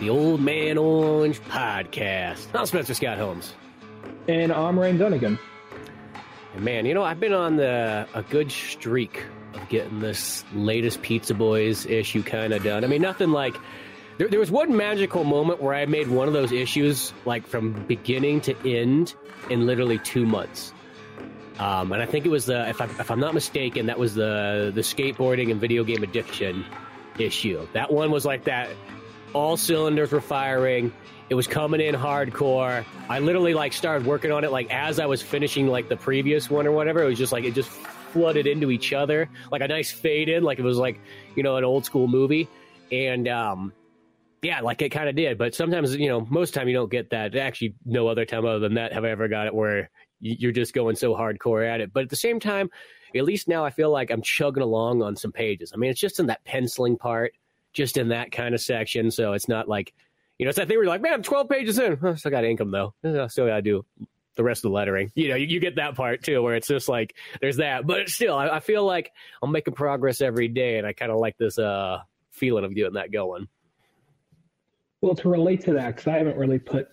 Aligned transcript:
the 0.00 0.08
Old 0.08 0.40
Man 0.40 0.78
Orange 0.78 1.40
podcast. 1.42 2.46
I'm 2.54 2.64
Spencer 2.64 2.94
Scott 2.94 3.18
Holmes. 3.18 3.52
And 4.28 4.50
I'm 4.50 4.78
Ryan 4.78 4.98
Dunigan. 4.98 5.38
And 6.54 6.64
man, 6.64 6.86
you 6.86 6.94
know, 6.94 7.02
I've 7.02 7.20
been 7.20 7.34
on 7.34 7.56
the 7.56 8.08
a 8.14 8.22
good 8.22 8.50
streak 8.50 9.22
of 9.52 9.68
getting 9.68 10.00
this 10.00 10.42
latest 10.54 11.02
Pizza 11.02 11.34
Boyz 11.34 11.88
issue 11.88 12.22
kind 12.22 12.54
of 12.54 12.64
done. 12.64 12.82
I 12.82 12.86
mean, 12.86 13.02
nothing 13.02 13.30
like 13.30 13.54
there, 14.16 14.26
there 14.28 14.40
was 14.40 14.50
one 14.50 14.74
magical 14.74 15.22
moment 15.22 15.60
where 15.60 15.74
I 15.74 15.84
made 15.84 16.08
one 16.08 16.28
of 16.28 16.32
those 16.32 16.50
issues 16.50 17.12
like 17.26 17.46
from 17.46 17.84
beginning 17.86 18.40
to 18.42 18.56
end 18.66 19.14
in 19.50 19.66
literally 19.66 19.98
two 19.98 20.24
months. 20.24 20.72
Um, 21.58 21.92
and 21.92 22.02
I 22.02 22.06
think 22.06 22.24
it 22.24 22.30
was 22.30 22.46
the 22.46 22.66
if, 22.70 22.80
I, 22.80 22.86
if 22.86 23.10
I'm 23.10 23.20
not 23.20 23.34
mistaken, 23.34 23.84
that 23.86 23.98
was 23.98 24.14
the 24.14 24.72
the 24.74 24.80
skateboarding 24.80 25.50
and 25.50 25.60
video 25.60 25.84
game 25.84 26.02
addiction 26.02 26.64
issue. 27.18 27.68
That 27.74 27.92
one 27.92 28.10
was 28.10 28.24
like 28.24 28.44
that. 28.44 28.70
All 29.32 29.56
cylinders 29.56 30.12
were 30.12 30.20
firing. 30.20 30.92
It 31.28 31.34
was 31.34 31.46
coming 31.46 31.80
in 31.80 31.94
hardcore. 31.94 32.84
I 33.08 33.20
literally 33.20 33.54
like 33.54 33.72
started 33.72 34.06
working 34.06 34.32
on 34.32 34.42
it 34.42 34.50
like 34.50 34.68
as 34.70 34.98
I 34.98 35.06
was 35.06 35.22
finishing 35.22 35.68
like 35.68 35.88
the 35.88 35.96
previous 35.96 36.50
one 36.50 36.66
or 36.66 36.72
whatever. 36.72 37.02
It 37.02 37.06
was 37.06 37.18
just 37.18 37.32
like 37.32 37.44
it 37.44 37.54
just 37.54 37.70
flooded 37.70 38.48
into 38.48 38.72
each 38.72 38.92
other 38.92 39.28
like 39.52 39.62
a 39.62 39.68
nice 39.68 39.92
fade 39.92 40.28
in, 40.28 40.42
like 40.42 40.58
it 40.58 40.64
was 40.64 40.78
like 40.78 41.00
you 41.36 41.42
know 41.42 41.56
an 41.56 41.64
old 41.64 41.84
school 41.84 42.08
movie. 42.08 42.48
And 42.90 43.28
um, 43.28 43.72
yeah, 44.42 44.60
like 44.60 44.82
it 44.82 44.88
kind 44.88 45.08
of 45.08 45.14
did. 45.14 45.38
But 45.38 45.54
sometimes 45.54 45.94
you 45.94 46.08
know 46.08 46.26
most 46.28 46.52
time 46.54 46.66
you 46.66 46.74
don't 46.74 46.90
get 46.90 47.10
that. 47.10 47.36
Actually, 47.36 47.74
no 47.84 48.08
other 48.08 48.24
time 48.24 48.44
other 48.44 48.58
than 48.58 48.74
that 48.74 48.92
have 48.92 49.04
I 49.04 49.10
ever 49.10 49.28
got 49.28 49.46
it 49.46 49.54
where 49.54 49.90
you're 50.20 50.52
just 50.52 50.74
going 50.74 50.96
so 50.96 51.14
hardcore 51.14 51.66
at 51.66 51.80
it. 51.80 51.92
But 51.92 52.02
at 52.02 52.10
the 52.10 52.16
same 52.16 52.40
time, 52.40 52.70
at 53.14 53.24
least 53.24 53.48
now 53.48 53.64
I 53.64 53.70
feel 53.70 53.90
like 53.90 54.10
I'm 54.10 54.22
chugging 54.22 54.62
along 54.62 55.02
on 55.02 55.16
some 55.16 55.32
pages. 55.32 55.72
I 55.74 55.76
mean, 55.76 55.90
it's 55.90 56.00
just 56.00 56.20
in 56.20 56.26
that 56.26 56.44
penciling 56.44 56.96
part, 56.96 57.32
just 57.72 57.96
in 57.96 58.08
that 58.08 58.32
kind 58.32 58.54
of 58.54 58.60
section. 58.60 59.10
So 59.10 59.32
it's 59.32 59.48
not 59.48 59.68
like, 59.68 59.92
you 60.38 60.44
know, 60.44 60.50
it's 60.50 60.58
that 60.58 60.68
thing 60.68 60.76
where 60.76 60.84
you're 60.84 60.92
like, 60.92 61.02
man, 61.02 61.12
I'm 61.12 61.22
12 61.22 61.48
pages 61.48 61.78
in. 61.78 61.98
I 62.02 62.14
still 62.14 62.30
got 62.30 62.42
them 62.42 62.70
though. 62.70 62.94
I 63.04 63.26
still 63.28 63.46
got 63.46 63.56
to 63.56 63.62
do 63.62 63.84
the 64.36 64.44
rest 64.44 64.64
of 64.64 64.70
the 64.70 64.74
lettering. 64.74 65.10
You 65.14 65.28
know, 65.28 65.34
you, 65.36 65.46
you, 65.46 65.60
get 65.60 65.76
that 65.76 65.94
part 65.94 66.22
too, 66.22 66.42
where 66.42 66.54
it's 66.54 66.68
just 66.68 66.88
like, 66.88 67.14
there's 67.40 67.56
that. 67.56 67.86
But 67.86 68.08
still, 68.08 68.36
I, 68.36 68.48
I 68.48 68.60
feel 68.60 68.84
like 68.84 69.12
I'm 69.42 69.52
making 69.52 69.74
progress 69.74 70.20
every 70.20 70.48
day. 70.48 70.78
And 70.78 70.86
I 70.86 70.92
kind 70.92 71.12
of 71.12 71.18
like 71.18 71.36
this 71.36 71.58
uh, 71.58 71.98
feeling 72.30 72.64
of 72.64 72.74
getting 72.74 72.94
that 72.94 73.12
going. 73.12 73.48
Well, 75.02 75.14
to 75.14 75.28
relate 75.28 75.62
to 75.64 75.72
that, 75.74 75.96
because 75.96 76.06
I 76.08 76.18
haven't 76.18 76.36
really 76.36 76.58
put 76.58 76.88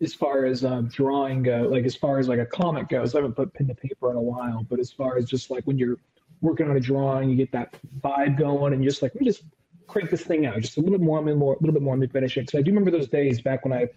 as 0.00 0.12
far 0.12 0.44
as 0.44 0.64
um, 0.64 0.88
drawing 0.88 1.42
go, 1.42 1.68
like 1.70 1.84
as 1.84 1.94
far 1.94 2.18
as 2.18 2.28
like 2.28 2.40
a 2.40 2.46
comic 2.46 2.88
goes, 2.88 3.14
I 3.14 3.18
haven't 3.18 3.34
put 3.34 3.52
pen 3.54 3.68
to 3.68 3.74
paper 3.74 4.10
in 4.10 4.16
a 4.16 4.22
while. 4.22 4.66
But 4.68 4.80
as 4.80 4.90
far 4.92 5.16
as 5.16 5.26
just 5.26 5.50
like 5.50 5.64
when 5.64 5.78
you're 5.78 5.98
working 6.40 6.68
on 6.68 6.76
a 6.76 6.80
drawing, 6.80 7.30
you 7.30 7.36
get 7.36 7.52
that 7.52 7.74
vibe 8.00 8.38
going, 8.38 8.72
and 8.72 8.82
you're 8.82 8.90
just 8.90 9.02
like, 9.02 9.14
let 9.14 9.20
me 9.20 9.26
just 9.26 9.44
crank 9.86 10.10
this 10.10 10.22
thing 10.22 10.46
out 10.46 10.60
just 10.60 10.76
a 10.76 10.80
little 10.80 10.98
bit 10.98 11.04
more, 11.04 11.22
more, 11.22 11.54
a 11.54 11.58
little 11.58 11.72
bit 11.72 11.82
more, 11.82 11.96
me 11.96 12.06
finish 12.06 12.36
it. 12.36 12.50
So 12.50 12.58
I 12.58 12.62
do 12.62 12.70
remember 12.70 12.90
those 12.90 13.08
days 13.08 13.40
back 13.40 13.64
when 13.64 13.72
I 13.72 13.88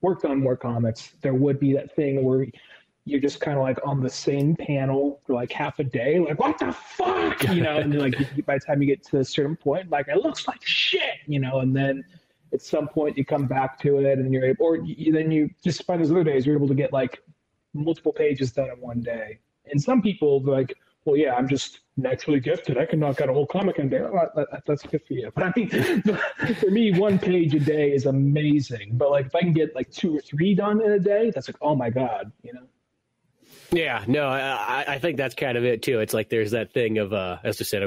worked 0.00 0.24
on 0.24 0.40
more 0.40 0.56
comics. 0.56 1.12
There 1.22 1.34
would 1.34 1.58
be 1.58 1.72
that 1.74 1.94
thing 1.94 2.24
where 2.24 2.46
you're 3.04 3.20
just 3.20 3.40
kind 3.40 3.56
of 3.56 3.64
like 3.64 3.78
on 3.84 4.00
the 4.00 4.10
same 4.10 4.54
panel 4.54 5.20
for 5.26 5.34
like 5.34 5.50
half 5.50 5.78
a 5.78 5.84
day, 5.84 6.18
like 6.20 6.38
what 6.38 6.58
the 6.58 6.72
fuck, 6.72 7.42
you 7.48 7.62
know, 7.62 7.78
and 7.78 7.98
like 7.98 8.14
by 8.46 8.54
the 8.54 8.64
time 8.64 8.80
you 8.80 8.86
get 8.86 9.02
to 9.04 9.18
a 9.18 9.24
certain 9.24 9.56
point, 9.56 9.90
like 9.90 10.08
it 10.08 10.18
looks 10.18 10.46
like 10.46 10.60
shit, 10.62 11.18
you 11.26 11.40
know, 11.40 11.60
and 11.60 11.74
then 11.74 12.04
at 12.52 12.62
some 12.62 12.86
point 12.86 13.16
you 13.16 13.24
come 13.24 13.46
back 13.46 13.78
to 13.80 13.98
it 13.98 14.18
and 14.18 14.32
you're 14.32 14.44
able, 14.44 14.66
or 14.66 14.76
you, 14.76 15.12
then 15.12 15.30
you 15.30 15.50
just 15.64 15.84
find 15.84 16.00
those 16.00 16.10
other 16.10 16.22
days 16.22 16.46
you're 16.46 16.56
able 16.56 16.68
to 16.68 16.74
get 16.74 16.92
like 16.92 17.22
multiple 17.74 18.12
pages 18.12 18.52
done 18.52 18.70
in 18.70 18.80
one 18.80 19.00
day. 19.00 19.38
And 19.66 19.82
some 19.82 20.02
people 20.02 20.42
like, 20.42 20.74
well, 21.04 21.16
yeah, 21.16 21.34
I'm 21.34 21.48
just 21.48 21.80
naturally 21.96 22.40
gifted. 22.40 22.78
I 22.78 22.86
can 22.86 23.00
knock 23.00 23.20
out 23.20 23.28
a 23.28 23.32
whole 23.32 23.46
comic 23.46 23.78
in 23.78 23.86
a 23.86 23.90
day. 23.90 24.00
Oh, 24.00 24.28
that, 24.36 24.62
that's 24.66 24.82
good 24.82 25.02
for 25.06 25.14
you. 25.14 25.30
But 25.34 25.44
I 25.44 25.52
mean, 25.56 26.02
for 26.54 26.70
me, 26.70 26.98
one 26.98 27.18
page 27.18 27.54
a 27.54 27.60
day 27.60 27.92
is 27.92 28.06
amazing. 28.06 28.90
But 28.94 29.10
like, 29.10 29.26
if 29.26 29.34
I 29.34 29.40
can 29.40 29.52
get 29.52 29.74
like 29.74 29.90
two 29.90 30.16
or 30.16 30.20
three 30.20 30.54
done 30.54 30.80
in 30.80 30.92
a 30.92 30.98
day, 30.98 31.30
that's 31.34 31.48
like, 31.48 31.56
oh 31.60 31.74
my 31.74 31.90
god, 31.90 32.30
you 32.42 32.52
know. 32.52 32.62
Yeah, 33.72 34.04
no, 34.06 34.28
I, 34.28 34.84
I 34.86 34.98
think 34.98 35.16
that's 35.16 35.34
kind 35.34 35.56
of 35.56 35.64
it 35.64 35.82
too. 35.82 36.00
It's 36.00 36.12
like 36.12 36.28
there's 36.28 36.50
that 36.50 36.74
thing 36.74 36.98
of, 36.98 37.14
uh, 37.14 37.38
as 37.42 37.60
I 37.60 37.64
said, 37.64 37.82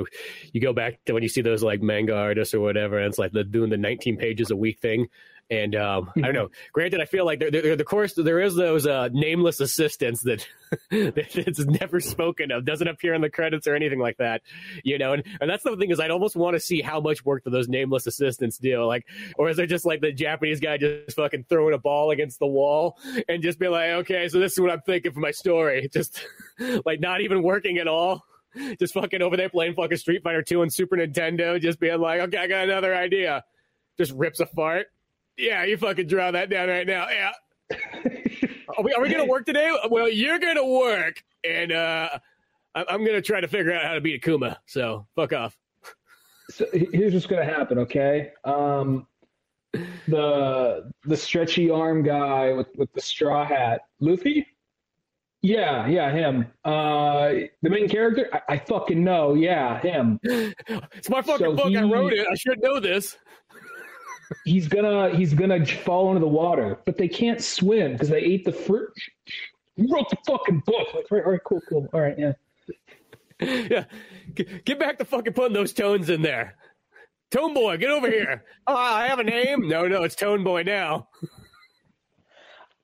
you 0.52 0.60
go 0.60 0.74
back 0.74 1.04
to 1.06 1.14
when 1.14 1.22
you 1.22 1.30
see 1.30 1.42
those 1.42 1.62
like 1.62 1.82
manga 1.82 2.16
artists 2.16 2.56
or 2.56 2.60
whatever, 2.60 2.98
and 2.98 3.08
it's 3.08 3.20
like 3.20 3.32
the 3.32 3.44
doing 3.44 3.70
the 3.70 3.78
19 3.78 4.18
pages 4.18 4.50
a 4.50 4.56
week 4.56 4.80
thing. 4.80 5.08
And 5.50 5.76
um, 5.76 6.12
I 6.18 6.22
don't 6.22 6.34
know. 6.34 6.50
Granted, 6.74 7.02
I 7.02 7.06
feel 7.06 7.26
like 7.26 7.40
there, 7.40 7.52
there, 7.52 7.76
the 7.76 7.84
course 7.84 8.14
there 8.16 8.42
is 8.42 8.56
those 8.56 8.88
uh, 8.88 9.10
nameless 9.12 9.60
assistants 9.60 10.22
that 10.24 10.46
it's 10.92 11.60
never 11.66 12.00
spoken 12.00 12.52
of, 12.52 12.66
doesn't 12.66 12.88
appear 12.88 13.14
in 13.14 13.22
the 13.22 13.30
credits 13.30 13.68
or 13.68 13.76
anything 13.76 14.00
like 14.00 14.18
that. 14.18 14.42
You 14.84 14.98
know, 14.98 15.14
and, 15.14 15.24
and 15.40 15.50
that's 15.50 15.64
the 15.64 15.76
thing 15.78 15.92
is, 15.92 16.00
I'd 16.00 16.12
almost 16.12 16.36
want 16.36 16.56
to 16.56 16.60
see 16.60 16.82
how 16.82 17.00
much 17.00 17.24
work 17.24 17.44
do 17.44 17.52
those 17.52 17.68
nameless 17.68 18.08
assistants 18.08 18.58
do. 18.58 18.84
Like, 18.86 19.06
or 19.38 19.50
is 19.50 19.60
it 19.60 19.68
just 19.68 19.86
like 19.86 20.02
the 20.02 20.12
Japanese 20.12 20.60
guy 20.60 20.78
just 20.78 21.16
fucking 21.16 21.46
throwing 21.48 21.74
a 21.74 21.80
ball 21.80 22.12
against 22.12 22.40
the 22.40 22.48
wall 22.48 22.98
and 23.28 23.44
just 23.44 23.60
be 23.60 23.68
like, 23.68 23.90
okay, 23.90 24.28
so 24.30 24.40
this 24.40 24.54
is 24.54 24.60
what 24.60 24.72
I'm 24.72 24.82
thinking 24.82 25.12
for 25.12 25.20
my 25.20 25.32
story, 25.32 25.90
just 25.94 26.26
like 26.86 27.00
not 27.00 27.22
even 27.22 27.44
working 27.44 27.78
at 27.78 27.88
all 27.88 28.26
just 28.80 28.94
fucking 28.94 29.22
over 29.22 29.36
there 29.36 29.50
playing 29.50 29.74
fucking 29.74 29.98
Street 29.98 30.24
Fighter 30.24 30.42
2 30.42 30.62
and 30.62 30.74
Super 30.74 30.96
Nintendo, 30.96 31.60
just 31.60 31.78
being 31.78 32.00
like, 32.00 32.22
okay, 32.22 32.38
I 32.38 32.48
got 32.48 32.64
another 32.64 32.96
idea. 32.96 33.44
Just 33.98 34.14
rips 34.14 34.40
a 34.40 34.46
fart. 34.46 34.88
Yeah, 35.38 35.64
you 35.66 35.78
fucking 35.78 36.08
draw 36.08 36.32
that 36.32 36.50
down 36.50 36.70
right 36.70 36.88
now. 36.88 37.08
Yeah. 37.10 37.32
are 38.78 38.84
we, 38.84 38.94
are 38.94 39.02
we 39.02 39.10
going 39.10 39.26
to 39.26 39.30
work 39.30 39.46
today? 39.46 39.72
Well, 39.90 40.10
you're 40.10 40.40
going 40.40 40.56
to 40.56 40.66
work, 40.66 41.24
and 41.44 41.72
uh, 41.72 42.10
I'm 42.76 43.00
going 43.00 43.14
to 43.16 43.22
try 43.22 43.42
to 43.42 43.48
figure 43.48 43.74
out 43.74 43.84
how 43.84 43.94
to 43.94 44.02
beat 44.02 44.22
Akuma. 44.22 44.58
So 44.66 45.06
fuck 45.16 45.34
off. 45.34 45.58
So 46.50 46.66
here's 46.74 47.14
what's 47.14 47.26
going 47.26 47.46
to 47.46 47.54
happen. 47.54 47.80
Okay, 47.80 48.32
um, 48.44 49.08
the 50.08 50.92
the 51.04 51.18
stretchy 51.18 51.70
arm 51.70 52.04
guy 52.04 52.54
with 52.54 52.68
with 52.78 52.92
the 52.94 53.02
straw 53.02 53.46
hat, 53.46 53.82
Luffy. 54.00 54.46
Yeah, 55.42 55.86
yeah, 55.88 56.12
him. 56.12 56.48
Uh, 56.64 57.34
the 57.62 57.70
main 57.70 57.88
character, 57.88 58.28
I, 58.34 58.54
I 58.54 58.58
fucking 58.58 59.04
know. 59.04 59.36
Yeah, 59.36 59.80
him. 59.80 60.20
it's 60.24 61.10
my 61.10 61.22
fucking 61.22 61.46
so 61.46 61.56
book. 61.56 61.68
He, 61.68 61.78
I 61.78 61.84
wrote 61.84 62.14
it. 62.14 62.26
I 62.28 62.34
should 62.36 62.62
know 62.64 62.80
this 62.80 63.18
he's 64.44 64.68
gonna 64.68 65.16
he's 65.16 65.34
gonna 65.34 65.66
fall 65.66 66.10
into 66.10 66.20
the 66.20 66.28
water, 66.28 66.80
but 66.86 66.98
they 66.98 67.08
can't 67.08 67.42
swim 67.42 67.94
because 67.94 68.10
they 68.10 68.20
ate 68.22 68.46
the 68.46 68.52
fruit. 68.52 68.92
You 69.76 69.88
wrote 69.94 70.10
the 70.10 70.18
fucking 70.26 70.64
book. 70.66 70.88
Like, 70.94 71.06
all 71.12 71.18
right, 71.18 71.26
all 71.26 71.32
right, 71.32 71.42
cool, 71.46 71.62
cool. 71.70 71.88
All 71.94 72.02
right, 72.02 72.18
yeah. 72.18 72.34
Yeah, 73.42 73.84
get 74.64 74.80
back 74.80 74.98
to 75.00 75.04
fucking 75.04 75.34
putting 75.34 75.54
those 75.54 75.74
tones 75.74 76.10
in 76.10 76.22
there. 76.22 76.56
Tone 77.32 77.54
Boy, 77.54 77.76
get 77.76 77.90
over 77.90 78.10
here. 78.10 78.46
Oh, 78.66 78.76
I 78.78 79.08
have 79.08 79.20
a 79.20 79.26
name. 79.26 79.68
No, 79.68 79.88
no, 79.88 80.04
it's 80.04 80.16
Tone 80.16 80.42
Boy 80.44 80.64
now. 80.64 81.10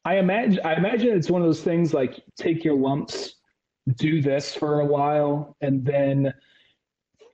I 0.04 0.18
imagine. 0.18 0.60
I 0.66 0.76
imagine 0.76 1.16
it's 1.16 1.30
one 1.30 1.42
of 1.42 1.48
those 1.48 1.62
things 1.62 1.94
like 1.94 2.22
take 2.36 2.66
your 2.66 2.76
lumps, 2.76 3.36
do 3.96 4.22
this 4.22 4.54
for 4.54 4.82
a 4.82 4.86
while, 4.86 5.56
and 5.62 5.86
then 5.86 6.34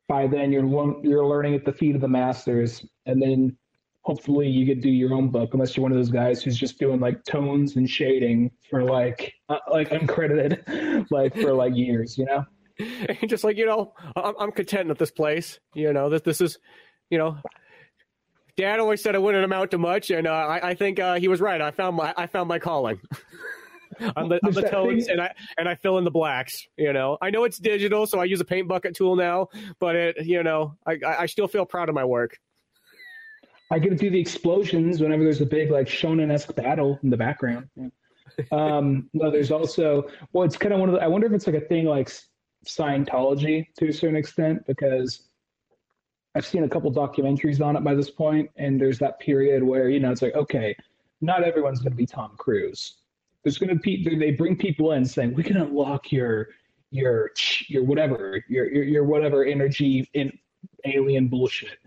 by 0.07 0.27
then 0.27 0.51
you're 0.51 0.99
you're 1.03 1.25
learning 1.25 1.55
at 1.55 1.65
the 1.65 1.73
feet 1.73 1.95
of 1.95 2.01
the 2.01 2.07
masters, 2.07 2.85
and 3.07 3.19
then 3.21 3.57
hopefully 4.07 4.47
you 4.47 4.65
could 4.65 4.79
do 4.79 4.89
your 4.89 5.13
own 5.13 5.27
book 5.27 5.53
unless 5.53 5.75
you're 5.75 5.81
one 5.81 5.91
of 5.91 5.97
those 5.97 6.09
guys 6.09 6.41
who's 6.41 6.57
just 6.57 6.79
doing 6.79 6.97
like 6.97 7.21
tones 7.25 7.75
and 7.75 7.89
shading 7.89 8.49
for 8.69 8.81
like 8.81 9.33
uh, 9.49 9.57
like 9.69 9.89
uncredited 9.89 11.05
like 11.11 11.35
for 11.35 11.51
like 11.51 11.75
years 11.75 12.17
you 12.17 12.23
know 12.23 12.45
just 13.27 13.43
like 13.43 13.57
you 13.57 13.65
know 13.65 13.93
I'm, 14.15 14.33
I'm 14.39 14.51
content 14.53 14.89
at 14.89 14.97
this 14.97 15.11
place 15.11 15.59
you 15.75 15.91
know 15.91 16.09
that 16.09 16.23
this 16.23 16.39
is 16.39 16.57
you 17.09 17.17
know 17.17 17.37
dad 18.55 18.79
always 18.79 19.03
said 19.03 19.13
it 19.13 19.21
wouldn't 19.21 19.43
amount 19.43 19.71
to 19.71 19.77
much 19.77 20.09
and 20.09 20.25
uh, 20.25 20.31
I, 20.31 20.69
I, 20.69 20.73
think 20.73 21.01
uh, 21.01 21.15
he 21.15 21.27
was 21.27 21.41
right 21.41 21.59
i 21.59 21.69
found 21.69 21.97
my 21.97 22.13
i 22.15 22.27
found 22.27 22.47
my 22.47 22.59
calling 22.59 23.01
on 24.15 24.29
the, 24.29 24.39
on 24.45 24.53
the 24.53 24.61
tones 24.69 25.07
and 25.07 25.19
I 25.19 25.33
and 25.57 25.67
I 25.67 25.75
fill 25.75 25.97
in 25.97 26.03
the 26.03 26.11
blacks. 26.11 26.67
You 26.77 26.93
know, 26.93 27.17
I 27.21 27.29
know 27.31 27.45
it's 27.45 27.57
digital, 27.57 28.05
so 28.05 28.19
I 28.19 28.25
use 28.25 28.39
a 28.41 28.45
paint 28.45 28.67
bucket 28.67 28.95
tool 28.95 29.15
now. 29.15 29.47
But 29.79 29.95
it, 29.95 30.25
you 30.25 30.43
know, 30.43 30.75
I 30.85 30.99
I 31.03 31.25
still 31.25 31.47
feel 31.47 31.65
proud 31.65 31.89
of 31.89 31.95
my 31.95 32.03
work. 32.03 32.37
I 33.69 33.79
to 33.79 33.95
do 33.95 34.09
the 34.09 34.19
explosions 34.19 35.01
whenever 35.01 35.23
there's 35.23 35.41
a 35.41 35.45
big 35.45 35.71
like 35.71 35.87
shonen 35.87 36.31
esque 36.31 36.55
battle 36.55 36.99
in 37.03 37.09
the 37.09 37.17
background. 37.17 37.69
Um, 38.51 39.09
no, 39.13 39.31
there's 39.31 39.51
also 39.51 40.07
well, 40.31 40.45
it's 40.45 40.57
kind 40.57 40.73
of 40.73 40.79
one 40.79 40.89
of 40.89 40.95
the. 40.95 41.01
I 41.01 41.07
wonder 41.07 41.27
if 41.27 41.33
it's 41.33 41.47
like 41.47 41.55
a 41.55 41.61
thing 41.61 41.85
like 41.85 42.11
Scientology 42.65 43.65
to 43.77 43.89
a 43.89 43.93
certain 43.93 44.15
extent 44.15 44.65
because 44.67 45.23
I've 46.35 46.45
seen 46.45 46.63
a 46.63 46.69
couple 46.69 46.91
documentaries 46.93 47.65
on 47.65 47.75
it 47.75 47.83
by 47.83 47.95
this 47.95 48.11
point, 48.11 48.49
and 48.57 48.79
there's 48.79 48.99
that 48.99 49.19
period 49.19 49.63
where 49.63 49.89
you 49.89 49.99
know 49.99 50.11
it's 50.11 50.21
like 50.21 50.35
okay, 50.35 50.75
not 51.19 51.43
everyone's 51.43 51.79
going 51.79 51.91
to 51.91 51.97
be 51.97 52.05
Tom 52.05 52.33
Cruise. 52.37 52.97
There's 53.43 53.57
going 53.57 53.69
to 53.69 53.75
be 53.75 54.17
they 54.17 54.31
bring 54.31 54.55
people 54.55 54.91
in 54.91 55.05
saying 55.05 55.33
we 55.33 55.43
can 55.43 55.57
unlock 55.57 56.11
your 56.11 56.49
your 56.91 57.31
your 57.67 57.83
whatever 57.83 58.43
your 58.47 58.71
your, 58.71 58.83
your 58.83 59.03
whatever 59.03 59.43
energy 59.43 60.09
in 60.13 60.31
alien 60.85 61.27
bullshit 61.27 61.79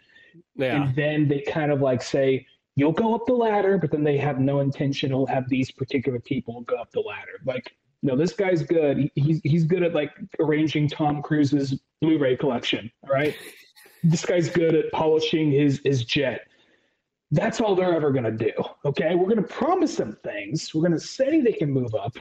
yeah. 0.57 0.83
And 0.83 0.95
then 0.95 1.29
they 1.29 1.41
kind 1.41 1.71
of 1.73 1.81
like 1.81 2.03
say, 2.03 2.47
you'll 2.77 2.93
go 2.93 3.15
up 3.15 3.27
the 3.27 3.33
ladder, 3.33 3.79
but 3.79 3.91
then 3.91 4.05
they 4.05 4.17
have 4.17 4.41
no 4.41 4.61
intention 4.61 5.11
to 5.11 5.27
have 5.27 5.49
these 5.49 5.71
particular 5.71 6.19
people 6.21 6.63
go 6.63 6.77
up 6.77 6.91
the 6.93 7.01
ladder. 7.01 7.41
Like, 7.45 7.73
no, 8.03 8.17
this 8.17 8.33
guy's 8.33 8.63
good. 8.63 9.11
He's 9.15 9.41
he's 9.45 9.65
good 9.65 9.83
at 9.83 9.93
like 9.95 10.13
arranging 10.39 10.89
Tom 10.89 11.21
Cruise's 11.21 11.79
Blu-ray 12.01 12.37
collection. 12.37 12.91
Right, 13.07 13.37
this 14.03 14.25
guy's 14.25 14.49
good 14.49 14.75
at 14.75 14.91
polishing 14.93 15.51
his 15.51 15.83
his 15.85 16.05
jet. 16.05 16.47
that's 17.31 17.61
all 17.61 17.75
they're 17.75 17.95
ever 17.95 18.13
to 18.25 18.33
do. 18.33 18.53
Okay. 18.85 19.15
We're 19.15 19.27
to 19.37 19.43
promise 19.43 19.97
them 19.97 20.17
things. 20.25 20.75
We're 20.75 20.83
to 20.93 21.01
say 21.01 21.41
they 21.41 21.53
can 21.53 21.71
move 21.71 21.95
up, 21.95 22.17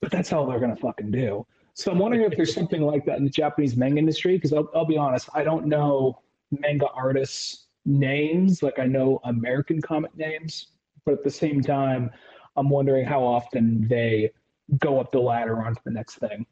but 0.00 0.10
that's 0.10 0.32
all 0.32 0.46
they're 0.46 0.60
to 0.74 0.80
fucking 0.80 1.10
do. 1.10 1.46
So 1.74 1.92
I'm 1.92 1.98
wondering 1.98 2.24
if 2.24 2.36
there's 2.36 2.54
something 2.54 2.82
like 2.82 3.04
that 3.06 3.18
in 3.18 3.24
the 3.24 3.30
Japanese 3.30 3.76
manga 3.76 3.98
industry. 3.98 4.36
Because 4.36 4.52
I'll, 4.52 4.70
I'll 4.74 4.84
be 4.84 4.96
honest, 4.96 5.28
I 5.34 5.42
don't 5.42 5.66
know 5.66 6.20
manga 6.50 6.86
artists' 6.88 7.66
names 7.84 8.62
like 8.62 8.78
I 8.78 8.86
know 8.86 9.20
American 9.24 9.80
comic 9.80 10.14
names, 10.16 10.68
but 11.04 11.14
at 11.14 11.24
the 11.24 11.30
same 11.30 11.60
time, 11.62 12.10
I'm 12.56 12.68
wondering 12.68 13.04
how 13.04 13.22
often 13.22 13.86
they 13.88 14.30
go 14.78 15.00
up 15.00 15.12
the 15.12 15.20
ladder 15.20 15.62
onto 15.62 15.80
the 15.84 15.90
next 15.90 16.16
thing. 16.16 16.46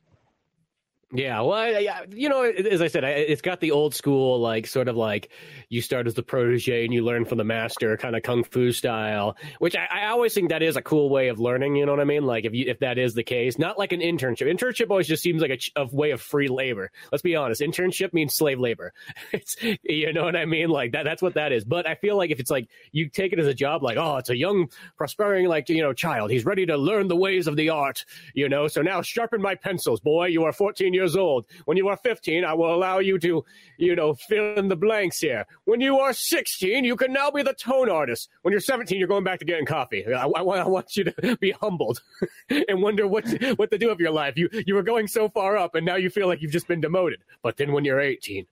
Yeah, 1.12 1.43
well, 1.43 1.81
yeah, 1.81 2.00
you 2.11 2.29
know, 2.29 2.43
as 2.43 2.82
I 2.82 2.88
said, 2.88 3.05
it's 3.05 3.41
got 3.41 3.61
the 3.61 3.70
old 3.70 3.94
school, 3.94 4.41
like 4.41 4.67
sort 4.67 4.88
of 4.88 4.97
like 4.97 5.31
you 5.69 5.81
start 5.81 6.08
as 6.08 6.14
the 6.14 6.23
protege 6.25 6.85
and 6.85 6.93
you 6.93 7.05
learn 7.05 7.25
from 7.25 7.38
the 7.38 7.44
master, 7.44 7.97
kind 7.97 8.17
of 8.17 8.25
kung 8.25 8.43
fu 8.43 8.73
style. 8.73 9.37
Which 9.61 9.76
I, 9.76 9.87
I, 9.88 10.06
always 10.06 10.35
think 10.35 10.49
that 10.49 10.64
is 10.64 10.75
a 10.75 10.82
cool 10.82 11.08
way 11.08 11.29
of 11.29 11.38
learning. 11.38 11.76
You 11.76 11.87
know 11.87 11.93
what 11.93 12.00
I 12.00 12.05
mean? 12.05 12.25
Like 12.25 12.44
if 12.44 12.55
you 12.55 12.64
if 12.67 12.81
that 12.81 12.99
is 12.99 13.14
the 13.14 13.23
case, 13.23 13.56
not 13.56 13.79
like 13.79 13.93
an 13.93 14.00
internship. 14.00 14.53
Internship 14.53 14.91
always 14.91 15.06
just 15.06 15.23
seems 15.23 15.41
like 15.41 15.53
a, 15.53 15.82
a 15.82 15.87
way 15.87 16.11
of 16.11 16.20
free 16.20 16.49
labor. 16.49 16.91
Let's 17.12 17.23
be 17.23 17.37
honest, 17.37 17.61
internship 17.61 18.12
means 18.12 18.35
slave 18.35 18.58
labor. 18.58 18.93
It's 19.32 19.56
you 19.82 20.12
know 20.12 20.25
what 20.25 20.35
I 20.35 20.44
mean? 20.44 20.70
Like 20.70 20.93
that. 20.93 21.05
That's 21.05 21.23
what 21.23 21.35
that 21.35 21.53
is. 21.53 21.64
But 21.64 21.87
I 21.87 21.94
feel 21.94 22.17
like 22.17 22.31
if 22.31 22.41
it's 22.41 22.50
like 22.50 22.69
you 22.91 23.08
take 23.08 23.32
it 23.32 23.38
as 23.38 23.47
a 23.47 23.55
job, 23.55 23.82
like 23.85 23.97
oh, 23.97 24.17
it's 24.17 24.31
a 24.31 24.37
young 24.37 24.70
prospering 24.97 25.47
like 25.47 25.69
you 25.69 25.82
know 25.82 25.93
child. 25.93 26.32
He's 26.32 26.44
ready 26.44 26.67
to 26.67 26.76
learn 26.76 27.06
the 27.06 27.17
ways 27.17 27.47
of 27.47 27.55
the 27.55 27.69
art. 27.69 28.05
You 28.35 28.49
know, 28.49 28.67
so 28.67 28.82
now 28.82 29.03
sharpen 29.03 29.41
my 29.41 29.55
pencils, 29.55 30.00
boy. 30.00 30.26
You 30.26 30.43
are 30.44 30.53
14 30.53 30.95
years 30.96 31.14
old. 31.14 31.46
When 31.66 31.76
you 31.76 31.88
are 31.88 31.96
15, 31.96 32.44
I 32.44 32.54
will 32.54 32.75
allow 32.75 32.98
you 32.98 33.19
to, 33.20 33.44
you 33.78 33.94
know, 33.94 34.14
fill 34.14 34.56
in 34.56 34.69
the 34.69 34.76
blanks 34.76 35.20
here. 35.20 35.46
When 35.64 35.81
you 35.81 35.98
are 36.00 36.12
16, 36.12 36.84
you 36.84 36.96
can 36.96 37.12
now 37.12 37.31
be 37.31 37.43
the 37.43 37.52
tone 37.52 37.88
artist. 37.88 38.28
When 38.43 38.52
you're 38.52 38.60
17, 38.60 38.98
you're 38.98 39.08
going 39.08 39.25
back 39.25 39.38
to 39.38 39.44
getting 39.44 39.66
coffee. 39.66 40.04
I, 40.06 40.26
I, 40.26 40.40
I 40.40 40.66
want 40.66 40.96
you 40.96 41.04
to 41.04 41.37
be 41.40 41.52
humbled 41.52 42.02
and 42.50 42.82
wonder 42.82 43.06
what 43.06 43.26
what 43.56 43.70
to 43.70 43.78
do 43.78 43.88
with 43.88 44.00
your 44.00 44.10
life. 44.10 44.34
You 44.37 44.48
you 44.66 44.75
were 44.75 44.82
going 44.82 45.06
so 45.06 45.28
far 45.28 45.56
up, 45.56 45.75
and 45.75 45.87
now 45.87 45.96
you 45.96 46.10
feel 46.10 46.26
like 46.26 46.43
you've 46.43 46.52
just 46.52 46.69
been 46.69 46.81
demoted. 46.81 47.20
But 47.43 47.56
then 47.56 47.72
when 47.72 47.84
you're 47.84 48.00
18, 48.00 48.46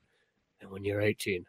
and 0.61 0.70
when 0.70 0.85
you're 0.85 1.00
18, 1.00 1.46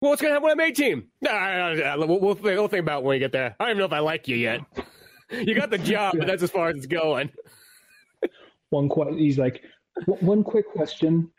well, 0.00 0.10
what's 0.10 0.22
going 0.22 0.30
to 0.30 0.34
happen 0.34 0.44
when 0.44 0.60
I'm 0.60 0.66
18? 0.66 1.06
Nah, 1.20 1.30
nah, 1.30 1.96
nah, 1.96 2.06
we'll, 2.06 2.20
we'll, 2.20 2.34
think, 2.34 2.44
we'll 2.58 2.68
think 2.68 2.82
about 2.82 3.02
when 3.02 3.16
we 3.16 3.18
get 3.18 3.32
there. 3.32 3.54
I 3.60 3.64
don't 3.64 3.70
even 3.72 3.78
know 3.80 3.84
if 3.84 3.92
I 3.92 3.98
like 3.98 4.28
you 4.28 4.36
yet. 4.36 4.60
you 5.30 5.54
got 5.54 5.68
the 5.68 5.76
job, 5.76 6.14
but 6.16 6.26
that's 6.26 6.42
as 6.42 6.50
far 6.50 6.70
as 6.70 6.76
it's 6.76 6.86
going 6.86 7.30
one 8.70 8.88
qu- 8.88 9.16
he's 9.16 9.38
like 9.38 9.62
one 10.06 10.42
quick 10.42 10.66
question. 10.68 11.30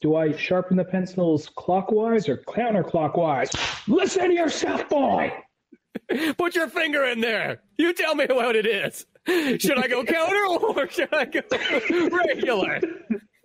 Do 0.00 0.16
i 0.16 0.32
sharpen 0.32 0.76
the 0.78 0.84
pencils 0.84 1.50
clockwise 1.56 2.28
or 2.28 2.38
counterclockwise? 2.38 3.50
Listen 3.88 4.28
to 4.28 4.34
yourself 4.34 4.88
boy! 4.88 5.32
Put 6.38 6.54
your 6.54 6.68
finger 6.68 7.04
in 7.04 7.20
there. 7.20 7.62
You 7.78 7.92
tell 7.92 8.14
me 8.14 8.26
what 8.28 8.56
it 8.56 8.66
is. 8.66 9.06
Should 9.26 9.78
i 9.78 9.86
go 9.86 10.04
counter 10.16 10.46
or 10.46 10.88
should 10.88 11.12
i 11.12 11.24
go 11.24 11.40
regular? 11.50 12.80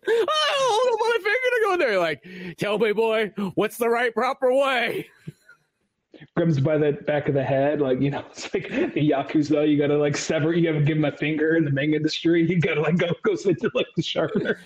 Oh, 0.07 0.25
I 0.29 0.85
don't 0.85 0.99
want 0.99 1.23
my 1.23 1.29
finger 1.29 1.49
to 1.49 1.61
go 1.63 1.73
in 1.73 1.79
there. 1.79 1.99
Like, 1.99 2.55
tell 2.57 2.77
me, 2.77 2.93
boy, 2.93 3.33
what's 3.55 3.77
the 3.77 3.89
right 3.89 4.13
proper 4.13 4.53
way? 4.53 5.07
Grabs 6.35 6.59
by 6.59 6.77
the 6.77 6.93
back 6.93 7.27
of 7.27 7.33
the 7.33 7.43
head, 7.43 7.81
like 7.81 8.01
you 8.01 8.11
know, 8.11 8.23
it's 8.31 8.53
like 8.53 8.69
the 8.69 9.09
yakuza. 9.09 9.67
You 9.69 9.77
gotta 9.77 9.97
like 9.97 10.17
sever. 10.17 10.53
You 10.53 10.71
gotta 10.71 10.83
give 10.83 10.97
him 10.97 11.05
a 11.05 11.11
finger 11.11 11.55
in 11.55 11.65
the 11.65 11.71
manga 11.71 11.95
industry. 11.95 12.47
You 12.49 12.59
gotta 12.59 12.81
like 12.81 12.97
go 12.97 13.09
goes 13.23 13.45
into 13.45 13.69
like 13.73 13.87
the 13.95 14.03
sharpener. 14.03 14.59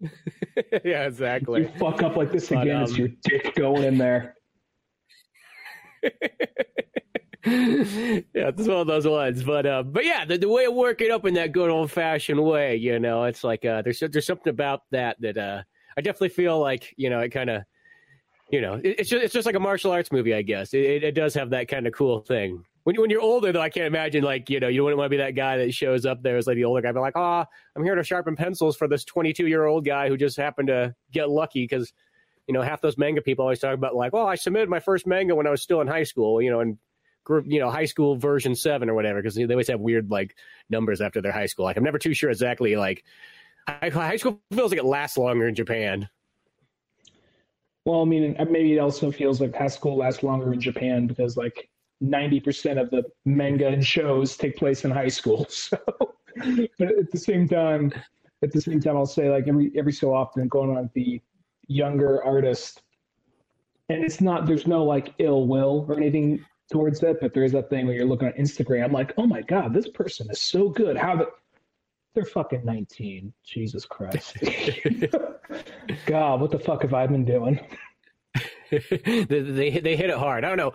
yeah, 0.84 1.06
exactly. 1.06 1.62
You 1.62 1.70
fuck 1.78 2.02
up 2.02 2.16
like 2.16 2.32
this 2.32 2.48
but, 2.48 2.62
again, 2.62 2.76
um, 2.76 2.82
it's 2.84 2.96
your 2.96 3.08
dick 3.22 3.54
going 3.54 3.84
in 3.84 3.98
there. 3.98 4.36
yeah, 6.04 6.10
it's 7.44 8.68
one 8.68 8.78
of 8.78 8.86
those 8.86 9.06
ones. 9.06 9.42
But 9.42 9.66
uh, 9.66 9.82
but 9.82 10.04
yeah, 10.04 10.24
the, 10.24 10.38
the 10.38 10.48
way 10.48 10.66
of 10.66 10.74
working 10.74 11.10
up 11.10 11.26
in 11.26 11.34
that 11.34 11.52
good 11.52 11.70
old 11.70 11.90
fashioned 11.90 12.42
way, 12.42 12.76
you 12.76 12.98
know, 12.98 13.24
it's 13.24 13.42
like 13.42 13.64
uh, 13.64 13.82
there's 13.82 14.00
there's 14.00 14.26
something 14.26 14.50
about 14.50 14.82
that 14.92 15.20
that 15.20 15.36
uh, 15.36 15.62
I 15.96 16.00
definitely 16.00 16.30
feel 16.30 16.58
like 16.60 16.94
you 16.96 17.10
know 17.10 17.20
it 17.20 17.30
kind 17.30 17.50
of 17.50 17.62
you 18.50 18.60
know, 18.60 18.80
it's 18.82 19.10
just, 19.10 19.22
it's 19.22 19.34
just 19.34 19.46
like 19.46 19.54
a 19.54 19.60
martial 19.60 19.92
arts 19.92 20.10
movie, 20.10 20.34
I 20.34 20.42
guess. 20.42 20.72
It, 20.72 21.04
it 21.04 21.12
does 21.12 21.34
have 21.34 21.50
that 21.50 21.68
kind 21.68 21.86
of 21.86 21.92
cool 21.92 22.20
thing. 22.20 22.64
When, 22.84 22.96
when 22.96 23.10
you're 23.10 23.20
older, 23.20 23.52
though, 23.52 23.60
I 23.60 23.68
can't 23.68 23.86
imagine, 23.86 24.24
like, 24.24 24.48
you 24.48 24.58
know, 24.58 24.68
you 24.68 24.82
wouldn't 24.82 24.96
want 24.98 25.06
to 25.06 25.10
be 25.10 25.18
that 25.18 25.34
guy 25.34 25.58
that 25.58 25.74
shows 25.74 26.06
up 26.06 26.22
there 26.22 26.38
as 26.38 26.46
like 26.46 26.56
the 26.56 26.64
older 26.64 26.80
guy, 26.80 26.92
but 26.92 27.00
like, 27.00 27.16
oh, 27.16 27.44
I'm 27.76 27.84
here 27.84 27.94
to 27.94 28.02
sharpen 28.02 28.36
pencils 28.36 28.76
for 28.76 28.88
this 28.88 29.04
22 29.04 29.46
year 29.46 29.66
old 29.66 29.84
guy 29.84 30.08
who 30.08 30.16
just 30.16 30.38
happened 30.38 30.68
to 30.68 30.94
get 31.12 31.28
lucky 31.28 31.64
because, 31.64 31.92
you 32.46 32.54
know, 32.54 32.62
half 32.62 32.80
those 32.80 32.96
manga 32.96 33.20
people 33.20 33.42
always 33.42 33.58
talk 33.58 33.74
about, 33.74 33.94
like, 33.94 34.14
oh, 34.14 34.26
I 34.26 34.36
submitted 34.36 34.70
my 34.70 34.80
first 34.80 35.06
manga 35.06 35.34
when 35.34 35.46
I 35.46 35.50
was 35.50 35.60
still 35.60 35.82
in 35.82 35.86
high 35.86 36.04
school, 36.04 36.40
you 36.40 36.50
know, 36.50 36.60
and 36.60 36.78
group, 37.24 37.44
you 37.46 37.60
know, 37.60 37.70
high 37.70 37.84
school 37.84 38.16
version 38.16 38.54
seven 38.54 38.88
or 38.88 38.94
whatever, 38.94 39.20
because 39.20 39.34
they 39.34 39.44
always 39.44 39.68
have 39.68 39.80
weird, 39.80 40.10
like, 40.10 40.34
numbers 40.70 41.02
after 41.02 41.20
their 41.20 41.32
high 41.32 41.46
school. 41.46 41.66
Like, 41.66 41.76
I'm 41.76 41.84
never 41.84 41.98
too 41.98 42.14
sure 42.14 42.30
exactly, 42.30 42.76
like, 42.76 43.04
high 43.68 44.16
school 44.16 44.40
feels 44.50 44.70
like 44.70 44.80
it 44.80 44.86
lasts 44.86 45.18
longer 45.18 45.46
in 45.46 45.54
Japan. 45.54 46.08
Well, 47.88 48.02
I 48.02 48.04
mean, 48.04 48.36
maybe 48.50 48.74
it 48.74 48.80
also 48.80 49.10
feels 49.10 49.40
like 49.40 49.56
high 49.56 49.66
school 49.66 49.96
lasts 49.96 50.22
longer 50.22 50.52
in 50.52 50.60
Japan 50.60 51.06
because 51.06 51.38
like 51.38 51.70
90% 52.04 52.78
of 52.78 52.90
the 52.90 53.02
manga 53.24 53.66
and 53.66 53.82
shows 53.82 54.36
take 54.36 54.58
place 54.58 54.84
in 54.84 54.90
high 54.90 55.08
school. 55.08 55.48
So, 55.56 55.78
but 56.78 56.98
at 56.98 57.10
the 57.10 57.18
same 57.18 57.48
time, 57.48 57.90
at 58.42 58.52
the 58.52 58.60
same 58.60 58.78
time, 58.78 58.98
I'll 58.98 59.06
say 59.06 59.30
like 59.30 59.48
every 59.48 59.72
every 59.74 59.92
so 59.92 60.14
often 60.14 60.46
going 60.48 60.76
on 60.76 60.90
the 60.94 61.20
younger 61.66 62.22
artist, 62.22 62.82
and 63.88 64.04
it's 64.04 64.20
not 64.20 64.46
there's 64.46 64.66
no 64.66 64.84
like 64.84 65.14
ill 65.18 65.46
will 65.46 65.86
or 65.88 65.96
anything 65.96 66.44
towards 66.70 67.02
it, 67.02 67.16
but 67.22 67.32
there 67.32 67.42
is 67.42 67.52
that 67.52 67.70
thing 67.70 67.86
where 67.86 67.96
you're 67.96 68.04
looking 68.04 68.28
on 68.28 68.34
Instagram, 68.34 68.92
like, 68.92 69.14
oh 69.16 69.26
my 69.26 69.40
god, 69.40 69.72
this 69.72 69.88
person 69.88 70.28
is 70.30 70.42
so 70.42 70.68
good. 70.68 70.96
How 70.98 71.16
the 71.16 71.28
they're 72.14 72.26
fucking 72.26 72.64
19. 72.64 73.32
Jesus 73.44 73.86
Christ. 73.86 74.36
God, 76.06 76.40
what 76.40 76.50
the 76.50 76.58
fuck 76.58 76.82
have 76.82 76.94
I 76.94 77.06
been 77.06 77.24
doing? 77.24 77.60
they, 78.70 79.26
they, 79.26 79.70
they 79.70 79.96
hit 79.96 80.10
it 80.10 80.18
hard. 80.18 80.44
I 80.44 80.48
don't 80.48 80.58
know. 80.58 80.72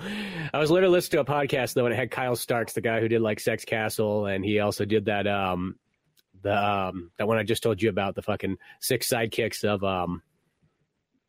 I 0.54 0.60
was 0.60 0.72
literally 0.72 0.94
listening 0.94 1.24
to 1.24 1.32
a 1.32 1.36
podcast 1.36 1.74
though, 1.74 1.86
and 1.86 1.94
it 1.94 1.98
had 1.98 2.12
Kyle 2.12 2.36
Starks, 2.36 2.74
the 2.74 2.82
guy 2.82 3.00
who 3.00 3.08
did 3.08 3.22
like 3.22 3.40
Sex 3.40 3.66
Castle, 3.66 4.26
and 4.26 4.44
he 4.44 4.60
also 4.60 4.86
did 4.86 5.06
that 5.06 5.28
um 5.28 5.76
the 6.42 6.56
um 6.56 7.12
that 7.18 7.28
one 7.28 7.38
I 7.38 7.44
just 7.44 7.64
told 7.64 7.82
you 7.82 7.90
about 7.90 8.16
the 8.16 8.22
fucking 8.22 8.58
six 8.80 9.08
sidekicks 9.10 9.64
of 9.64 9.84
um 9.84 10.22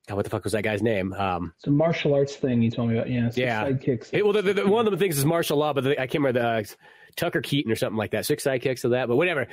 God, 0.07 0.17
what 0.17 0.25
the 0.25 0.31
fuck 0.31 0.45
was 0.45 0.53
that 0.53 0.63
guy's 0.63 0.83
name? 0.83 1.15
Um, 1.15 1.55
it's 1.57 1.67
a 1.67 1.71
martial 1.71 2.15
arts 2.15 2.37
thing 2.37 2.61
you 2.61 2.71
told 2.71 2.91
me 2.91 2.97
about. 2.97 3.09
Yeah, 3.09 3.31
yeah. 3.37 3.65
Sidekicks. 3.65 4.23
Well, 4.23 4.35
the, 4.35 4.53
the, 4.53 4.69
one 4.69 4.87
of 4.87 4.91
the 4.91 4.99
things 4.99 5.17
is 5.17 5.25
martial 5.25 5.57
law, 5.57 5.73
but 5.73 5.85
the, 5.85 5.93
I 5.93 6.07
can't 6.07 6.23
remember 6.23 6.41
the 6.41 6.47
uh, 6.47 6.63
Tucker 7.15 7.41
Keaton 7.41 7.71
or 7.71 7.77
something 7.77 7.97
like 7.97 8.11
that. 8.13 8.27
Six 8.27 8.45
sidekicks 8.45 8.85
of 8.85 8.93
that, 8.93 9.09
but 9.09 9.17
whatever. 9.17 9.47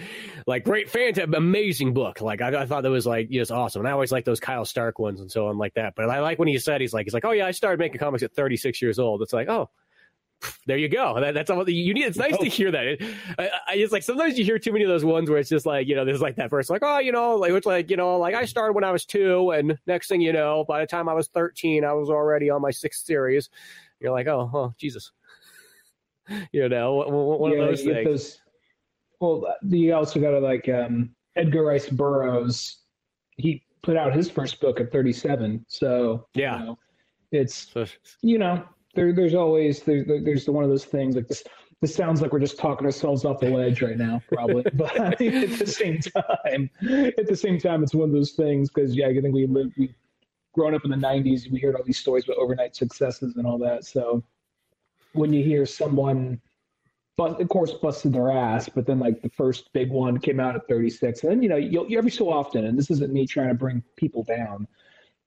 Like 0.48 0.64
great, 0.64 0.90
fantastic, 0.90 1.36
amazing 1.36 1.94
book. 1.94 2.22
Like 2.22 2.42
I, 2.42 2.62
I 2.62 2.66
thought 2.66 2.84
that 2.84 2.90
was 2.90 3.08
like 3.08 3.30
just 3.30 3.52
awesome. 3.52 3.82
And 3.82 3.88
I 3.88 3.92
always 3.92 4.12
like 4.12 4.26
those 4.26 4.40
Kyle 4.40 4.66
Stark 4.66 5.00
ones 5.00 5.22
and 5.22 5.32
so 5.32 5.48
on 5.48 5.58
like 5.58 5.74
that. 5.76 5.94
But 5.96 6.10
I 6.10 6.20
like 6.20 6.40
when 6.40 6.48
he 6.48 6.58
said 6.58 6.82
he's 6.82 6.94
like 6.94 7.06
he's 7.06 7.14
like, 7.14 7.26
oh 7.26 7.32
yeah, 7.32 7.46
I 7.46 7.52
started 7.52 7.80
making 7.80 8.00
comics 8.00 8.24
at 8.24 8.34
36 8.34 8.82
years 8.82 9.00
old. 9.00 9.22
It's 9.22 9.34
like 9.34 9.50
oh 9.50 9.70
there 10.66 10.78
you 10.78 10.90
go. 10.90 11.20
That, 11.20 11.34
that's 11.34 11.50
all 11.50 11.68
you 11.70 11.94
need. 11.94 12.04
It's 12.04 12.18
nice 12.18 12.34
oh. 12.34 12.44
to 12.44 12.50
hear 12.50 12.72
that. 12.72 12.86
It, 12.86 13.04
I, 13.38 13.50
I, 13.68 13.76
it's 13.76 13.92
like 13.92 14.04
sometimes 14.04 14.38
you 14.38 14.46
hear 14.46 14.58
too 14.58 14.72
many 14.72 14.84
of 14.84 14.90
those 14.90 15.06
ones 15.06 15.30
where 15.30 15.40
it's 15.40 15.50
just 15.50 15.66
like 15.66 15.88
you 15.88 15.96
know, 15.96 16.06
there's 16.06 16.22
like 16.22 16.36
that 16.38 16.50
verse, 16.50 16.70
like 16.70 16.82
oh, 16.84 17.00
you 17.00 17.12
know, 17.12 17.36
like 17.36 17.52
it's 17.52 17.66
like 17.66 17.90
you 17.90 17.98
know, 17.98 18.18
like 18.18 18.36
I 18.36 18.46
started 18.46 18.74
when 18.74 18.84
I 18.84 18.92
was 18.92 19.06
two, 19.06 19.52
and 19.52 19.78
next 19.86 20.08
thing 20.08 20.22
you 20.22 20.34
know, 20.34 20.66
by 20.68 20.80
the 20.82 20.88
time 20.88 21.08
I 21.08 21.14
was 21.14 21.28
13, 21.28 21.84
I 21.84 21.94
was 21.94 22.10
already 22.10 22.50
on 22.50 22.62
my 22.62 22.72
sixth 22.72 23.06
series. 23.06 23.50
You're 24.00 24.12
like, 24.12 24.28
oh, 24.28 24.50
oh, 24.54 24.74
Jesus, 24.78 25.12
you 26.52 26.70
know, 26.70 26.96
one 27.08 27.52
yeah, 27.52 27.60
of 27.60 27.68
those 27.70 27.84
things. 27.84 28.06
Those, 28.06 28.42
well, 29.20 29.56
you 29.68 29.94
also 29.94 30.20
got 30.20 30.32
to 30.32 30.40
like 30.40 30.68
um, 30.70 31.12
Edgar 31.36 31.64
Rice 31.64 31.90
Burroughs. 31.90 32.80
He 33.38 33.64
put 33.84 33.98
out 33.98 34.14
his 34.14 34.30
first 34.30 34.60
book 34.60 34.80
at 34.80 34.92
37, 34.92 35.66
so 35.68 36.28
yeah, 36.34 36.60
you 36.60 36.66
know, 36.66 36.80
it's 37.32 37.74
you 38.22 38.38
know 38.38 38.64
there, 38.94 39.14
there's 39.14 39.36
always 39.36 39.84
there's 39.84 40.06
there's 40.08 40.50
one 40.50 40.64
of 40.64 40.70
those 40.70 40.86
things 40.86 41.16
like 41.16 41.28
this. 41.28 41.44
This 41.82 41.96
sounds 41.96 42.22
like 42.22 42.32
we're 42.32 42.40
just 42.40 42.60
talking 42.60 42.86
ourselves 42.86 43.26
off 43.26 43.40
the 43.40 43.50
ledge 43.50 43.82
right 43.82 43.98
now, 43.98 44.22
probably. 44.32 44.64
but 44.74 44.96
at 45.00 45.18
the 45.18 45.66
same 45.66 46.00
time, 46.00 46.70
at 46.82 47.28
the 47.28 47.36
same 47.36 47.60
time, 47.60 47.82
it's 47.82 47.96
one 47.96 48.10
of 48.10 48.14
those 48.14 48.32
things 48.32 48.70
because 48.70 48.96
yeah, 48.96 49.08
I 49.08 49.20
think 49.20 49.34
we 49.34 49.48
live 49.48 49.72
we 49.78 49.94
grown 50.54 50.76
up 50.76 50.86
in 50.86 50.92
the 50.92 50.98
'90s. 50.98 51.52
We 51.52 51.60
heard 51.60 51.76
all 51.76 51.84
these 51.84 51.98
stories 51.98 52.26
about 52.26 52.38
overnight 52.38 52.76
successes 52.76 53.36
and 53.38 53.48
all 53.48 53.58
that. 53.60 53.86
So 53.86 54.24
when 55.14 55.34
you 55.34 55.44
hear 55.44 55.66
someone, 55.66 56.40
but 57.18 57.40
of 57.42 57.50
course, 57.50 57.74
busted 57.74 58.14
their 58.14 58.32
ass, 58.32 58.70
but 58.70 58.86
then 58.86 59.00
like 59.00 59.22
the 59.22 59.30
first 59.30 59.72
big 59.74 59.92
one 59.92 60.18
came 60.20 60.40
out 60.40 60.56
at 60.56 60.68
36, 60.68 61.24
and 61.24 61.32
then 61.32 61.44
you 61.44 61.50
know, 61.50 61.58
you'll, 61.58 61.88
every 61.98 62.12
so 62.12 62.32
often, 62.32 62.66
and 62.66 62.78
this 62.78 62.90
isn't 62.92 63.14
me 63.14 63.28
trying 63.28 63.50
to 63.50 63.54
bring 63.54 63.84
people 63.96 64.24
down, 64.24 64.68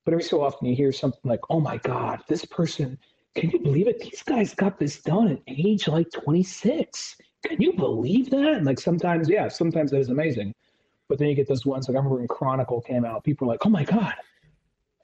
but 0.05 0.12
every 0.12 0.25
so 0.25 0.43
often 0.43 0.67
you 0.67 0.75
hear 0.75 0.93
something 0.93 1.21
like, 1.25 1.41
"Oh 1.50 1.61
my 1.61 1.79
God, 1.79 2.21
this 2.29 2.45
person." 2.45 2.99
Can 3.35 3.50
you 3.50 3.59
believe 3.59 3.88
it? 3.88 3.99
These 3.99 4.23
guys 4.23 4.55
got 4.55 4.79
this 4.79 5.03
done 5.03 5.33
at 5.33 5.41
age 5.49 5.88
like 5.88 6.09
26. 6.12 7.17
Can 7.45 7.61
you 7.61 7.73
believe 7.73 8.31
that? 8.31 8.55
And 8.55 8.64
like 8.64 8.79
sometimes, 8.79 9.29
yeah, 9.29 9.49
sometimes 9.49 9.91
that 9.91 9.99
is 9.99 10.09
amazing. 10.09 10.55
But 11.09 11.19
then 11.19 11.26
you 11.26 11.35
get 11.35 11.49
those 11.49 11.67
ones 11.67 11.88
like 11.88 11.97
I 11.97 11.99
remember 11.99 12.19
when 12.19 12.29
Chronicle 12.29 12.81
came 12.81 13.05
out, 13.05 13.25
people 13.25 13.47
were 13.47 13.53
like, 13.55 13.67
"Oh 13.67 13.71
my 13.71 13.83
god, 13.85 14.14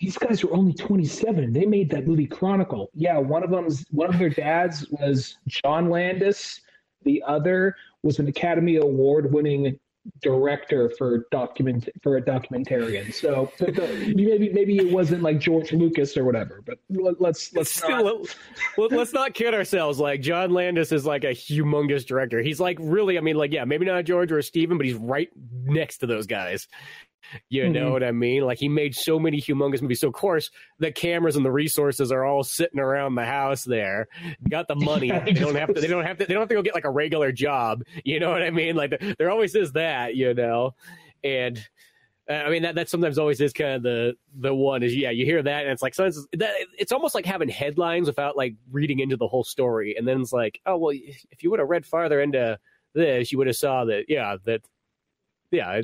these 0.00 0.16
guys 0.16 0.42
were 0.42 0.52
only 0.54 0.72
27. 0.72 1.52
They 1.52 1.66
made 1.66 1.90
that 1.90 2.06
movie 2.06 2.26
Chronicle. 2.26 2.90
Yeah, 2.94 3.18
one 3.18 3.42
of 3.44 3.50
them's 3.50 3.84
one 3.90 4.12
of 4.12 4.18
their 4.18 4.30
dads 4.30 4.88
was 4.90 5.36
John 5.46 5.90
Landis. 5.90 6.62
The 7.02 7.22
other 7.26 7.76
was 8.02 8.18
an 8.18 8.28
Academy 8.28 8.76
Award 8.76 9.32
winning 9.32 9.78
director 10.22 10.90
for 10.96 11.26
document 11.30 11.88
for 12.02 12.16
a 12.16 12.22
documentarian. 12.22 13.12
So, 13.12 13.52
maybe 13.60 14.50
maybe 14.50 14.78
it 14.78 14.90
wasn't 14.90 15.22
like 15.22 15.38
George 15.38 15.72
Lucas 15.72 16.16
or 16.16 16.24
whatever. 16.24 16.62
But 16.64 16.78
let's 16.88 17.52
let's 17.54 17.70
Still, 17.70 18.04
not. 18.04 18.36
let, 18.78 18.92
let's 18.92 19.12
not 19.12 19.34
kid 19.34 19.52
ourselves. 19.52 19.98
Like 19.98 20.22
John 20.22 20.50
Landis 20.50 20.92
is 20.92 21.04
like 21.04 21.24
a 21.24 21.32
humongous 21.32 22.06
director. 22.06 22.40
He's 22.40 22.60
like 22.60 22.78
really, 22.80 23.18
I 23.18 23.20
mean, 23.20 23.36
like 23.36 23.52
yeah, 23.52 23.66
maybe 23.66 23.84
not 23.84 24.04
George 24.04 24.32
or 24.32 24.40
Steven, 24.40 24.78
but 24.78 24.86
he's 24.86 24.96
right 24.96 25.28
next 25.64 25.98
to 25.98 26.06
those 26.06 26.26
guys. 26.26 26.68
You 27.48 27.68
know 27.68 27.88
Mhm. 27.88 27.92
what 27.92 28.04
I 28.04 28.12
mean? 28.12 28.42
Like 28.42 28.58
he 28.58 28.68
made 28.68 28.94
so 28.94 29.18
many 29.18 29.40
humongous 29.40 29.82
movies. 29.82 30.00
So 30.00 30.08
of 30.08 30.14
course 30.14 30.50
the 30.78 30.90
cameras 30.92 31.36
and 31.36 31.44
the 31.44 31.52
resources 31.52 32.10
are 32.12 32.24
all 32.24 32.42
sitting 32.42 32.80
around 32.80 33.14
the 33.14 33.24
house 33.24 33.64
there. 33.64 34.08
Got 34.48 34.68
the 34.68 34.74
money. 34.74 35.08
Yeah, 35.08 35.20
they 35.24 35.32
don't 35.32 35.54
have 35.54 35.72
to. 35.74 35.80
They 35.80 35.86
don't 35.86 36.04
have 36.04 36.18
to. 36.18 36.26
They 36.26 36.34
don't 36.34 36.42
have 36.42 36.48
to 36.48 36.54
go 36.54 36.62
get 36.62 36.74
like 36.74 36.84
a 36.84 36.90
regular 36.90 37.32
job. 37.32 37.82
You 38.04 38.20
know 38.20 38.30
what 38.30 38.42
I 38.42 38.50
mean? 38.50 38.76
Like 38.76 38.90
there, 38.98 39.14
there 39.18 39.30
always 39.30 39.54
is 39.54 39.72
that. 39.72 40.14
You 40.16 40.34
know, 40.34 40.74
and. 41.24 41.58
uh, 42.28 42.34
I 42.34 42.50
mean 42.50 42.62
that 42.62 42.76
that 42.76 42.88
sometimes 42.88 43.18
always 43.18 43.40
is 43.40 43.52
kind 43.52 43.74
of 43.74 43.82
the 43.82 44.14
the 44.38 44.54
one 44.54 44.84
is 44.84 44.94
yeah 44.94 45.10
you 45.10 45.24
hear 45.24 45.42
that 45.42 45.62
and 45.64 45.72
it's 45.72 45.82
like 45.82 45.94
sometimes 45.94 46.26
that 46.34 46.52
it's 46.78 46.92
almost 46.92 47.12
like 47.14 47.26
having 47.26 47.48
headlines 47.48 48.06
without 48.06 48.36
like 48.36 48.54
reading 48.70 49.00
into 49.00 49.16
the 49.16 49.26
whole 49.26 49.42
story 49.42 49.96
and 49.98 50.06
then 50.06 50.20
it's 50.20 50.32
like 50.32 50.60
oh 50.64 50.76
well 50.76 50.92
if 50.94 51.42
you 51.42 51.50
would 51.50 51.58
have 51.58 51.68
read 51.68 51.84
farther 51.84 52.20
into 52.20 52.56
this 52.94 53.32
you 53.32 53.38
would 53.38 53.48
have 53.48 53.56
saw 53.56 53.84
that 53.84 54.04
yeah 54.06 54.36
that 54.44 54.60
yeah 55.50 55.80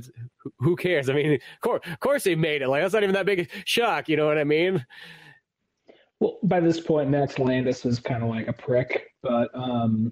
who- 0.59 0.77
cares 0.77 1.09
I 1.09 1.15
mean 1.15 1.33
of 1.35 1.41
course, 1.61 1.81
of 1.91 2.01
course 2.01 2.25
they 2.25 2.35
made 2.35 2.63
it 2.63 2.69
like 2.69 2.83
that's 2.83 2.95
not 2.95 3.03
even 3.03 3.15
that 3.15 3.27
big 3.27 3.41
a 3.41 3.47
shock 3.65 4.09
you 4.09 4.17
know 4.17 4.27
what 4.27 4.39
I 4.39 4.45
mean 4.45 4.85
Well, 6.21 6.39
by 6.43 6.61
this 6.61 6.81
point, 6.81 7.11
Max 7.11 7.39
Landis 7.39 7.85
is 7.85 7.99
kind 8.01 8.23
of 8.23 8.31
like 8.31 8.49
a 8.49 8.53
prick, 8.53 9.13
but 9.23 9.51
um, 9.55 10.11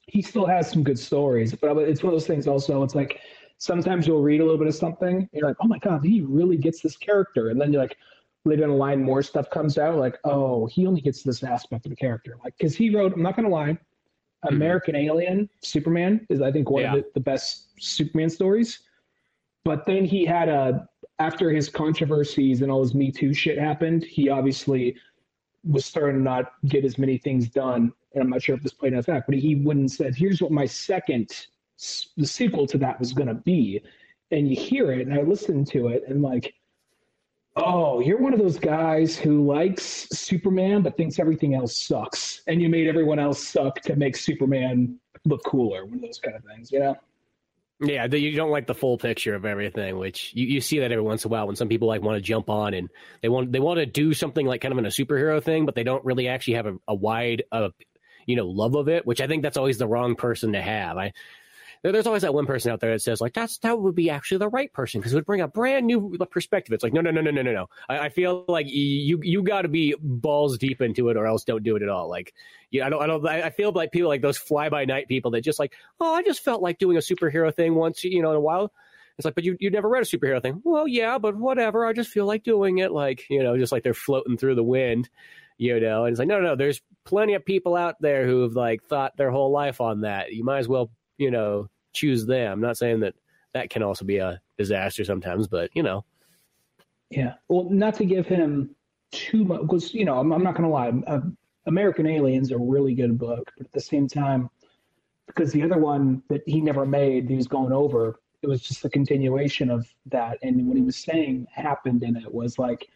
he 0.00 0.20
still 0.20 0.44
has 0.46 0.70
some 0.70 0.82
good 0.82 0.98
stories. 0.98 1.54
But 1.54 1.78
it's 1.78 2.02
one 2.02 2.12
of 2.12 2.20
those 2.20 2.26
things. 2.26 2.46
Also, 2.46 2.82
it's 2.82 2.94
like 2.94 3.20
sometimes 3.56 4.06
you'll 4.06 4.20
read 4.22 4.40
a 4.40 4.44
little 4.44 4.58
bit 4.58 4.68
of 4.68 4.74
something, 4.74 5.16
and 5.16 5.28
you're 5.32 5.48
like, 5.48 5.56
"Oh 5.62 5.66
my 5.66 5.78
god, 5.78 6.04
he 6.04 6.20
really 6.20 6.58
gets 6.58 6.80
this 6.82 6.96
character," 6.98 7.48
and 7.48 7.58
then 7.60 7.72
you're 7.72 7.80
like, 7.82 7.96
later 8.44 8.62
down 8.62 8.70
the 8.72 8.76
line, 8.76 9.02
more 9.02 9.22
stuff 9.22 9.48
comes 9.48 9.78
out, 9.78 9.96
like, 9.96 10.18
"Oh, 10.24 10.66
he 10.66 10.86
only 10.86 11.00
gets 11.00 11.22
this 11.22 11.42
aspect 11.42 11.86
of 11.86 11.90
the 11.90 11.96
character." 11.96 12.36
Like, 12.44 12.54
because 12.58 12.76
he 12.76 12.90
wrote, 12.94 13.14
I'm 13.14 13.22
not 13.22 13.34
gonna 13.36 13.48
lie, 13.48 13.78
Hmm. 14.48 14.54
American 14.56 14.96
Alien, 14.96 15.48
Superman 15.62 16.26
is 16.28 16.40
I 16.40 16.52
think 16.52 16.70
one 16.70 16.82
Yeah. 16.82 16.94
of 16.96 17.04
the, 17.04 17.10
the 17.14 17.20
best 17.20 17.68
Superman 17.80 18.30
stories. 18.30 18.80
But 19.64 19.86
then 19.86 20.04
he 20.04 20.24
had 20.24 20.48
a 20.48 20.88
after 21.18 21.50
his 21.50 21.68
controversies 21.68 22.62
and 22.62 22.70
all 22.72 22.80
his 22.82 22.94
Me 22.94 23.10
Too 23.10 23.32
shit 23.32 23.56
happened, 23.58 24.04
he 24.04 24.28
obviously 24.28 24.96
was 25.62 25.84
starting 25.84 26.16
to 26.18 26.22
not 26.22 26.52
get 26.66 26.84
as 26.84 26.98
many 26.98 27.16
things 27.18 27.48
done. 27.48 27.92
And 28.12 28.22
I'm 28.22 28.30
not 28.30 28.42
sure 28.42 28.54
if 28.54 28.62
this 28.62 28.72
played 28.74 28.92
in 28.92 28.98
effect, 28.98 29.26
but 29.26 29.36
he 29.36 29.54
wouldn't 29.54 29.90
said, 29.90 30.14
"Here's 30.14 30.42
what 30.42 30.52
my 30.52 30.66
second, 30.66 31.46
the 32.16 32.26
sequel 32.26 32.66
to 32.66 32.78
that 32.78 32.98
was 33.00 33.12
going 33.12 33.28
to 33.28 33.34
be." 33.34 33.80
And 34.30 34.48
you 34.48 34.56
hear 34.56 34.92
it, 34.92 35.06
and 35.06 35.14
I 35.14 35.22
listened 35.22 35.66
to 35.68 35.88
it, 35.88 36.04
and 36.08 36.20
like, 36.22 36.54
oh, 37.56 38.00
you're 38.00 38.18
one 38.18 38.32
of 38.32 38.38
those 38.38 38.58
guys 38.58 39.16
who 39.16 39.46
likes 39.46 40.08
Superman 40.10 40.82
but 40.82 40.96
thinks 40.96 41.18
everything 41.18 41.54
else 41.54 41.76
sucks, 41.76 42.42
and 42.46 42.60
you 42.60 42.68
made 42.68 42.88
everyone 42.88 43.18
else 43.18 43.46
suck 43.46 43.80
to 43.82 43.96
make 43.96 44.16
Superman 44.16 44.98
look 45.24 45.44
cooler. 45.44 45.84
One 45.84 45.96
of 45.96 46.02
those 46.02 46.18
kind 46.18 46.36
of 46.36 46.44
things, 46.44 46.72
you 46.72 46.80
know? 46.80 46.96
yeah 47.80 48.06
you 48.06 48.36
don't 48.36 48.50
like 48.50 48.66
the 48.66 48.74
full 48.74 48.96
picture 48.96 49.34
of 49.34 49.44
everything 49.44 49.98
which 49.98 50.32
you, 50.34 50.46
you 50.46 50.60
see 50.60 50.78
that 50.78 50.92
every 50.92 51.02
once 51.02 51.24
in 51.24 51.28
a 51.28 51.32
while 51.32 51.46
when 51.46 51.56
some 51.56 51.68
people 51.68 51.88
like 51.88 52.02
want 52.02 52.16
to 52.16 52.22
jump 52.22 52.48
on 52.48 52.72
and 52.72 52.88
they 53.20 53.28
want 53.28 53.50
they 53.50 53.58
want 53.58 53.78
to 53.78 53.86
do 53.86 54.14
something 54.14 54.46
like 54.46 54.60
kind 54.60 54.70
of 54.70 54.78
in 54.78 54.86
a 54.86 54.90
superhero 54.90 55.42
thing 55.42 55.66
but 55.66 55.74
they 55.74 55.82
don't 55.82 56.04
really 56.04 56.28
actually 56.28 56.54
have 56.54 56.66
a, 56.66 56.76
a 56.86 56.94
wide 56.94 57.42
uh, 57.50 57.70
you 58.26 58.36
know 58.36 58.46
love 58.46 58.76
of 58.76 58.88
it 58.88 59.04
which 59.04 59.20
I 59.20 59.26
think 59.26 59.42
that's 59.42 59.56
always 59.56 59.78
the 59.78 59.88
wrong 59.88 60.14
person 60.14 60.52
to 60.52 60.62
have 60.62 60.96
I 60.96 61.12
there's 61.92 62.06
always 62.06 62.22
that 62.22 62.32
one 62.32 62.46
person 62.46 62.72
out 62.72 62.80
there 62.80 62.92
that 62.92 63.02
says 63.02 63.20
like 63.20 63.34
that's 63.34 63.58
that 63.58 63.78
would 63.78 63.94
be 63.94 64.08
actually 64.08 64.38
the 64.38 64.48
right 64.48 64.72
person 64.72 65.00
because 65.00 65.12
it 65.12 65.16
would 65.16 65.26
bring 65.26 65.42
a 65.42 65.48
brand 65.48 65.86
new 65.86 66.16
perspective. 66.30 66.72
It's 66.72 66.82
like 66.82 66.92
no 66.92 67.00
no 67.00 67.10
no 67.10 67.20
no 67.20 67.30
no 67.30 67.42
no 67.42 67.52
no. 67.52 67.66
I, 67.88 67.98
I 67.98 68.08
feel 68.08 68.44
like 68.48 68.66
you 68.68 69.20
you 69.22 69.42
got 69.42 69.62
to 69.62 69.68
be 69.68 69.94
balls 70.00 70.56
deep 70.56 70.80
into 70.80 71.10
it 71.10 71.16
or 71.16 71.26
else 71.26 71.44
don't 71.44 71.62
do 71.62 71.76
it 71.76 71.82
at 71.82 71.88
all. 71.88 72.08
Like 72.08 72.32
yeah, 72.70 72.86
I 72.86 72.90
don't 72.90 73.02
I 73.02 73.06
don't 73.06 73.26
I 73.26 73.50
feel 73.50 73.72
like 73.72 73.92
people 73.92 74.08
like 74.08 74.22
those 74.22 74.38
fly 74.38 74.68
by 74.70 74.86
night 74.86 75.08
people 75.08 75.32
that 75.32 75.42
just 75.42 75.58
like 75.58 75.74
oh 76.00 76.14
I 76.14 76.22
just 76.22 76.42
felt 76.42 76.62
like 76.62 76.78
doing 76.78 76.96
a 76.96 77.00
superhero 77.00 77.54
thing 77.54 77.74
once 77.74 78.02
you 78.02 78.22
know 78.22 78.30
in 78.30 78.36
a 78.36 78.40
while. 78.40 78.72
It's 79.18 79.24
like, 79.24 79.34
but 79.34 79.44
you 79.44 79.56
you 79.60 79.70
never 79.70 79.88
read 79.88 80.02
a 80.02 80.06
superhero 80.06 80.42
thing. 80.42 80.60
Well, 80.64 80.88
yeah, 80.88 81.18
but 81.18 81.36
whatever. 81.36 81.86
I 81.86 81.92
just 81.92 82.10
feel 82.10 82.26
like 82.26 82.42
doing 82.42 82.78
it. 82.78 82.92
Like 82.92 83.28
you 83.30 83.42
know, 83.42 83.56
just 83.56 83.72
like 83.72 83.82
they're 83.82 83.94
floating 83.94 84.36
through 84.36 84.56
the 84.56 84.64
wind, 84.64 85.08
you 85.56 85.78
know. 85.80 86.04
And 86.04 86.12
it's 86.12 86.18
like, 86.18 86.28
no, 86.28 86.40
no, 86.40 86.48
no. 86.48 86.56
There's 86.56 86.80
plenty 87.04 87.34
of 87.34 87.44
people 87.44 87.76
out 87.76 87.96
there 88.00 88.26
who've 88.26 88.54
like 88.54 88.82
thought 88.84 89.16
their 89.16 89.30
whole 89.30 89.52
life 89.52 89.80
on 89.80 90.00
that. 90.00 90.32
You 90.32 90.44
might 90.44 90.58
as 90.58 90.68
well, 90.68 90.90
you 91.16 91.30
know, 91.30 91.68
choose 91.94 92.26
them. 92.26 92.52
I'm 92.52 92.60
not 92.60 92.76
saying 92.76 93.00
that 93.00 93.14
that 93.54 93.70
can 93.70 93.82
also 93.82 94.04
be 94.04 94.18
a 94.18 94.40
disaster 94.58 95.04
sometimes, 95.04 95.48
but 95.48 95.70
you 95.74 95.82
know, 95.82 96.04
Yeah. 97.10 97.34
Well, 97.48 97.70
not 97.70 97.94
to 97.94 98.04
give 98.04 98.26
him 98.26 98.74
too 99.12 99.44
much, 99.44 99.62
because 99.62 99.94
you 99.94 100.04
know, 100.04 100.18
I'm, 100.18 100.32
I'm 100.32 100.42
not 100.42 100.56
gonna 100.56 100.70
lie. 100.70 100.92
Uh, 101.06 101.20
American 101.66 102.06
Aliens 102.06 102.50
a 102.50 102.58
really 102.58 102.94
good 102.94 103.18
book, 103.18 103.50
but 103.56 103.66
at 103.66 103.72
the 103.72 103.80
same 103.80 104.06
time, 104.08 104.50
because 105.26 105.52
the 105.52 105.62
other 105.62 105.78
one 105.78 106.22
that 106.28 106.42
he 106.46 106.60
never 106.60 106.84
made, 106.84 107.28
he 107.28 107.36
was 107.36 107.46
going 107.46 107.72
over, 107.72 108.20
it 108.42 108.46
was 108.46 108.60
just 108.60 108.84
a 108.84 108.90
continuation 108.90 109.70
of 109.70 109.86
that. 110.06 110.38
And 110.42 110.66
what 110.66 110.76
he 110.76 110.82
was 110.82 110.96
saying 110.96 111.46
happened 111.50 112.02
in 112.02 112.16
it 112.16 112.32
was 112.32 112.58
like 112.58 112.86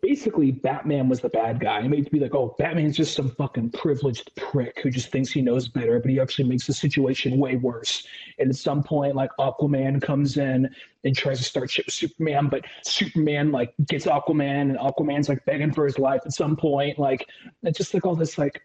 basically 0.00 0.50
Batman 0.50 1.08
was 1.08 1.20
the 1.20 1.28
bad 1.28 1.60
guy. 1.60 1.82
He 1.82 1.88
made 1.88 2.04
to 2.04 2.10
be 2.10 2.20
like, 2.20 2.34
oh, 2.34 2.54
Batman's 2.58 2.96
just 2.96 3.14
some 3.14 3.30
fucking 3.30 3.70
privileged 3.70 4.34
prick 4.36 4.80
who 4.82 4.90
just 4.90 5.10
thinks 5.10 5.30
he 5.30 5.42
knows 5.42 5.68
better, 5.68 5.98
but 6.00 6.10
he 6.10 6.20
actually 6.20 6.48
makes 6.48 6.66
the 6.66 6.72
situation 6.72 7.38
way 7.38 7.56
worse. 7.56 8.06
And 8.38 8.48
at 8.50 8.56
some 8.56 8.82
point, 8.82 9.16
like 9.16 9.30
Aquaman 9.38 10.00
comes 10.00 10.36
in 10.36 10.68
and 11.04 11.16
tries 11.16 11.38
to 11.38 11.44
start 11.44 11.70
shit 11.70 11.86
with 11.86 11.94
Superman, 11.94 12.48
but 12.48 12.64
Superman 12.82 13.52
like 13.52 13.74
gets 13.86 14.06
Aquaman, 14.06 14.70
and 14.70 14.78
Aquaman's 14.78 15.28
like 15.28 15.44
begging 15.44 15.72
for 15.72 15.84
his 15.84 15.98
life 15.98 16.22
at 16.24 16.32
some 16.32 16.56
point. 16.56 16.98
Like 16.98 17.26
it's 17.62 17.78
just 17.78 17.94
like 17.94 18.06
all 18.06 18.16
this 18.16 18.38
like 18.38 18.62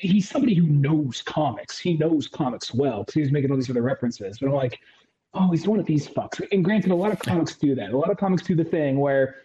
he's 0.00 0.28
somebody 0.28 0.54
who 0.54 0.66
knows 0.66 1.22
comics. 1.22 1.78
He 1.78 1.94
knows 1.94 2.28
comics 2.28 2.72
well 2.72 3.00
because 3.00 3.14
he 3.14 3.20
was 3.20 3.32
making 3.32 3.50
all 3.50 3.56
these 3.56 3.70
other 3.70 3.82
references. 3.82 4.38
But 4.38 4.48
I'm 4.48 4.54
like, 4.54 4.78
oh, 5.34 5.50
he's 5.50 5.66
one 5.66 5.80
of 5.80 5.86
these 5.86 6.08
fucks. 6.08 6.46
And 6.52 6.64
granted, 6.64 6.90
a 6.90 6.94
lot 6.94 7.12
of 7.12 7.18
comics 7.18 7.56
do 7.56 7.74
that. 7.74 7.90
A 7.90 7.96
lot 7.96 8.10
of 8.10 8.16
comics 8.16 8.42
do 8.42 8.54
the 8.54 8.64
thing 8.64 8.98
where 8.98 9.36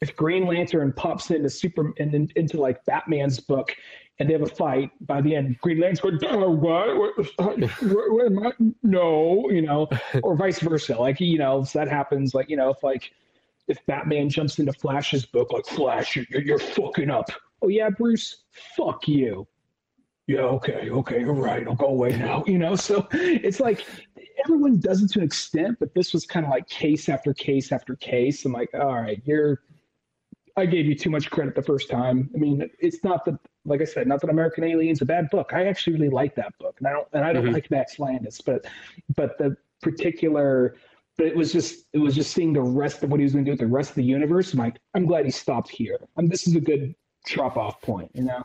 if 0.00 0.14
Green 0.16 0.46
Lantern 0.46 0.92
pops 0.92 1.30
into 1.30 1.50
super 1.50 1.92
and 1.98 2.14
in, 2.14 2.30
into 2.36 2.60
like 2.60 2.84
Batman's 2.84 3.40
book 3.40 3.74
and 4.18 4.28
they 4.28 4.32
have 4.32 4.42
a 4.42 4.46
fight, 4.46 4.90
by 5.06 5.20
the 5.20 5.34
end, 5.34 5.58
Green 5.60 5.80
Lantern's 5.80 6.00
going, 6.00 6.18
oh, 6.24 6.50
what? 6.50 6.96
What, 6.96 7.28
what, 7.36 8.12
what 8.12 8.26
am 8.26 8.46
I? 8.46 8.52
No, 8.82 9.48
you 9.50 9.62
know, 9.62 9.88
or 10.22 10.36
vice 10.36 10.60
versa. 10.60 10.96
Like, 10.96 11.20
you 11.20 11.38
know, 11.38 11.60
if 11.62 11.72
that 11.72 11.88
happens, 11.88 12.34
like, 12.34 12.48
you 12.48 12.56
know, 12.56 12.70
if 12.70 12.82
like, 12.82 13.10
if 13.66 13.84
Batman 13.86 14.28
jumps 14.28 14.58
into 14.58 14.72
Flash's 14.72 15.26
book, 15.26 15.52
like, 15.52 15.66
Flash, 15.66 16.16
you're, 16.16 16.42
you're 16.42 16.58
fucking 16.58 17.10
up. 17.10 17.28
Oh, 17.60 17.68
yeah, 17.68 17.90
Bruce, 17.90 18.44
fuck 18.76 19.06
you. 19.08 19.46
Yeah, 20.26 20.40
okay, 20.40 20.90
okay, 20.90 21.20
you're 21.20 21.32
right. 21.32 21.66
I'll 21.66 21.74
go 21.74 21.86
away 21.86 22.10
now. 22.10 22.44
You 22.46 22.58
know, 22.58 22.76
so 22.76 23.08
it's 23.12 23.60
like 23.60 23.86
everyone 24.44 24.78
does 24.78 25.02
it 25.02 25.10
to 25.12 25.20
an 25.20 25.24
extent, 25.24 25.78
but 25.80 25.94
this 25.94 26.12
was 26.12 26.26
kind 26.26 26.44
of 26.44 26.50
like 26.50 26.68
case 26.68 27.08
after 27.08 27.32
case 27.32 27.72
after 27.72 27.96
case. 27.96 28.44
I'm 28.44 28.52
like, 28.52 28.68
all 28.74 28.94
right, 28.94 29.22
you're 29.24 29.62
I 30.58 30.66
gave 30.66 30.86
you 30.86 30.94
too 30.94 31.10
much 31.10 31.30
credit 31.30 31.54
the 31.54 31.62
first 31.62 31.88
time. 31.88 32.30
I 32.34 32.38
mean, 32.38 32.68
it's 32.78 33.02
not 33.04 33.24
that, 33.24 33.38
like 33.64 33.80
I 33.80 33.84
said, 33.84 34.06
not 34.06 34.20
that 34.20 34.30
American 34.30 34.64
Alien's 34.64 35.00
a 35.02 35.06
bad 35.06 35.30
book. 35.30 35.52
I 35.52 35.66
actually 35.66 35.94
really 35.94 36.08
like 36.08 36.34
that 36.34 36.52
book, 36.58 36.76
and 36.78 36.88
I 36.88 36.92
don't, 36.92 37.08
and 37.12 37.24
I 37.24 37.32
don't 37.32 37.46
Mhm. 37.46 37.52
like 37.52 37.70
Max 37.70 37.98
Landis, 37.98 38.40
but, 38.40 38.66
but 39.16 39.38
the 39.38 39.56
particular, 39.82 40.76
but 41.16 41.26
it 41.26 41.36
was 41.36 41.52
just, 41.52 41.86
it 41.92 41.98
was 41.98 42.14
just 42.14 42.32
seeing 42.32 42.52
the 42.52 42.62
rest 42.62 43.02
of 43.02 43.10
what 43.10 43.20
he 43.20 43.24
was 43.24 43.32
going 43.32 43.44
to 43.44 43.48
do 43.48 43.52
with 43.52 43.60
the 43.60 43.66
rest 43.66 43.90
of 43.90 43.96
the 43.96 44.04
universe. 44.04 44.52
I'm 44.52 44.58
like, 44.58 44.78
I'm 44.94 45.06
glad 45.06 45.24
he 45.24 45.30
stopped 45.30 45.70
here. 45.70 45.98
And 46.16 46.30
this 46.30 46.46
is 46.46 46.54
a 46.56 46.60
good 46.60 46.94
drop 47.26 47.56
off 47.56 47.80
point, 47.80 48.10
you 48.14 48.24
know. 48.24 48.44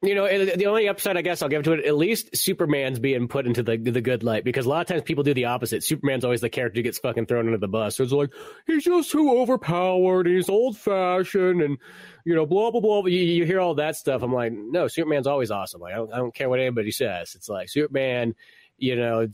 You 0.00 0.14
know, 0.14 0.28
the 0.28 0.66
only 0.66 0.88
upside 0.88 1.16
I 1.16 1.22
guess 1.22 1.42
I'll 1.42 1.48
give 1.48 1.64
to 1.64 1.72
it, 1.72 1.84
at 1.84 1.96
least 1.96 2.36
Superman's 2.36 3.00
being 3.00 3.26
put 3.26 3.46
into 3.46 3.64
the 3.64 3.76
the 3.76 4.00
good 4.00 4.22
light 4.22 4.44
because 4.44 4.64
a 4.64 4.68
lot 4.68 4.82
of 4.82 4.86
times 4.86 5.02
people 5.02 5.24
do 5.24 5.34
the 5.34 5.46
opposite. 5.46 5.82
Superman's 5.82 6.24
always 6.24 6.40
the 6.40 6.48
character 6.48 6.78
who 6.78 6.84
gets 6.84 7.00
fucking 7.00 7.26
thrown 7.26 7.46
under 7.46 7.58
the 7.58 7.66
bus. 7.66 7.96
So 7.96 8.04
it's 8.04 8.12
like 8.12 8.32
he's 8.68 8.84
just 8.84 9.10
too 9.10 9.28
overpowered, 9.28 10.28
he's 10.28 10.48
old 10.48 10.78
fashioned, 10.78 11.62
and 11.62 11.78
you 12.24 12.36
know, 12.36 12.46
blah 12.46 12.70
blah 12.70 12.80
blah. 12.80 13.06
You, 13.06 13.18
you 13.18 13.44
hear 13.44 13.58
all 13.58 13.74
that 13.74 13.96
stuff. 13.96 14.22
I'm 14.22 14.32
like, 14.32 14.52
no, 14.52 14.86
Superman's 14.86 15.26
always 15.26 15.50
awesome. 15.50 15.80
Like 15.80 15.94
I 15.94 15.96
don't, 15.96 16.14
I 16.14 16.18
don't 16.18 16.34
care 16.34 16.48
what 16.48 16.60
anybody 16.60 16.92
says. 16.92 17.34
It's 17.34 17.48
like 17.48 17.68
Superman. 17.68 18.36
You 18.80 18.94
know, 18.94 19.26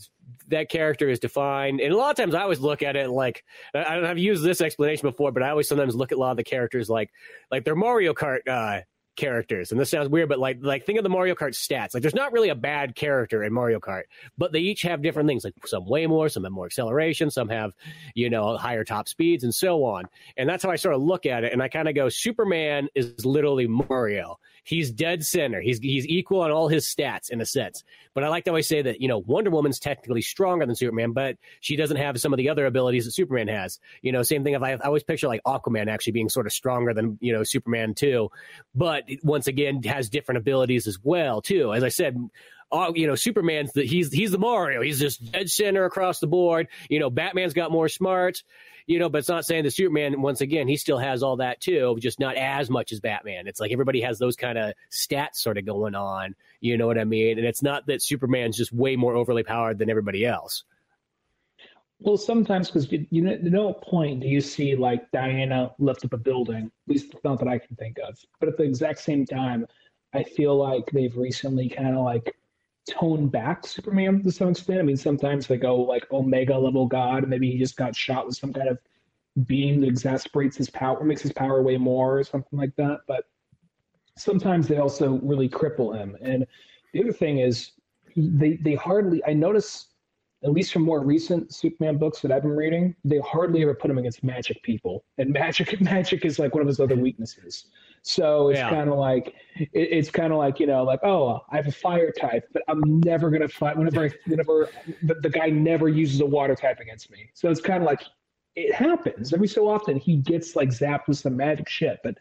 that 0.47 0.69
character 0.69 1.07
is 1.07 1.19
defined, 1.19 1.79
and 1.79 1.93
a 1.93 1.97
lot 1.97 2.09
of 2.09 2.17
times 2.17 2.33
I 2.33 2.41
always 2.41 2.59
look 2.59 2.81
at 2.81 2.95
it 2.95 3.11
like 3.11 3.43
I, 3.75 3.99
I've 3.99 4.17
used 4.17 4.43
this 4.43 4.61
explanation 4.61 5.07
before, 5.07 5.31
but 5.31 5.43
I 5.43 5.49
always 5.49 5.67
sometimes 5.67 5.95
look 5.95 6.11
at 6.11 6.17
a 6.17 6.21
lot 6.21 6.31
of 6.31 6.37
the 6.37 6.43
characters 6.43 6.89
like 6.89 7.11
like 7.51 7.63
they're 7.63 7.75
Mario 7.75 8.15
Kart 8.15 8.39
uh, 8.49 8.81
characters, 9.15 9.71
and 9.71 9.79
this 9.79 9.89
sounds 9.89 10.09
weird, 10.09 10.29
but 10.29 10.39
like 10.39 10.57
like 10.61 10.85
think 10.85 10.97
of 10.97 11.03
the 11.03 11.09
Mario 11.09 11.35
Kart 11.35 11.53
stats. 11.53 11.93
Like 11.93 12.01
there's 12.01 12.15
not 12.15 12.31
really 12.31 12.49
a 12.49 12.55
bad 12.55 12.95
character 12.95 13.43
in 13.43 13.53
Mario 13.53 13.79
Kart, 13.79 14.03
but 14.37 14.51
they 14.51 14.59
each 14.59 14.81
have 14.83 15.01
different 15.01 15.27
things. 15.27 15.43
Like 15.43 15.53
some 15.65 15.85
way 15.85 16.07
more, 16.07 16.29
some 16.29 16.43
have 16.43 16.51
more 16.51 16.65
acceleration, 16.65 17.29
some 17.29 17.49
have 17.49 17.73
you 18.13 18.29
know 18.29 18.57
higher 18.57 18.83
top 18.83 19.07
speeds, 19.07 19.43
and 19.43 19.53
so 19.53 19.83
on. 19.83 20.05
And 20.37 20.47
that's 20.47 20.63
how 20.63 20.71
I 20.71 20.75
sort 20.75 20.95
of 20.95 21.01
look 21.01 21.25
at 21.25 21.43
it, 21.43 21.53
and 21.53 21.61
I 21.61 21.67
kind 21.67 21.87
of 21.87 21.95
go, 21.95 22.09
Superman 22.09 22.89
is 22.95 23.25
literally 23.25 23.67
Mario. 23.67 24.39
He's 24.65 24.91
dead 24.91 25.23
center. 25.23 25.61
He's 25.61 25.77
he's 25.77 26.07
equal 26.07 26.41
on 26.41 26.49
all 26.49 26.67
his 26.67 26.85
stats 26.85 27.29
in 27.29 27.39
a 27.39 27.45
sense. 27.45 27.83
But 28.15 28.23
I 28.23 28.29
like 28.29 28.45
to 28.45 28.49
always 28.49 28.67
say 28.67 28.81
that 28.81 28.99
you 28.99 29.07
know 29.07 29.19
Wonder 29.19 29.51
Woman's 29.51 29.79
technically 29.79 30.23
stronger 30.23 30.65
than 30.65 30.75
Superman, 30.75 31.11
but 31.11 31.37
she 31.59 31.75
doesn't 31.75 31.97
have 31.97 32.19
some 32.19 32.33
of 32.33 32.37
the 32.37 32.49
other 32.49 32.65
abilities 32.65 33.05
that 33.05 33.11
Superman 33.11 33.47
has. 33.47 33.79
You 34.01 34.11
know, 34.11 34.23
same 34.23 34.43
thing. 34.43 34.55
If 34.55 34.63
I, 34.63 34.71
I 34.71 34.77
always 34.77 35.03
picture 35.03 35.27
like 35.27 35.43
Aquaman 35.45 35.87
actually 35.87 36.13
being 36.13 36.29
sort 36.29 36.47
of 36.47 36.51
stronger 36.51 36.95
than 36.95 37.19
you 37.21 37.31
know 37.31 37.43
Superman 37.43 37.93
too, 37.93 38.31
but 38.73 39.04
once 39.23 39.47
again 39.47 39.83
has 39.83 40.09
different 40.09 40.37
abilities 40.37 40.87
as 40.87 40.97
well 41.03 41.41
too. 41.41 41.73
As 41.73 41.83
I 41.83 41.89
said, 41.89 42.29
uh, 42.71 42.91
you 42.95 43.07
know, 43.07 43.15
Superman's 43.15 43.71
the 43.73 43.85
he's 43.85 44.11
he's 44.11 44.31
the 44.31 44.37
Mario. 44.37 44.81
He's 44.81 44.99
just 44.99 45.31
dead 45.31 45.49
center 45.49 45.85
across 45.85 46.19
the 46.19 46.27
board. 46.27 46.67
You 46.89 46.99
know, 46.99 47.09
Batman's 47.09 47.53
got 47.53 47.71
more 47.71 47.89
smarts. 47.89 48.43
You 48.87 48.99
know, 48.99 49.09
but 49.09 49.19
it's 49.19 49.29
not 49.29 49.45
saying 49.45 49.63
that 49.63 49.71
Superman. 49.71 50.21
Once 50.21 50.41
again, 50.41 50.67
he 50.67 50.77
still 50.77 50.99
has 50.99 51.23
all 51.23 51.37
that 51.37 51.59
too, 51.59 51.97
just 51.99 52.19
not 52.19 52.35
as 52.35 52.69
much 52.69 52.91
as 52.91 52.99
Batman. 52.99 53.47
It's 53.47 53.59
like 53.59 53.71
everybody 53.71 54.01
has 54.01 54.19
those 54.19 54.35
kind 54.35 54.59
of 54.59 54.73
stats 54.91 55.37
sort 55.37 55.57
of 55.57 55.65
going 55.65 55.95
on. 55.95 56.35
You 56.61 56.77
know 56.77 56.85
what 56.85 56.99
I 56.99 57.03
mean? 57.03 57.39
And 57.39 57.47
it's 57.47 57.63
not 57.63 57.87
that 57.87 58.03
Superman's 58.03 58.57
just 58.57 58.71
way 58.71 58.95
more 58.95 59.15
overly 59.15 59.41
powered 59.41 59.79
than 59.79 59.89
everybody 59.89 60.23
else. 60.23 60.63
Well, 61.99 62.17
sometimes 62.17 62.67
because 62.67 62.91
you, 62.91 63.05
you 63.09 63.21
know, 63.21 63.37
no 63.41 63.73
point 63.73 64.21
do 64.21 64.27
you 64.27 64.41
see 64.41 64.75
like 64.75 65.09
Diana 65.11 65.73
lift 65.79 66.03
up 66.05 66.13
a 66.13 66.17
building, 66.17 66.65
at 66.65 66.91
least 66.91 67.15
not 67.23 67.39
that 67.39 67.47
I 67.47 67.57
can 67.57 67.75
think 67.77 67.97
of. 68.05 68.17
But 68.39 68.49
at 68.49 68.57
the 68.57 68.63
exact 68.63 68.99
same 68.99 69.25
time, 69.25 69.65
I 70.13 70.23
feel 70.23 70.55
like 70.57 70.85
they've 70.91 71.15
recently 71.15 71.69
kind 71.69 71.95
of 71.95 72.03
like 72.03 72.35
toned 72.89 73.31
back 73.31 73.65
Superman 73.65 74.23
to 74.23 74.31
some 74.31 74.49
extent. 74.49 74.79
I 74.79 74.83
mean, 74.83 74.97
sometimes 74.97 75.47
they 75.47 75.57
go 75.57 75.75
like 75.77 76.11
Omega 76.11 76.57
level 76.57 76.85
God, 76.85 77.27
maybe 77.27 77.49
he 77.49 77.57
just 77.57 77.77
got 77.77 77.95
shot 77.95 78.27
with 78.27 78.35
some 78.35 78.53
kind 78.53 78.67
of 78.69 78.77
beam 79.45 79.81
that 79.81 79.87
exasperates 79.87 80.57
his 80.57 80.69
power, 80.69 80.97
or 80.97 81.05
makes 81.05 81.21
his 81.21 81.33
power 81.33 81.61
way 81.61 81.77
more, 81.77 82.19
or 82.19 82.23
something 82.23 82.59
like 82.59 82.75
that. 82.75 82.99
But 83.07 83.25
sometimes 84.17 84.67
they 84.67 84.77
also 84.77 85.19
really 85.23 85.49
cripple 85.49 85.97
him. 85.97 86.17
And 86.21 86.45
the 86.93 87.01
other 87.01 87.13
thing 87.13 87.39
is, 87.39 87.71
they 88.15 88.57
they 88.57 88.75
hardly. 88.75 89.21
I 89.25 89.33
notice 89.33 89.87
at 90.45 90.51
least 90.51 90.71
from 90.71 90.83
more 90.83 91.03
recent 91.03 91.53
Superman 91.53 91.97
books 91.97 92.21
that 92.21 92.31
I've 92.31 92.43
been 92.43 92.55
reading, 92.55 92.95
they 93.03 93.17
hardly 93.19 93.63
ever 93.63 93.73
put 93.73 93.89
him 93.89 93.97
against 93.97 94.23
magic 94.23 94.61
people, 94.61 95.03
and 95.17 95.31
magic 95.33 95.81
magic 95.81 96.23
is 96.23 96.37
like 96.37 96.53
one 96.53 96.61
of 96.61 96.67
his 96.67 96.79
other 96.79 96.95
weaknesses. 96.95 97.65
So 98.03 98.49
it's 98.49 98.59
yeah. 98.59 98.69
kind 98.69 98.89
of 98.89 98.97
like 98.97 99.33
it, 99.57 99.69
it's 99.73 100.11
kind 100.11 100.31
of 100.31 100.37
like 100.37 100.59
you 100.59 100.67
know 100.67 100.83
like 100.83 100.99
oh 101.03 101.41
I 101.49 101.55
have 101.55 101.67
a 101.67 101.71
fire 101.71 102.11
type, 102.11 102.47
but 102.53 102.61
I'm 102.67 102.99
never 103.01 103.31
gonna 103.31 103.47
fight 103.47 103.75
whenever 103.75 104.05
I, 104.05 104.11
whenever 104.27 104.69
the, 105.01 105.15
the 105.15 105.29
guy 105.29 105.47
never 105.47 105.89
uses 105.89 106.21
a 106.21 106.25
water 106.25 106.55
type 106.55 106.79
against 106.79 107.09
me. 107.09 107.29
So 107.33 107.49
it's 107.49 107.61
kind 107.61 107.81
of 107.81 107.87
like 107.87 108.03
it 108.55 108.73
happens 108.73 109.33
every 109.33 109.47
so 109.47 109.67
often. 109.67 109.97
He 109.97 110.17
gets 110.17 110.55
like 110.55 110.69
zapped 110.69 111.07
with 111.07 111.17
some 111.17 111.35
magic 111.35 111.67
shit, 111.67 111.99
but 112.03 112.15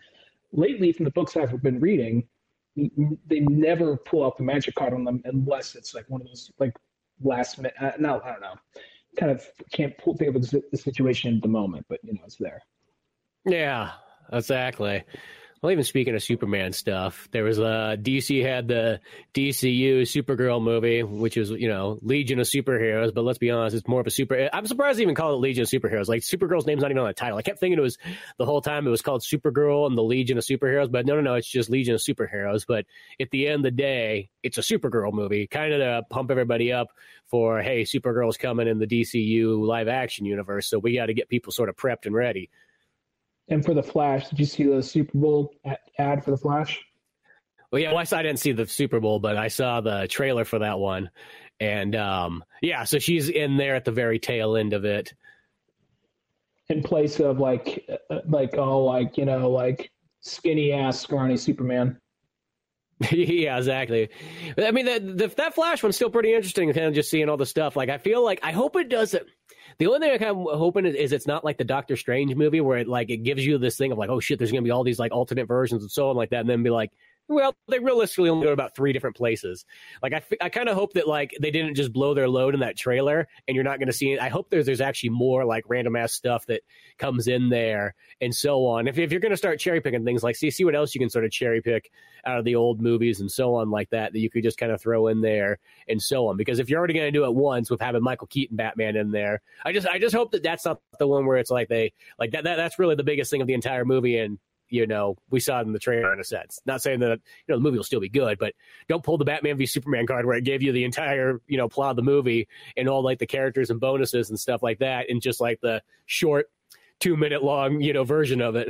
lately 0.52 0.93
from 0.93 1.04
the 1.04 1.11
books 1.11 1.37
I've 1.37 1.62
been 1.62 1.78
reading, 1.78 2.26
they 2.75 3.40
never 3.40 3.99
pull 3.99 4.25
out 4.25 4.38
the 4.38 4.43
magic 4.43 4.75
card 4.75 4.95
on 4.95 5.04
them 5.04 5.21
unless 5.26 5.75
it's 5.75 5.95
like 5.95 6.07
one 6.09 6.23
of 6.23 6.26
those 6.26 6.50
like 6.59 6.75
last 7.23 7.59
minute. 7.59 7.75
Uh, 7.80 7.92
no, 7.99 8.21
I 8.25 8.33
don't 8.33 8.40
know. 8.40 8.54
Kind 9.18 9.33
of 9.33 9.44
can't 9.73 9.97
pull, 9.99 10.16
think 10.16 10.35
of 10.35 10.42
the 10.42 10.76
situation 10.76 11.37
at 11.37 11.42
the 11.42 11.49
moment, 11.49 11.87
but 11.88 12.00
you 12.02 12.14
know 12.14 12.21
it's 12.25 12.37
there. 12.37 12.61
Yeah, 13.47 13.92
exactly. 14.33 15.04
Well, 15.64 15.73
even 15.73 15.85
speaking 15.85 16.14
of 16.14 16.23
Superman 16.23 16.75
stuff, 16.75 17.26
there 17.30 17.42
was 17.42 17.59
a 17.59 17.64
uh, 17.64 17.97
DC 17.97 18.44
had 18.44 18.68
the 18.68 19.00
DCU 19.33 20.03
Supergirl 20.03 20.62
movie, 20.62 21.03
which 21.03 21.38
is 21.38 21.48
you 21.48 21.68
know 21.68 21.98
Legion 22.03 22.38
of 22.38 22.46
Superheroes. 22.46 23.14
But 23.14 23.24
let's 23.24 23.38
be 23.38 23.50
honest, 23.50 23.74
it's 23.74 23.88
more 23.88 24.03
of 24.03 24.07
a 24.07 24.11
super. 24.11 24.50
I'm 24.53 24.66
surprised 24.66 24.98
they 24.98 25.05
even 25.05 25.14
call 25.14 25.33
it 25.33 25.37
Legion 25.38 25.62
of 25.62 25.68
Superheroes. 25.70 26.07
Like 26.07 26.20
Supergirl's 26.20 26.66
name's 26.66 26.83
not 26.83 26.90
even 26.90 26.98
on 26.98 27.07
the 27.07 27.14
title. 27.14 27.38
I 27.38 27.40
kept 27.40 27.61
thinking 27.61 27.79
it 27.79 27.81
was 27.81 27.96
the 28.37 28.44
whole 28.44 28.61
time 28.61 28.87
it 28.87 28.90
was 28.90 29.00
called 29.00 29.22
Supergirl 29.22 29.87
and 29.87 29.96
the 29.96 30.03
Legion 30.03 30.37
of 30.37 30.44
Superheroes, 30.44 30.92
but 30.92 31.07
no, 31.07 31.14
no, 31.14 31.22
no, 31.22 31.33
it's 31.33 31.48
just 31.48 31.70
Legion 31.70 31.94
of 31.94 32.03
Superheroes. 32.03 32.66
But 32.68 32.85
at 33.18 33.31
the 33.31 33.46
end 33.46 33.61
of 33.61 33.62
the 33.62 33.70
day, 33.70 34.29
it's 34.42 34.59
a 34.59 34.61
Supergirl 34.61 35.14
movie, 35.14 35.46
kind 35.46 35.72
of 35.72 35.81
to 35.81 36.03
pump 36.11 36.31
everybody 36.31 36.72
up 36.72 36.88
for 37.24 37.62
hey, 37.62 37.85
Supergirl's 37.85 38.37
coming 38.37 38.68
in 38.68 38.81
the 38.81 38.87
DCU 38.87 39.66
live 39.66 39.88
action 39.88 40.27
universe, 40.27 40.68
so 40.68 40.79
we 40.79 40.94
got 40.94 41.07
to 41.07 41.14
get 41.14 41.31
people 41.31 41.53
sort 41.53 41.70
of 41.70 41.77
prepped 41.77 42.05
and 42.05 42.14
ready. 42.14 42.50
And 43.48 43.64
for 43.64 43.74
the 43.74 43.83
Flash, 43.83 44.28
did 44.28 44.38
you 44.38 44.46
see 44.46 44.64
the 44.64 44.83
Super 44.83 45.18
Bowl 45.18 45.54
ad 45.98 46.24
for 46.24 46.30
the 46.30 46.37
Flash? 46.37 46.83
Well, 47.70 47.83
yeah, 47.83 47.92
well, 47.92 48.04
I 48.12 48.22
didn't 48.22 48.38
see 48.38 48.52
the 48.52 48.66
Super 48.66 49.00
Bowl, 49.00 49.18
but 49.18 49.37
I 49.37 49.48
saw 49.48 49.80
the 49.80 50.07
trailer 50.09 50.44
for 50.44 50.61
that 50.61 50.78
one, 50.78 51.11
and 51.59 51.96
um, 51.96 52.44
yeah, 52.62 52.85
so 52.85 52.98
she's 52.98 53.28
in 53.28 53.57
there 53.57 53.74
at 53.74 53.85
the 53.85 53.90
very 53.90 54.18
tail 54.20 54.57
end 54.57 54.72
of 54.72 54.85
it, 54.85 55.12
in 56.68 56.83
place 56.83 57.18
of 57.18 57.40
like, 57.40 57.85
uh, 58.11 58.20
like 58.28 58.57
oh, 58.57 58.85
like 58.85 59.18
you 59.18 59.24
know, 59.24 59.50
like 59.50 59.90
skinny 60.20 60.72
ass 60.72 61.00
scrawny 61.00 61.37
Superman. 61.37 62.00
yeah, 63.12 63.57
exactly. 63.57 64.09
I 64.57 64.71
mean, 64.71 64.87
the, 64.87 65.01
the, 65.01 65.35
that 65.37 65.55
Flash 65.55 65.83
one's 65.83 65.97
still 65.97 66.11
pretty 66.11 66.35
interesting. 66.35 66.73
Kind 66.73 66.87
of 66.87 66.95
just 66.95 67.11
seeing 67.11 67.29
all 67.29 67.37
the 67.37 67.47
stuff. 67.47 67.77
Like, 67.77 67.88
I 67.88 67.99
feel 67.99 68.25
like 68.25 68.40
I 68.43 68.53
hope 68.53 68.77
it 68.77 68.88
doesn't. 68.88 69.27
The 69.79 69.87
only 69.87 70.01
thing 70.01 70.12
I 70.12 70.19
kind 70.19 70.31
of 70.31 70.59
hoping 70.59 70.87
is, 70.87 70.95
is, 70.95 71.12
it's 71.12 71.27
not 71.27 71.45
like 71.45 71.59
the 71.59 71.64
Doctor 71.64 71.97
Strange 71.97 72.35
movie 72.35 72.61
where 72.61 72.79
it 72.79 72.88
like 72.88 73.11
it 73.11 73.19
gives 73.19 73.45
you 73.45 73.59
this 73.59 73.77
thing 73.77 73.93
of 73.93 73.99
like, 73.99 74.11
oh 74.11 74.21
shit, 74.21 74.38
there's 74.38 74.53
gonna 74.53 74.62
be 74.62 74.71
all 74.71 74.85
these 74.85 74.99
like 74.99 75.12
alternate 75.12 75.47
versions 75.47 75.83
and 75.83 75.90
so 75.90 76.11
on 76.11 76.17
like 76.17 76.31
that, 76.31 76.40
and 76.40 76.49
then 76.49 76.62
be 76.62 76.71
like, 76.71 76.93
well, 77.28 77.54
they 77.68 77.78
realistically 77.78 78.28
only 78.28 78.44
go 78.44 78.50
to 78.50 78.52
about 78.52 78.76
three 78.76 78.92
different 78.92 79.16
places. 79.16 79.64
Like 80.02 80.12
I, 80.12 80.22
I 80.42 80.48
kind 80.50 80.68
of 80.68 80.74
hope 80.74 80.92
that 80.94 81.08
like 81.08 81.34
they 81.40 81.50
didn't 81.50 81.74
just 81.74 81.92
blow 81.92 82.12
their 82.12 82.28
load 82.28 82.54
in 82.54 82.60
that 82.60 82.76
trailer, 82.76 83.26
and 83.48 83.54
you're 83.54 83.64
not 83.64 83.78
going 83.78 83.87
to 83.87 83.94
see 83.94 84.12
it. 84.12 84.20
I 84.20 84.28
hope 84.28 84.50
there's 84.50 84.66
there's 84.66 84.82
actually 84.82 85.10
more 85.10 85.44
like 85.44 85.64
random 85.68 85.96
ass 85.96 86.12
stuff 86.12 86.44
that 86.46 86.62
comes 86.98 87.26
in 87.26 87.48
there 87.48 87.94
and 88.20 88.34
so 88.34 88.66
on. 88.66 88.87
If 88.87 88.98
if 88.98 89.10
you're 89.10 89.20
going 89.20 89.30
to 89.30 89.38
start 89.38 89.58
cherry 89.58 89.80
picking 89.80 90.04
things, 90.04 90.22
like 90.22 90.37
see 90.37 90.50
see 90.50 90.64
what 90.64 90.74
else 90.74 90.94
you 90.94 90.98
can 90.98 91.08
sort 91.08 91.24
of 91.24 91.30
cherry 91.30 91.62
pick 91.62 91.90
out 92.26 92.38
of 92.38 92.44
the 92.44 92.56
old 92.56 92.80
movies 92.80 93.20
and 93.20 93.30
so 93.30 93.54
on 93.54 93.70
like 93.70 93.88
that 93.90 94.12
that 94.12 94.18
you 94.18 94.30
could 94.30 94.42
just 94.42 94.58
kind 94.58 94.72
of 94.72 94.80
throw 94.80 95.08
in 95.08 95.20
there 95.20 95.58
and 95.88 96.00
so 96.00 96.28
on. 96.28 96.37
Because 96.37 96.58
if 96.58 96.68
you're 96.68 96.78
already 96.78 96.94
going 96.94 97.06
to 97.06 97.10
do 97.10 97.24
it 97.24 97.34
once 97.34 97.70
with 97.70 97.80
having 97.80 98.02
Michael 98.02 98.26
Keaton 98.26 98.56
Batman 98.56 98.96
in 98.96 99.10
there, 99.10 99.40
I 99.64 99.72
just 99.72 99.87
I 99.87 99.98
just 99.98 100.14
hope 100.14 100.32
that 100.32 100.42
that's 100.42 100.66
not 100.66 100.80
the 100.98 101.06
one 101.06 101.24
where 101.24 101.38
it's 101.38 101.50
like 101.50 101.68
they 101.68 101.94
like 102.18 102.32
that, 102.32 102.44
that 102.44 102.56
that's 102.56 102.78
really 102.78 102.96
the 102.96 103.02
biggest 103.02 103.30
thing 103.30 103.40
of 103.40 103.46
the 103.46 103.54
entire 103.54 103.87
movie 103.87 104.18
and 104.18 104.38
you 104.68 104.87
know, 104.87 105.16
we 105.31 105.40
saw 105.40 105.61
it 105.61 105.66
in 105.66 105.72
the 105.72 105.79
trailer 105.79 106.12
in 106.12 106.20
a 106.20 106.24
sense. 106.24 106.61
Not 106.66 106.83
saying 106.83 107.00
that, 107.00 107.20
you 107.46 107.53
know, 107.53 107.57
the 107.57 107.62
movie 107.62 107.77
will 107.77 107.85
still 107.85 108.00
be 108.00 108.09
good, 108.09 108.38
but 108.38 108.55
don't 108.88 109.03
pull 109.03 109.18
the 109.18 109.24
Batman 109.24 109.57
v 109.57 109.66
Superman 109.66 110.07
card 110.07 110.27
where 110.27 110.37
it 110.37 110.44
gave 110.44 110.62
you 110.62 110.72
the 110.72 110.85
entire, 110.85 111.40
you 111.46 111.57
know, 111.57 111.68
plot 111.68 111.90
of 111.90 111.96
the 111.96 112.03
movie 112.03 112.48
and 112.77 112.88
all 112.88 113.03
like 113.03 113.18
the 113.18 113.27
characters 113.27 113.70
and 113.70 113.81
bonuses 113.81 114.31
and 114.31 114.38
stuff 114.38 114.62
like 114.62 114.79
that 114.79 115.11
in 115.11 115.20
just 115.20 115.40
like 115.40 115.61
the 115.61 115.83
short 116.07 116.50
two 117.00 117.16
minute 117.16 117.42
long, 117.42 117.81
you 117.81 117.92
know, 117.92 118.05
version 118.05 118.40
of 118.40 118.57
it. 118.57 118.68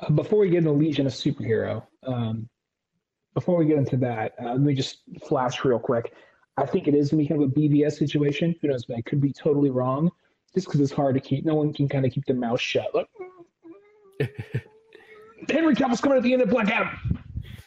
Uh, 0.00 0.10
before 0.10 0.40
we 0.40 0.50
get 0.50 0.58
into 0.58 0.72
Legion 0.72 1.06
of 1.06 1.12
Superhero, 1.12 1.84
um, 2.06 2.48
before 3.34 3.56
we 3.56 3.66
get 3.66 3.78
into 3.78 3.96
that, 3.98 4.34
uh, 4.40 4.52
let 4.52 4.60
me 4.60 4.74
just 4.74 5.02
flash 5.26 5.64
real 5.64 5.78
quick. 5.78 6.12
I 6.56 6.66
think 6.66 6.86
it 6.86 6.94
is 6.94 7.10
going 7.10 7.24
to 7.24 7.24
be 7.24 7.28
kind 7.28 7.42
of 7.42 7.50
a 7.50 7.52
BVS 7.52 7.98
situation. 7.98 8.54
Who 8.60 8.68
knows? 8.68 8.84
I 8.96 9.00
could 9.02 9.20
be 9.20 9.32
totally 9.32 9.70
wrong 9.70 10.10
just 10.54 10.66
because 10.66 10.80
it's 10.80 10.92
hard 10.92 11.14
to 11.16 11.20
keep. 11.20 11.44
No 11.44 11.56
one 11.56 11.72
can 11.72 11.88
kind 11.88 12.06
of 12.06 12.12
keep 12.12 12.24
their 12.26 12.36
mouth 12.36 12.60
shut. 12.60 12.94
Like, 12.94 13.08
Henry 15.48 15.74
Cavill's 15.74 16.00
coming 16.00 16.18
at 16.18 16.22
the 16.22 16.32
end 16.32 16.42
of 16.42 16.50
Black 16.50 16.68
Adam. 16.68 17.20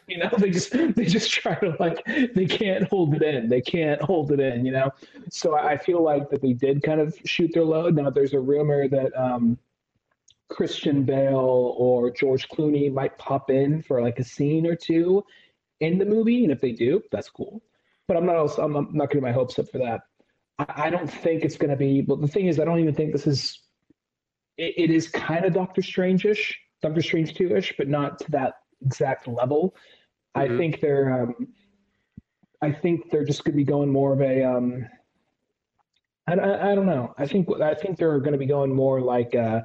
You 0.07 0.19
know, 0.19 0.29
they 0.37 0.49
just 0.49 0.71
they 0.95 1.05
just 1.05 1.29
try 1.31 1.55
to 1.55 1.75
like 1.79 2.05
they 2.33 2.45
can't 2.45 2.87
hold 2.87 3.13
it 3.15 3.21
in. 3.21 3.49
They 3.49 3.61
can't 3.61 4.01
hold 4.01 4.31
it 4.31 4.39
in. 4.39 4.65
You 4.65 4.71
know, 4.71 4.91
so 5.29 5.55
I 5.55 5.77
feel 5.77 6.01
like 6.01 6.29
that 6.29 6.41
they 6.41 6.53
did 6.53 6.81
kind 6.81 7.01
of 7.01 7.17
shoot 7.25 7.51
their 7.53 7.65
load. 7.65 7.95
Now 7.95 8.09
there's 8.09 8.33
a 8.33 8.39
rumor 8.39 8.87
that 8.87 9.11
um, 9.19 9.57
Christian 10.49 11.03
Bale 11.03 11.75
or 11.77 12.09
George 12.09 12.47
Clooney 12.49 12.91
might 12.91 13.17
pop 13.17 13.49
in 13.49 13.81
for 13.81 14.01
like 14.01 14.19
a 14.19 14.23
scene 14.23 14.65
or 14.65 14.75
two 14.75 15.23
in 15.81 15.97
the 15.97 16.05
movie, 16.05 16.43
and 16.43 16.51
if 16.51 16.61
they 16.61 16.71
do, 16.71 17.01
that's 17.11 17.29
cool. 17.29 17.61
But 18.07 18.17
I'm 18.17 18.25
not 18.25 18.37
also, 18.37 18.63
I'm 18.63 18.89
not 18.93 19.09
getting 19.09 19.23
my 19.23 19.33
hopes 19.33 19.59
up 19.59 19.69
for 19.69 19.79
that. 19.79 20.01
I, 20.57 20.85
I 20.85 20.89
don't 20.89 21.11
think 21.11 21.43
it's 21.43 21.57
going 21.57 21.69
to 21.69 21.75
be. 21.75 22.01
But 22.01 22.21
the 22.21 22.27
thing 22.27 22.47
is, 22.47 22.59
I 22.59 22.65
don't 22.65 22.79
even 22.79 22.95
think 22.95 23.11
this 23.11 23.27
is 23.27 23.59
it, 24.57 24.73
it 24.77 24.89
is 24.91 25.07
kind 25.07 25.45
of 25.45 25.53
Doctor 25.53 25.81
Strange-ish, 25.81 26.59
Doctor 26.81 27.01
Strange 27.01 27.33
two-ish, 27.33 27.73
but 27.77 27.87
not 27.87 28.19
to 28.19 28.31
that 28.31 28.55
exact 28.85 29.27
level. 29.27 29.75
Mm-hmm. 30.35 30.53
I 30.53 30.57
think 30.57 30.81
they're, 30.81 31.23
um, 31.23 31.47
I 32.61 32.71
think 32.71 33.11
they're 33.11 33.25
just 33.25 33.43
going 33.43 33.53
to 33.53 33.57
be 33.57 33.63
going 33.63 33.91
more 33.91 34.13
of 34.13 34.21
a, 34.21 34.43
um, 34.43 34.87
I, 36.27 36.33
I, 36.33 36.71
I, 36.71 36.75
don't 36.75 36.85
know. 36.85 37.13
I 37.17 37.25
think 37.25 37.49
I 37.61 37.73
think 37.73 37.97
they're 37.97 38.19
going 38.19 38.33
to 38.33 38.37
be 38.37 38.45
going 38.45 38.73
more 38.73 38.99
like. 38.99 39.33
Uh, 39.33 39.61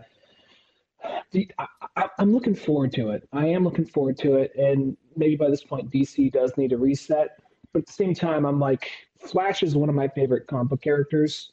the, 1.32 1.50
I, 1.96 2.08
am 2.20 2.32
looking 2.32 2.54
forward 2.54 2.92
to 2.92 3.10
it. 3.10 3.28
I 3.32 3.46
am 3.46 3.64
looking 3.64 3.84
forward 3.86 4.16
to 4.18 4.36
it, 4.36 4.52
and 4.56 4.96
maybe 5.16 5.34
by 5.34 5.50
this 5.50 5.64
point, 5.64 5.90
DC 5.90 6.30
does 6.30 6.56
need 6.56 6.72
a 6.72 6.78
reset. 6.78 7.30
But 7.72 7.80
at 7.80 7.86
the 7.86 7.92
same 7.92 8.14
time, 8.14 8.44
I'm 8.44 8.60
like, 8.60 8.90
Flash 9.18 9.64
is 9.64 9.74
one 9.74 9.88
of 9.88 9.94
my 9.94 10.06
favorite 10.06 10.46
comic 10.46 10.80
characters 10.80 11.52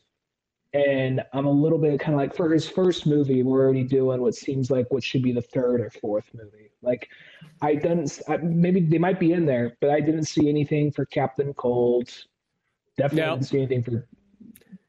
and 0.74 1.24
I'm 1.34 1.46
a 1.48 1.52
little 1.52 1.80
bit 1.80 2.00
kind 2.00 2.14
of 2.14 2.20
like 2.20 2.36
for 2.36 2.52
his 2.52 2.70
first 2.70 3.08
movie, 3.08 3.42
we're 3.42 3.64
already 3.64 3.84
doing 3.84 4.22
what 4.22 4.36
seems 4.36 4.70
like 4.70 4.92
what 4.92 5.04
should 5.04 5.24
be 5.24 5.32
the 5.32 5.42
third 5.42 5.82
or 5.82 5.90
fourth 5.90 6.30
movie. 6.34 6.70
Like, 6.82 7.10
I 7.62 7.76
didn't 7.76 8.22
I, 8.28 8.38
maybe 8.38 8.80
they 8.82 9.00
might 9.00 9.20
be 9.20 9.34
in 9.34 9.46
there, 9.46 9.76
but 9.82 9.90
I 9.90 10.00
didn't 10.00 10.26
see 10.26 10.48
anything 10.48 10.92
for 10.92 11.06
Captain 11.06 11.54
Cold. 11.56 12.10
Definitely 12.98 13.22
No. 13.26 13.36
didn't 13.36 13.48
see 13.48 13.58
anything 13.58 13.84
for 13.84 14.08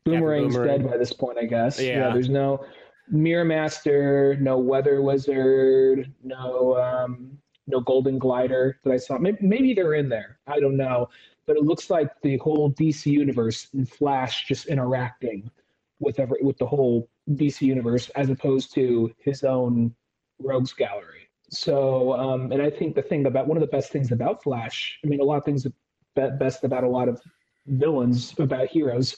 Boomerang's 0.04 0.54
Boomerang. 0.54 0.82
dead 0.82 0.90
by 0.90 0.96
this 0.98 1.12
point, 1.12 1.38
I 1.38 1.44
guess. 1.46 1.80
Yeah. 1.80 2.12
there's 2.12 2.28
no 2.28 2.64
Mirror 3.08 3.46
Master, 3.46 4.36
no 4.40 4.58
Weather 4.58 5.00
Wizard, 5.02 6.12
no 6.22 6.76
um, 6.76 7.38
no 7.66 7.80
Golden 7.80 8.18
Glider 8.18 8.78
that 8.84 8.92
I 8.92 8.96
saw. 8.98 9.16
Maybe, 9.18 9.38
maybe 9.40 9.74
they're 9.74 9.94
in 9.94 10.08
there. 10.08 10.38
I 10.46 10.60
don't 10.60 10.76
know, 10.76 11.08
but 11.46 11.56
it 11.56 11.62
looks 11.64 11.88
like 11.88 12.10
the 12.22 12.36
whole 12.38 12.70
DC 12.72 13.06
universe 13.06 13.68
and 13.72 13.88
Flash 13.88 14.46
just 14.46 14.66
interacting 14.66 15.50
with 16.00 16.18
every 16.18 16.38
with 16.42 16.58
the 16.58 16.66
whole 16.66 17.08
DC 17.30 17.60
universe 17.62 18.08
as 18.10 18.30
opposed 18.30 18.74
to 18.74 19.14
his 19.18 19.44
own 19.44 19.94
rogues 20.38 20.72
gallery. 20.72 21.28
So, 21.50 22.12
um, 22.14 22.52
and 22.52 22.62
I 22.62 22.70
think 22.70 22.94
the 22.94 23.02
thing 23.02 23.26
about 23.26 23.46
one 23.46 23.56
of 23.56 23.60
the 23.60 23.66
best 23.66 23.90
things 23.90 24.12
about 24.12 24.42
Flash, 24.42 24.98
I 25.04 25.08
mean, 25.08 25.20
a 25.20 25.24
lot 25.24 25.36
of 25.38 25.44
things 25.44 25.66
best 26.14 26.64
about 26.64 26.84
a 26.84 26.88
lot 26.88 27.08
of 27.08 27.20
villains 27.66 28.34
about 28.38 28.68
heroes 28.68 29.16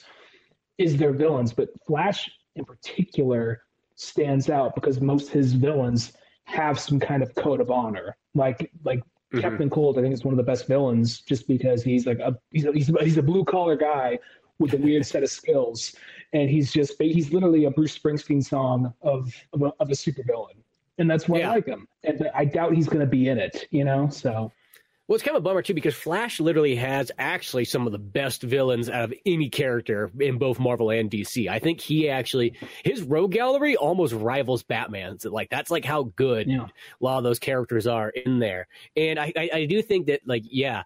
is 0.77 0.97
their 0.97 1.13
villains, 1.13 1.53
but 1.53 1.69
Flash 1.85 2.29
in 2.55 2.65
particular 2.65 3.63
stands 3.95 4.49
out 4.49 4.75
because 4.75 4.99
most 4.99 5.27
of 5.27 5.33
his 5.33 5.53
villains 5.53 6.13
have 6.45 6.79
some 6.79 6.99
kind 6.99 7.23
of 7.23 7.33
code 7.35 7.61
of 7.61 7.71
honor. 7.71 8.17
Like 8.35 8.71
like 8.83 9.01
Mhm. 9.33 9.41
Captain 9.41 9.69
Cold, 9.69 9.97
I 9.97 10.01
think 10.01 10.13
is 10.13 10.23
one 10.23 10.33
of 10.33 10.37
the 10.37 10.43
best 10.43 10.67
villains 10.67 11.21
just 11.21 11.47
because 11.47 11.83
he's 11.83 12.05
like 12.05 12.19
a 12.19 12.37
he's 12.51 12.65
a, 12.65 12.71
he's 12.71 12.89
a, 12.89 13.03
he's 13.03 13.17
a 13.17 13.23
blue 13.23 13.43
collar 13.43 13.75
guy 13.75 14.19
with 14.63 14.73
a 14.73 14.77
weird 14.77 15.05
set 15.05 15.21
of 15.21 15.29
skills, 15.29 15.95
and 16.33 16.49
he's 16.49 16.71
just 16.73 16.99
he's 16.99 17.31
literally 17.31 17.65
a 17.65 17.71
Bruce 17.71 17.97
Springsteen 17.97 18.43
song 18.43 18.93
of 19.03 19.31
of 19.53 19.61
a, 19.61 19.73
of 19.79 19.89
a 19.89 19.93
supervillain, 19.93 20.55
and 20.97 21.09
that's 21.11 21.27
why 21.29 21.39
Yeah. 21.39 21.51
I 21.51 21.55
like 21.55 21.67
him. 21.67 21.87
And 22.03 22.29
I 22.33 22.45
doubt 22.45 22.73
he's 22.73 22.87
going 22.87 23.01
to 23.01 23.05
be 23.05 23.27
in 23.27 23.37
it, 23.37 23.67
you 23.69 23.83
know. 23.83 24.09
So 24.09 24.51
Well, 25.07 25.15
it's 25.15 25.23
kind 25.23 25.35
of 25.35 25.43
a 25.43 25.43
bummer 25.43 25.61
too 25.61 25.73
because 25.73 25.93
Flash 25.95 26.39
literally 26.39 26.75
has 26.77 27.11
actually 27.19 27.65
some 27.65 27.85
of 27.85 27.91
the 27.91 27.99
best 27.99 28.41
villains 28.41 28.89
out 28.89 29.03
of 29.03 29.13
any 29.25 29.49
character 29.49 30.09
in 30.19 30.37
both 30.37 30.59
Marvel 30.59 30.89
and 30.91 31.11
DC. 31.11 31.47
I 31.49 31.59
think 31.59 31.81
he 31.81 32.09
actually 32.09 32.55
his 32.83 33.01
rogue 33.03 33.31
gallery 33.33 33.75
almost 33.75 34.13
rivals 34.13 34.63
Batman's. 34.63 35.25
Like 35.25 35.49
that's 35.49 35.69
like 35.69 35.83
how 35.85 36.03
good 36.15 36.47
yeah, 36.47 36.67
a 36.67 37.03
lot 37.03 37.17
of 37.17 37.23
those 37.25 37.39
characters 37.39 37.85
are 37.85 38.09
in 38.09 38.39
there. 38.39 38.67
And 38.95 39.19
I, 39.19 39.33
I, 39.35 39.49
I 39.53 39.65
do 39.65 39.81
think 39.81 40.07
that 40.07 40.21
like 40.25 40.43
yeah, 40.49 40.83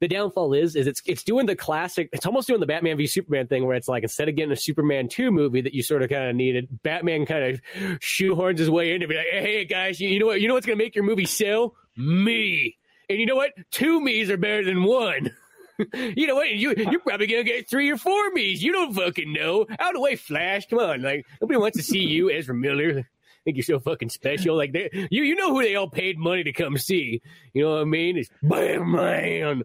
the 0.00 0.08
downfall 0.08 0.54
is 0.54 0.76
is 0.76 0.86
it's 0.86 1.02
it's 1.06 1.22
doing 1.22 1.46
the 1.46 1.56
classic. 1.56 2.08
It's 2.12 2.26
almost 2.26 2.48
doing 2.48 2.60
the 2.60 2.66
Batman 2.66 2.96
v 2.96 3.06
Superman 3.06 3.46
thing 3.46 3.64
where 3.66 3.76
it's 3.76 3.88
like 3.88 4.02
instead 4.02 4.28
of 4.28 4.36
getting 4.36 4.52
a 4.52 4.56
Superman 4.56 5.08
two 5.08 5.30
movie 5.30 5.60
that 5.60 5.74
you 5.74 5.82
sort 5.82 6.02
of 6.02 6.10
kind 6.10 6.28
of 6.28 6.36
needed, 6.36 6.68
Batman 6.82 7.26
kind 7.26 7.44
of 7.44 7.60
shoehorns 8.00 8.58
his 8.58 8.70
way 8.70 8.92
in 8.92 9.00
to 9.00 9.08
be 9.08 9.14
like, 9.14 9.26
hey 9.30 9.64
guys, 9.64 10.00
you, 10.00 10.08
you 10.08 10.18
know 10.18 10.26
what? 10.26 10.40
You 10.40 10.48
know 10.48 10.54
what's 10.54 10.66
gonna 10.66 10.76
make 10.76 10.94
your 10.94 11.04
movie 11.04 11.26
sell? 11.26 11.74
Me. 11.96 12.76
And 13.08 13.18
you 13.18 13.26
know 13.26 13.36
what? 13.36 13.52
Two 13.70 14.00
me's 14.00 14.30
are 14.30 14.36
better 14.36 14.64
than 14.64 14.82
one. 14.82 15.30
you 15.94 16.26
know 16.26 16.34
what? 16.34 16.50
You 16.50 16.74
you're 16.76 17.00
probably 17.00 17.26
gonna 17.26 17.44
get 17.44 17.68
three 17.68 17.90
or 17.90 17.96
four 17.96 18.30
me's. 18.30 18.62
You 18.62 18.72
don't 18.72 18.94
fucking 18.94 19.32
know. 19.32 19.66
Out 19.78 19.90
of 19.90 19.94
the 19.94 20.00
way, 20.00 20.16
Flash. 20.16 20.66
Come 20.66 20.78
on, 20.78 21.02
like 21.02 21.26
nobody 21.40 21.58
wants 21.58 21.76
to 21.78 21.82
see 21.82 22.00
you, 22.00 22.30
Ezra 22.30 22.54
Miller. 22.54 23.08
Think 23.44 23.56
you're 23.56 23.64
so 23.64 23.80
fucking 23.80 24.08
special. 24.08 24.56
Like 24.56 24.72
they, 24.72 24.88
you, 25.10 25.22
you 25.22 25.34
know 25.34 25.50
who 25.50 25.62
they 25.62 25.76
all 25.76 25.88
paid 25.88 26.18
money 26.18 26.44
to 26.44 26.52
come 26.52 26.78
see. 26.78 27.20
You 27.52 27.64
know 27.64 27.72
what 27.72 27.82
I 27.82 27.84
mean? 27.84 28.16
It's 28.16 28.30
bam, 28.42 28.92
man. 28.92 29.62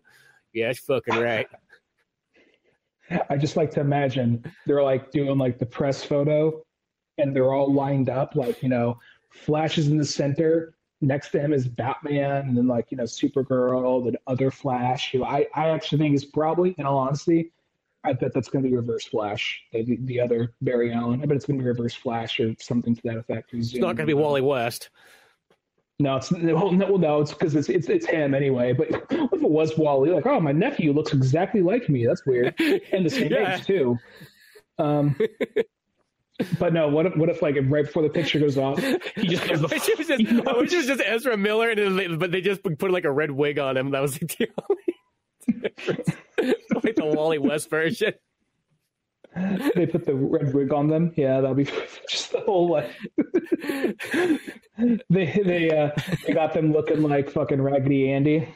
Yeah, 0.53 0.67
that's 0.67 0.79
fucking 0.79 1.15
right. 1.15 1.47
I 3.29 3.37
just 3.37 3.55
like 3.55 3.71
to 3.71 3.79
imagine 3.79 4.43
they're 4.65 4.83
like 4.83 5.11
doing 5.11 5.37
like 5.37 5.57
the 5.57 5.65
press 5.65 6.03
photo, 6.03 6.61
and 7.17 7.35
they're 7.35 7.53
all 7.53 7.73
lined 7.73 8.09
up, 8.09 8.35
like 8.35 8.61
you 8.61 8.69
know, 8.69 8.99
Flash 9.31 9.77
is 9.77 9.87
in 9.87 9.97
the 9.97 10.05
center. 10.05 10.75
Next 11.01 11.29
to 11.29 11.39
him 11.39 11.53
is 11.53 11.67
Batman, 11.67 12.49
and 12.49 12.57
then 12.57 12.67
like 12.67 12.87
you 12.91 12.97
know, 12.97 13.03
Supergirl, 13.03 14.11
the 14.11 14.19
other 14.27 14.51
Flash, 14.51 15.11
who 15.11 15.23
I 15.23 15.47
I 15.55 15.69
actually 15.69 15.99
think 15.99 16.15
is 16.15 16.25
probably, 16.25 16.75
in 16.77 16.85
all 16.85 16.97
honesty, 16.97 17.51
I 18.03 18.13
bet 18.13 18.33
that's 18.33 18.47
going 18.49 18.63
to 18.63 18.69
be 18.69 18.75
Reverse 18.75 19.05
Flash, 19.05 19.61
the, 19.73 19.97
the 20.03 20.19
other 20.21 20.53
Barry 20.61 20.93
Allen. 20.93 21.21
I 21.21 21.25
bet 21.25 21.35
it's 21.35 21.45
going 21.45 21.59
to 21.59 21.63
be 21.63 21.67
Reverse 21.67 21.93
Flash 21.93 22.39
or 22.39 22.53
something 22.59 22.95
to 22.95 23.01
that 23.03 23.17
effect. 23.17 23.53
It's 23.53 23.75
not 23.75 23.95
gonna 23.97 24.07
be 24.07 24.13
Wally 24.13 24.41
West. 24.41 24.89
No, 26.01 26.15
it's 26.15 26.31
well, 26.31 26.71
no, 26.71 26.95
no, 26.95 27.19
it's 27.19 27.33
because 27.33 27.55
it's 27.55 27.67
it's 27.67 27.89
it's 27.89 28.05
him 28.05 28.33
anyway. 28.33 28.71
But 28.71 28.89
what 29.11 29.33
if 29.33 29.41
it 29.43 29.49
was 29.49 29.77
Wally? 29.77 30.11
Like, 30.11 30.25
oh, 30.25 30.39
my 30.39 30.53
nephew 30.53 30.93
looks 30.93 31.11
exactly 31.11 31.61
like 31.61 31.89
me. 31.89 32.05
That's 32.05 32.25
weird, 32.25 32.55
and 32.93 33.05
the 33.05 33.09
same 33.09 33.33
Yeah. 33.33 33.57
age 33.57 33.65
too. 33.65 33.97
Um, 34.77 35.17
but 36.57 36.71
no, 36.71 36.87
what 36.87 37.05
if 37.05 37.17
what 37.17 37.27
if 37.27 37.41
like 37.41 37.57
right 37.63 37.85
before 37.85 38.01
the 38.03 38.09
picture 38.09 38.39
goes 38.39 38.57
off, 38.57 38.79
he 39.15 39.27
just 39.27 39.43
I 39.51 39.55
goes, 39.57 39.69
wish 39.69 39.89
it 39.89 39.97
was 39.97 40.07
just, 40.07 40.47
I 40.47 40.53
wish 40.57 40.71
it 40.71 40.77
was 40.77 40.87
just 40.87 41.01
Ezra 41.05 41.35
Miller, 41.35 41.69
and 41.71 41.99
they, 41.99 42.07
but 42.07 42.31
they 42.31 42.39
just 42.39 42.63
put 42.63 42.91
like 42.91 43.03
a 43.03 43.11
red 43.11 43.31
wig 43.31 43.59
on 43.59 43.75
him. 43.75 43.91
That 43.91 44.01
was 44.01 44.13
the 44.17 44.47
only 44.69 45.61
difference. 45.69 46.09
like 46.83 46.95
the 46.95 47.05
Wally 47.05 47.37
West 47.37 47.69
version. 47.69 48.13
they 49.75 49.85
put 49.85 50.05
the 50.05 50.15
red 50.15 50.53
wig 50.53 50.73
on 50.73 50.87
them. 50.87 51.13
Yeah, 51.15 51.41
that'll 51.41 51.55
be 51.55 51.65
just 52.09 52.31
the 52.31 52.39
whole 52.41 52.69
way. 52.69 52.91
they 55.09 55.41
they 55.43 55.69
uh 55.69 55.91
they 56.25 56.33
got 56.33 56.53
them 56.53 56.71
looking 56.71 57.01
like 57.01 57.29
fucking 57.29 57.61
Raggedy 57.61 58.11
Andy. 58.11 58.49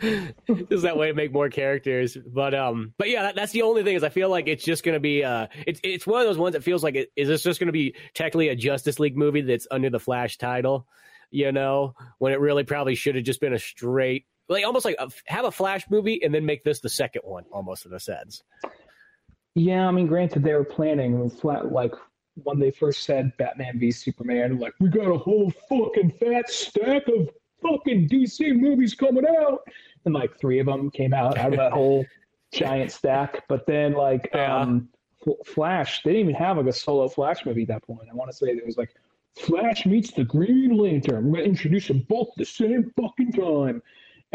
Is 0.00 0.82
that 0.82 0.96
way 0.96 1.08
to 1.08 1.14
make 1.14 1.32
more 1.32 1.48
characters, 1.50 2.16
but 2.16 2.54
um, 2.54 2.94
but 2.98 3.10
yeah, 3.10 3.22
that, 3.22 3.36
that's 3.36 3.52
the 3.52 3.62
only 3.62 3.84
thing 3.84 3.94
is 3.94 4.02
I 4.02 4.08
feel 4.08 4.30
like 4.30 4.48
it's 4.48 4.64
just 4.64 4.82
gonna 4.84 4.98
be 4.98 5.22
uh, 5.22 5.46
it's 5.66 5.80
it's 5.84 6.06
one 6.06 6.20
of 6.20 6.26
those 6.26 6.38
ones 6.38 6.54
that 6.54 6.64
feels 6.64 6.82
like 6.82 6.94
it, 6.96 7.12
is 7.14 7.28
this 7.28 7.42
just 7.42 7.60
gonna 7.60 7.72
be 7.72 7.94
technically 8.14 8.48
a 8.48 8.56
Justice 8.56 8.98
League 8.98 9.16
movie 9.16 9.42
that's 9.42 9.68
under 9.70 9.90
the 9.90 10.00
Flash 10.00 10.38
title, 10.38 10.88
you 11.30 11.52
know, 11.52 11.94
when 12.18 12.32
it 12.32 12.40
really 12.40 12.64
probably 12.64 12.94
should 12.94 13.14
have 13.14 13.24
just 13.24 13.40
been 13.40 13.52
a 13.52 13.58
straight 13.58 14.26
like 14.52 14.64
almost 14.66 14.84
like 14.84 14.96
a, 14.98 15.08
have 15.26 15.44
a 15.44 15.50
Flash 15.50 15.84
movie 15.90 16.22
and 16.22 16.34
then 16.34 16.44
make 16.44 16.64
this 16.64 16.80
the 16.80 16.88
second 16.88 17.22
one, 17.24 17.44
almost 17.52 17.86
in 17.86 17.92
a 17.92 18.00
sense. 18.00 18.42
Yeah, 19.54 19.86
I 19.86 19.90
mean, 19.90 20.06
granted, 20.06 20.42
they 20.42 20.54
were 20.54 20.64
planning 20.64 21.28
flat 21.28 21.72
like 21.72 21.92
when 22.42 22.58
they 22.58 22.70
first 22.70 23.02
said 23.02 23.32
Batman 23.36 23.78
v 23.78 23.90
Superman, 23.90 24.58
like 24.58 24.72
we 24.80 24.88
got 24.88 25.08
a 25.08 25.18
whole 25.18 25.52
fucking 25.68 26.12
fat 26.18 26.48
stack 26.48 27.06
of 27.08 27.28
fucking 27.60 28.08
DC 28.08 28.56
movies 28.58 28.94
coming 28.94 29.24
out, 29.26 29.60
and 30.06 30.14
like 30.14 30.38
three 30.40 30.58
of 30.58 30.66
them 30.66 30.90
came 30.90 31.12
out 31.12 31.36
out 31.36 31.52
of 31.52 31.58
that 31.58 31.72
whole 31.72 32.04
giant 32.54 32.90
stack. 32.90 33.44
But 33.48 33.66
then 33.66 33.92
like 33.92 34.30
Yeah. 34.34 34.56
um, 34.56 34.88
F- 35.26 35.46
Flash, 35.46 36.02
they 36.02 36.12
didn't 36.12 36.30
even 36.30 36.34
have 36.42 36.56
like 36.56 36.66
a 36.66 36.72
solo 36.72 37.08
Flash 37.08 37.44
movie 37.44 37.62
at 37.62 37.68
that 37.68 37.82
point. 37.86 38.08
I 38.10 38.14
want 38.14 38.30
to 38.30 38.36
say 38.36 38.54
there 38.54 38.64
was 38.64 38.78
like 38.78 38.94
Flash 39.38 39.84
meets 39.86 40.10
the 40.12 40.24
Green 40.24 40.76
Lantern. 40.76 41.26
We're 41.30 41.38
gonna 41.40 41.48
introduce 41.50 41.88
them 41.88 42.04
both 42.08 42.28
at 42.28 42.34
the 42.38 42.44
same 42.46 42.90
fucking 42.96 43.32
time. 43.32 43.82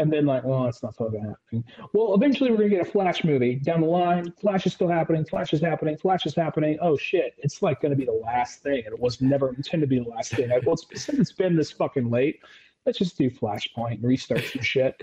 And 0.00 0.12
then 0.12 0.26
like, 0.26 0.44
well, 0.44 0.64
that's 0.64 0.82
not 0.82 0.94
fucking 0.96 1.20
happening. 1.20 1.64
Well, 1.92 2.14
eventually 2.14 2.50
we're 2.50 2.58
gonna 2.58 2.68
get 2.70 2.82
a 2.82 2.90
Flash 2.90 3.24
movie 3.24 3.56
down 3.56 3.80
the 3.80 3.88
line. 3.88 4.32
Flash 4.40 4.64
is 4.66 4.72
still 4.72 4.88
happening. 4.88 5.24
Flash 5.24 5.52
is 5.52 5.60
happening. 5.60 5.96
Flash 5.96 6.24
is 6.24 6.34
happening. 6.36 6.78
Oh 6.80 6.96
shit! 6.96 7.34
It's 7.38 7.62
like 7.62 7.80
gonna 7.80 7.96
be 7.96 8.04
the 8.04 8.12
last 8.12 8.62
thing, 8.62 8.84
and 8.86 8.94
it 8.94 9.00
was 9.00 9.20
never 9.20 9.48
intended 9.54 9.90
to 9.90 9.96
be 9.96 9.98
the 10.02 10.08
last 10.08 10.32
thing. 10.34 10.50
Like, 10.50 10.64
well, 10.64 10.74
it's, 10.74 11.02
since 11.04 11.18
it's 11.18 11.32
been 11.32 11.56
this 11.56 11.72
fucking 11.72 12.10
late, 12.10 12.38
let's 12.86 12.98
just 12.98 13.18
do 13.18 13.28
Flashpoint 13.28 13.94
and 13.94 14.04
restart 14.04 14.44
some 14.44 14.62
shit. 14.62 15.00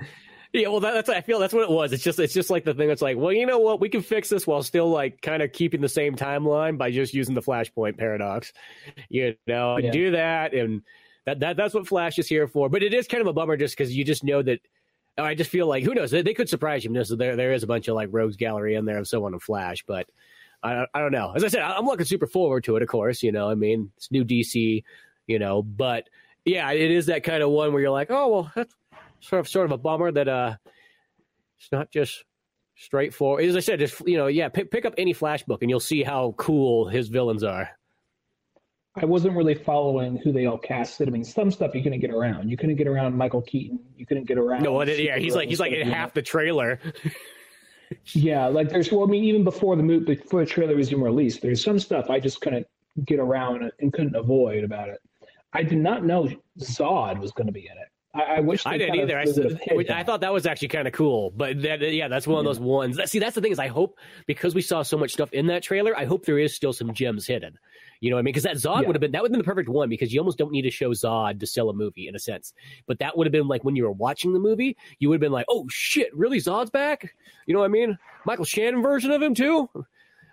Yeah, 0.54 0.70
well, 0.70 0.80
that, 0.80 0.94
that's 0.94 1.10
I 1.10 1.20
feel 1.20 1.40
that's 1.40 1.54
what 1.54 1.64
it 1.64 1.70
was. 1.70 1.92
It's 1.92 2.04
just 2.04 2.18
it's 2.18 2.34
just 2.34 2.50
like 2.50 2.64
the 2.64 2.74
thing 2.74 2.88
that's 2.88 3.02
like, 3.02 3.18
well, 3.18 3.34
you 3.34 3.46
know 3.46 3.60
what, 3.60 3.82
we 3.82 3.90
can 3.90 4.02
fix 4.02 4.30
this 4.30 4.48
while 4.48 4.64
still 4.64 4.90
like 4.90 5.22
kind 5.22 5.44
of 5.44 5.52
keeping 5.52 5.82
the 5.82 5.90
same 5.90 6.16
timeline 6.16 6.78
by 6.78 6.92
just 6.92 7.14
using 7.14 7.36
the 7.36 7.42
Flashpoint 7.42 7.98
paradox, 7.98 8.54
you 9.10 9.36
know, 9.46 9.76
and 9.76 9.86
Yeah. 9.86 9.92
do 9.92 10.12
that, 10.12 10.54
and 10.54 10.84
that, 11.26 11.42
that 11.42 11.58
that's 11.58 11.74
what 11.74 11.86
Flash 11.86 12.18
is 12.20 12.30
here 12.30 12.48
for. 12.48 12.70
But 12.70 12.84
it 12.84 12.94
is 12.94 13.08
kind 13.08 13.20
of 13.20 13.28
a 13.28 13.34
bummer 13.34 13.58
just 13.58 13.76
because 13.78 13.94
you 13.94 14.06
just 14.06 14.24
know 14.24 14.42
that. 14.42 14.62
I 15.18 15.36
just 15.36 15.50
feel 15.50 15.68
like 15.68 15.84
who 15.84 15.94
knows 15.94 16.12
they, 16.12 16.22
they 16.22 16.34
could 16.34 16.50
surprise 16.50 16.84
you. 16.84 17.04
So 17.04 17.16
there 17.16 17.36
there 17.36 17.54
is 17.54 17.64
a 17.64 17.68
bunch 17.68 17.88
of 17.88 17.96
like 17.96 18.10
rogues 18.12 18.36
gallery 18.36 18.76
in 18.76 18.86
there 18.86 18.98
of 18.98 19.08
someone 19.08 19.34
in 19.34 19.40
Flash, 19.40 19.84
but 19.88 20.08
I 20.62 20.86
I 20.94 21.00
don't 21.00 21.12
know. 21.12 21.32
As 21.36 21.44
I 21.44 21.48
said, 21.48 21.62
I'm 21.62 21.86
looking 21.86 22.06
super 22.06 22.28
forward 22.28 22.64
to 22.66 22.76
it. 22.76 22.82
Of 22.84 22.90
course, 22.90 23.24
you 23.24 23.32
know, 23.32 23.50
I 23.50 23.56
mean, 23.56 23.92
it's 23.98 24.12
new 24.12 24.26
DC, 24.26 24.84
you 25.28 25.40
know, 25.40 25.62
but 25.62 26.10
yeah, 26.44 26.72
it 26.72 26.92
is 26.92 27.06
that 27.08 27.24
kind 27.24 27.42
of 27.44 27.50
one 27.50 27.72
where 27.72 27.82
you're 27.82 27.92
like, 27.92 28.12
oh 28.12 28.28
well, 28.28 28.52
that's 28.56 28.76
sort 29.22 29.40
of 29.40 29.48
sort 29.48 29.66
of 29.66 29.72
a 29.72 29.78
bummer 29.78 30.12
that 30.12 30.28
uh 30.28 30.56
it's 31.58 31.72
not 31.72 31.92
just 31.92 32.24
straightforward. 32.76 33.46
As 33.46 33.56
I 33.56 33.62
said, 33.62 33.80
just 33.80 34.02
you 34.06 34.18
know, 34.18 34.28
yeah, 34.28 34.50
pick 34.50 34.70
pick 34.70 34.86
up 34.86 34.94
any 34.98 35.14
Flash 35.14 35.44
book 35.44 35.62
and 35.62 35.70
you'll 35.70 35.80
see 35.80 36.04
how 36.04 36.34
cool 36.38 36.88
his 36.90 37.08
villains 37.08 37.44
are. 37.44 37.70
I 38.98 39.06
wasn't 39.06 39.36
really 39.36 39.56
following 39.56 40.16
who 40.18 40.32
they 40.32 40.46
all 40.46 40.58
casted. 40.58 41.08
I 41.08 41.12
mean, 41.12 41.26
some 41.26 41.52
stuff 41.52 41.76
you 41.76 41.84
couldn't 41.84 42.00
get 42.00 42.12
around. 42.12 42.50
You 42.50 42.56
couldn't 42.56 42.78
get 42.78 42.88
around 42.88 43.18
Michael 43.18 43.42
Keaton. 43.42 43.80
You 43.98 44.06
couldn't 44.06 44.24
get 44.26 44.38
around. 44.38 44.64
No, 44.64 44.82
yeah, 44.84 45.18
he's 45.18 45.36
like 45.36 45.50
he's 45.50 45.60
like 45.60 45.74
in 45.74 45.88
half 45.88 46.14
the 46.14 46.22
trailer. 46.22 46.80
Yeah, 48.14 48.48
like 48.48 48.70
there's 48.70 48.92
well, 48.92 49.04
I 49.04 49.08
mean, 49.08 49.24
even 49.26 49.44
before 49.44 49.76
the 49.76 49.84
movie, 49.84 50.16
before 50.16 50.40
the 50.44 50.50
trailer 50.50 50.76
was 50.76 50.92
even 50.92 51.04
released, 51.04 51.42
there's 51.42 51.64
some 51.64 51.80
stuff 51.80 52.10
I 52.10 52.20
just 52.20 52.42
couldn't 52.42 52.66
get 53.06 53.20
around 53.20 53.72
and 53.80 53.94
couldn't 53.94 54.16
avoid 54.16 54.64
about 54.64 54.90
it. 54.90 55.00
I 55.54 55.64
did 55.64 55.78
not 55.78 56.04
know 56.04 56.28
Zod 56.60 57.20
was 57.20 57.32
going 57.32 57.48
to 57.48 57.54
be 57.54 57.62
in 57.72 57.78
it. 57.78 57.88
I, 58.16 58.38
I 58.38 58.40
wish 58.40 58.66
I 58.66 58.78
didn't 58.78 58.96
either. 59.02 59.18
I, 59.18 59.24
of- 59.24 59.36
they 59.36 59.44
would've 59.44 59.60
hid 59.62 59.78
which- 59.78 59.90
I 59.90 60.04
thought 60.04 60.22
that 60.22 60.34
was 60.34 60.46
actually 60.46 60.70
kind 60.70 60.88
of 60.88 60.94
cool, 60.94 61.32
but 61.36 61.62
that, 61.62 61.82
yeah, 61.94 62.08
that's 62.08 62.26
one 62.26 62.40
of 62.40 62.46
those 62.46 62.60
ones. 62.60 63.00
See, 63.10 63.20
that's 63.20 63.36
the 63.36 63.42
thing 63.42 63.52
is, 63.52 63.60
I 63.60 63.68
hope 63.68 63.98
because 64.26 64.56
we 64.56 64.62
saw 64.62 64.82
so 64.82 64.98
much 64.98 65.12
stuff 65.14 65.32
in 65.32 65.48
that 65.48 65.62
trailer, 65.64 65.96
I 65.96 66.06
hope 66.06 66.26
there 66.26 66.40
is 66.40 66.56
still 66.56 66.74
some 66.74 66.94
gems 66.94 67.28
hidden. 67.28 67.58
You 68.06 68.12
know 68.12 68.18
what 68.18 68.20
I 68.20 68.22
mean? 68.22 68.34
Because 68.34 68.44
that 68.44 68.58
Zod 68.58 68.82
Yeah. 68.82 68.88
would 68.88 68.96
have 68.96 69.02
been 69.02 69.14
that 69.14 69.24
would 69.24 69.30
have 69.30 69.34
been 69.34 69.40
the 69.40 69.52
perfect 69.52 69.68
one 69.68 69.90
because 69.90 70.14
you 70.14 70.20
almost 70.20 70.38
don't 70.38 70.52
need 70.52 70.62
to 70.62 70.70
show 70.70 70.92
Zod 70.92 71.40
to 71.40 71.48
sell 71.48 71.72
a 71.72 71.74
movie 71.74 72.08
in 72.08 72.16
a 72.16 72.20
sense. 72.20 72.54
But 72.86 73.00
that 73.00 73.18
would 73.18 73.26
have 73.26 73.32
been 73.32 73.48
like 73.48 73.64
when 73.64 73.76
you 73.76 73.82
were 73.84 73.92
watching 73.92 74.32
the 74.32 74.38
movie, 74.40 74.78
you 75.00 75.10
would 75.10 75.16
have 75.16 75.22
been 75.22 75.32
like, 75.32 75.48
"Oh 75.50 75.66
shit, 75.70 76.16
really 76.16 76.38
Zod's 76.38 76.70
back?" 76.70 77.16
You 77.48 77.56
know 77.56 77.62
what 77.62 77.66
I 77.66 77.70
mean? 77.70 77.98
Michael 78.24 78.46
Shannon 78.46 78.84
version 78.84 79.10
of 79.10 79.24
him 79.24 79.34
too. 79.34 79.68
I 79.76 79.80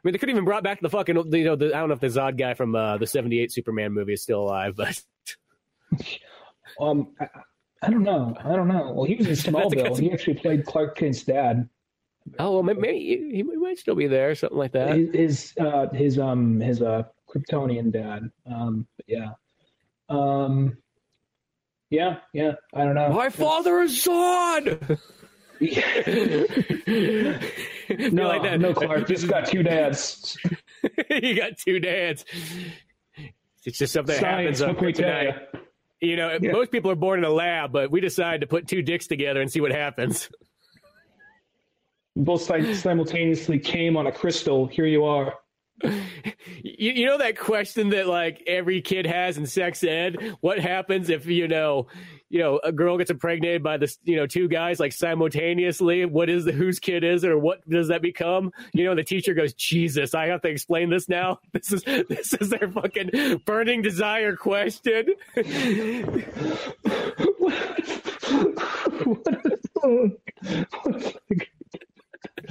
mean, 0.04 0.12
they 0.12 0.18
could 0.18 0.28
have 0.28 0.34
even 0.36 0.44
brought 0.44 0.62
back 0.62 0.82
the 0.82 0.90
fucking 0.90 1.16
you 1.32 1.44
know 1.44 1.56
the, 1.56 1.74
I 1.74 1.78
don't 1.80 1.88
know 1.88 1.94
if 1.94 2.00
the 2.00 2.08
Zod 2.08 2.36
guy 2.36 2.52
from 2.52 2.74
uh, 2.74 2.98
the 2.98 3.06
'78 3.06 3.50
Superman 3.50 3.92
movie 3.92 4.12
is 4.12 4.22
still 4.22 4.42
alive, 4.42 4.76
but 4.76 5.00
Um, 6.78 7.08
I, 7.20 7.26
I 7.82 7.90
don't 7.90 8.02
know. 8.02 8.34
I 8.44 8.54
don't 8.54 8.68
know. 8.68 8.92
Well, 8.92 9.04
he 9.04 9.14
was 9.14 9.26
in 9.28 9.32
Smallville. 9.54 9.98
He 9.98 10.12
actually 10.12 10.34
played 10.34 10.66
Clark 10.66 10.96
Kent's 10.96 11.22
dad. 11.22 11.68
oh 12.38 12.52
well, 12.52 12.62
maybe, 12.62 12.80
maybe 12.80 12.98
he, 12.98 13.36
he 13.36 13.42
might 13.42 13.78
still 13.78 13.94
be 13.94 14.06
there, 14.06 14.34
something 14.34 14.58
like 14.58 14.72
that. 14.72 14.96
His 14.96 15.14
his 15.14 15.54
uh, 15.58 15.88
his 15.88 16.18
um 16.18 16.60
his 16.60 16.80
uh 16.82 17.04
Kryptonian 17.34 17.92
dad. 17.92 18.30
Um, 18.50 18.86
yeah. 19.06 19.30
Um, 20.08 20.76
yeah, 21.90 22.18
yeah. 22.32 22.52
I 22.74 22.84
don't 22.84 22.94
know. 22.94 23.10
My 23.10 23.28
father 23.30 23.80
is 23.82 23.92
Zod. 24.04 24.98
no, 28.12 28.26
like 28.28 28.42
that. 28.42 28.58
no, 28.60 28.74
Clark. 28.74 29.06
Just 29.08 29.28
got 29.28 29.46
two 29.46 29.62
dads. 29.62 30.36
you 31.10 31.36
got 31.36 31.56
two 31.58 31.78
dads. 31.80 32.24
It's 33.64 33.78
just 33.78 33.92
something 33.92 34.14
that 34.14 34.20
Science. 34.20 34.58
happens 34.58 34.62
on 34.62 34.68
What 34.70 34.78
can 34.78 34.86
we 34.86 34.92
tell 34.92 35.08
tonight. 35.20 35.34
you? 36.00 36.08
You 36.10 36.16
know, 36.16 36.36
Yeah. 36.40 36.52
most 36.52 36.72
people 36.72 36.90
are 36.90 36.96
born 36.96 37.20
in 37.20 37.24
a 37.24 37.30
lab, 37.30 37.72
but 37.72 37.90
we 37.92 38.00
decide 38.00 38.40
to 38.40 38.46
put 38.46 38.66
two 38.66 38.82
dicks 38.82 39.06
together 39.06 39.40
and 39.40 39.50
see 39.50 39.60
what 39.60 39.70
happens. 39.70 40.28
Both 42.16 42.42
si- 42.42 42.74
simultaneously 42.74 43.58
came 43.60 43.96
on 43.96 44.06
a 44.08 44.12
crystal. 44.12 44.66
Here 44.66 44.86
you 44.86 45.04
are. 45.04 45.34
You, 45.82 46.92
you 46.92 47.06
know 47.06 47.18
that 47.18 47.38
question 47.38 47.90
that 47.90 48.06
like 48.06 48.42
every 48.46 48.82
kid 48.82 49.06
has 49.06 49.36
in 49.36 49.46
sex 49.46 49.82
ed? 49.82 50.36
What 50.40 50.58
happens 50.58 51.10
if 51.10 51.26
you 51.26 51.48
know, 51.48 51.88
you 52.28 52.38
know, 52.38 52.60
a 52.62 52.72
girl 52.72 52.98
gets 52.98 53.10
impregnated 53.10 53.62
by 53.62 53.76
the 53.78 53.94
you 54.04 54.16
know 54.16 54.26
two 54.26 54.48
guys 54.48 54.78
like 54.78 54.92
simultaneously? 54.92 56.04
What 56.04 56.28
is 56.28 56.44
the 56.44 56.52
whose 56.52 56.78
kid 56.78 57.04
is 57.04 57.24
it, 57.24 57.30
or 57.30 57.38
what 57.38 57.68
does 57.68 57.88
that 57.88 58.02
become? 58.02 58.52
You 58.72 58.84
know, 58.84 58.94
the 58.94 59.04
teacher 59.04 59.34
goes, 59.34 59.54
"Jesus, 59.54 60.14
I 60.14 60.26
have 60.26 60.42
to 60.42 60.48
explain 60.48 60.90
this 60.90 61.08
now. 61.08 61.38
This 61.52 61.72
is 61.72 61.82
this 61.84 62.34
is 62.34 62.50
their 62.50 62.70
fucking 62.70 63.42
burning 63.44 63.82
desire 63.82 64.36
question." 64.36 65.14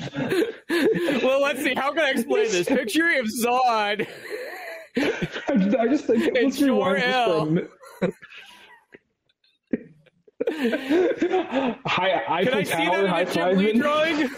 well, 1.24 1.42
let's 1.42 1.64
see. 1.64 1.74
How 1.74 1.92
can 1.92 2.04
I 2.04 2.10
explain 2.12 2.52
this? 2.52 2.68
Picture 2.68 3.08
if 3.10 3.26
Zod. 3.44 4.08
I 4.98 5.56
just, 5.58 5.76
I 5.78 5.88
just 5.88 6.06
think 6.06 6.24
let's 6.34 6.58
It's 6.58 6.62
rewind 6.62 7.02
just 7.02 7.26
for 7.26 7.32
a 7.32 7.32
Jor-El. 7.32 7.46
minute. 7.46 7.72
Hi, 11.86 12.44
Can 12.44 12.54
I 12.54 12.64
see 12.64 12.72
Tower, 12.74 13.04
that 13.04 13.22
in 13.22 13.28
a 13.28 13.34
Jim 13.34 13.58
Lee 13.58 13.72
five. 13.74 13.82
drawing? 13.82 14.30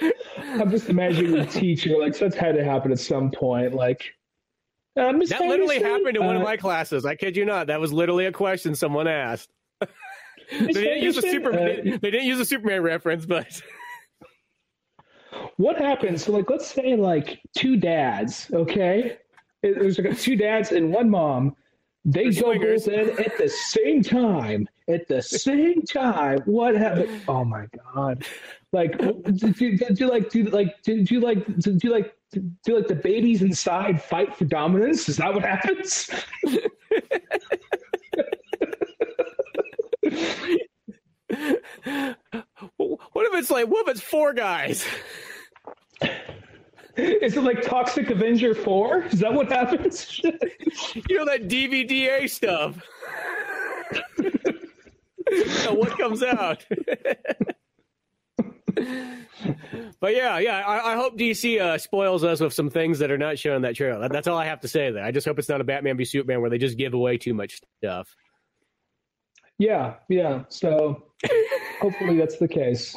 I'm 0.60 0.70
just 0.70 0.88
imagining 0.88 1.32
the 1.32 1.46
teacher 1.46 1.96
like 1.98 2.14
so 2.14 2.26
that's 2.28 2.36
had 2.36 2.54
to 2.54 2.64
happen 2.64 2.92
at 2.92 2.98
some 3.00 3.30
point. 3.30 3.74
Like 3.74 4.04
uh, 4.96 5.12
That 5.12 5.40
literally 5.40 5.82
happened 5.82 6.16
in 6.16 6.24
one 6.24 6.36
of 6.36 6.42
uh, 6.42 6.44
my 6.44 6.56
classes. 6.56 7.04
I 7.04 7.16
kid 7.16 7.36
you 7.36 7.44
not. 7.44 7.66
That 7.66 7.80
was 7.80 7.92
literally 7.92 8.26
a 8.26 8.32
question 8.32 8.74
someone 8.74 9.08
asked. 9.08 9.50
They 10.50 10.66
didn't 10.72 11.02
use 11.02 11.18
a 11.18 11.26
Henderson, 11.26 11.52
super. 11.52 11.52
uh, 11.52 11.98
they 12.00 12.10
didn't 12.10 12.26
use 12.26 12.40
a 12.40 12.44
Superman 12.44 12.82
reference, 12.82 13.26
but 13.26 13.60
what 15.56 15.78
happens? 15.78 16.24
So, 16.24 16.32
like, 16.32 16.48
let's 16.48 16.66
say 16.66 16.96
like 16.96 17.40
two 17.56 17.76
dads, 17.76 18.50
okay? 18.52 19.18
There's 19.62 19.98
like 19.98 20.18
two 20.18 20.36
dads 20.36 20.72
and 20.72 20.92
one 20.92 21.10
mom. 21.10 21.56
They 22.04 22.30
go 22.30 22.58
both 22.58 22.88
in 22.88 23.10
at 23.20 23.36
the 23.36 23.48
same 23.48 24.02
time. 24.02 24.68
At 24.88 25.06
the 25.08 25.20
same 25.20 25.82
time, 25.82 26.38
what 26.46 26.74
happened? 26.74 27.20
Oh 27.28 27.44
my 27.44 27.66
god! 27.94 28.24
Like, 28.72 28.96
do, 28.96 29.52
do, 29.52 29.76
do 29.76 30.10
like 30.10 30.30
do 30.30 30.44
like 30.44 30.82
do, 30.82 31.04
do 31.04 31.20
like 31.20 31.44
do, 31.58 31.72
do 31.72 31.90
like 31.90 32.16
do 32.32 32.76
like 32.76 32.88
the 32.88 32.94
babies 32.94 33.42
inside 33.42 34.02
fight 34.02 34.34
for 34.34 34.46
dominance? 34.46 35.08
Is 35.08 35.18
that 35.18 35.34
what 35.34 35.42
happens? 35.44 36.08
what 42.76 43.26
if 43.26 43.34
it's 43.34 43.50
like 43.50 43.68
what 43.68 43.88
if 43.88 43.96
it's 43.96 44.00
four 44.00 44.32
guys? 44.32 44.86
Is 46.96 47.36
it 47.36 47.42
like 47.42 47.62
Toxic 47.62 48.10
Avenger 48.10 48.54
Four? 48.54 49.04
Is 49.04 49.20
that 49.20 49.32
what 49.32 49.50
happens? 49.50 50.20
You 50.22 51.18
know 51.18 51.24
that 51.26 51.48
DVDA 51.48 52.28
stuff. 52.28 52.76
So 55.62 55.74
what 55.74 55.96
comes 55.98 56.22
out? 56.22 56.64
but 60.00 60.14
yeah, 60.14 60.38
yeah, 60.38 60.62
I, 60.66 60.92
I 60.92 60.96
hope 60.96 61.18
DC 61.18 61.60
uh, 61.60 61.78
spoils 61.78 62.24
us 62.24 62.40
with 62.40 62.52
some 62.52 62.70
things 62.70 62.98
that 63.00 63.10
are 63.10 63.18
not 63.18 63.38
shown 63.38 63.56
in 63.56 63.62
that 63.62 63.76
trailer. 63.76 64.08
That's 64.08 64.26
all 64.26 64.38
I 64.38 64.46
have 64.46 64.60
to 64.60 64.68
say. 64.68 64.90
There, 64.90 65.04
I 65.04 65.10
just 65.10 65.26
hope 65.26 65.38
it's 65.38 65.48
not 65.48 65.60
a 65.60 65.64
Batman 65.64 65.96
v 65.96 66.04
Superman 66.04 66.40
where 66.40 66.50
they 66.50 66.58
just 66.58 66.78
give 66.78 66.94
away 66.94 67.18
too 67.18 67.34
much 67.34 67.60
stuff. 67.78 68.14
Yeah, 69.58 69.94
yeah. 70.08 70.44
So 70.48 71.04
hopefully 71.80 72.16
that's 72.16 72.38
the 72.38 72.48
case. 72.48 72.96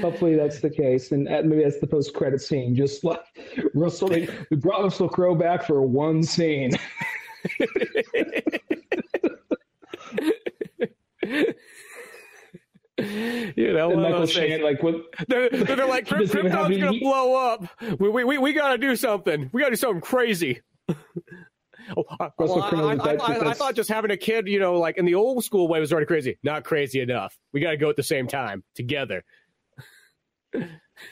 Hopefully 0.00 0.36
that's 0.36 0.60
the 0.60 0.70
case, 0.70 1.12
and 1.12 1.24
maybe 1.24 1.62
that's 1.62 1.80
the 1.80 1.86
post-credit 1.86 2.40
scene. 2.40 2.74
Just 2.74 3.04
like 3.04 3.20
Russell, 3.74 4.08
they, 4.08 4.28
we 4.50 4.56
brought 4.56 4.82
Russell 4.82 5.08
Crowe 5.08 5.34
back 5.34 5.64
for 5.64 5.82
one 5.82 6.22
scene. 6.22 6.72
You 12.98 13.72
know, 13.72 13.90
And 13.90 14.02
Michael. 14.02 14.26
Shannon, 14.26 14.62
like, 14.62 14.82
what? 14.82 14.96
They're, 15.28 15.48
they're 15.50 15.86
like, 15.86 16.08
He 16.08 16.16
doesn't 16.16 16.38
even 16.38 16.52
have 16.52 16.66
Krypton's 16.66 16.80
gonna 16.80 17.00
blow 17.00 17.34
up. 17.34 17.64
We, 17.98 18.08
we, 18.08 18.24
we, 18.24 18.38
we 18.38 18.52
gotta 18.52 18.78
do 18.78 18.94
something. 18.96 19.50
We 19.52 19.60
gotta 19.60 19.72
do 19.72 19.76
something 19.76 20.00
crazy. 20.00 20.60
Oh, 21.96 22.04
I, 22.20 22.30
well, 22.38 22.62
I- 22.62 22.68
I, 22.70 22.94
I- 22.94 23.14
I- 23.16 23.50
I 23.50 23.54
thought 23.54 23.74
just 23.74 23.88
having 23.88 24.10
a 24.10 24.16
kid, 24.16 24.46
you 24.48 24.58
know, 24.60 24.78
like 24.78 24.96
in 24.98 25.04
the 25.04 25.14
old 25.14 25.44
school 25.44 25.68
way 25.68 25.80
was 25.80 25.92
already 25.92 26.06
crazy. 26.06 26.38
Not 26.42 26.64
crazy 26.64 27.00
enough. 27.00 27.36
We 27.52 27.60
got 27.60 27.70
to 27.72 27.76
go 27.76 27.90
at 27.90 27.96
the 27.96 28.02
same 28.02 28.26
time 28.26 28.62
together. 28.74 29.24
You 30.54 30.66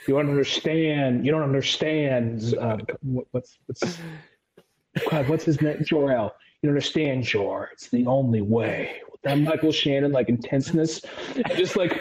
don't 0.09 0.29
understand. 0.29 1.25
You 1.25 1.33
don't 1.33 1.43
understand. 1.43 2.55
Uh, 2.61 2.77
what's 3.33 3.59
what's 3.67 3.99
God? 5.11 5.29
What's 5.29 5.45
his 5.45 5.61
name? 5.63 5.83
Jor 5.85 6.13
El. 6.13 6.35
You 6.63 6.69
understand, 6.69 7.25
Jor. 7.25 7.71
It's 7.73 7.89
the 7.89 8.07
only 8.07 8.43
way. 8.43 8.97
With 9.11 9.23
that 9.23 9.39
Michael 9.39 9.73
Shannon 9.73 10.13
like 10.13 10.29
intenseness, 10.29 11.01
just 11.57 11.77
like 11.77 12.01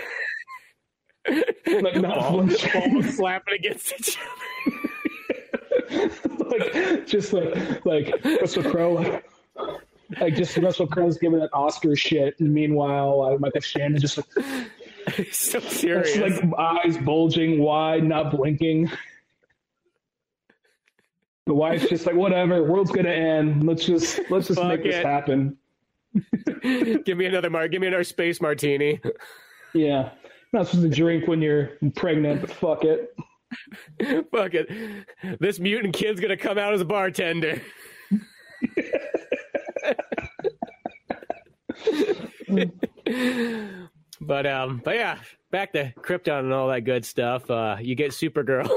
like 1.29 1.95
not 1.95 2.15
Ball, 2.15 2.31
flinching. 2.47 2.93
ball 2.93 3.03
slapping 3.03 3.53
against 3.55 3.93
each 3.99 4.17
other. 5.91 6.11
like 6.73 7.07
just 7.07 7.33
like 7.33 7.85
like 7.85 8.25
Russell 8.41 8.63
Crowe, 8.63 8.93
like, 8.93 9.25
like 10.19 10.35
just 10.35 10.57
Russell 10.57 10.87
Crowe's 10.87 11.17
giving 11.17 11.39
that 11.39 11.49
Oscar 11.53 11.95
shit, 11.95 12.39
and 12.39 12.53
meanwhile 12.53 13.21
uh, 13.21 13.37
Michael 13.37 13.61
Shannon 13.61 13.99
just 13.99 14.17
like, 14.17 14.27
so 15.31 15.59
just 15.59 15.71
serious. 15.79 16.17
like 16.17 16.59
eyes 16.59 16.97
bulging 16.97 17.59
wide, 17.59 18.03
not 18.03 18.31
blinking. 18.31 18.91
The 21.45 21.53
wife's 21.53 21.89
just 21.89 22.05
like, 22.05 22.15
whatever, 22.15 22.63
world's 22.63 22.91
gonna 22.91 23.09
end. 23.09 23.65
Let's 23.65 23.85
just 23.85 24.19
let's 24.29 24.47
just 24.47 24.59
Fuck 24.59 24.69
make 24.69 24.83
this 24.83 25.03
happen. 25.03 25.57
give 27.05 27.17
me 27.17 27.25
another 27.25 27.49
mar- 27.49 27.67
Give 27.67 27.81
me 27.81 27.87
another 27.87 28.03
space 28.03 28.41
martini. 28.41 28.99
Yeah, 29.73 30.11
not 30.53 30.67
supposed 30.67 30.89
to 30.89 30.95
drink 30.95 31.27
when 31.27 31.41
you're 31.41 31.71
pregnant, 31.95 32.41
but 32.41 32.51
fuck 32.51 32.83
it. 32.83 33.15
Fuck 34.31 34.53
it. 34.53 34.69
This 35.39 35.59
mutant 35.59 35.95
kid's 35.95 36.19
gonna 36.19 36.37
come 36.37 36.57
out 36.57 36.73
as 36.73 36.81
a 36.81 36.85
bartender. 36.85 37.61
but 44.21 44.45
um, 44.45 44.81
but 44.83 44.95
yeah, 44.95 45.17
back 45.51 45.73
to 45.73 45.93
Krypton 45.99 46.39
and 46.39 46.53
all 46.53 46.67
that 46.69 46.81
good 46.81 47.05
stuff. 47.05 47.49
Uh, 47.49 47.77
you 47.79 47.95
get 47.95 48.11
Supergirl. 48.11 48.69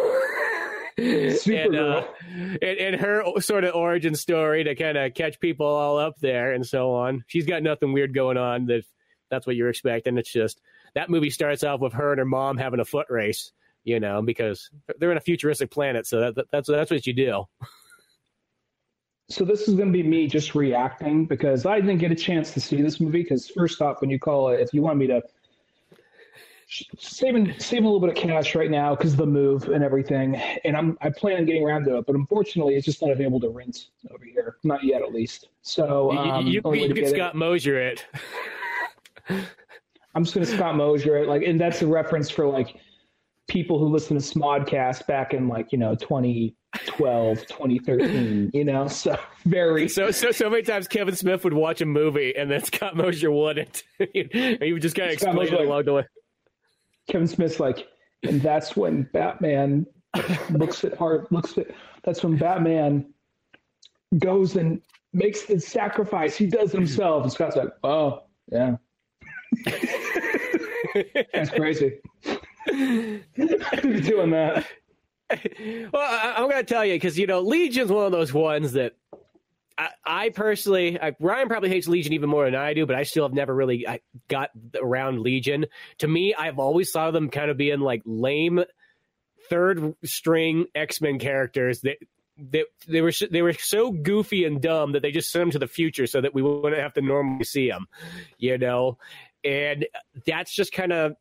and, 0.99 1.77
uh, 1.77 2.05
and, 2.31 2.79
and 2.79 3.01
her 3.01 3.25
sort 3.41 3.65
of 3.65 3.75
origin 3.75 4.15
story 4.15 4.65
to 4.65 4.75
kind 4.75 4.99
of 4.99 5.15
catch 5.15 5.41
people 5.41 5.67
all 5.67 5.99
up 5.99 6.19
there 6.21 6.53
and 6.53 6.67
so 6.67 6.93
on. 6.93 7.25
She's 7.27 7.47
got 7.47 7.63
nothing 7.63 7.93
weird 7.93 8.15
going 8.15 8.37
on. 8.37 8.67
That 8.67 8.85
that's 9.31 9.47
what 9.47 9.57
you're 9.57 9.71
expecting. 9.71 10.19
It's 10.19 10.33
just 10.33 10.61
that 10.95 11.11
movie 11.11 11.31
starts 11.31 11.65
off 11.65 11.81
with 11.81 11.95
her 11.95 12.13
and 12.13 12.19
her 12.19 12.25
mom 12.25 12.59
having 12.59 12.81
a 12.81 12.85
foot 12.85 13.07
race. 13.09 13.53
You 13.85 13.99
know, 14.01 14.23
because 14.23 14.71
they're 14.99 15.11
in 15.11 15.17
a 15.17 15.21
futuristic 15.21 15.71
planet, 15.71 16.07
so 16.07 16.33
that, 16.33 16.47
that's 16.53 16.69
that's 16.69 16.91
what 16.91 17.07
you 17.07 17.13
do. 17.13 17.45
so 19.29 19.45
this 19.45 19.67
is 19.69 19.75
going 19.75 19.89
to 19.89 19.93
be 19.93 20.03
me 20.03 20.29
just 20.29 20.55
reacting 20.55 21.27
because 21.27 21.67
I 21.67 21.81
didn't 21.81 21.99
get 21.99 22.13
a 22.13 22.17
chance 22.17 22.53
to 22.53 22.61
see 22.61 22.81
this 22.81 23.01
movie. 23.01 23.23
Because 23.23 23.49
first 23.49 23.83
off, 23.83 24.01
when 24.01 24.11
you 24.11 24.19
call 24.19 24.51
it, 24.51 24.61
if 24.61 24.73
you 24.73 24.83
want 24.83 24.99
me 24.99 25.07
to 25.09 25.23
saving 26.99 27.53
saving 27.59 27.85
a 27.85 27.89
little 27.89 28.01
bit 28.01 28.11
of 28.11 28.15
cash 28.17 28.55
right 28.55 28.71
now 28.71 28.95
because 28.95 29.15
the 29.17 29.27
move 29.27 29.69
and 29.69 29.85
everything, 29.85 30.37
and 30.65 30.77
I'm 30.77 30.97
I 31.01 31.11
plan 31.11 31.39
on 31.39 31.45
getting 31.45 31.65
around 31.65 31.85
to 31.85 31.99
it, 31.99 32.07
but 32.07 32.15
unfortunately, 32.15 32.77
it's 32.77 32.87
just 32.87 33.03
not 33.03 33.11
available 33.11 33.41
to 33.41 33.51
rent 33.51 33.89
over 34.11 34.25
here, 34.25 34.57
not 34.65 34.83
yet 34.85 35.03
at 35.03 35.13
least. 35.13 35.49
So 35.63 36.13
um, 36.13 36.47
you, 36.47 36.63
you, 36.65 36.75
you 36.75 36.95
can 36.95 37.07
Scott 37.09 37.35
it, 37.35 37.39
Mosier 37.39 37.81
it. 37.81 38.07
I'm 40.15 40.25
just 40.25 40.35
going 40.35 40.47
to 40.47 40.53
Scott 40.53 40.77
Mosier 40.77 41.19
it, 41.19 41.29
like, 41.29 41.43
and 41.43 41.61
that's 41.61 41.81
a 41.83 41.87
reference 41.87 42.29
for 42.29 42.47
like 42.47 42.77
people 43.53 43.79
who 43.79 43.87
listen 43.87 44.19
to 44.19 44.23
Smodcast 44.23 45.07
back 45.07 45.35
in 45.35 45.47
like 45.47 45.73
you 45.73 45.79
know 45.79 45.95
2012, 45.95 47.47
2013. 47.47 48.51
You 48.55 48.65
know, 48.65 48.89
so 48.89 49.19
very 49.45 49.89
so 49.89 50.11
so 50.11 50.31
so 50.31 50.49
many 50.49 50.63
times 50.63 50.89
Kevin 50.89 51.15
Smith 51.15 51.45
would 51.45 51.53
watch 51.53 51.81
a 51.83 51.87
movie 51.87 52.35
and 52.35 52.51
then 52.51 52.65
Scott 52.65 52.97
Mosier 52.97 53.31
wouldn't. 53.31 53.85
and 54.01 54.63
he 54.63 54.73
would 54.73 54.83
just 54.83 54.97
kind 54.97 55.09
of 55.09 55.13
explain 55.15 55.49
it 55.49 55.61
along 55.61 55.85
the 55.85 55.93
way. 55.93 56.07
Kevin 57.09 57.29
Smith's 57.29 57.61
like, 57.61 57.87
and 58.23 58.41
that's 58.41 58.75
when 58.75 59.03
Batman 59.13 59.87
looks 60.51 60.83
at 60.85 61.01
art. 61.01 61.31
Looks 61.31 61.59
at 61.59 61.67
that's 62.05 62.25
when 62.25 62.37
Batman 62.39 63.13
goes 64.19 64.57
and 64.57 64.81
makes 65.13 65.43
the 65.43 65.61
sacrifice 65.61 66.37
he 66.37 66.47
does 66.47 66.73
himself. 66.73 67.23
And 67.25 67.33
Scott's 67.33 67.57
like, 67.57 67.69
oh 67.85 68.23
yeah. 68.51 68.77
That's 71.33 71.51
crazy. 71.51 72.01
Doing 72.67 74.31
that. 74.31 74.67
Well, 75.93 76.03
I, 76.03 76.43
am 76.43 76.51
to 76.51 76.63
tell 76.63 76.85
you 76.85 76.95
because 76.95 77.19
you 77.19 77.27
know 77.27 77.41
Legion's 77.41 77.91
one 77.91 78.05
of 78.05 78.13
those 78.13 78.33
ones 78.33 78.73
that 78.73 78.95
I, 79.79 79.89
I 80.05 80.29
personally, 80.31 81.01
I, 81.01 81.15
Ryan 81.19 81.49
probably 81.49 81.71
hates 81.71 81.89
Legion 81.89 82.13
even 82.13 82.29
more 82.29 82.45
than 82.45 82.55
I 82.55 82.75
do, 82.75 82.87
but 82.87 82.97
I 82.97 83.05
still 83.05 83.25
have 83.25 83.33
never 83.33 83.55
really 83.55 83.89
I 83.89 84.01
got 84.29 84.51
around 84.81 85.21
Legion. 85.21 85.67
To 85.99 86.09
me, 86.09 86.35
I've 86.35 86.59
always 86.59 86.91
thought 86.91 87.09
of 87.09 87.15
them 87.15 87.31
kind 87.31 87.51
of 87.51 87.57
being 87.57 87.81
like 87.81 88.03
lame 88.05 88.63
third 89.49 89.95
string 90.05 90.67
X 90.75 91.01
Men 91.01 91.19
characters 91.19 91.81
that 91.81 91.97
they, 92.39 92.65
they 92.89 93.01
were 93.01 93.13
they 93.31 93.43
were 93.43 93.53
so 93.53 93.93
goofy 93.93 94.45
and 94.45 94.61
dumb 94.61 94.93
that 94.93 95.03
they 95.03 95.11
just 95.11 95.31
sent 95.31 95.43
them 95.43 95.51
to 95.53 95.59
the 95.59 95.67
future 95.67 96.07
so 96.07 96.21
that 96.21 96.35
we 96.35 96.43
wouldn't 96.43 96.81
have 96.81 96.95
to 96.95 97.03
normally 97.03 97.45
see 97.45 97.69
them, 97.69 97.87
you 98.39 98.59
know. 98.59 98.99
And 99.45 99.87
that's 100.25 100.55
just 100.55 100.73
kind 100.73 100.93
of 100.93 101.17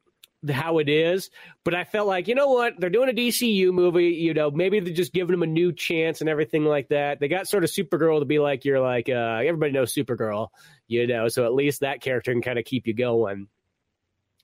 how 0.50 0.80
it 0.80 0.90
is. 0.90 1.30
But 1.64 1.76
I 1.76 1.84
felt 1.84 2.08
like, 2.08 2.28
you 2.28 2.36
know 2.36 2.50
what? 2.50 2.80
They're 2.80 2.90
doing 2.90 3.10
a 3.10 3.14
DCU 3.14 3.72
movie. 3.72 4.10
You 4.10 4.34
know, 4.34 4.52
maybe 4.52 4.80
they're 4.80 4.94
just 4.94 5.14
giving 5.14 5.32
them 5.32 5.44
a 5.44 5.48
new 5.48 5.72
chance 5.72 6.22
and 6.22 6.30
everything 6.30 6.66
like 6.66 6.90
that. 6.90 7.20
They 7.20 7.28
got 7.28 7.48
sort 7.48 7.64
of 7.64 7.70
Supergirl 7.70 8.20
to 8.20 8.26
be 8.26 8.40
like, 8.40 8.66
you're 8.66 8.80
like, 8.80 9.10
uh, 9.10 9.42
everybody 9.46 9.72
knows 9.72 9.94
Supergirl, 9.94 10.50
you 10.88 11.08
know, 11.08 11.28
so 11.28 11.46
at 11.46 11.54
least 11.54 11.82
that 11.82 12.02
character 12.02 12.32
can 12.32 12.42
kind 12.42 12.60
of 12.60 12.66
keep 12.66 12.88
you 12.88 12.94
going. 12.94 13.48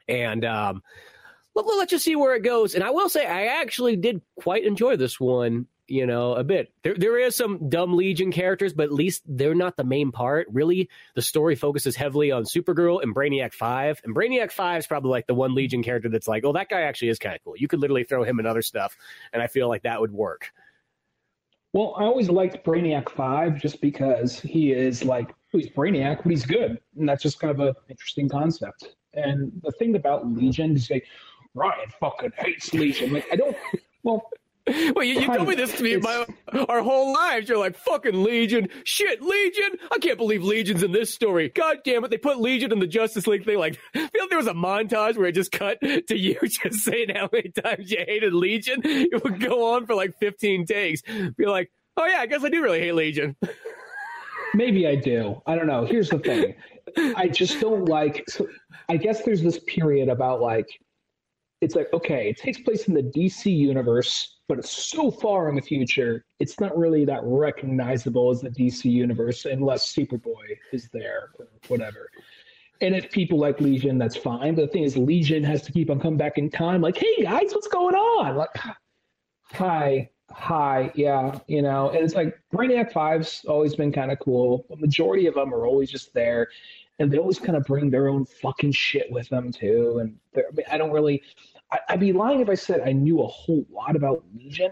And, 0.07 0.45
um, 0.45 0.83
let, 1.55 1.65
let's 1.65 1.91
just 1.91 2.05
see 2.05 2.15
where 2.15 2.35
it 2.35 2.43
goes. 2.43 2.75
And 2.75 2.83
I 2.83 2.91
will 2.91 3.09
say, 3.09 3.25
I 3.25 3.59
actually 3.61 3.95
did 3.95 4.21
quite 4.39 4.63
enjoy 4.63 4.95
this 4.95 5.19
one 5.19 5.67
you 5.87 6.05
know, 6.05 6.33
a 6.33 6.43
bit. 6.43 6.71
There 6.83 6.95
there 6.95 7.17
is 7.17 7.35
some 7.35 7.69
dumb 7.69 7.95
Legion 7.95 8.31
characters, 8.31 8.73
but 8.73 8.83
at 8.83 8.93
least 8.93 9.23
they're 9.25 9.55
not 9.55 9.77
the 9.77 9.83
main 9.83 10.11
part. 10.11 10.47
Really, 10.51 10.89
the 11.15 11.21
story 11.21 11.55
focuses 11.55 11.95
heavily 11.95 12.31
on 12.31 12.43
Supergirl 12.43 13.01
and 13.01 13.15
Brainiac 13.15 13.53
Five. 13.53 14.01
And 14.03 14.15
Brainiac 14.15 14.51
Five 14.51 14.79
is 14.79 14.87
probably 14.87 15.11
like 15.11 15.27
the 15.27 15.35
one 15.35 15.55
Legion 15.55 15.83
character 15.83 16.09
that's 16.09 16.27
like, 16.27 16.43
oh, 16.45 16.53
that 16.53 16.69
guy 16.69 16.81
actually 16.81 17.09
is 17.09 17.19
kind 17.19 17.35
of 17.35 17.43
cool. 17.43 17.55
You 17.57 17.67
could 17.67 17.79
literally 17.79 18.03
throw 18.03 18.23
him 18.23 18.39
in 18.39 18.45
other 18.45 18.61
stuff, 18.61 18.97
and 19.33 19.41
I 19.41 19.47
feel 19.47 19.67
like 19.67 19.83
that 19.83 19.99
would 20.01 20.11
work. 20.11 20.51
Well, 21.73 21.95
I 21.97 22.03
always 22.03 22.29
liked 22.29 22.65
Brainiac 22.65 23.09
Five 23.09 23.61
just 23.61 23.81
because 23.81 24.39
he 24.39 24.71
is 24.71 25.03
like 25.03 25.29
oh, 25.29 25.57
he's 25.57 25.69
Brainiac, 25.69 26.23
but 26.23 26.29
he's 26.29 26.45
good, 26.45 26.79
and 26.97 27.07
that's 27.07 27.23
just 27.23 27.39
kind 27.39 27.51
of 27.51 27.59
an 27.59 27.73
interesting 27.89 28.29
concept. 28.29 28.95
And 29.13 29.51
the 29.63 29.71
thing 29.71 29.95
about 29.95 30.27
Legion 30.27 30.75
is 30.75 30.89
like 30.89 31.07
Ryan 31.53 31.89
fucking 31.99 32.31
hates 32.37 32.73
Legion. 32.73 33.13
Like 33.13 33.27
I 33.31 33.35
don't. 33.35 33.55
Well, 34.03 34.29
well, 34.95 35.05
you, 35.05 35.19
you 35.21 35.25
told 35.25 35.47
me 35.47 35.55
this 35.55 35.75
to 35.77 35.83
me 35.83 35.97
my, 35.97 36.25
our 36.67 36.81
whole 36.81 37.13
lives. 37.13 37.47
You're 37.47 37.57
like, 37.57 37.77
fucking 37.77 38.23
Legion. 38.23 38.67
Shit, 38.83 39.21
Legion? 39.21 39.77
I 39.91 39.97
can't 39.99 40.17
believe 40.17 40.43
Legion's 40.43 40.83
in 40.83 40.91
this 40.91 41.13
story. 41.13 41.49
God 41.49 41.77
damn 41.85 42.03
it. 42.03 42.09
They 42.09 42.17
put 42.17 42.39
Legion 42.39 42.73
in 42.73 42.79
the 42.79 42.87
Justice 42.87 43.27
League 43.27 43.45
thing. 43.45 43.57
Like, 43.57 43.79
I 43.95 43.99
feel 43.99 44.21
like 44.21 44.29
there 44.29 44.37
was 44.37 44.47
a 44.47 44.53
montage 44.53 45.17
where 45.17 45.27
it 45.27 45.33
just 45.33 45.51
cut 45.51 45.79
to 45.81 46.17
you 46.17 46.37
just 46.43 46.79
saying 46.79 47.09
how 47.15 47.29
many 47.31 47.49
times 47.49 47.89
you 47.91 47.99
hated 48.05 48.33
Legion. 48.33 48.81
It 48.83 49.23
would 49.23 49.39
go 49.39 49.73
on 49.75 49.85
for 49.85 49.95
like 49.95 50.17
15 50.19 50.65
takes. 50.65 51.01
Be 51.01 51.45
like, 51.45 51.71
oh 51.95 52.05
yeah, 52.05 52.19
I 52.19 52.25
guess 52.25 52.43
I 52.43 52.49
do 52.49 52.61
really 52.61 52.79
hate 52.79 52.93
Legion. 52.93 53.35
Maybe 54.53 54.87
I 54.87 54.95
do. 54.95 55.41
I 55.45 55.55
don't 55.55 55.67
know. 55.67 55.85
Here's 55.85 56.09
the 56.09 56.19
thing. 56.19 56.55
I 57.15 57.27
just 57.27 57.59
don't 57.59 57.85
like, 57.85 58.23
so 58.29 58.47
I 58.89 58.97
guess 58.97 59.23
there's 59.23 59.41
this 59.41 59.59
period 59.59 60.09
about 60.09 60.41
like, 60.41 60.67
it's 61.61 61.75
like, 61.75 61.87
okay, 61.93 62.29
it 62.29 62.37
takes 62.37 62.59
place 62.59 62.87
in 62.87 62.93
the 62.93 63.03
DC 63.03 63.45
universe 63.45 64.36
but 64.47 64.59
it's 64.59 64.71
so 64.71 65.11
far 65.11 65.49
in 65.49 65.55
the 65.55 65.61
future, 65.61 66.23
it's 66.39 66.59
not 66.59 66.77
really 66.77 67.05
that 67.05 67.21
recognizable 67.23 68.31
as 68.31 68.41
the 68.41 68.49
DC 68.49 68.85
universe 68.85 69.45
unless 69.45 69.93
Superboy 69.93 70.57
is 70.71 70.89
there 70.93 71.29
or 71.37 71.47
whatever. 71.67 72.09
And 72.81 72.95
if 72.95 73.11
people 73.11 73.39
like 73.39 73.59
Legion, 73.59 73.97
that's 73.97 74.15
fine. 74.15 74.55
But 74.55 74.61
the 74.63 74.67
thing 74.67 74.83
is, 74.83 74.97
Legion 74.97 75.43
has 75.43 75.63
to 75.63 75.71
keep 75.71 75.89
on 75.89 75.99
coming 75.99 76.17
back 76.17 76.37
in 76.37 76.49
time. 76.49 76.81
Like, 76.81 76.97
hey 76.97 77.23
guys, 77.23 77.51
what's 77.53 77.67
going 77.67 77.95
on? 77.95 78.35
Like, 78.35 78.55
hi, 79.45 80.09
hi, 80.29 80.91
yeah, 80.95 81.39
you 81.47 81.61
know. 81.61 81.89
And 81.89 82.03
it's 82.03 82.13
like 82.13 82.37
Brainiac 82.53 82.91
Five's 82.91 83.43
always 83.47 83.75
been 83.75 83.91
kind 83.91 84.11
of 84.11 84.19
cool. 84.19 84.65
The 84.69 84.77
majority 84.77 85.25
of 85.27 85.33
them 85.33 85.53
are 85.53 85.65
always 85.65 85.89
just 85.89 86.13
there, 86.13 86.47
and 86.99 87.11
they 87.11 87.17
always 87.17 87.39
kind 87.39 87.57
of 87.57 87.65
bring 87.65 87.89
their 87.89 88.09
own 88.09 88.25
fucking 88.25 88.73
shit 88.73 89.11
with 89.11 89.27
them 89.29 89.51
too. 89.51 89.99
And 89.99 90.15
I, 90.35 90.41
mean, 90.53 90.65
I 90.71 90.77
don't 90.77 90.91
really, 90.91 91.23
I, 91.71 91.79
would 91.91 91.99
be 91.99 92.13
lying 92.13 92.39
if 92.39 92.49
I 92.49 92.55
said 92.55 92.81
I 92.81 92.91
knew 92.93 93.21
a 93.21 93.27
whole 93.27 93.65
lot 93.71 93.95
about 93.95 94.23
Legion, 94.35 94.71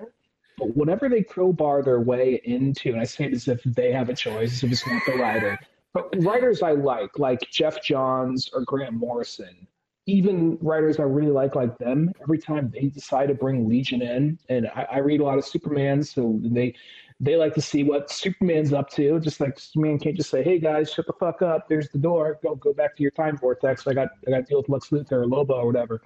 but 0.57 0.75
whatever 0.75 1.09
they 1.09 1.23
crowbar 1.23 1.83
their 1.83 1.99
way 1.99 2.41
into, 2.45 2.91
and 2.91 3.01
I 3.01 3.03
say 3.03 3.25
it 3.25 3.33
as 3.33 3.47
if 3.47 3.61
they 3.63 3.91
have 3.91 4.09
a 4.09 4.15
choice, 4.15 4.53
as 4.53 4.63
if 4.63 4.71
it's 4.71 4.87
not 4.87 5.01
the 5.05 5.13
writer. 5.13 5.59
But 5.93 6.13
writers 6.23 6.61
I 6.61 6.71
like, 6.71 7.19
like 7.19 7.39
Geoff 7.51 7.81
Johns 7.81 8.49
or 8.53 8.61
Grant 8.61 8.93
Morrison, 8.93 9.67
even 10.05 10.57
writers 10.61 10.99
I 10.99 11.03
really 11.03 11.31
like, 11.31 11.55
like 11.55 11.77
them, 11.77 12.11
every 12.21 12.37
time 12.37 12.71
they 12.73 12.87
decide 12.87 13.27
to 13.27 13.33
bring 13.33 13.67
Legion 13.67 14.01
in, 14.01 14.39
and 14.49 14.67
I, 14.75 14.87
I 14.91 14.97
read 14.99 15.19
a 15.19 15.23
lot 15.23 15.37
of 15.37 15.45
Superman, 15.45 16.03
so 16.03 16.39
they 16.43 16.75
they 17.21 17.37
like 17.37 17.53
to 17.53 17.61
see 17.61 17.83
what 17.83 18.11
Superman's 18.11 18.73
up 18.73 18.89
to. 18.91 19.19
Just 19.21 19.39
like 19.39 19.57
Superman 19.57 19.99
can't 19.99 20.17
just 20.17 20.29
say, 20.29 20.43
"Hey 20.43 20.59
guys, 20.59 20.91
shut 20.91 21.07
the 21.07 21.13
fuck 21.13 21.41
up. 21.41 21.67
There's 21.69 21.89
the 21.89 21.97
door. 21.97 22.39
Go 22.43 22.55
go 22.55 22.73
back 22.73 22.95
to 22.97 23.01
your 23.01 23.11
time 23.11 23.37
vortex. 23.37 23.87
I 23.87 23.93
got 23.93 24.09
I 24.27 24.31
got 24.31 24.37
to 24.37 24.43
deal 24.43 24.57
with 24.59 24.69
Lex 24.69 24.89
Luthor 24.89 25.13
or 25.13 25.27
Lobo 25.27 25.53
or 25.55 25.65
whatever." 25.65 26.01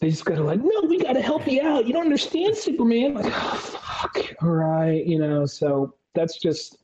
They 0.00 0.10
just 0.10 0.24
gotta 0.24 0.42
like, 0.42 0.60
no, 0.60 0.82
we 0.88 0.98
gotta 0.98 1.20
help 1.20 1.46
you 1.46 1.60
out. 1.62 1.86
You 1.86 1.92
don't 1.92 2.04
understand 2.04 2.56
Superman. 2.56 3.14
Like, 3.14 3.32
oh, 3.34 3.56
fuck. 3.56 4.34
All 4.42 4.50
right, 4.50 5.04
you 5.04 5.18
know. 5.18 5.44
So 5.44 5.94
that's 6.14 6.38
just, 6.38 6.76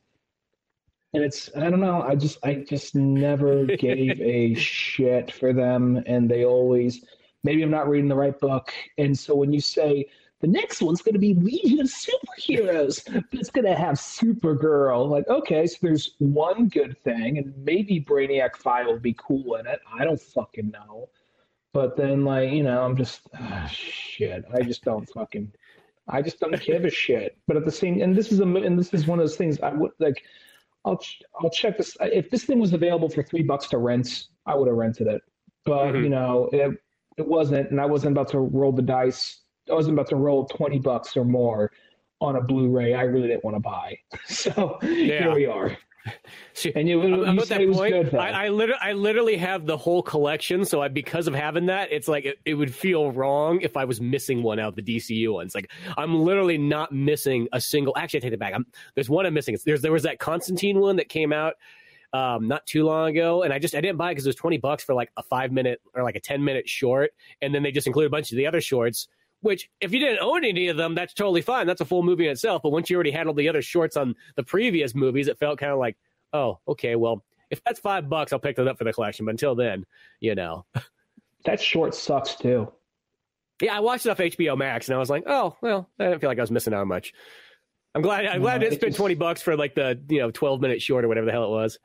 and 1.13 1.23
it's 1.23 1.49
I 1.55 1.69
don't 1.69 1.79
know. 1.79 2.01
I 2.01 2.15
just 2.15 2.39
I 2.43 2.55
just 2.55 2.93
never 2.93 3.65
gave 3.77 4.19
a 4.19 4.53
shit 4.55 5.31
for 5.31 5.53
them, 5.53 6.03
and 6.05 6.29
they 6.29 6.43
always 6.43 7.05
maybe 7.43 7.61
I'm 7.63 7.71
not 7.71 7.87
reading 7.87 8.09
the 8.09 8.15
right 8.15 8.37
book. 8.37 8.73
And 8.97 9.17
so 9.17 9.35
when 9.35 9.53
you 9.53 9.61
say 9.61 10.07
the 10.41 10.47
next 10.47 10.81
one's 10.81 11.01
going 11.01 11.13
to 11.13 11.19
be 11.19 11.33
Legion 11.33 11.79
of 11.79 11.87
Superheroes, 11.87 13.01
but 13.11 13.23
it's 13.31 13.49
going 13.49 13.65
to 13.65 13.75
have 13.75 13.95
Supergirl. 13.95 15.09
Like, 15.09 15.27
okay, 15.29 15.65
so 15.65 15.77
there's 15.81 16.15
one 16.19 16.67
good 16.67 17.01
thing, 17.03 17.37
and 17.37 17.53
maybe 17.63 18.01
Brainiac 18.01 18.57
Five 18.57 18.87
will 18.87 18.99
be 18.99 19.15
cool 19.17 19.55
in 19.55 19.65
it. 19.65 19.79
I 19.97 20.03
don't 20.03 20.21
fucking 20.21 20.71
know. 20.71 21.09
But 21.75 21.97
then, 21.97 22.23
like, 22.23 22.53
you 22.53 22.63
know, 22.63 22.81
I'm 22.81 22.95
just, 22.95 23.23
ah, 23.37 23.67
shit. 23.69 24.45
I 24.53 24.61
just 24.61 24.85
don't 24.85 25.05
fucking, 25.09 25.51
I 26.07 26.21
just 26.21 26.39
don't 26.39 26.57
give 26.61 26.85
a 26.85 26.89
shit. 26.89 27.37
But 27.47 27.57
at 27.57 27.65
the 27.65 27.71
same, 27.71 28.01
and 28.01 28.15
this 28.15 28.31
is 28.31 28.39
a, 28.39 28.45
and 28.45 28.79
this 28.79 28.93
is 28.93 29.07
one 29.07 29.19
of 29.19 29.23
those 29.23 29.35
things 29.35 29.59
I 29.59 29.73
would 29.73 29.91
like. 29.99 30.23
I'll 30.85 31.03
I'll 31.41 31.49
check 31.49 31.77
this. 31.77 31.97
If 31.99 32.29
this 32.29 32.45
thing 32.45 32.59
was 32.59 32.71
available 32.71 33.09
for 33.09 33.23
three 33.23 33.43
bucks 33.43 33.67
to 33.69 33.77
rent, 33.77 34.27
I 34.45 34.55
would 34.55 34.69
have 34.69 34.77
rented 34.77 35.07
it. 35.07 35.21
But 35.65 35.87
mm-hmm. 35.87 36.03
you 36.03 36.09
know, 36.09 36.49
it 36.53 36.81
it 37.17 37.27
wasn't, 37.27 37.71
and 37.71 37.81
I 37.81 37.85
wasn't 37.85 38.13
about 38.13 38.29
to 38.29 38.39
roll 38.39 38.71
the 38.71 38.81
dice. 38.81 39.41
I 39.69 39.73
wasn't 39.73 39.95
about 39.95 40.07
to 40.11 40.15
roll 40.15 40.45
twenty 40.45 40.79
bucks 40.79 41.17
or 41.17 41.25
more 41.25 41.73
on 42.21 42.37
a 42.37 42.41
Blu-ray. 42.41 42.93
I 42.93 43.01
really 43.01 43.27
didn't 43.27 43.43
want 43.43 43.57
to 43.57 43.59
buy. 43.59 43.97
So 44.27 44.77
yeah. 44.81 45.23
here 45.23 45.33
we 45.33 45.45
are. 45.45 45.77
And 46.75 46.87
you, 46.87 47.01
you 47.05 47.23
about 47.23 47.47
that 47.47 47.71
point, 47.71 47.93
good, 47.93 48.15
I, 48.15 48.45
I, 48.45 48.49
literally, 48.49 48.79
I 48.81 48.93
literally 48.93 49.37
have 49.37 49.65
the 49.65 49.77
whole 49.77 50.01
collection. 50.01 50.63
So 50.65 50.81
I, 50.81 50.87
because 50.87 51.27
of 51.27 51.33
having 51.33 51.65
that, 51.67 51.91
it's 51.91 52.07
like 52.07 52.25
it, 52.25 52.39
it, 52.45 52.53
would 52.53 52.73
feel 52.73 53.11
wrong 53.11 53.59
if 53.61 53.75
I 53.75 53.85
was 53.85 53.99
missing 53.99 54.43
one 54.43 54.59
out 54.59 54.69
of 54.69 54.75
the 54.75 54.81
DCU 54.81 55.33
ones. 55.33 55.53
Like 55.55 55.71
I'm 55.97 56.15
literally 56.23 56.57
not 56.57 56.91
missing 56.91 57.47
a 57.51 57.59
single. 57.59 57.93
Actually, 57.97 58.19
I 58.19 58.21
take 58.21 58.33
it 58.33 58.39
back. 58.39 58.53
I'm, 58.53 58.65
there's 58.95 59.09
one 59.09 59.25
I'm 59.25 59.33
missing. 59.33 59.57
There's 59.65 59.81
there 59.81 59.91
was 59.91 60.03
that 60.03 60.19
Constantine 60.19 60.79
one 60.79 60.95
that 60.95 61.09
came 61.09 61.33
out 61.33 61.55
um, 62.13 62.47
not 62.47 62.65
too 62.65 62.85
long 62.85 63.09
ago, 63.09 63.43
and 63.43 63.51
I 63.51 63.59
just 63.59 63.75
I 63.75 63.81
didn't 63.81 63.97
buy 63.97 64.11
it 64.11 64.13
because 64.13 64.25
it 64.25 64.29
was 64.29 64.35
twenty 64.35 64.57
bucks 64.57 64.83
for 64.83 64.93
like 64.93 65.11
a 65.17 65.23
five 65.23 65.51
minute 65.51 65.81
or 65.93 66.03
like 66.03 66.15
a 66.15 66.21
ten 66.21 66.43
minute 66.43 66.69
short, 66.69 67.11
and 67.41 67.53
then 67.53 67.63
they 67.63 67.71
just 67.71 67.87
include 67.87 68.07
a 68.07 68.09
bunch 68.09 68.31
of 68.31 68.37
the 68.37 68.47
other 68.47 68.61
shorts 68.61 69.07
Which, 69.41 69.69
if 69.81 69.91
you 69.91 69.99
didn't 69.99 70.19
own 70.21 70.45
any 70.45 70.69
of 70.69 70.77
them, 70.77 70.95
that's 70.95 71.13
totally 71.13 71.41
fine. 71.41 71.67
That's 71.67 71.81
a 71.81 71.85
full 71.85 72.03
movie 72.03 72.25
in 72.25 72.31
itself. 72.31 72.61
But 72.63 72.71
once 72.71 72.89
you 72.89 72.95
already 72.95 73.11
had 73.11 73.27
all 73.27 73.33
the 73.33 73.49
other 73.49 73.61
shorts 73.61 73.97
on 73.97 74.15
the 74.35 74.43
previous 74.43 74.95
movies, 74.95 75.27
it 75.27 75.37
felt 75.37 75.59
kind 75.59 75.71
of 75.73 75.79
like, 75.79 75.97
oh, 76.33 76.59
okay, 76.67 76.95
well, 76.95 77.23
if 77.49 77.63
that's 77.63 77.79
five 77.79 78.09
bucks, 78.09 78.33
I'll 78.33 78.39
pick 78.39 78.55
that 78.55 78.67
up 78.67 78.77
for 78.77 78.83
the 78.83 78.93
collection. 78.93 79.25
But 79.25 79.31
until 79.31 79.55
then, 79.55 79.85
you 80.19 80.35
know, 80.35 80.65
that 81.45 81.59
short 81.59 81.95
sucks 81.95 82.35
too. 82.35 82.71
Yeah, 83.61 83.77
I 83.77 83.79
watched 83.79 84.05
it 84.05 84.09
off 84.09 84.17
HBO 84.17 84.57
Max, 84.57 84.89
and 84.89 84.95
I 84.95 84.99
was 84.99 85.09
like, 85.09 85.23
oh, 85.27 85.55
well, 85.61 85.89
I 85.99 86.05
didn't 86.05 86.19
feel 86.19 86.29
like 86.29 86.39
I 86.39 86.41
was 86.41 86.51
missing 86.51 86.73
out 86.73 86.87
much. 86.87 87.13
I'm 87.93 88.01
glad. 88.01 88.25
I'm 88.25 88.41
glad 88.41 88.55
I 88.55 88.57
didn't 88.57 88.79
spend 88.79 88.91
just, 88.91 88.97
twenty 88.97 89.15
bucks 89.15 89.41
for 89.41 89.55
like 89.55 89.75
the 89.75 89.97
you 90.09 90.19
know 90.19 90.31
twelve 90.31 90.59
minute 90.59 90.81
short 90.81 91.05
or 91.05 91.07
whatever 91.07 91.25
the 91.25 91.31
hell 91.31 91.45
it 91.45 91.51
was 91.51 91.79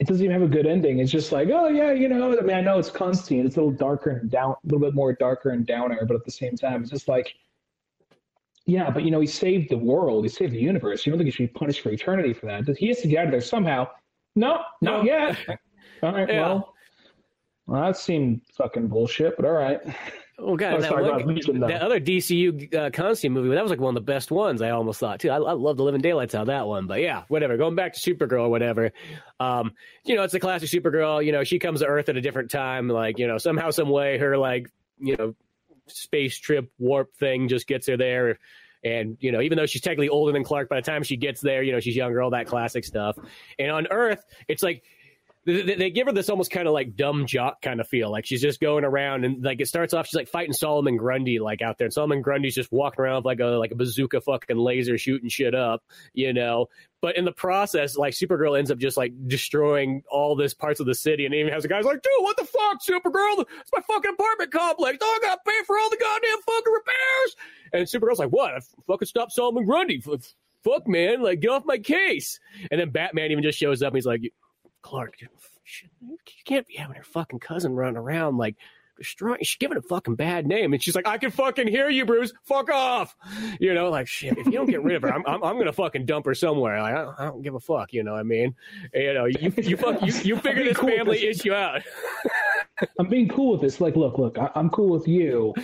it 0.00 0.06
doesn't 0.06 0.24
even 0.24 0.32
have 0.32 0.50
a 0.50 0.52
good 0.52 0.66
ending. 0.66 0.98
It's 0.98 1.12
just 1.12 1.30
like, 1.30 1.50
oh 1.52 1.68
yeah, 1.68 1.92
you 1.92 2.08
know. 2.08 2.36
I 2.36 2.40
mean, 2.40 2.56
I 2.56 2.62
know 2.62 2.78
it's 2.78 2.88
Constantine. 2.88 3.44
It's 3.44 3.56
a 3.56 3.60
little 3.60 3.70
darker 3.70 4.10
and 4.10 4.30
down, 4.30 4.52
a 4.52 4.56
little 4.64 4.80
bit 4.80 4.94
more 4.94 5.12
darker 5.12 5.50
and 5.50 5.66
downer, 5.66 6.06
but 6.06 6.16
at 6.16 6.24
the 6.24 6.30
same 6.30 6.56
time, 6.56 6.80
it's 6.80 6.90
just 6.90 7.06
like, 7.06 7.34
yeah, 8.70 8.88
but 8.88 9.04
you 9.04 9.10
know, 9.10 9.20
he 9.20 9.26
saved 9.26 9.70
the 9.70 9.78
world. 9.78 10.24
He 10.24 10.28
saved 10.28 10.52
the 10.52 10.60
universe. 10.60 11.04
You 11.04 11.10
don't 11.10 11.18
think 11.18 11.26
he 11.26 11.32
should 11.32 11.52
be 11.52 11.58
punished 11.58 11.80
for 11.80 11.90
eternity 11.90 12.32
for 12.32 12.46
that? 12.46 12.76
He 12.76 12.88
has 12.88 13.00
to 13.00 13.08
get 13.08 13.18
out 13.18 13.24
of 13.26 13.30
there 13.32 13.40
somehow. 13.40 13.88
No, 14.36 14.62
not 14.80 15.02
no. 15.02 15.02
yet. 15.02 15.36
all 16.02 16.12
right, 16.12 16.28
yeah. 16.28 16.40
well, 16.40 16.74
well, 17.66 17.82
that 17.82 17.96
seemed 17.96 18.42
fucking 18.56 18.86
bullshit, 18.88 19.36
but 19.36 19.44
all 19.44 19.52
right. 19.52 19.80
Oh 20.38 20.56
god, 20.56 20.80
that, 20.80 20.92
one, 20.92 21.60
that 21.60 21.82
other 21.82 22.00
DCU 22.00 22.74
uh, 22.74 22.90
Constantine 22.90 23.32
movie, 23.32 23.54
that 23.54 23.62
was 23.62 23.70
like 23.70 23.80
one 23.80 23.94
of 23.94 24.02
the 24.02 24.12
best 24.12 24.30
ones. 24.30 24.62
I 24.62 24.70
almost 24.70 24.98
thought 24.98 25.20
too. 25.20 25.28
I, 25.28 25.36
I 25.36 25.52
love 25.52 25.76
the 25.76 25.82
living 25.82 26.00
daylights 26.00 26.34
out 26.34 26.42
of 26.42 26.46
that 26.46 26.66
one, 26.66 26.86
but 26.86 27.00
yeah, 27.00 27.24
whatever. 27.28 27.56
Going 27.56 27.74
back 27.74 27.92
to 27.92 28.00
Supergirl 28.00 28.44
or 28.44 28.48
whatever, 28.48 28.92
um, 29.38 29.72
you 30.04 30.14
know, 30.14 30.22
it's 30.22 30.32
a 30.32 30.40
classic 30.40 30.70
Supergirl. 30.70 31.24
You 31.24 31.32
know, 31.32 31.44
she 31.44 31.58
comes 31.58 31.80
to 31.80 31.86
Earth 31.86 32.08
at 32.08 32.16
a 32.16 32.22
different 32.22 32.50
time. 32.50 32.88
Like, 32.88 33.18
you 33.18 33.26
know, 33.26 33.36
somehow, 33.36 33.70
some 33.70 33.90
way, 33.90 34.16
her 34.16 34.38
like, 34.38 34.70
you 34.98 35.16
know, 35.16 35.34
space 35.88 36.38
trip 36.38 36.70
warp 36.78 37.14
thing 37.16 37.48
just 37.48 37.66
gets 37.66 37.86
her 37.88 37.96
there. 37.96 38.38
And, 38.82 39.16
you 39.20 39.32
know, 39.32 39.40
even 39.40 39.58
though 39.58 39.66
she's 39.66 39.82
technically 39.82 40.08
older 40.08 40.32
than 40.32 40.44
Clark, 40.44 40.68
by 40.68 40.76
the 40.76 40.82
time 40.82 41.02
she 41.02 41.16
gets 41.16 41.40
there, 41.40 41.62
you 41.62 41.72
know, 41.72 41.80
she's 41.80 41.96
younger, 41.96 42.22
all 42.22 42.30
that 42.30 42.46
classic 42.46 42.84
stuff. 42.84 43.18
And 43.58 43.70
on 43.70 43.86
Earth, 43.90 44.24
it's 44.48 44.62
like 44.62 44.82
they, 45.44 45.90
give 45.90 46.06
her 46.06 46.12
this 46.12 46.28
almost 46.28 46.50
kind 46.50 46.66
of 46.66 46.74
like 46.74 46.96
dumb 46.96 47.26
jock 47.26 47.62
kind 47.62 47.80
of 47.80 47.88
feel. 47.88 48.10
Like 48.10 48.26
she's 48.26 48.42
just 48.42 48.60
going 48.60 48.84
around 48.84 49.24
and 49.24 49.42
like 49.42 49.60
it 49.60 49.68
starts 49.68 49.94
off, 49.94 50.06
she's 50.06 50.14
like 50.14 50.28
fighting 50.28 50.52
Solomon 50.52 50.96
Grundy 50.96 51.38
like 51.38 51.62
out 51.62 51.78
there. 51.78 51.86
And 51.86 51.92
Solomon 51.92 52.22
Grundy's 52.22 52.54
just 52.54 52.70
walking 52.70 53.02
around 53.02 53.16
with 53.16 53.24
like 53.24 53.40
a 53.40 53.46
like 53.46 53.70
a 53.70 53.76
bazooka 53.76 54.20
fucking 54.20 54.56
laser 54.56 54.98
shooting 54.98 55.28
shit 55.28 55.54
up, 55.54 55.82
you 56.12 56.32
know. 56.32 56.66
But 57.02 57.16
in 57.16 57.24
the 57.24 57.32
process, 57.32 57.96
like 57.96 58.12
Supergirl 58.12 58.58
ends 58.58 58.70
up 58.70 58.78
just 58.78 58.96
like 58.96 59.12
destroying 59.26 60.02
all 60.10 60.36
this 60.36 60.52
parts 60.52 60.80
of 60.80 60.86
the 60.86 60.94
city, 60.94 61.24
and 61.24 61.34
even 61.34 61.52
has 61.52 61.64
a 61.64 61.68
guy's 61.68 61.84
like, 61.84 62.02
"Dude, 62.02 62.12
what 62.18 62.36
the 62.36 62.44
fuck, 62.44 62.82
Supergirl? 62.82 63.40
It's 63.60 63.70
my 63.74 63.82
fucking 63.86 64.12
apartment 64.12 64.52
complex. 64.52 64.98
Oh, 65.00 65.18
I 65.22 65.26
gotta 65.26 65.40
pay 65.46 65.64
for 65.66 65.78
all 65.78 65.88
the 65.88 65.96
goddamn 65.96 66.42
fucking 66.46 66.72
repairs." 66.72 67.36
And 67.72 67.86
Supergirl's 67.86 68.18
like, 68.18 68.30
"What? 68.30 68.52
I 68.52 68.60
fucking 68.86 69.06
stop 69.06 69.30
Solomon 69.30 69.64
Grundy? 69.64 70.02
Fuck, 70.62 70.86
man! 70.86 71.22
Like, 71.22 71.40
get 71.40 71.50
off 71.50 71.64
my 71.64 71.78
case!" 71.78 72.38
And 72.70 72.78
then 72.78 72.90
Batman 72.90 73.30
even 73.30 73.42
just 73.42 73.58
shows 73.58 73.82
up. 73.82 73.92
and 73.92 73.96
He's 73.96 74.06
like, 74.06 74.20
Clark, 74.82 75.14
you 75.20 75.28
can't 76.44 76.66
be 76.66 76.74
having 76.74 76.96
her 76.96 77.02
fucking 77.02 77.38
cousin 77.38 77.74
running 77.74 77.96
around 77.96 78.36
like 78.36 78.56
She's 79.00 79.56
giving 79.58 79.76
a 79.76 79.82
fucking 79.82 80.16
bad 80.16 80.46
name, 80.46 80.72
and 80.72 80.82
she's 80.82 80.94
like, 80.94 81.06
"I 81.06 81.18
can 81.18 81.30
fucking 81.30 81.68
hear 81.68 81.88
you, 81.88 82.04
Bruce. 82.04 82.32
Fuck 82.44 82.70
off." 82.70 83.16
You 83.58 83.74
know, 83.74 83.90
like 83.90 84.06
shit. 84.06 84.36
If 84.38 84.46
you 84.46 84.52
don't 84.52 84.70
get 84.70 84.82
rid 84.82 84.96
of 84.96 85.02
her, 85.02 85.12
I'm 85.12 85.24
I'm, 85.26 85.42
I'm 85.42 85.58
gonna 85.58 85.72
fucking 85.72 86.06
dump 86.06 86.26
her 86.26 86.34
somewhere. 86.34 86.80
Like 86.82 86.94
I 86.94 87.02
don't, 87.02 87.20
I 87.20 87.24
don't 87.24 87.42
give 87.42 87.54
a 87.54 87.60
fuck. 87.60 87.92
You 87.92 88.02
know 88.02 88.12
what 88.12 88.20
I 88.20 88.24
mean? 88.24 88.54
You 88.94 89.14
know, 89.14 89.24
you 89.26 89.52
you 89.56 89.76
fuck 89.76 90.02
you, 90.02 90.12
you 90.22 90.36
figure 90.36 90.64
this 90.64 90.76
cool 90.76 90.90
family 90.90 91.20
this. 91.20 91.40
issue 91.40 91.52
out. 91.52 91.82
I'm 92.98 93.08
being 93.08 93.28
cool 93.28 93.52
with 93.52 93.60
this. 93.60 93.80
Like, 93.80 93.96
look, 93.96 94.18
look, 94.18 94.38
I, 94.38 94.50
I'm 94.54 94.70
cool 94.70 94.88
with 94.88 95.06
you 95.06 95.54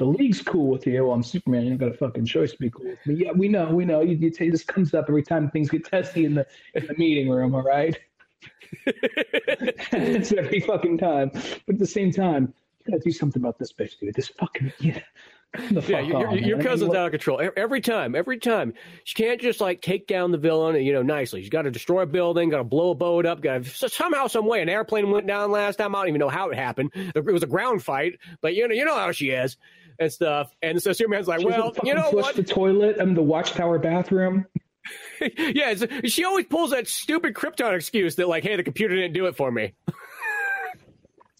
the 0.00 0.06
league's 0.06 0.40
cool 0.40 0.68
with 0.68 0.86
you. 0.86 1.04
Well 1.04 1.12
I'm 1.12 1.22
Superman. 1.22 1.64
You 1.64 1.68
don't 1.68 1.78
got 1.78 1.90
a 1.90 1.98
fucking 1.98 2.24
choice 2.24 2.52
to 2.52 2.58
be 2.58 2.70
cool 2.70 2.86
with 2.86 3.06
me. 3.06 3.22
Yeah, 3.22 3.32
we 3.32 3.48
know, 3.48 3.66
we 3.66 3.84
know. 3.84 4.00
You, 4.00 4.16
you 4.16 4.32
say 4.32 4.48
this 4.48 4.64
comes 4.64 4.94
up 4.94 5.04
every 5.08 5.22
time 5.22 5.50
things 5.50 5.68
get 5.68 5.84
testy 5.84 6.24
in 6.24 6.34
the 6.34 6.46
in 6.74 6.86
the 6.86 6.94
meeting 6.94 7.28
room. 7.28 7.54
All 7.54 7.62
right. 7.62 7.98
it's 8.86 10.32
every 10.32 10.60
fucking 10.60 10.96
time. 10.96 11.30
But 11.66 11.74
at 11.74 11.78
the 11.78 11.86
same 11.86 12.10
time, 12.10 12.54
you 12.84 12.92
gotta 12.92 13.02
do 13.02 13.10
something 13.10 13.42
about 13.42 13.58
this 13.58 13.72
bitch, 13.72 13.98
dude. 13.98 14.14
This 14.14 14.28
fucking 14.28 14.72
yeah. 14.80 15.00
Yeah, 15.88 16.00
your, 16.00 16.28
on, 16.28 16.38
your 16.38 16.62
cousin's 16.62 16.94
out 16.94 17.06
of 17.06 17.10
control 17.10 17.42
every 17.56 17.80
time. 17.80 18.14
Every 18.14 18.38
time, 18.38 18.72
she 19.02 19.16
can't 19.16 19.40
just 19.40 19.60
like 19.60 19.82
take 19.82 20.06
down 20.06 20.30
the 20.30 20.38
villain, 20.38 20.80
you 20.84 20.92
know, 20.92 21.02
nicely. 21.02 21.40
She's 21.40 21.50
got 21.50 21.62
to 21.62 21.72
destroy 21.72 22.02
a 22.02 22.06
building, 22.06 22.50
got 22.50 22.58
to 22.58 22.64
blow 22.64 22.90
a 22.90 22.94
boat 22.94 23.26
up, 23.26 23.40
got 23.40 23.64
to 23.64 23.88
somehow, 23.88 24.28
some 24.28 24.46
way. 24.46 24.62
An 24.62 24.68
airplane 24.68 25.10
went 25.10 25.26
down 25.26 25.50
last 25.50 25.76
time. 25.76 25.94
I 25.96 25.98
don't 25.98 26.08
even 26.08 26.20
know 26.20 26.28
how 26.28 26.50
it 26.50 26.56
happened. 26.56 26.92
It 26.94 27.24
was 27.24 27.42
a 27.42 27.48
ground 27.48 27.82
fight, 27.82 28.20
but 28.40 28.54
you 28.54 28.68
know, 28.68 28.74
you 28.74 28.84
know 28.84 28.94
how 28.94 29.10
she 29.10 29.30
is 29.30 29.56
and 29.98 30.12
stuff. 30.12 30.54
And 30.62 30.80
so 30.80 30.92
Superman's 30.92 31.26
like, 31.26 31.44
well, 31.44 31.74
you 31.82 31.94
know 31.94 32.10
what? 32.10 32.36
The 32.36 32.44
toilet 32.44 32.98
and 32.98 33.16
the 33.16 33.22
watchtower 33.22 33.80
bathroom. 33.80 34.46
yeah, 35.36 35.74
she 36.04 36.24
always 36.24 36.46
pulls 36.46 36.70
that 36.70 36.88
stupid 36.88 37.34
Krypton 37.34 37.74
excuse 37.74 38.16
that 38.16 38.28
like, 38.28 38.44
hey, 38.44 38.56
the 38.56 38.62
computer 38.62 38.94
didn't 38.94 39.12
do 39.12 39.26
it 39.26 39.36
for 39.36 39.50
me. 39.50 39.74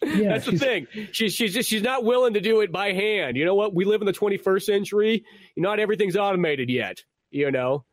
Yeah, 0.03 0.31
That's 0.31 0.47
the 0.47 0.59
thing. 0.59 0.87
She's 1.13 1.35
she's 1.35 1.53
just 1.53 1.69
she's 1.69 1.83
not 1.83 2.05
willing 2.05 2.35
to 2.35 2.41
do 2.41 2.61
it 2.63 2.73
by 2.73 2.93
hand. 2.93 3.37
You 3.37 3.45
know 3.45 3.55
what? 3.55 3.75
We 3.75 3.85
live 3.85 4.01
in 4.01 4.07
the 4.07 4.13
21st 4.13 4.63
century. 4.63 5.25
Not 5.57 5.79
everything's 5.79 6.17
automated 6.17 6.71
yet. 6.71 7.05
You 7.31 7.51
know. 7.51 7.85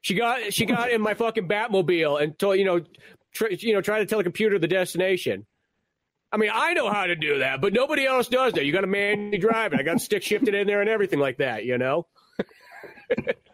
She 0.00 0.14
got 0.14 0.52
she 0.52 0.66
got 0.66 0.90
in 0.90 1.00
my 1.00 1.14
fucking 1.14 1.48
Batmobile 1.48 2.22
and 2.22 2.38
told 2.38 2.58
you 2.58 2.64
know 2.64 2.80
tr- 3.32 3.48
you 3.50 3.74
know 3.74 3.80
try 3.80 3.98
to 4.00 4.06
tell 4.06 4.18
the 4.18 4.24
computer 4.24 4.58
the 4.58 4.68
destination. 4.68 5.46
I 6.30 6.36
mean, 6.36 6.50
I 6.52 6.74
know 6.74 6.90
how 6.90 7.06
to 7.06 7.16
do 7.16 7.38
that, 7.38 7.60
but 7.60 7.72
nobody 7.72 8.04
else 8.04 8.28
does 8.28 8.52
that. 8.54 8.66
You 8.66 8.72
got 8.72 8.82
to 8.82 8.86
manually 8.86 9.38
drive 9.38 9.72
it. 9.72 9.80
I 9.80 9.82
got 9.82 9.94
to 9.94 9.98
stick 9.98 10.22
shifted 10.22 10.54
in 10.54 10.66
there 10.66 10.80
and 10.80 10.90
everything 10.90 11.18
like 11.20 11.38
that. 11.38 11.64
You 11.64 11.78
know. 11.78 12.06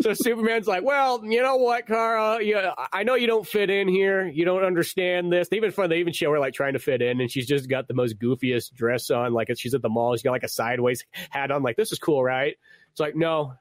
so 0.00 0.14
Superman's 0.14 0.66
like, 0.66 0.84
well, 0.84 1.24
you 1.24 1.42
know 1.42 1.56
what, 1.56 1.86
Kara? 1.86 2.42
Yeah, 2.42 2.72
I 2.92 3.02
know 3.02 3.14
you 3.14 3.26
don't 3.26 3.46
fit 3.46 3.70
in 3.70 3.88
here. 3.88 4.26
You 4.26 4.44
don't 4.44 4.64
understand 4.64 5.32
this. 5.32 5.48
They 5.48 5.56
even 5.56 5.72
fun. 5.72 5.90
They 5.90 5.98
even 5.98 6.12
show 6.12 6.30
her 6.30 6.38
like 6.38 6.54
trying 6.54 6.74
to 6.74 6.78
fit 6.78 7.02
in, 7.02 7.20
and 7.20 7.30
she's 7.30 7.46
just 7.46 7.68
got 7.68 7.88
the 7.88 7.94
most 7.94 8.18
goofiest 8.18 8.74
dress 8.74 9.10
on. 9.10 9.32
Like 9.32 9.48
she's 9.56 9.74
at 9.74 9.82
the 9.82 9.88
mall. 9.88 10.14
She's 10.14 10.22
got 10.22 10.30
like 10.32 10.44
a 10.44 10.48
sideways 10.48 11.04
hat 11.30 11.50
on. 11.50 11.62
Like 11.62 11.76
this 11.76 11.92
is 11.92 11.98
cool, 11.98 12.22
right? 12.22 12.54
It's 12.92 13.00
like 13.00 13.16
no, 13.16 13.54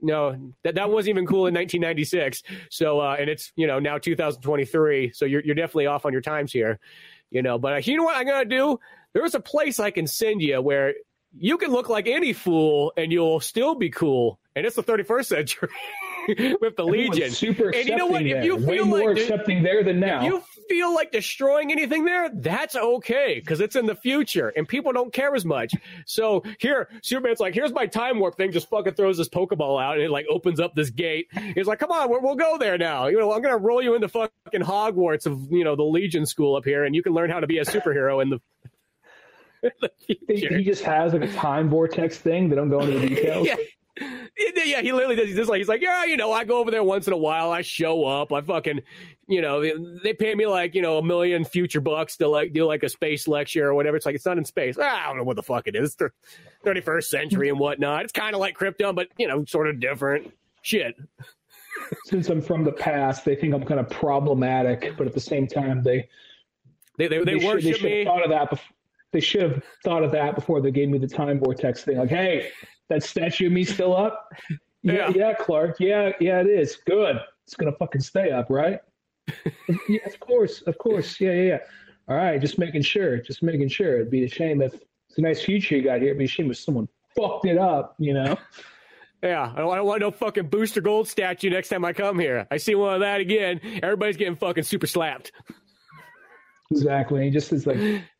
no, 0.00 0.52
that 0.64 0.76
that 0.76 0.90
wasn't 0.90 1.10
even 1.10 1.26
cool 1.26 1.46
in 1.46 1.54
1996. 1.54 2.42
So, 2.70 3.00
uh, 3.00 3.16
and 3.18 3.28
it's 3.28 3.52
you 3.56 3.66
know 3.66 3.78
now 3.78 3.98
2023. 3.98 5.12
So 5.12 5.24
you're 5.24 5.42
you're 5.42 5.54
definitely 5.54 5.86
off 5.86 6.06
on 6.06 6.12
your 6.12 6.22
times 6.22 6.52
here, 6.52 6.78
you 7.30 7.42
know. 7.42 7.58
But 7.58 7.72
uh, 7.74 7.80
you 7.84 7.96
know 7.96 8.04
what 8.04 8.16
I'm 8.16 8.26
gonna 8.26 8.44
do? 8.44 8.80
There 9.12 9.24
is 9.24 9.34
a 9.34 9.40
place 9.40 9.80
I 9.80 9.90
can 9.90 10.06
send 10.06 10.42
you 10.42 10.60
where 10.60 10.94
you 11.36 11.58
can 11.58 11.70
look 11.70 11.88
like 11.88 12.06
any 12.06 12.32
fool 12.32 12.92
and 12.96 13.12
you'll 13.12 13.40
still 13.40 13.74
be 13.74 13.90
cool. 13.90 14.38
And 14.56 14.66
it's 14.66 14.76
the 14.76 14.82
31st 14.82 15.26
century 15.26 15.68
with 16.28 16.76
the 16.76 16.84
Everyone's 16.84 17.10
Legion. 17.10 17.30
Super 17.30 17.70
and 17.70 17.88
you 17.88 17.96
know 17.96 18.06
what? 18.06 18.24
There. 18.24 18.38
If 18.38 18.44
you 18.44 18.58
feel 18.58 18.66
Way 18.66 18.80
like 18.80 18.88
more 18.88 19.10
accepting 19.12 19.62
there 19.62 19.84
than 19.84 20.00
now. 20.00 20.18
If 20.18 20.24
you 20.24 20.42
feel 20.68 20.92
like 20.92 21.12
destroying 21.12 21.70
anything 21.70 22.04
there, 22.04 22.28
that's 22.28 22.74
okay 22.74 23.36
because 23.40 23.60
it's 23.60 23.76
in 23.76 23.86
the 23.86 23.94
future 23.94 24.48
and 24.56 24.66
people 24.66 24.92
don't 24.92 25.12
care 25.12 25.34
as 25.34 25.44
much. 25.44 25.74
So 26.06 26.42
here, 26.58 26.88
Superman's 27.02 27.40
like, 27.40 27.54
here's 27.54 27.72
my 27.72 27.86
time 27.86 28.18
warp 28.18 28.36
thing. 28.36 28.50
Just 28.50 28.68
fucking 28.68 28.94
throws 28.94 29.18
this 29.18 29.28
Pokeball 29.28 29.80
out 29.80 29.94
and 29.94 30.02
it 30.02 30.10
like 30.10 30.26
opens 30.28 30.58
up 30.58 30.74
this 30.74 30.90
gate. 30.90 31.28
He's 31.54 31.66
like, 31.66 31.78
come 31.78 31.92
on, 31.92 32.10
we'll, 32.10 32.20
we'll 32.20 32.34
go 32.34 32.58
there 32.58 32.78
now. 32.78 33.06
You 33.06 33.18
know, 33.18 33.32
I'm 33.32 33.42
gonna 33.42 33.58
roll 33.58 33.80
you 33.80 33.94
into 33.94 34.08
fucking 34.08 34.32
Hogwarts 34.62 35.26
of 35.26 35.52
you 35.52 35.62
know 35.62 35.76
the 35.76 35.84
Legion 35.84 36.26
school 36.26 36.56
up 36.56 36.64
here, 36.64 36.84
and 36.84 36.94
you 36.94 37.02
can 37.02 37.12
learn 37.12 37.30
how 37.30 37.40
to 37.40 37.46
be 37.46 37.58
a 37.58 37.64
superhero 37.64 38.20
in 38.20 38.30
the 38.30 38.40
he 40.28 40.62
just 40.64 40.82
has 40.84 41.12
like 41.12 41.22
a 41.22 41.32
time 41.32 41.68
vortex 41.68 42.18
thing. 42.18 42.48
They 42.48 42.56
don't 42.56 42.70
go 42.70 42.80
into 42.80 42.98
the 42.98 43.08
details. 43.14 43.46
yeah. 43.46 43.56
Yeah, 44.64 44.82
he 44.82 44.92
literally 44.92 45.16
does. 45.16 45.26
He's 45.26 45.36
just 45.36 45.50
like 45.50 45.58
he's 45.58 45.68
like, 45.68 45.82
yeah, 45.82 46.04
you 46.04 46.16
know, 46.16 46.32
I 46.32 46.44
go 46.44 46.58
over 46.58 46.70
there 46.70 46.84
once 46.84 47.06
in 47.06 47.12
a 47.12 47.16
while. 47.16 47.50
I 47.50 47.62
show 47.62 48.04
up. 48.04 48.32
I 48.32 48.40
fucking, 48.40 48.82
you 49.26 49.40
know, 49.40 49.60
they 50.02 50.12
pay 50.12 50.34
me 50.34 50.46
like 50.46 50.74
you 50.74 50.82
know 50.82 50.98
a 50.98 51.02
million 51.02 51.44
future 51.44 51.80
bucks 51.80 52.16
to 52.18 52.28
like 52.28 52.52
do 52.52 52.64
like 52.64 52.84
a 52.84 52.88
space 52.88 53.26
lecture 53.26 53.66
or 53.66 53.74
whatever. 53.74 53.96
It's 53.96 54.06
like 54.06 54.14
it's 54.14 54.26
not 54.26 54.38
in 54.38 54.44
space. 54.44 54.76
Ah, 54.80 55.04
I 55.04 55.08
don't 55.08 55.16
know 55.16 55.24
what 55.24 55.36
the 55.36 55.42
fuck 55.42 55.66
it 55.66 55.74
is. 55.74 55.96
Thirty 56.64 56.80
first 56.80 57.10
century 57.10 57.48
and 57.48 57.58
whatnot. 57.58 58.04
It's 58.04 58.12
kind 58.12 58.34
of 58.34 58.40
like 58.40 58.56
Krypton, 58.56 58.94
but 58.94 59.08
you 59.16 59.26
know, 59.26 59.44
sort 59.44 59.68
of 59.68 59.80
different. 59.80 60.32
Shit. 60.62 60.94
Since 62.04 62.28
I'm 62.28 62.40
from 62.40 62.64
the 62.64 62.72
past, 62.72 63.24
they 63.24 63.34
think 63.34 63.54
I'm 63.54 63.64
kind 63.64 63.80
of 63.80 63.88
problematic, 63.88 64.96
but 64.96 65.06
at 65.06 65.14
the 65.14 65.20
same 65.20 65.46
time, 65.46 65.82
they 65.82 66.08
they 66.98 67.08
they, 67.08 67.18
they, 67.24 67.38
they 67.38 67.46
worship 67.46 67.76
should, 67.76 67.84
they 67.84 67.98
me. 68.00 68.04
Thought 68.04 68.24
of 68.24 68.30
that 68.30 68.50
before 68.50 68.74
they 69.12 69.20
should 69.20 69.42
have 69.42 69.62
thought 69.84 70.02
of 70.02 70.12
that 70.12 70.34
before 70.34 70.60
they 70.60 70.70
gave 70.70 70.88
me 70.88 70.98
the 70.98 71.08
time 71.08 71.38
vortex 71.38 71.84
thing. 71.84 71.98
Like, 71.98 72.10
hey, 72.10 72.50
that 72.88 73.02
statue 73.02 73.46
of 73.46 73.52
me 73.52 73.64
still 73.64 73.96
up? 73.96 74.30
Yeah, 74.82 74.92
yeah, 74.92 75.12
yeah, 75.14 75.34
Clark. 75.34 75.76
Yeah, 75.80 76.12
yeah, 76.20 76.40
it 76.40 76.46
is. 76.46 76.76
Good. 76.86 77.20
It's 77.44 77.54
gonna 77.54 77.72
fucking 77.72 78.00
stay 78.00 78.30
up, 78.30 78.46
right? 78.50 78.80
yeah, 79.88 80.06
of 80.06 80.18
course, 80.20 80.62
of 80.62 80.78
course. 80.78 81.20
Yeah, 81.20 81.32
yeah, 81.32 81.42
yeah. 81.42 81.58
All 82.08 82.16
right, 82.16 82.40
just 82.40 82.58
making 82.58 82.82
sure. 82.82 83.18
Just 83.18 83.42
making 83.42 83.68
sure. 83.68 83.96
It'd 83.96 84.10
be 84.10 84.24
a 84.24 84.28
shame 84.28 84.62
if 84.62 84.74
it's 84.74 85.18
a 85.18 85.20
nice 85.20 85.42
future 85.42 85.76
you 85.76 85.82
got 85.82 86.00
here. 86.00 86.08
It'd 86.08 86.18
be 86.18 86.24
a 86.24 86.28
shame 86.28 86.50
if 86.50 86.58
someone 86.58 86.88
fucked 87.16 87.46
it 87.46 87.58
up. 87.58 87.94
You 87.98 88.14
know. 88.14 88.36
Yeah, 89.20 89.52
I 89.52 89.58
don't, 89.58 89.72
I 89.72 89.74
don't 89.74 89.86
want 89.86 90.00
no 90.00 90.12
fucking 90.12 90.46
Booster 90.46 90.80
Gold 90.80 91.08
statue 91.08 91.50
next 91.50 91.70
time 91.70 91.84
I 91.84 91.92
come 91.92 92.20
here. 92.20 92.46
I 92.52 92.56
see 92.56 92.76
one 92.76 92.94
of 92.94 93.00
that 93.00 93.20
again. 93.20 93.60
Everybody's 93.82 94.16
getting 94.16 94.36
fucking 94.36 94.62
super 94.62 94.86
slapped. 94.86 95.32
Exactly. 96.70 97.24
He 97.24 97.30
just 97.30 97.52
is 97.52 97.66
like 97.66 97.78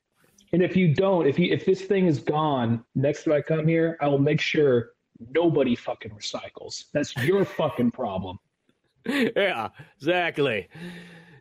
And 0.53 0.63
if 0.63 0.77
you 0.77 0.95
don't, 0.95 1.27
if 1.27 1.39
you 1.39 1.53
if 1.53 1.65
this 1.65 1.83
thing 1.83 2.07
is 2.07 2.19
gone 2.19 2.85
next 2.95 3.25
time 3.25 3.35
I 3.35 3.41
come 3.43 3.67
here, 3.67 3.97
I 4.01 4.09
will 4.09 4.19
make 4.19 4.41
sure 4.41 4.91
nobody 5.35 5.75
fucking 5.75 6.13
recycles. 6.13 6.85
That's 6.93 7.15
your 7.17 7.45
fucking 7.45 7.91
problem. 7.91 8.39
yeah, 9.07 9.69
exactly. 9.97 10.69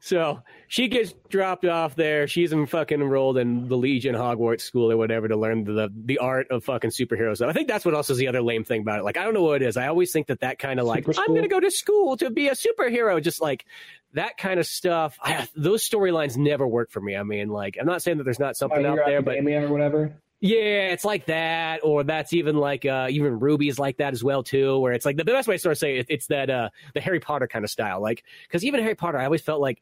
So 0.01 0.41
she 0.67 0.87
gets 0.87 1.13
dropped 1.29 1.65
off 1.65 1.95
there. 1.95 2.27
She's 2.27 2.51
in 2.51 2.65
fucking 2.65 3.01
enrolled 3.01 3.37
in 3.37 3.67
the 3.67 3.77
Legion 3.77 4.15
Hogwarts 4.15 4.61
school 4.61 4.91
or 4.91 4.97
whatever 4.97 5.27
to 5.27 5.35
learn 5.35 5.63
the 5.63 5.91
the 5.95 6.17
art 6.19 6.47
of 6.51 6.63
fucking 6.63 6.91
superheroes. 6.91 7.45
I 7.45 7.53
think 7.53 7.67
that's 7.67 7.85
what 7.85 7.93
also 7.93 8.13
is 8.13 8.19
the 8.19 8.27
other 8.27 8.41
lame 8.41 8.63
thing 8.63 8.81
about 8.81 8.99
it. 8.99 9.03
Like 9.03 9.17
I 9.17 9.23
don't 9.23 9.33
know 9.33 9.43
what 9.43 9.61
it 9.61 9.67
is. 9.67 9.77
I 9.77 9.87
always 9.87 10.11
think 10.11 10.27
that 10.27 10.41
that 10.41 10.59
kind 10.59 10.79
of 10.79 10.85
like 10.85 11.07
I'm 11.07 11.27
going 11.27 11.43
to 11.43 11.47
go 11.47 11.59
to 11.59 11.71
school 11.71 12.17
to 12.17 12.29
be 12.29 12.47
a 12.47 12.53
superhero. 12.53 13.21
Just 13.21 13.41
like 13.41 13.65
that 14.13 14.37
kind 14.37 14.59
of 14.59 14.65
stuff. 14.65 15.17
I, 15.21 15.47
those 15.55 15.87
storylines 15.87 16.37
never 16.37 16.67
work 16.67 16.91
for 16.91 17.01
me. 17.01 17.15
I 17.15 17.23
mean, 17.23 17.49
like 17.49 17.77
I'm 17.79 17.85
not 17.85 18.01
saying 18.01 18.17
that 18.17 18.23
there's 18.23 18.39
not 18.39 18.55
something 18.55 18.85
out 18.85 18.99
there, 19.05 19.21
but 19.21 19.37
or 19.37 19.71
whatever. 19.71 20.21
Yeah, 20.39 20.89
it's 20.91 21.03
like 21.03 21.25
that, 21.25 21.79
or 21.83 22.03
that's 22.03 22.31
even 22.31 22.57
like 22.57 22.85
uh, 22.85 23.07
even 23.09 23.39
Ruby's 23.39 23.79
like 23.79 23.97
that 23.97 24.13
as 24.13 24.23
well 24.23 24.43
too. 24.43 24.77
Where 24.77 24.93
it's 24.93 25.05
like 25.05 25.17
the 25.17 25.25
best 25.25 25.47
way 25.47 25.55
to 25.55 25.59
sort 25.59 25.71
of 25.71 25.79
say 25.79 25.97
it, 25.97 26.05
it's 26.09 26.27
that 26.27 26.49
uh, 26.51 26.69
the 26.93 27.01
Harry 27.01 27.19
Potter 27.19 27.47
kind 27.47 27.65
of 27.65 27.71
style. 27.71 28.01
Like 28.01 28.23
because 28.43 28.63
even 28.63 28.81
Harry 28.81 28.93
Potter, 28.93 29.17
I 29.17 29.25
always 29.25 29.41
felt 29.41 29.61
like 29.61 29.81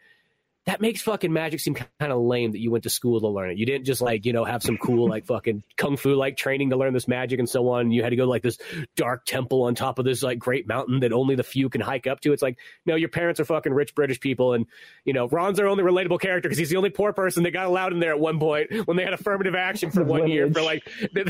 that 0.66 0.82
makes 0.82 1.02
fucking 1.04 1.32
magic 1.32 1.60
seem 1.60 1.76
kind 1.76 2.12
of 2.12 2.20
lame 2.20 2.52
that 2.54 2.60
you 2.60 2.72
went 2.72 2.86
to 2.86 2.90
school 2.90 3.20
to 3.20 3.28
learn 3.28 3.52
it. 3.52 3.58
You 3.58 3.68
didn't 3.68 3.86
just 3.86 4.02
like, 4.02 4.26
you 4.26 4.34
know, 4.34 4.44
have 4.44 4.64
some 4.64 4.78
cool 4.78 5.08
like 5.08 5.28
fucking 5.28 5.64
kung 5.78 5.96
fu 5.96 6.16
like 6.16 6.38
training 6.38 6.72
to 6.72 6.76
learn 6.76 6.92
this 6.92 7.08
magic 7.08 7.38
and 7.38 7.48
so 7.48 7.70
on. 7.70 7.92
You 7.92 8.02
had 8.02 8.10
to 8.10 8.16
go 8.16 8.24
to 8.24 8.30
like 8.30 8.42
this 8.42 8.58
dark 8.96 9.26
temple 9.26 9.64
on 9.64 9.76
top 9.76 10.00
of 10.00 10.06
this 10.06 10.24
like 10.24 10.40
great 10.40 10.68
mountain 10.68 11.02
that 11.02 11.14
only 11.14 11.36
the 11.36 11.44
few 11.44 11.70
can 11.70 11.82
hike 11.82 12.08
up 12.08 12.20
to. 12.22 12.34
It's 12.34 12.42
like, 12.42 12.58
no, 12.84 12.96
your 12.96 13.10
parents 13.10 13.40
are 13.40 13.46
fucking 13.46 13.74
rich 13.74 13.94
British 13.94 14.20
people. 14.20 14.54
And, 14.54 14.66
you 15.04 15.14
know, 15.14 15.28
Ron's 15.28 15.60
our 15.60 15.68
only 15.68 15.84
relatable 15.84 16.20
character 16.20 16.50
because 16.50 16.58
he's 16.58 16.72
the 16.72 16.78
only 16.78 16.90
poor 16.90 17.14
person 17.14 17.44
that 17.44 17.52
got 17.52 17.68
allowed 17.68 17.94
in 17.94 18.00
there 18.00 18.12
at 18.12 18.20
one 18.20 18.40
point 18.40 18.88
when 18.88 18.98
they 18.98 19.04
had 19.04 19.14
affirmative 19.14 19.54
action 19.54 19.92
for 19.92 20.04
one 20.06 20.28
year 20.28 20.52
for 20.52 20.64
like, 20.64 20.84
they, 21.14 21.24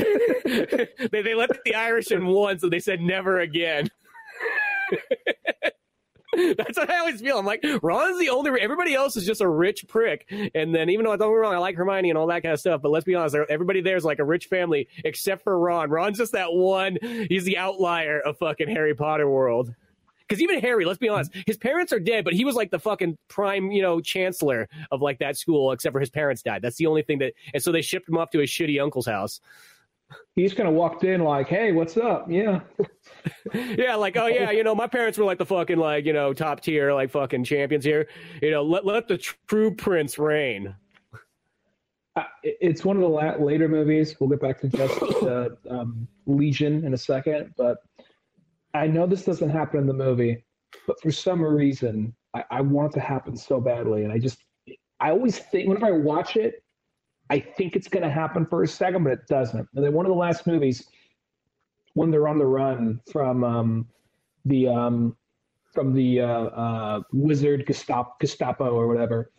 they, 1.12 1.22
they 1.22 1.34
let 1.34 1.50
the 1.62 1.74
Irish 1.74 2.10
in 2.10 2.24
once 2.24 2.62
and 2.62 2.72
they 2.72 2.80
said 2.80 3.02
never 3.02 3.38
again. 3.38 3.90
That's 6.56 6.76
what 6.76 6.90
I 6.90 6.98
always 6.98 7.20
feel. 7.20 7.38
I'm 7.38 7.46
like, 7.46 7.64
Ron's 7.82 8.18
the 8.18 8.28
only. 8.28 8.60
Everybody 8.60 8.94
else 8.94 9.16
is 9.16 9.24
just 9.24 9.40
a 9.40 9.48
rich 9.48 9.86
prick. 9.88 10.30
And 10.54 10.74
then, 10.74 10.90
even 10.90 11.04
though 11.04 11.12
I 11.12 11.16
don't 11.16 11.32
get 11.32 11.36
wrong, 11.36 11.54
I 11.54 11.58
like 11.58 11.76
Hermione 11.76 12.10
and 12.10 12.18
all 12.18 12.26
that 12.26 12.42
kind 12.42 12.52
of 12.52 12.60
stuff. 12.60 12.82
But 12.82 12.90
let's 12.90 13.04
be 13.04 13.14
honest, 13.14 13.36
everybody 13.48 13.80
there 13.80 13.96
is 13.96 14.04
like 14.04 14.18
a 14.18 14.24
rich 14.24 14.46
family, 14.46 14.88
except 15.04 15.44
for 15.44 15.58
Ron. 15.58 15.90
Ron's 15.90 16.18
just 16.18 16.32
that 16.32 16.52
one. 16.52 16.98
He's 17.02 17.44
the 17.44 17.58
outlier 17.58 18.20
of 18.20 18.38
fucking 18.38 18.68
Harry 18.68 18.94
Potter 18.94 19.28
world. 19.28 19.74
Because 20.28 20.42
even 20.42 20.60
Harry, 20.60 20.84
let's 20.84 20.98
be 20.98 21.08
honest, 21.08 21.30
his 21.46 21.56
parents 21.56 21.92
are 21.92 22.00
dead, 22.00 22.24
but 22.24 22.32
he 22.32 22.44
was 22.44 22.56
like 22.56 22.72
the 22.72 22.80
fucking 22.80 23.16
prime, 23.28 23.70
you 23.70 23.80
know, 23.80 24.00
chancellor 24.00 24.68
of 24.90 25.00
like 25.00 25.20
that 25.20 25.36
school, 25.36 25.70
except 25.70 25.92
for 25.92 26.00
his 26.00 26.10
parents 26.10 26.42
died. 26.42 26.62
That's 26.62 26.76
the 26.76 26.86
only 26.86 27.02
thing 27.02 27.18
that, 27.20 27.34
and 27.54 27.62
so 27.62 27.70
they 27.70 27.80
shipped 27.80 28.08
him 28.08 28.18
off 28.18 28.30
to 28.30 28.40
his 28.40 28.50
shitty 28.50 28.82
uncle's 28.82 29.06
house 29.06 29.40
he 30.34 30.42
just 30.44 30.56
kind 30.56 30.68
of 30.68 30.74
walked 30.74 31.04
in 31.04 31.22
like, 31.22 31.48
"Hey, 31.48 31.72
what's 31.72 31.96
up?" 31.96 32.26
Yeah, 32.30 32.60
yeah, 33.54 33.94
like, 33.94 34.16
oh 34.16 34.26
yeah, 34.26 34.50
you 34.50 34.62
know, 34.62 34.74
my 34.74 34.86
parents 34.86 35.18
were 35.18 35.24
like 35.24 35.38
the 35.38 35.46
fucking 35.46 35.78
like 35.78 36.04
you 36.04 36.12
know 36.12 36.32
top 36.32 36.60
tier 36.60 36.92
like 36.92 37.10
fucking 37.10 37.44
champions 37.44 37.84
here. 37.84 38.08
You 38.42 38.50
know, 38.50 38.62
let 38.62 38.84
let 38.84 39.08
the 39.08 39.18
true 39.18 39.74
prince 39.74 40.18
reign. 40.18 40.74
Uh, 42.14 42.24
it's 42.42 42.84
one 42.84 42.96
of 42.96 43.02
the 43.02 43.08
la- 43.08 43.36
later 43.36 43.68
movies. 43.68 44.16
We'll 44.18 44.30
get 44.30 44.40
back 44.40 44.60
to 44.60 44.68
just 44.68 45.02
uh, 45.22 45.50
um, 45.68 46.08
Legion 46.26 46.84
in 46.84 46.94
a 46.94 46.98
second, 46.98 47.52
but 47.58 47.78
I 48.72 48.86
know 48.86 49.06
this 49.06 49.24
doesn't 49.24 49.50
happen 49.50 49.80
in 49.80 49.86
the 49.86 49.92
movie, 49.92 50.44
but 50.86 51.00
for 51.00 51.10
some 51.10 51.42
reason, 51.42 52.14
I, 52.34 52.44
I 52.50 52.60
want 52.62 52.92
it 52.92 52.94
to 52.94 53.00
happen 53.00 53.36
so 53.36 53.60
badly, 53.60 54.04
and 54.04 54.12
I 54.12 54.18
just, 54.18 54.38
I 55.00 55.10
always 55.10 55.38
think 55.38 55.68
whenever 55.68 55.86
I 55.86 55.90
watch 55.90 56.36
it, 56.36 56.62
I 57.30 57.40
think 57.40 57.74
it's 57.74 57.88
going 57.88 58.02
to 58.02 58.10
happen 58.10 58.46
for 58.46 58.62
a 58.62 58.68
second, 58.68 59.04
but 59.04 59.12
it 59.12 59.26
doesn't. 59.28 59.68
And 59.74 59.84
then 59.84 59.92
one 59.92 60.06
of 60.06 60.10
the 60.10 60.16
last 60.16 60.46
movies, 60.46 60.86
when 61.94 62.10
they're 62.10 62.28
on 62.28 62.38
the 62.38 62.46
run 62.46 63.00
from 63.10 63.42
um, 63.42 63.88
the 64.44 64.68
um, 64.68 65.16
from 65.72 65.92
the 65.92 66.20
uh, 66.20 66.26
uh, 66.26 67.00
wizard 67.12 67.66
Gestapo, 67.66 68.12
Gestapo 68.20 68.70
or 68.70 68.86
whatever, 68.86 69.30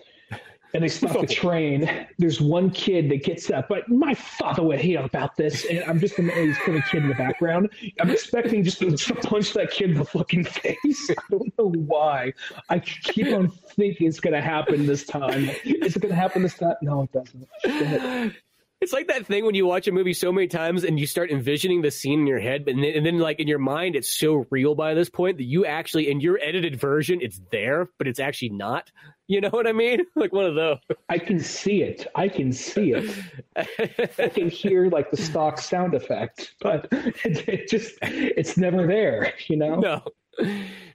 and 0.74 0.84
they 0.84 0.88
stop 0.88 1.20
the 1.20 1.28
train. 1.34 2.08
There's 2.18 2.42
one 2.42 2.70
kid 2.72 3.10
that 3.10 3.24
gets 3.24 3.50
up, 3.50 3.68
but 3.70 3.88
my 3.90 4.14
father 4.14 4.64
would 4.64 4.80
hate 4.80 4.96
about 4.96 5.36
this. 5.36 5.66
And 5.66 5.84
I'm 5.84 6.00
just 6.00 6.20
amazed 6.20 6.60
for 6.60 6.72
the 6.72 6.82
kid 6.82 7.04
in 7.04 7.10
the 7.10 7.16
background. 7.16 7.70
I'm 8.00 8.10
expecting 8.10 8.64
just 8.64 8.80
to, 8.80 9.16
punch 9.24 9.54
that 9.54 9.72
kid 9.72 9.92
in 9.92 9.98
the 9.98 10.06
fucking 10.06 10.46
face. 10.46 11.10
I 11.10 11.16
don't 11.30 11.58
know 11.58 11.70
why. 11.70 12.34
I 12.70 12.80
keep 12.80 13.28
on 13.28 13.50
thinking 13.50 14.08
it's 14.08 14.20
going 14.20 14.34
to 14.34 14.42
happen 14.42 14.86
this 14.86 15.06
time. 15.06 15.50
Is 15.64 15.96
it 15.96 16.00
going 16.00 16.14
to 16.14 16.16
happen 16.16 16.44
this 16.44 16.58
time? 16.58 16.76
No, 16.82 17.04
it 17.04 17.12
doesn't. 17.12 18.36
It's 18.80 18.94
like 18.94 19.08
that 19.08 19.26
thing 19.26 19.44
when 19.44 19.56
you 19.56 19.66
watch 19.66 19.88
a 19.88 19.92
movie 19.92 20.14
so 20.14 20.32
many 20.32 20.48
times 20.48 20.84
and 20.84 21.00
you 21.00 21.08
start 21.08 21.32
envisioning 21.32 21.82
the 21.82 21.90
scene 21.90 22.20
in 22.20 22.28
your 22.28 22.40
head, 22.40 22.64
but 22.64 22.76
then, 22.76 22.84
and 22.84 23.04
then 23.04 23.18
like 23.18 23.40
in 23.40 23.48
your 23.48 23.58
mind, 23.58 23.96
it's 23.96 24.16
so 24.16 24.46
real 24.52 24.76
by 24.76 24.94
this 24.94 25.10
point 25.10 25.38
that 25.38 25.46
you 25.46 25.66
actually, 25.66 26.12
in 26.12 26.22
your 26.22 26.38
edited 26.40 26.80
version, 26.80 27.20
it's 27.20 27.42
there, 27.52 27.90
but 27.98 28.08
it's 28.08 28.20
actually 28.20 28.50
not. 28.50 28.92
You 29.28 29.42
know 29.42 29.50
what 29.50 29.68
I 29.68 29.74
mean? 29.74 30.02
Like 30.16 30.34
one 30.34 30.46
of 30.46 30.56
those. 30.56 30.80
I 31.10 31.20
can 31.20 31.40
see 31.40 31.84
it. 31.84 32.08
I 32.16 32.28
can 32.28 32.52
see 32.52 32.94
it. 32.94 33.14
I 33.56 34.30
can 34.30 34.50
hear 34.50 34.90
like 34.90 35.12
the 35.12 35.18
stock 35.18 35.60
sound 35.60 35.94
effect, 35.94 36.54
but 36.60 36.88
it, 36.92 37.48
it 37.48 37.70
just, 37.70 37.98
it's 38.02 38.58
never 38.58 38.88
there, 38.88 39.34
you 39.48 39.58
know? 39.58 39.76
No. 39.76 40.04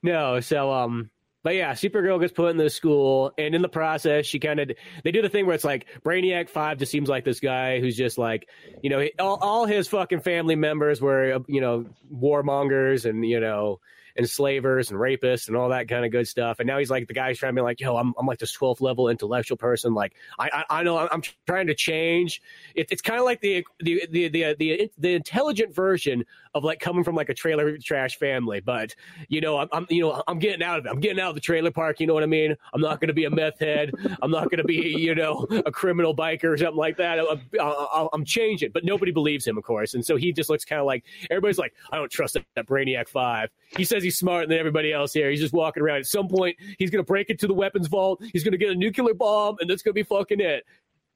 No. 0.02 0.40
So, 0.40 0.72
um, 0.72 1.10
but 1.42 1.54
yeah, 1.54 1.72
Supergirl 1.72 2.20
gets 2.20 2.32
put 2.32 2.50
in 2.50 2.56
the 2.56 2.70
school, 2.70 3.32
and 3.36 3.54
in 3.54 3.62
the 3.62 3.68
process, 3.68 4.26
she 4.26 4.38
kind 4.38 4.60
of 4.60 4.70
they 5.02 5.10
do 5.10 5.22
the 5.22 5.28
thing 5.28 5.46
where 5.46 5.54
it's 5.54 5.64
like 5.64 5.86
Brainiac 6.04 6.48
Five 6.48 6.78
just 6.78 6.92
seems 6.92 7.08
like 7.08 7.24
this 7.24 7.40
guy 7.40 7.80
who's 7.80 7.96
just 7.96 8.16
like, 8.16 8.48
you 8.82 8.90
know, 8.90 9.06
all, 9.18 9.38
all 9.40 9.66
his 9.66 9.88
fucking 9.88 10.20
family 10.20 10.54
members 10.54 11.00
were 11.00 11.42
you 11.48 11.60
know 11.60 11.86
warmongers 12.14 13.08
and 13.08 13.26
you 13.26 13.40
know 13.40 13.80
enslavers 14.18 14.90
and 14.90 14.98
rapists 14.98 15.48
and 15.48 15.56
all 15.56 15.68
that 15.70 15.88
kind 15.88 16.04
of 16.04 16.10
good 16.10 16.28
stuff. 16.28 16.60
And 16.60 16.66
now 16.66 16.78
he's 16.78 16.90
like 16.90 17.08
the 17.08 17.14
guy's 17.14 17.38
trying 17.38 17.54
to 17.54 17.60
be 17.60 17.62
like, 17.62 17.80
yo, 17.80 17.96
I'm, 17.96 18.14
I'm 18.18 18.26
like 18.26 18.38
this 18.38 18.56
12th 18.56 18.80
level 18.80 19.08
intellectual 19.08 19.56
person. 19.56 19.94
Like 19.94 20.14
I, 20.38 20.64
I, 20.70 20.80
I 20.80 20.82
know 20.82 20.98
I'm 20.98 21.22
trying 21.46 21.66
to 21.66 21.74
change. 21.74 22.42
It, 22.74 22.88
it's 22.90 23.02
kind 23.02 23.18
of 23.18 23.24
like 23.24 23.40
the, 23.40 23.64
the, 23.80 24.06
the, 24.10 24.28
the, 24.28 24.44
uh, 24.44 24.54
the, 24.58 24.90
the 24.98 25.14
intelligent 25.14 25.74
version 25.74 26.24
of 26.54 26.64
like 26.64 26.80
coming 26.80 27.04
from 27.04 27.14
like 27.14 27.28
a 27.28 27.34
trailer 27.34 27.76
trash 27.78 28.18
family. 28.18 28.60
But 28.60 28.94
you 29.28 29.40
know, 29.40 29.58
I'm, 29.58 29.68
I'm, 29.72 29.86
you 29.88 30.02
know, 30.02 30.22
I'm 30.26 30.38
getting 30.38 30.62
out 30.62 30.78
of 30.78 30.86
it. 30.86 30.90
I'm 30.90 31.00
getting 31.00 31.20
out 31.20 31.30
of 31.30 31.34
the 31.34 31.40
trailer 31.40 31.70
park. 31.70 32.00
You 32.00 32.06
know 32.06 32.14
what 32.14 32.22
I 32.22 32.26
mean? 32.26 32.56
I'm 32.72 32.80
not 32.80 33.00
going 33.00 33.08
to 33.08 33.14
be 33.14 33.24
a 33.24 33.30
meth 33.30 33.58
head. 33.58 33.92
I'm 34.20 34.30
not 34.30 34.44
going 34.50 34.58
to 34.58 34.64
be, 34.64 34.94
you 34.98 35.14
know, 35.14 35.46
a 35.66 35.72
criminal 35.72 36.14
biker 36.14 36.44
or 36.44 36.56
something 36.56 36.76
like 36.76 36.96
that. 36.98 37.18
I'm, 37.60 38.08
I'm 38.12 38.24
changing, 38.24 38.70
but 38.72 38.84
nobody 38.84 39.12
believes 39.12 39.46
him, 39.46 39.56
of 39.56 39.64
course. 39.64 39.94
And 39.94 40.04
so 40.04 40.16
he 40.16 40.32
just 40.32 40.50
looks 40.50 40.64
kind 40.64 40.80
of 40.80 40.86
like 40.86 41.04
everybody's 41.30 41.58
like, 41.58 41.74
I 41.90 41.96
don't 41.96 42.10
trust 42.10 42.34
that, 42.34 42.44
that 42.54 42.66
Brainiac 42.66 43.08
Five. 43.08 43.50
He 43.76 43.84
says 43.84 44.02
he's 44.02 44.18
smarter 44.18 44.46
than 44.46 44.58
everybody 44.58 44.92
else 44.92 45.12
here. 45.12 45.30
He's 45.30 45.40
just 45.40 45.54
walking 45.54 45.82
around. 45.82 45.98
At 45.98 46.06
some 46.06 46.28
point, 46.28 46.56
he's 46.78 46.90
going 46.90 47.02
to 47.02 47.06
break 47.06 47.30
into 47.30 47.46
the 47.46 47.54
weapons 47.54 47.88
vault. 47.88 48.22
He's 48.32 48.44
going 48.44 48.52
to 48.52 48.58
get 48.58 48.70
a 48.70 48.74
nuclear 48.74 49.14
bomb, 49.14 49.56
and 49.60 49.70
that's 49.70 49.82
going 49.82 49.92
to 49.92 49.94
be 49.94 50.02
fucking 50.02 50.40
it. 50.40 50.64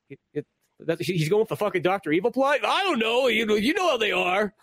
it, 0.09 0.19
it 0.33 0.47
he's 1.01 1.29
going 1.29 1.47
for 1.47 1.57
fucking 1.57 1.83
Doctor 1.83 2.13
Evil 2.13 2.31
plot. 2.31 2.61
I 2.65 2.85
don't 2.85 2.99
know. 2.99 3.29
You 3.29 3.47
know, 3.47 3.55
you 3.55 3.75
know 3.75 3.91
how 3.91 3.97
they 3.97 4.13
are. 4.13 4.55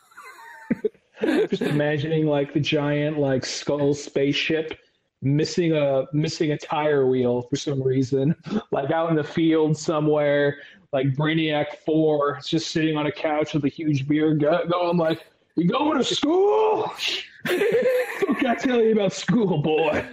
Just 1.49 1.61
imagining 1.61 2.25
like 2.25 2.53
the 2.53 2.59
giant 2.59 3.17
like 3.19 3.45
skull 3.45 3.93
spaceship 3.93 4.77
missing 5.23 5.73
a 5.73 6.05
missing 6.13 6.51
a 6.51 6.57
tire 6.57 7.07
wheel 7.07 7.43
for 7.43 7.55
some 7.55 7.81
reason, 7.81 8.35
like 8.71 8.91
out 8.91 9.09
in 9.09 9.15
the 9.15 9.23
field 9.23 9.77
somewhere. 9.77 10.57
Like 10.91 11.07
Brainiac 11.15 11.77
Four, 11.85 12.39
just 12.45 12.69
sitting 12.69 12.95
on 12.97 13.07
a 13.07 13.11
couch 13.11 13.55
with 13.55 13.65
a 13.65 13.69
huge 13.69 14.07
beer 14.07 14.35
gut, 14.35 14.69
going 14.69 14.97
like, 14.97 15.25
"You 15.55 15.67
going 15.67 15.97
to 15.97 16.03
school? 16.03 16.81
what 17.45 18.37
can 18.37 18.45
I 18.45 18.55
tell 18.55 18.79
you 18.79 18.91
about 18.91 19.11
school, 19.11 19.59
boy?" 19.59 20.05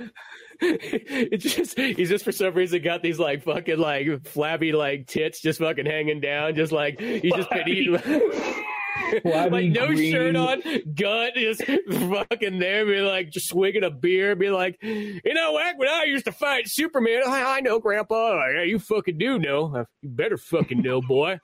it's 0.63 1.55
just 1.55 1.79
he's 1.79 2.09
just 2.09 2.25
for 2.25 2.33
some 2.33 2.53
reason 2.55 2.83
got 2.83 3.03
these 3.03 3.19
like 3.19 3.43
fucking 3.43 3.79
like 3.79 4.27
flabby 4.27 4.73
like 4.73 5.07
tits 5.07 5.41
just 5.41 5.59
fucking 5.59 5.87
hanging 5.87 6.21
down, 6.21 6.55
just 6.55 6.73
like 6.73 6.99
he's 6.99 7.35
just 7.35 7.51
been 7.51 7.69
eating 7.69 8.01
like 9.25 9.71
no 9.71 9.89
green. 9.89 10.13
shirt 10.13 10.37
on, 10.37 10.63
gut 10.95 11.37
is 11.37 11.61
fucking 11.61 12.59
there, 12.59 12.87
be 12.87 13.01
like 13.01 13.31
just 13.31 13.49
swigging 13.49 13.85
a 13.85 13.91
beer, 13.91 14.37
be 14.37 14.51
like, 14.51 14.79
you 14.83 15.35
know, 15.35 15.53
what? 15.53 15.77
when 15.77 15.89
I 15.89 16.05
used 16.05 16.25
to 16.27 16.33
fight 16.33 16.69
Superman, 16.69 17.23
I, 17.27 17.57
I 17.57 17.61
know, 17.61 17.79
Grandpa. 17.79 18.47
Yeah, 18.49 18.63
you 18.63 18.79
fucking 18.79 19.19
do 19.19 19.39
know. 19.39 19.75
Uh, 19.75 19.85
you 20.03 20.09
better 20.11 20.37
fucking 20.37 20.83
know, 20.83 21.01
boy. 21.01 21.39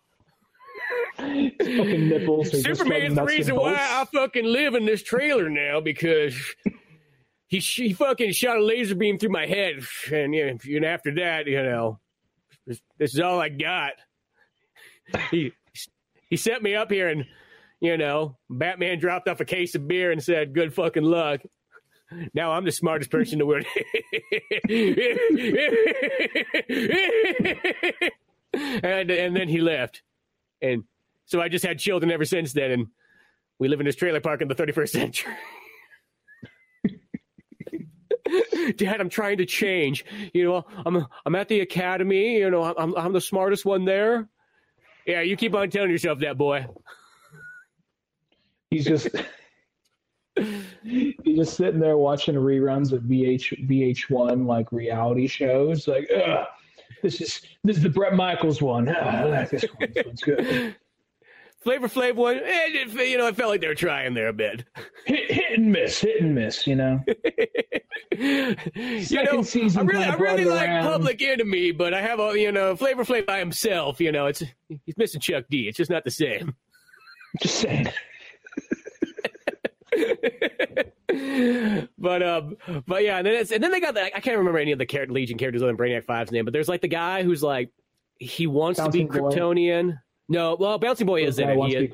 fucking 1.17 2.09
nipples. 2.09 2.51
Superman's 2.63 3.15
the 3.15 3.25
reason 3.25 3.57
why 3.57 3.75
I 3.75 4.05
fucking 4.13 4.45
live 4.45 4.75
in 4.75 4.85
this 4.85 5.03
trailer 5.03 5.49
now 5.49 5.81
because 5.81 6.35
he 7.49 7.59
he 7.59 7.93
fucking 7.93 8.33
shot 8.33 8.59
a 8.59 8.65
laser 8.65 8.95
beam 8.95 9.19
through 9.19 9.31
my 9.31 9.47
head, 9.47 9.81
and, 10.13 10.35
you 10.35 10.47
know, 10.47 10.59
and 10.65 10.85
after 10.85 11.15
that, 11.15 11.47
you 11.47 11.63
know, 11.63 12.01
this, 12.67 12.81
this 12.99 13.15
is 13.15 13.21
all 13.21 13.41
I 13.41 13.49
got. 13.49 13.93
He 15.31 15.53
he 16.31 16.37
set 16.37 16.63
me 16.63 16.75
up 16.75 16.91
here 16.91 17.09
and 17.09 17.27
you 17.81 17.99
know, 17.99 18.37
Batman 18.49 18.99
dropped 18.99 19.29
off 19.29 19.41
a 19.41 19.45
case 19.45 19.75
of 19.75 19.87
beer 19.87 20.11
and 20.11 20.23
said, 20.23 20.55
"Good 20.55 20.75
fucking 20.75 21.03
luck." 21.03 21.43
Now 22.33 22.53
I'm 22.53 22.65
the 22.65 22.73
smartest 22.73 23.11
person 23.11 23.35
in 23.35 23.39
the 23.41 23.47
world. 23.47 23.67
and 28.83 29.11
and 29.11 29.37
then 29.37 29.49
he 29.49 29.61
left. 29.61 30.03
And 30.63 30.85
so 31.27 31.41
I 31.41 31.49
just 31.49 31.65
had 31.65 31.79
children 31.79 32.11
ever 32.11 32.25
since 32.25 32.53
then, 32.53 32.71
and 32.71 32.87
we 33.59 33.69
live 33.69 33.81
in 33.81 33.87
this 33.87 33.97
trailer 33.97 34.21
park 34.21 34.41
in 34.41 34.49
the 34.49 34.55
31st 34.55 34.89
century. 34.89 35.33
Dad, 38.77 39.01
I'm 39.01 39.09
trying 39.09 39.39
to 39.39 39.47
change. 39.47 40.05
You 40.33 40.45
know, 40.45 40.65
I'm 40.85 41.07
I'm 41.25 41.35
at 41.35 41.49
the 41.49 41.61
academy. 41.61 42.39
You 42.39 42.51
know, 42.51 42.63
I'm 42.63 42.97
I'm 42.97 43.13
the 43.13 43.21
smartest 43.21 43.65
one 43.65 43.85
there. 43.85 44.29
Yeah, 45.07 45.21
you 45.21 45.37
keep 45.37 45.55
on 45.55 45.71
telling 45.71 45.91
yourself 45.91 46.19
that, 46.21 46.37
boy. 46.37 46.67
He's 48.71 48.85
just 48.85 49.09
he's 50.83 51.15
just 51.25 51.57
sitting 51.57 51.81
there 51.81 51.97
watching 51.97 52.35
reruns 52.35 52.93
of 52.93 53.03
VH 53.03 53.69
VH1 53.69 54.47
like 54.47 54.71
reality 54.73 55.29
shows. 55.29 55.87
Like, 55.87 56.11
this 57.03 57.21
is 57.21 57.41
this 57.63 57.77
is 57.77 57.85
the 57.85 57.89
Bret 57.89 58.15
Michaels 58.15 58.61
one. 58.61 58.89
Ah, 58.89 59.21
I 59.21 59.25
like 59.25 59.51
this 59.51 59.63
one. 59.63 59.93
This 59.95 60.07
one's 60.07 60.23
good. 60.23 60.77
Flavor 61.67 61.89
Flav 61.89 62.15
one, 62.15 62.39
eh, 62.45 62.85
you 63.03 63.19
know, 63.19 63.27
I 63.27 63.33
felt 63.33 63.51
like 63.51 63.61
they 63.61 63.67
were 63.67 63.75
trying 63.75 64.15
there 64.15 64.29
a 64.29 64.33
bit. 64.33 64.63
Hit, 65.05 65.33
hit 65.33 65.59
and 65.59 65.73
miss, 65.73 65.99
hit 66.01 66.23
and 66.23 66.33
miss. 66.33 66.65
You 66.65 66.77
know. 66.77 67.03
you 68.17 69.25
know, 69.25 69.43
season. 69.43 69.81
I 69.81 69.93
really, 69.93 70.05
I 70.05 70.15
really 70.15 70.45
like 70.45 70.69
around. 70.69 70.85
Public 70.85 71.21
Enemy, 71.21 71.73
but 71.73 71.93
I 71.93 72.01
have 72.01 72.21
a 72.21 72.39
you 72.39 72.53
know 72.53 72.77
Flavor 72.77 73.05
Flav 73.05 73.27
by 73.27 73.41
himself. 73.41 74.01
You 74.01 74.13
know, 74.13 74.27
it's 74.27 74.45
he's 74.69 74.97
missing 74.97 75.21
Chuck 75.21 75.47
D. 75.51 75.67
It's 75.67 75.77
just 75.77 75.91
not 75.91 76.05
the 76.05 76.13
same. 76.13 76.55
Just 77.43 77.57
saying. 77.57 77.89
but 81.99 82.23
um, 82.23 82.57
but 82.87 83.03
yeah, 83.03 83.19
and 83.19 83.27
then 83.27 83.35
it's, 83.35 83.51
and 83.51 83.61
then 83.61 83.73
they 83.73 83.81
got 83.81 83.95
the, 83.95 84.05
I 84.05 84.21
can't 84.21 84.39
remember 84.39 84.61
any 84.61 84.71
of 84.71 84.79
the 84.79 84.87
character, 84.87 85.13
Legion 85.13 85.37
characters 85.37 85.63
other 85.63 85.73
than 85.73 85.77
Brainiac 85.77 86.07
5's 86.07 86.31
name, 86.31 86.45
but 86.45 86.55
there's 86.55 86.69
like 86.69 86.81
the 86.81 86.89
guy 86.89 87.25
who's 87.25 87.43
like 87.43 87.71
he 88.19 88.47
wants 88.47 88.79
Bouncing 88.79 89.09
to 89.09 89.13
be 89.13 89.19
Kryptonian. 89.19 89.89
Boy. 89.89 89.99
No, 90.29 90.57
well, 90.59 90.79
Bouncing 90.79 91.07
Boy 91.07 91.25
is 91.25 91.39
in 91.39 91.49
it. 91.49 91.57
He, 91.69 91.89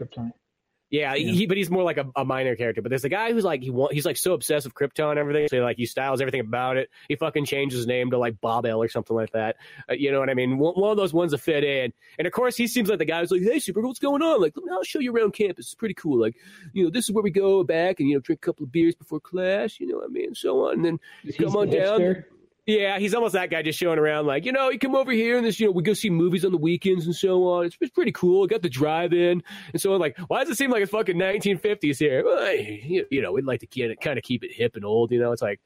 yeah, 0.93 1.15
yeah. 1.15 1.33
He, 1.33 1.47
but 1.47 1.57
he's 1.57 1.71
more 1.71 1.83
like 1.83 1.97
a, 1.97 2.07
a, 2.15 2.23
minor 2.23 2.55
character. 2.55 2.83
But 2.83 2.91
there's 2.91 3.05
a 3.05 3.09
guy 3.09 3.33
who's 3.33 3.45
like 3.45 3.63
he 3.63 3.71
want, 3.71 3.95
he's 3.95 4.05
like 4.05 4.19
so 4.19 4.35
obsessed 4.35 4.67
with 4.67 4.75
Krypton 4.75 5.09
and 5.09 5.19
everything. 5.19 5.49
So 5.49 5.57
like 5.61 5.79
he 5.79 5.87
styles 5.87 6.21
everything 6.21 6.41
about 6.41 6.77
it. 6.77 6.91
He 7.09 7.17
fucking 7.17 7.47
changes 7.47 7.79
his 7.79 7.87
name 7.87 8.11
to 8.11 8.19
like 8.19 8.39
Bob-El 8.43 8.83
or 8.83 8.89
something 8.89 9.17
like 9.17 9.33
that. 9.33 9.57
Uh, 9.89 9.95
you 9.95 10.13
know 10.13 10.21
what 10.21 10.29
I 10.29 10.35
mean? 10.35 10.59
One, 10.59 10.75
one, 10.75 10.91
of 10.91 10.99
those 10.99 11.15
ones 11.15 11.33
that 11.33 11.39
fit 11.39 11.65
in. 11.65 11.95
And 12.19 12.27
of 12.27 12.33
course, 12.35 12.59
he 12.59 12.67
seems 12.67 12.91
like 12.91 12.99
the 12.99 13.07
guy 13.07 13.21
who's 13.21 13.31
like, 13.31 13.41
"Hey, 13.41 13.59
Super, 13.59 13.81
what's 13.81 13.99
going 13.99 14.21
on? 14.21 14.43
Like, 14.43 14.55
I'll 14.71 14.85
show 14.85 14.99
you 14.99 15.17
around 15.17 15.33
campus. 15.33 15.65
It's 15.65 15.75
pretty 15.75 15.95
cool. 15.95 16.21
Like, 16.21 16.37
you 16.75 16.85
know, 16.85 16.91
this 16.91 17.07
is 17.07 17.13
where 17.13 17.25
we 17.25 17.31
go 17.31 17.65
back 17.65 17.99
and 17.99 18.09
you 18.11 18.17
know 18.17 18.21
drink 18.21 18.43
a 18.43 18.47
couple 18.47 18.65
of 18.65 18.71
beers 18.71 18.95
before 18.95 19.19
class. 19.19 19.81
You 19.81 19.87
know 19.87 19.97
what 19.97 20.11
I 20.11 20.13
mean? 20.13 20.27
And 20.27 20.37
so 20.37 20.67
on. 20.67 20.75
And 20.75 20.85
then 20.85 21.01
come 21.39 21.57
on 21.57 21.71
down." 21.71 22.25
Yeah, 22.65 23.01
he's 23.01 23.13
almost 23.13 23.33
that 23.33 23.51
guy 23.51 23.63
just 23.63 23.79
showing 23.79 23.99
around 23.99 24.27
like, 24.27 24.45
you 24.45 24.53
know, 24.53 24.71
you 24.71 24.79
come 24.79 24.95
over 24.95 25.11
here 25.11 25.37
and 25.37 25.45
this, 25.45 25.59
you 25.59 25.67
know, 25.67 25.73
we 25.73 25.83
go 25.83 25.95
see 25.95 26.11
movies 26.11 26.45
on 26.45 26.53
the 26.53 26.59
weekends 26.59 27.07
and 27.07 27.15
so 27.15 27.45
on. 27.49 27.67
It's, 27.67 27.77
it's 27.81 27.91
pretty 27.91 28.13
cool. 28.13 28.47
Got 28.47 28.63
the 28.63 28.69
drive 28.69 29.13
in 29.13 29.43
and 29.73 29.83
so 29.83 29.95
on. 29.95 30.01
Like, 30.01 30.17
why 30.29 30.45
does 30.45 30.51
it 30.51 30.59
seem 30.59 30.71
like 30.71 30.81
it's 30.81 30.93
fucking 30.93 31.17
1950s 31.17 31.99
here? 31.99 32.25
Well, 32.25 32.55
you, 32.55 33.05
you 33.11 33.21
know, 33.21 33.33
we'd 33.33 33.45
like 33.45 33.61
to 33.69 33.97
kind 33.97 34.17
of 34.17 34.23
keep 34.23 34.45
it 34.45 34.53
hip 34.53 34.77
and 34.77 34.85
old, 34.85 35.11
you 35.11 35.19
know? 35.19 35.33
It's 35.33 35.43
like, 35.43 35.61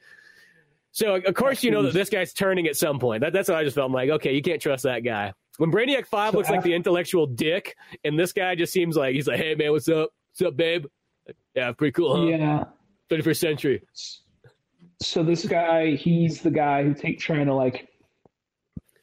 so 0.93 1.17
of 1.17 1.35
course, 1.35 1.63
you 1.63 1.71
know 1.71 1.83
that 1.83 1.93
this 1.93 2.09
guy's 2.09 2.33
turning 2.33 2.67
at 2.67 2.77
some 2.77 2.99
point. 2.99 3.21
That, 3.21 3.35
that's 3.35 3.51
what 3.51 3.59
I 3.59 3.65
just 3.65 3.75
felt 3.75 3.89
I'm 3.89 3.93
like, 3.93 4.09
okay, 4.09 4.35
you 4.35 4.41
can't 4.41 4.63
trust 4.63 4.85
that 4.85 5.01
guy. 5.01 5.35
When 5.59 5.71
Brainiac 5.71 6.07
5 6.07 6.35
looks 6.35 6.49
like 6.49 6.63
the 6.63 6.73
intellectual 6.73 7.27
dick 7.27 7.77
and 8.05 8.19
this 8.19 8.33
guy 8.33 8.55
just 8.55 8.73
seems 8.73 8.97
like, 8.97 9.15
he's 9.15 9.27
like, 9.27 9.39
hey 9.39 9.55
man, 9.55 9.73
what's 9.73 9.89
up? 9.91 10.09
What's 10.31 10.49
up, 10.49 10.57
babe? 10.57 10.87
Yeah, 11.55 11.73
pretty 11.73 11.93
cool, 11.93 12.17
huh? 12.17 12.23
Yeah. 12.25 12.65
21st 13.11 13.37
century 13.37 13.83
so 15.01 15.23
this 15.23 15.45
guy, 15.45 15.95
he's 15.95 16.41
the 16.41 16.51
guy 16.51 16.83
who 16.83 16.95
take 16.95 17.19
trying 17.19 17.47
to 17.47 17.55
like 17.55 17.89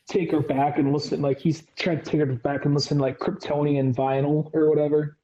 take 0.07 0.31
her 0.31 0.41
back 0.41 0.77
and 0.77 0.91
listen, 0.91 1.21
like 1.21 1.39
he's 1.39 1.63
trying 1.75 1.99
to 1.99 2.03
take 2.03 2.19
her 2.19 2.25
back 2.25 2.65
and 2.65 2.73
listen 2.73 2.97
like 2.99 3.19
Kryptonian 3.19 3.95
vinyl 3.95 4.49
or 4.53 4.69
whatever. 4.69 5.17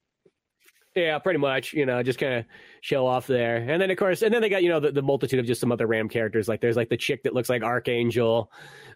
Yeah, 0.96 1.18
pretty 1.20 1.40
much. 1.40 1.74
You 1.74 1.86
know, 1.86 2.02
just 2.04 2.20
kind 2.20 2.34
of 2.34 2.46
show 2.82 3.06
off 3.06 3.28
there, 3.28 3.58
and 3.58 3.82
then 3.82 3.92
of 3.92 3.98
course, 3.98 4.22
and 4.22 4.34
then 4.34 4.42
they 4.42 4.50
got 4.50 4.64
you 4.64 4.70
know 4.70 4.80
the, 4.80 4.92
the 4.92 5.02
multitude 5.02 5.40
of 5.40 5.46
just 5.46 5.62
some 5.62 5.72
other 5.72 5.88
Ram 5.88 6.10
characters. 6.10 6.48
Like 6.48 6.62
there's 6.62 6.76
like 6.76 6.90
the 6.90 6.98
chick 6.98 7.24
that 7.24 7.34
looks 7.34 7.50
like 7.50 7.62
Archangel. 7.64 8.52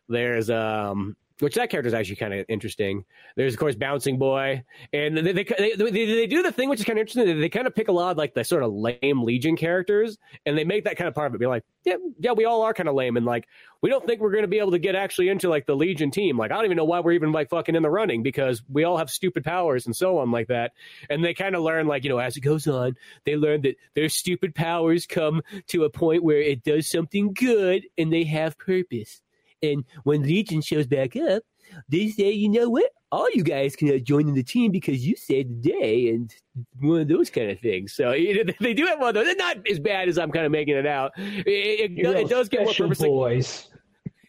There's 0.10 0.50
um 0.50 1.16
which 1.40 1.56
that 1.56 1.70
character 1.70 1.88
is 1.88 1.94
actually 1.94 2.16
kind 2.16 2.34
of 2.34 2.46
interesting. 2.48 3.06
There's 3.36 3.54
of 3.54 3.60
course 3.60 3.76
Bouncing 3.76 4.18
Boy, 4.18 4.64
and 4.92 5.18
they 5.18 5.34
they, 5.34 5.44
they 5.44 5.76
they, 5.76 6.28
do 6.28 6.44
the 6.44 6.52
thing 6.52 6.70
which 6.70 6.80
is 6.80 6.86
kind 6.86 7.00
of 7.00 7.02
interesting. 7.02 7.26
They, 7.26 7.34
they, 7.34 7.50
kind 7.50 7.68
of 7.68 7.76
pick 7.76 7.88
a 7.88 7.92
lot 7.92 8.12
of 8.12 8.18
like 8.18 8.34
the 8.34 8.44
sort 8.44 8.64
of 8.64 8.72
lame 8.74 9.24
Legion 9.24 9.56
characters, 9.56 10.18
and 10.46 10.58
they 10.58 10.64
make 10.64 10.84
that 10.86 10.96
kind 10.96 11.08
of 11.08 11.16
part 11.16 11.32
of 11.32 11.36
it. 11.36 11.40
Be 11.40 11.48
like, 11.48 11.64
yeah, 11.86 11.96
yeah, 12.20 12.32
we 12.34 12.46
all 12.46 12.62
are 12.62 12.74
kind 12.74 12.88
of 12.88 12.96
lame, 12.96 13.18
and 13.18 13.26
like 13.26 13.48
we 13.82 13.90
don't 13.90 14.06
think 14.06 14.22
we're 14.22 14.32
going 14.32 14.44
to 14.44 14.48
be 14.48 14.60
able 14.60 14.72
to 14.72 14.80
get 14.80 14.96
actually 14.96 15.30
into 15.30 15.50
like 15.50 15.66
the 15.66 15.76
Legion 15.76 16.12
team. 16.12 16.38
Like 16.38 16.52
I 16.52 16.56
don't 16.56 16.66
even 16.66 16.78
know 16.78 16.86
why 16.86 17.00
we're 17.00 17.14
even 17.14 17.32
like 17.32 17.50
fucking 17.50 17.76
in 17.76 17.84
the 17.84 17.90
running 17.90 18.22
because 18.22 18.62
we 18.70 18.84
all 18.84 18.98
have 18.98 19.10
stupid 19.10 19.44
powers 19.44 19.86
and 19.86 19.96
so 19.96 20.20
on 20.20 20.32
like 20.32 20.48
that. 20.48 20.74
And 21.10 21.24
they 21.24 21.34
kind 21.34 21.56
of 21.56 21.64
learn 21.64 21.88
like 21.88 22.04
you 22.04 22.10
know 22.12 22.20
as 22.20 22.38
it 22.38 22.42
goes 22.42 22.68
on, 22.68 22.96
they 23.26 23.36
learn 23.36 23.64
that 23.64 23.76
their 23.96 24.10
stupid 24.10 24.54
powers 24.54 25.08
come 25.08 25.42
to 25.68 25.84
a 25.84 25.90
point 25.90 26.24
where 26.24 26.42
it 26.42 26.64
does 26.64 26.88
something 26.88 27.34
good 27.34 27.86
and 27.98 28.14
they 28.14 28.24
have 28.26 28.58
purpose. 28.58 29.23
And 29.64 29.84
when 30.04 30.22
Legion 30.24 30.62
shows 30.62 30.86
back 30.86 31.16
up, 31.16 31.44
they 31.90 32.10
say, 32.10 32.32
you 32.32 32.50
know 32.50 32.70
what? 32.70 32.92
All 33.12 33.30
you 33.32 33.44
guys 33.44 33.76
can 33.76 34.04
join 34.04 34.28
in 34.28 34.34
the 34.34 34.44
team 34.44 34.72
because 34.72 35.06
you 35.06 35.16
saved 35.16 35.64
the 35.64 35.72
day 35.72 36.10
and 36.10 36.34
one 36.80 37.02
of 37.02 37.08
those 37.08 37.30
kind 37.30 37.52
of 37.52 37.60
things. 37.60 37.94
So 37.94 38.12
you 38.12 38.44
know, 38.44 38.54
they 38.60 38.74
do 38.74 38.86
have 38.86 39.00
one 39.00 39.10
of 39.10 39.16
those. 39.16 39.26
They're 39.26 39.36
not 39.36 39.68
as 39.70 39.80
bad 39.80 40.10
as 40.10 40.18
I'm 40.18 40.32
kind 40.32 40.46
of 40.46 40.52
making 40.52 40.76
it 40.76 40.88
out. 40.88 41.12
It, 41.18 41.98
it, 41.98 42.06
it 42.06 42.30
does 42.30 42.50
get 42.50 42.64
more 42.64 42.74
purposeful. 42.74 43.10
Boys. 43.10 43.70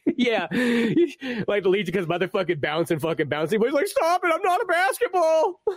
yeah, 0.17 0.47
like 1.49 1.63
the 1.63 1.69
Legion 1.69 1.93
because 1.93 2.07
motherfucking 2.07 2.61
bouncing, 2.61 2.99
fucking 2.99 3.29
bouncing. 3.29 3.59
But 3.59 3.67
he's 3.67 3.75
like, 3.75 3.87
stop 3.87 4.23
it! 4.25 4.31
I'm 4.33 4.43
not 4.43 4.61
a 4.63 4.67
basketball. 4.67 5.61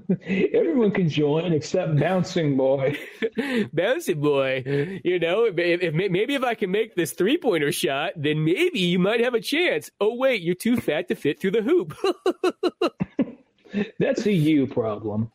Everyone 0.54 0.90
can 0.90 1.08
join 1.08 1.52
except 1.52 1.98
Bouncing 1.98 2.56
Boy. 2.56 2.98
Bouncing 3.72 4.20
Boy, 4.20 5.00
you 5.04 5.18
know, 5.18 5.44
if, 5.44 5.58
if, 5.58 5.94
maybe 5.94 6.34
if 6.34 6.42
I 6.42 6.54
can 6.54 6.70
make 6.70 6.94
this 6.94 7.12
three 7.12 7.36
pointer 7.36 7.72
shot, 7.72 8.12
then 8.16 8.44
maybe 8.44 8.80
you 8.80 8.98
might 8.98 9.20
have 9.20 9.34
a 9.34 9.40
chance. 9.40 9.90
Oh 10.00 10.14
wait, 10.16 10.42
you're 10.42 10.54
too 10.54 10.76
fat 10.76 11.08
to 11.08 11.14
fit 11.14 11.40
through 11.40 11.52
the 11.52 11.62
hoop. 11.62 11.96
That's 13.98 14.26
a 14.26 14.32
you 14.32 14.66
problem. 14.66 15.30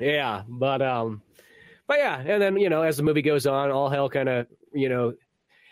Yeah, 0.00 0.42
but 0.48 0.80
um, 0.82 1.22
but 1.86 1.98
yeah, 1.98 2.18
and 2.18 2.40
then 2.40 2.56
you 2.56 2.68
know, 2.68 2.82
as 2.82 2.96
the 2.96 3.02
movie 3.02 3.22
goes 3.22 3.46
on, 3.46 3.70
all 3.70 3.88
hell 3.88 4.08
kind 4.08 4.28
of 4.28 4.46
you 4.72 4.88
know 4.88 5.14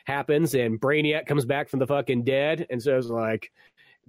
happens, 0.04 0.54
and 0.54 0.80
Brainiac 0.80 1.26
comes 1.26 1.44
back 1.44 1.68
from 1.68 1.78
the 1.78 1.86
fucking 1.86 2.24
dead, 2.24 2.66
and 2.70 2.82
says 2.82 3.08
like, 3.08 3.52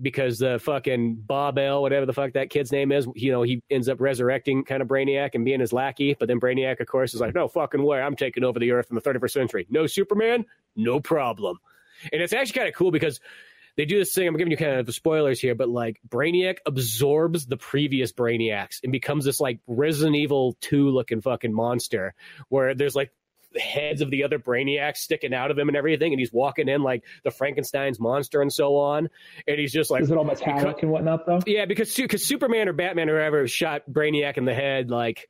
because 0.01 0.39
the 0.39 0.59
fucking 0.59 1.15
Bob-El, 1.15 1.81
whatever 1.81 2.05
the 2.05 2.13
fuck 2.13 2.33
that 2.33 2.49
kid's 2.49 2.71
name 2.71 2.91
is, 2.91 3.07
you 3.15 3.31
know, 3.31 3.41
he 3.41 3.61
ends 3.69 3.89
up 3.89 3.99
resurrecting 3.99 4.63
kind 4.63 4.81
of 4.81 4.87
Brainiac 4.87 5.31
and 5.33 5.43
being 5.43 5.59
his 5.59 5.73
lackey. 5.73 6.15
But 6.17 6.27
then 6.27 6.39
Brainiac, 6.39 6.79
of 6.79 6.87
course, 6.87 7.13
is 7.13 7.21
like, 7.21 7.33
no 7.33 7.47
fucking 7.47 7.83
way, 7.83 8.01
I'm 8.01 8.15
taking 8.15 8.43
over 8.43 8.59
the 8.59 8.71
Earth 8.71 8.87
in 8.89 8.95
the 8.95 9.01
31st 9.01 9.31
century. 9.31 9.67
No 9.69 9.87
Superman, 9.87 10.45
no 10.75 10.99
problem. 10.99 11.59
And 12.13 12.21
it's 12.21 12.33
actually 12.33 12.59
kind 12.59 12.67
of 12.67 12.75
cool 12.75 12.91
because 12.91 13.19
they 13.75 13.85
do 13.85 13.97
this 13.97 14.13
thing. 14.13 14.27
I'm 14.27 14.37
giving 14.37 14.51
you 14.51 14.57
kind 14.57 14.79
of 14.79 14.85
the 14.85 14.93
spoilers 14.93 15.39
here, 15.39 15.55
but 15.55 15.69
like 15.69 15.99
Brainiac 16.07 16.57
absorbs 16.65 17.45
the 17.45 17.57
previous 17.57 18.11
Brainiacs 18.11 18.79
and 18.83 18.91
becomes 18.91 19.25
this 19.25 19.39
like 19.39 19.59
Resident 19.67 20.15
Evil 20.15 20.57
2 20.61 20.89
looking 20.89 21.21
fucking 21.21 21.53
monster 21.53 22.13
where 22.49 22.73
there's 22.75 22.95
like 22.95 23.11
heads 23.57 24.01
of 24.01 24.11
the 24.11 24.23
other 24.23 24.39
brainiacs 24.39 24.97
sticking 24.97 25.33
out 25.33 25.51
of 25.51 25.57
him 25.57 25.67
and 25.67 25.77
everything, 25.77 26.13
and 26.13 26.19
he's 26.19 26.31
walking 26.31 26.67
in 26.67 26.83
like 26.83 27.03
the 27.23 27.31
Frankenstein's 27.31 27.99
monster 27.99 28.41
and 28.41 28.51
so 28.51 28.77
on. 28.77 29.09
And 29.47 29.59
he's 29.59 29.71
just 29.71 29.91
like, 29.91 30.03
is 30.03 30.11
it 30.11 30.17
all 30.17 30.23
metallic 30.23 30.81
and 30.81 30.91
whatnot 30.91 31.25
though? 31.25 31.39
Yeah, 31.45 31.65
because 31.65 31.93
because 31.95 32.25
Superman 32.25 32.69
or 32.69 32.73
Batman 32.73 33.09
or 33.09 33.17
whoever 33.17 33.47
shot 33.47 33.83
Brainiac 33.89 34.37
in 34.37 34.45
the 34.45 34.53
head 34.53 34.89
like 34.89 35.27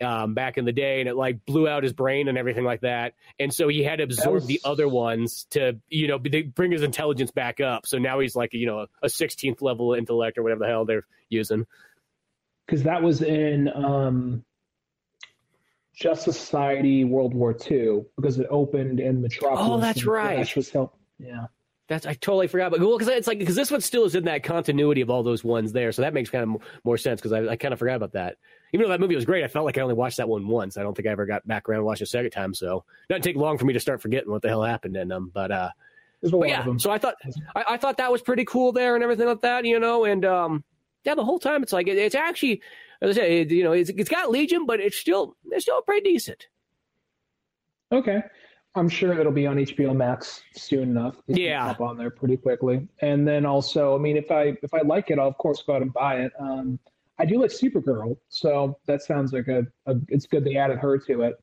um, 0.00 0.34
back 0.34 0.58
in 0.58 0.64
the 0.64 0.72
day, 0.72 1.00
and 1.00 1.08
it 1.08 1.16
like 1.16 1.44
blew 1.46 1.68
out 1.68 1.82
his 1.82 1.92
brain 1.92 2.28
and 2.28 2.36
everything 2.36 2.64
like 2.64 2.82
that. 2.82 3.14
And 3.38 3.52
so 3.52 3.68
he 3.68 3.82
had 3.82 3.96
to 3.96 4.04
absorb 4.04 4.34
was... 4.34 4.46
the 4.46 4.60
other 4.64 4.88
ones 4.88 5.46
to 5.50 5.78
you 5.88 6.08
know 6.08 6.18
bring 6.18 6.72
his 6.72 6.82
intelligence 6.82 7.30
back 7.30 7.60
up. 7.60 7.86
So 7.86 7.98
now 7.98 8.20
he's 8.20 8.36
like 8.36 8.52
you 8.52 8.66
know 8.66 8.86
a 9.02 9.08
16th 9.08 9.62
level 9.62 9.94
intellect 9.94 10.38
or 10.38 10.42
whatever 10.42 10.60
the 10.60 10.68
hell 10.68 10.84
they're 10.84 11.06
using. 11.28 11.66
Because 12.66 12.82
that 12.82 13.02
was 13.02 13.22
in 13.22 13.68
um, 13.68 14.44
Justice 15.96 16.38
Society 16.38 17.04
World 17.04 17.34
War 17.34 17.56
II 17.68 18.02
because 18.16 18.38
it 18.38 18.46
opened 18.50 19.00
in 19.00 19.20
Metropolis. 19.20 19.66
Oh, 19.66 19.80
that's 19.80 20.04
right. 20.04 20.36
Flash 20.36 20.54
was 20.54 20.70
help. 20.70 20.96
Yeah. 21.18 21.46
That's 21.88 22.04
I 22.04 22.14
totally 22.14 22.48
forgot, 22.48 22.72
but 22.72 22.80
well, 22.80 22.98
because 22.98 23.14
it's 23.14 23.28
like 23.28 23.38
because 23.38 23.54
this 23.54 23.70
one 23.70 23.80
still 23.80 24.04
is 24.04 24.16
in 24.16 24.24
that 24.24 24.42
continuity 24.42 25.02
of 25.02 25.08
all 25.08 25.22
those 25.22 25.44
ones 25.44 25.72
there, 25.72 25.92
so 25.92 26.02
that 26.02 26.12
makes 26.12 26.28
kind 26.28 26.42
of 26.42 26.60
more 26.82 26.98
sense 26.98 27.20
because 27.20 27.32
I, 27.32 27.46
I 27.46 27.56
kind 27.56 27.72
of 27.72 27.78
forgot 27.78 27.94
about 27.94 28.12
that. 28.14 28.38
Even 28.72 28.84
though 28.84 28.90
that 28.90 28.98
movie 28.98 29.14
was 29.14 29.24
great, 29.24 29.44
I 29.44 29.46
felt 29.46 29.64
like 29.64 29.78
I 29.78 29.82
only 29.82 29.94
watched 29.94 30.16
that 30.16 30.28
one 30.28 30.48
once. 30.48 30.76
I 30.76 30.82
don't 30.82 30.96
think 30.96 31.06
I 31.06 31.12
ever 31.12 31.26
got 31.26 31.46
back 31.46 31.68
around 31.68 31.78
and 31.78 31.86
watched 31.86 32.00
it 32.00 32.04
a 32.04 32.08
second 32.08 32.32
time, 32.32 32.54
so 32.54 32.78
it 33.08 33.12
doesn't 33.12 33.22
take 33.22 33.36
long 33.36 33.56
for 33.56 33.66
me 33.66 33.72
to 33.72 33.78
start 33.78 34.02
forgetting 34.02 34.32
what 34.32 34.42
the 34.42 34.48
hell 34.48 34.64
happened 34.64 34.96
in 34.96 35.06
them. 35.06 35.30
But 35.32 35.52
uh, 35.52 35.70
but 36.22 36.48
yeah, 36.48 36.66
so 36.76 36.90
I 36.90 36.98
thought 36.98 37.14
I, 37.54 37.64
I, 37.68 37.76
thought 37.76 37.98
that 37.98 38.10
was 38.10 38.20
pretty 38.20 38.44
cool 38.46 38.72
there 38.72 38.96
and 38.96 39.04
everything 39.04 39.28
like 39.28 39.42
that, 39.42 39.64
you 39.64 39.78
know, 39.78 40.06
and 40.06 40.24
um, 40.24 40.64
yeah, 41.04 41.14
the 41.14 41.24
whole 41.24 41.38
time 41.38 41.62
it's 41.62 41.72
like 41.72 41.86
it, 41.86 41.98
it's 41.98 42.16
actually 42.16 42.62
as 43.02 43.16
I 43.16 43.20
say, 43.20 43.40
it, 43.40 43.50
you 43.50 43.64
know, 43.64 43.72
it's, 43.72 43.90
it's 43.90 44.08
got 44.08 44.30
Legion, 44.30 44.66
but 44.66 44.80
it's 44.80 44.96
still 44.96 45.36
it's 45.50 45.64
still 45.64 45.82
pretty 45.82 46.10
decent. 46.10 46.46
Okay. 47.92 48.22
I'm 48.74 48.90
sure 48.90 49.18
it'll 49.18 49.32
be 49.32 49.46
on 49.46 49.56
HBO 49.56 49.96
Max 49.96 50.42
soon 50.54 50.90
enough. 50.90 51.16
It 51.28 51.38
yeah, 51.38 51.66
up 51.66 51.80
on 51.80 51.96
there 51.96 52.10
pretty 52.10 52.36
quickly. 52.36 52.86
And 53.00 53.26
then 53.26 53.46
also, 53.46 53.96
I 53.96 53.98
mean, 53.98 54.18
if 54.18 54.30
I 54.30 54.54
if 54.62 54.74
I 54.74 54.82
like 54.82 55.10
it, 55.10 55.18
I'll 55.18 55.28
of 55.28 55.38
course 55.38 55.62
go 55.62 55.76
out 55.76 55.82
and 55.82 55.92
buy 55.92 56.16
it. 56.16 56.32
Um, 56.38 56.78
I 57.18 57.24
do 57.24 57.40
like 57.40 57.50
Supergirl, 57.50 58.18
so 58.28 58.78
that 58.86 59.02
sounds 59.02 59.32
like 59.32 59.48
a, 59.48 59.66
a 59.86 59.96
it's 60.08 60.26
good 60.26 60.44
they 60.44 60.56
added 60.56 60.78
her 60.78 60.98
to 60.98 61.22
it. 61.22 61.42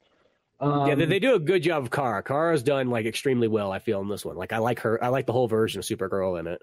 Um, 0.60 0.88
yeah, 0.88 0.95
they, 0.95 1.06
they, 1.06 1.20
do 1.20 1.34
a 1.34 1.39
good 1.39 1.64
job 1.64 1.84
of 1.84 1.91
Kara. 1.91 2.22
Kara's 2.22 2.62
done 2.62 2.89
like 2.89 3.08
extremely 3.08 3.47
well. 3.47 3.72
I 3.72 3.80
feel 3.80 3.99
in 4.01 4.08
this 4.08 4.24
one. 4.24 4.38
Like 4.38 4.54
I 4.54 4.60
like 4.60 4.80
her. 4.82 5.04
I 5.04 5.08
like 5.08 5.26
the 5.26 5.34
whole 5.34 5.47
version 5.47 5.80
of 5.80 5.86
Supergirl 5.86 6.39
in 6.39 6.47
it. 6.47 6.62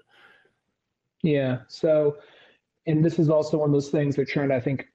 Yeah. 1.21 1.59
So, 1.67 2.17
and 2.87 3.03
this 3.03 3.19
is 3.19 3.29
also 3.29 3.57
one 3.57 3.69
of 3.69 3.73
those 3.73 3.89
things 3.89 4.15
they're 4.15 4.25
trying 4.25 4.49
to. 4.49 4.55
I 4.55 4.61
think 4.61 4.87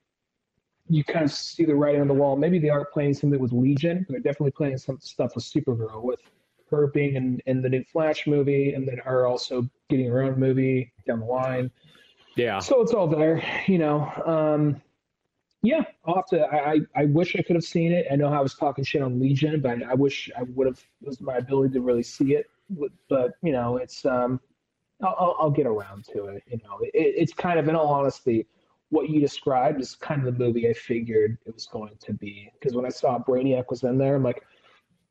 you 0.88 1.04
kind 1.04 1.24
of 1.24 1.32
see 1.32 1.64
the 1.64 1.74
writing 1.74 2.00
on 2.00 2.08
the 2.08 2.14
wall. 2.14 2.36
Maybe 2.36 2.58
they 2.58 2.68
aren't 2.68 2.90
playing 2.90 3.14
something 3.14 3.40
with 3.40 3.52
Legion. 3.52 4.06
They're 4.08 4.20
definitely 4.20 4.52
playing 4.52 4.78
some 4.78 4.98
stuff 5.00 5.34
with 5.34 5.44
Supergirl, 5.44 6.02
with 6.02 6.20
her 6.70 6.88
being 6.88 7.14
in, 7.14 7.40
in 7.46 7.62
the 7.62 7.68
new 7.68 7.84
Flash 7.84 8.26
movie, 8.26 8.72
and 8.74 8.86
then 8.86 8.98
her 8.98 9.26
also 9.26 9.68
getting 9.88 10.08
her 10.08 10.22
own 10.22 10.38
movie 10.38 10.92
down 11.06 11.20
the 11.20 11.26
line. 11.26 11.70
Yeah. 12.36 12.58
So 12.58 12.82
it's 12.82 12.92
all 12.92 13.08
there, 13.08 13.42
you 13.66 13.78
know. 13.78 14.10
Um, 14.26 14.82
yeah, 15.62 15.84
I'll 16.04 16.16
have 16.16 16.26
to. 16.26 16.42
I, 16.42 16.72
I, 16.72 16.80
I 16.94 17.04
wish 17.06 17.34
I 17.34 17.42
could 17.42 17.56
have 17.56 17.64
seen 17.64 17.92
it. 17.92 18.06
I 18.10 18.16
know 18.16 18.28
I 18.28 18.40
was 18.40 18.54
talking 18.54 18.84
shit 18.84 19.02
on 19.02 19.18
Legion, 19.18 19.60
but 19.60 19.82
I 19.82 19.94
wish 19.94 20.30
I 20.38 20.42
would 20.42 20.66
have. 20.66 20.78
It 21.02 21.08
was 21.08 21.20
my 21.20 21.36
ability 21.36 21.74
to 21.74 21.80
really 21.80 22.02
see 22.02 22.34
it. 22.34 22.48
But 23.08 23.32
you 23.42 23.52
know, 23.52 23.78
it's 23.78 24.04
um, 24.04 24.40
I'll, 25.02 25.36
I'll 25.38 25.50
get 25.50 25.66
around 25.66 26.04
to 26.12 26.26
it. 26.26 26.42
You 26.48 26.58
know, 26.64 26.78
it, 26.80 26.92
it's 26.94 27.32
kind 27.32 27.58
of, 27.58 27.68
in 27.68 27.76
all 27.76 27.88
honesty, 27.88 28.46
what 28.90 29.08
you 29.10 29.20
described 29.20 29.80
is 29.80 29.96
kind 29.96 30.26
of 30.26 30.32
the 30.32 30.44
movie 30.44 30.68
I 30.68 30.72
figured 30.72 31.38
it 31.44 31.54
was 31.54 31.66
going 31.66 31.96
to 32.00 32.12
be. 32.12 32.50
Because 32.58 32.74
when 32.74 32.86
I 32.86 32.90
saw 32.90 33.18
Brainiac 33.18 33.68
was 33.68 33.82
in 33.82 33.98
there, 33.98 34.16
I'm 34.16 34.22
like, 34.22 34.42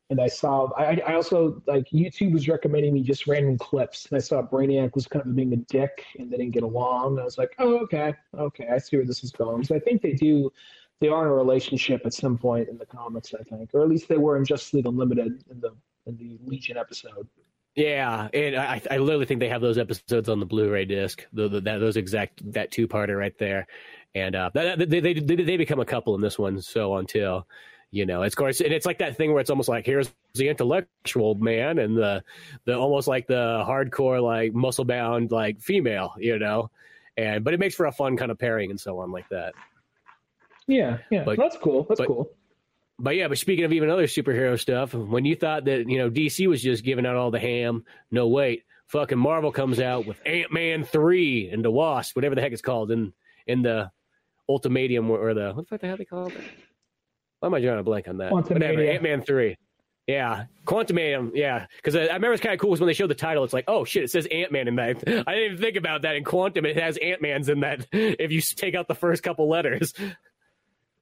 and 0.09 0.21
I 0.21 0.27
saw, 0.27 0.69
I, 0.77 1.01
I 1.05 1.15
also 1.15 1.61
like 1.65 1.89
YouTube 1.89 2.33
was 2.33 2.47
recommending 2.47 2.93
me 2.93 3.01
just 3.01 3.25
random 3.25 3.57
clips, 3.57 4.05
and 4.05 4.17
I 4.17 4.21
saw 4.21 4.41
Brainiac 4.41 4.93
was 4.93 5.07
kind 5.07 5.25
of 5.25 5.35
being 5.35 5.51
a 5.53 5.57
dick 5.57 6.05
and 6.19 6.31
they 6.31 6.37
didn't 6.37 6.53
get 6.53 6.63
along. 6.63 7.19
I 7.19 7.23
was 7.23 7.37
like, 7.37 7.55
oh, 7.57 7.79
okay, 7.79 8.13
okay, 8.37 8.67
I 8.71 8.77
see 8.77 8.97
where 8.97 9.05
this 9.05 9.23
is 9.23 9.31
going. 9.31 9.63
So 9.63 9.75
I 9.75 9.79
think 9.79 10.03
they 10.03 10.13
do, 10.13 10.51
they 10.99 11.07
are 11.07 11.23
in 11.23 11.27
a 11.29 11.33
relationship 11.33 12.05
at 12.05 12.13
some 12.13 12.37
point 12.37 12.69
in 12.69 12.77
the 12.77 12.85
comics, 12.85 13.33
I 13.33 13.43
think, 13.43 13.71
or 13.73 13.81
at 13.81 13.89
least 13.89 14.07
they 14.07 14.17
were 14.17 14.37
in 14.37 14.45
Justice 14.45 14.75
League 14.75 14.85
Unlimited 14.85 15.43
in 15.49 15.59
the 15.59 15.75
in 16.05 16.15
the 16.17 16.37
Legion 16.45 16.77
episode. 16.77 17.27
Yeah, 17.75 18.29
and 18.33 18.55
I, 18.55 18.81
I 18.89 18.97
literally 18.97 19.25
think 19.25 19.41
they 19.41 19.49
have 19.49 19.61
those 19.61 19.77
episodes 19.77 20.29
on 20.29 20.39
the 20.39 20.45
Blu-ray 20.45 20.85
disc. 20.85 21.25
The, 21.33 21.49
the, 21.49 21.61
that 21.61 21.79
those 21.79 21.97
exact 21.97 22.53
that 22.53 22.71
two-parter 22.71 23.17
right 23.17 23.37
there, 23.37 23.67
and 24.13 24.33
uh, 24.33 24.49
they, 24.53 24.75
they, 24.85 24.99
they 25.01 25.13
they 25.19 25.57
become 25.57 25.81
a 25.81 25.85
couple 25.85 26.15
in 26.15 26.21
this 26.21 26.39
one. 26.39 26.61
So 26.61 26.95
until 26.95 27.45
you 27.91 28.05
know, 28.05 28.23
it's 28.23 28.33
of 28.33 28.37
course, 28.37 28.61
and 28.61 28.71
it's 28.71 28.85
like 28.85 28.99
that 28.99 29.17
thing 29.17 29.33
where 29.33 29.41
it's 29.41 29.49
almost 29.49 29.67
like 29.67 29.85
here's 29.85 30.09
the 30.35 30.47
intellectual 30.47 31.35
man 31.35 31.79
and 31.79 31.97
the 31.97 32.23
the 32.63 32.77
almost 32.77 33.09
like 33.09 33.27
the 33.27 33.61
hardcore 33.67 34.23
like 34.23 34.53
muscle 34.53 34.85
bound 34.85 35.31
like 35.31 35.59
female, 35.59 36.13
you 36.17 36.39
know, 36.39 36.71
and 37.17 37.43
but 37.43 37.53
it 37.53 37.59
makes 37.59 37.75
for 37.75 37.87
a 37.87 37.91
fun 37.91 38.15
kind 38.15 38.31
of 38.31 38.39
pairing 38.39 38.69
and 38.69 38.79
so 38.79 38.99
on 38.99 39.11
like 39.11 39.27
that. 39.29 39.53
Yeah, 40.65 40.99
yeah, 41.11 41.23
but, 41.25 41.37
that's 41.37 41.57
cool. 41.57 41.85
That's 41.89 41.99
but, 41.99 42.07
cool 42.07 42.31
but 42.97 43.15
yeah, 43.15 43.27
but 43.27 43.37
speaking 43.37 43.65
of 43.65 43.73
even 43.73 43.89
other 43.89 44.07
superhero 44.07 44.59
stuff, 44.59 44.93
when 44.93 45.25
you 45.25 45.35
thought 45.35 45.65
that 45.65 45.89
you 45.89 45.97
know 45.97 46.09
DC 46.09 46.47
was 46.47 46.61
just 46.61 46.83
giving 46.83 47.05
out 47.05 47.15
all 47.15 47.31
the 47.31 47.39
ham, 47.39 47.83
no 48.11 48.27
wait, 48.27 48.63
fucking 48.87 49.17
Marvel 49.17 49.51
comes 49.51 49.79
out 49.79 50.05
with 50.05 50.17
Ant 50.25 50.51
Man 50.51 50.83
three 50.83 51.49
and 51.49 51.63
the 51.63 51.71
Wasp, 51.71 52.15
whatever 52.15 52.35
the 52.35 52.41
heck 52.41 52.51
it's 52.51 52.61
called, 52.61 52.91
in 52.91 53.13
in 53.47 53.61
the 53.61 53.91
Ultimatum 54.47 55.09
or 55.09 55.33
the 55.33 55.53
what 55.53 55.81
the 55.81 55.87
hell 55.87 55.97
they 55.97 56.05
call 56.05 56.27
it? 56.27 56.33
Why 57.39 57.47
am 57.47 57.53
I 57.53 57.61
drawing 57.61 57.79
a 57.79 57.83
blank 57.83 58.07
on 58.07 58.17
that? 58.17 58.31
Whatever, 58.31 58.81
Ant 58.81 59.03
Man 59.03 59.21
three. 59.21 59.57
Yeah, 60.07 60.45
Quantumanium. 60.65 61.31
Yeah, 61.33 61.65
because 61.77 61.95
I, 61.95 62.01
I, 62.01 62.13
remember 62.13 62.33
it's 62.33 62.41
kind 62.41 62.53
of 62.53 62.59
cool 62.59 62.69
was 62.69 62.79
when 62.79 62.87
they 62.87 62.93
showed 62.93 63.09
the 63.09 63.15
title. 63.15 63.43
It's 63.43 63.53
like, 63.53 63.65
oh 63.67 63.85
shit, 63.85 64.03
it 64.03 64.11
says 64.11 64.27
Ant 64.27 64.51
Man 64.51 64.67
in 64.67 64.75
that. 64.75 64.97
I 65.27 65.33
didn't 65.33 65.53
even 65.53 65.57
think 65.57 65.77
about 65.77 66.03
that. 66.03 66.15
In 66.15 66.23
Quantum, 66.23 66.65
it 66.65 66.77
has 66.77 66.97
Ant 66.97 67.23
Man's 67.23 67.49
in 67.49 67.61
that. 67.61 67.87
If 67.91 68.31
you 68.31 68.39
take 68.41 68.75
out 68.75 68.87
the 68.87 68.95
first 68.95 69.23
couple 69.23 69.49
letters. 69.49 69.93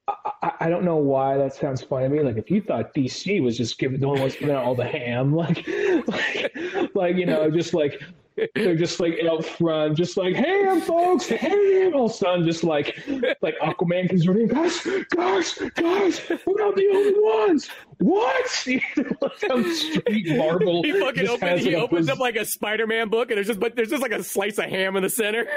I, 0.08 0.52
I, 0.62 0.70
don't 0.70 0.84
know 0.84 0.98
why 0.98 1.38
that 1.38 1.54
sounds 1.54 1.82
funny 1.82 2.10
to 2.10 2.10
me. 2.10 2.22
Like 2.22 2.38
if 2.38 2.52
you 2.52 2.62
thought 2.62 2.94
DC 2.94 3.42
was 3.42 3.58
just 3.58 3.78
giving 3.78 4.02
the 4.02 4.08
one 4.08 4.22
was 4.22 4.36
giving 4.36 4.54
out 4.54 4.66
all 4.66 4.76
the 4.76 4.86
ham, 4.86 5.34
like, 5.36 5.66
like, 6.08 6.92
like 6.94 7.16
you 7.16 7.26
know, 7.26 7.50
just 7.50 7.74
like 7.74 8.02
they're 8.56 8.76
just 8.76 9.00
like 9.00 9.18
out 9.30 9.46
front, 9.46 9.96
just 9.96 10.18
like 10.18 10.36
ham, 10.36 10.82
folks, 10.82 11.28
ham. 11.28 11.94
All 11.94 12.06
of 12.06 12.12
a 12.12 12.14
sudden, 12.14 12.46
just 12.46 12.66
like 12.66 12.98
like 13.42 13.56
Aquaman 13.60 14.10
comes 14.10 14.28
running, 14.28 14.48
guys, 14.48 14.82
guys, 15.16 15.54
guys, 15.76 16.22
we're 16.46 16.58
not 16.58 16.76
the 16.76 16.90
only 16.94 17.14
ones. 17.18 17.70
What? 18.00 18.48
Some 19.48 19.74
street 19.74 20.36
Marvel. 20.36 20.84
He 20.84 21.00
fucking 21.00 21.30
opens. 21.30 21.64
He 21.64 21.76
like 21.76 21.84
opens 21.84 22.10
up 22.10 22.20
like 22.20 22.36
a 22.36 22.44
Spider-Man 22.44 23.08
book, 23.08 23.30
and 23.30 23.38
there's 23.38 23.48
just 23.48 23.60
but 23.60 23.76
there's 23.76 23.90
just 23.90 24.02
like 24.02 24.12
a 24.12 24.24
slice 24.24 24.58
of 24.58 24.66
ham 24.66 24.98
in 24.98 25.04
the 25.04 25.10
center 25.10 25.48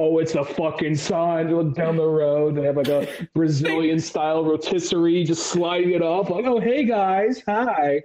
oh, 0.00 0.18
it's 0.18 0.34
a 0.34 0.44
fucking 0.44 0.96
sign. 0.96 1.54
Look 1.54 1.74
down 1.74 1.96
the 1.96 2.06
road. 2.06 2.56
They 2.56 2.62
have 2.62 2.76
like 2.76 2.88
a 2.88 3.06
Brazilian 3.34 4.00
style 4.00 4.44
rotisserie 4.44 5.24
just 5.24 5.48
sliding 5.48 5.90
it 5.90 6.02
off. 6.02 6.30
Like, 6.30 6.46
oh, 6.46 6.58
hey 6.58 6.84
guys, 6.84 7.42
hi. 7.46 8.02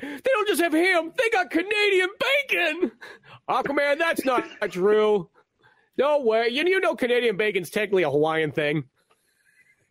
They 0.00 0.20
don't 0.24 0.48
just 0.48 0.60
have 0.60 0.72
ham, 0.72 1.12
they 1.16 1.30
got 1.30 1.50
Canadian 1.50 2.08
bacon. 2.48 2.92
Aquaman, 3.48 3.98
that's 3.98 4.24
not 4.24 4.44
true. 4.70 5.28
No 5.98 6.20
way. 6.20 6.48
You, 6.48 6.64
you 6.66 6.80
know 6.80 6.94
Canadian 6.94 7.36
bacon's 7.36 7.70
technically 7.70 8.02
a 8.04 8.10
Hawaiian 8.10 8.50
thing. 8.50 8.84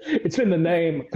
it's 0.00 0.38
in 0.38 0.50
the 0.50 0.56
name. 0.56 1.06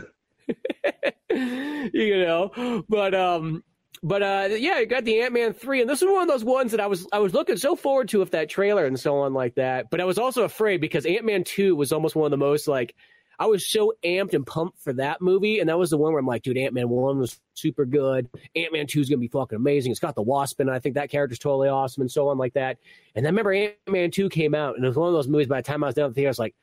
you 1.31 2.25
know, 2.25 2.85
but 2.89 3.15
um 3.15 3.63
but 4.03 4.23
uh, 4.23 4.49
yeah, 4.51 4.79
you 4.81 4.87
got 4.87 5.05
the 5.05 5.21
Ant 5.21 5.35
Man 5.35 5.53
three, 5.53 5.81
and 5.81 5.89
this 5.89 6.03
is 6.03 6.09
one 6.09 6.23
of 6.23 6.29
those 6.29 6.45
ones 6.45 6.71
that 6.73 6.81
I 6.81 6.87
was 6.87 7.07
I 7.13 7.19
was 7.19 7.35
looking 7.35 7.57
so 7.57 7.77
forward 7.77 8.09
to 8.11 8.19
with 8.19 8.31
that 8.33 8.49
trailer 8.49 8.85
and 8.85 8.99
so 8.99 9.19
on 9.19 9.35
like 9.35 9.55
that. 9.57 9.91
But 9.91 10.01
I 10.01 10.05
was 10.05 10.19
also 10.19 10.45
afraid 10.45 10.81
because 10.81 11.07
Ant 11.07 11.25
Man 11.25 11.45
two 11.45 11.75
was 11.77 11.93
almost 11.93 12.17
one 12.17 12.27
of 12.27 12.31
the 12.31 12.37
most 12.37 12.69
like 12.69 12.95
I 13.39 13.47
was 13.47 13.69
so 13.69 13.93
amped 14.05 14.35
and 14.35 14.45
pumped 14.45 14.81
for 14.81 14.93
that 14.95 15.21
movie, 15.21 15.61
and 15.61 15.69
that 15.69 15.79
was 15.79 15.91
the 15.91 15.97
one 15.97 16.13
where 16.13 16.21
I'm 16.21 16.27
like, 16.27 16.43
dude, 16.43 16.59
Ant 16.59 16.75
Man 16.75 16.89
one 16.89 17.19
was 17.19 17.41
super 17.55 17.85
good. 17.85 18.29
Ant 18.57 18.73
Man 18.73 18.87
two 18.87 19.01
is 19.01 19.09
gonna 19.09 19.19
be 19.19 19.29
fucking 19.29 19.57
amazing. 19.57 19.93
It's 19.93 20.01
got 20.01 20.15
the 20.15 20.23
Wasp, 20.23 20.61
in 20.61 20.69
and 20.69 20.77
I 20.77 20.81
think 20.81 20.97
that 20.97 21.11
character's 21.11 21.39
totally 21.39 21.69
awesome, 21.69 22.01
and 22.01 22.11
so 22.11 22.29
on 22.29 22.39
like 22.39 22.55
that. 22.55 22.79
And 23.15 23.25
then 23.25 23.33
remember 23.33 23.53
Ant 23.53 23.75
Man 23.89 24.11
two 24.11 24.29
came 24.29 24.55
out, 24.55 24.77
and 24.77 24.85
it 24.85 24.89
was 24.89 24.97
one 24.97 25.09
of 25.09 25.15
those 25.15 25.29
movies. 25.29 25.47
By 25.47 25.59
the 25.61 25.67
time 25.67 25.85
I 25.85 25.89
was 25.89 25.95
done 25.95 26.05
with 26.05 26.15
the 26.15 26.21
theater, 26.21 26.29
I 26.29 26.31
was 26.31 26.39
like, 26.39 26.55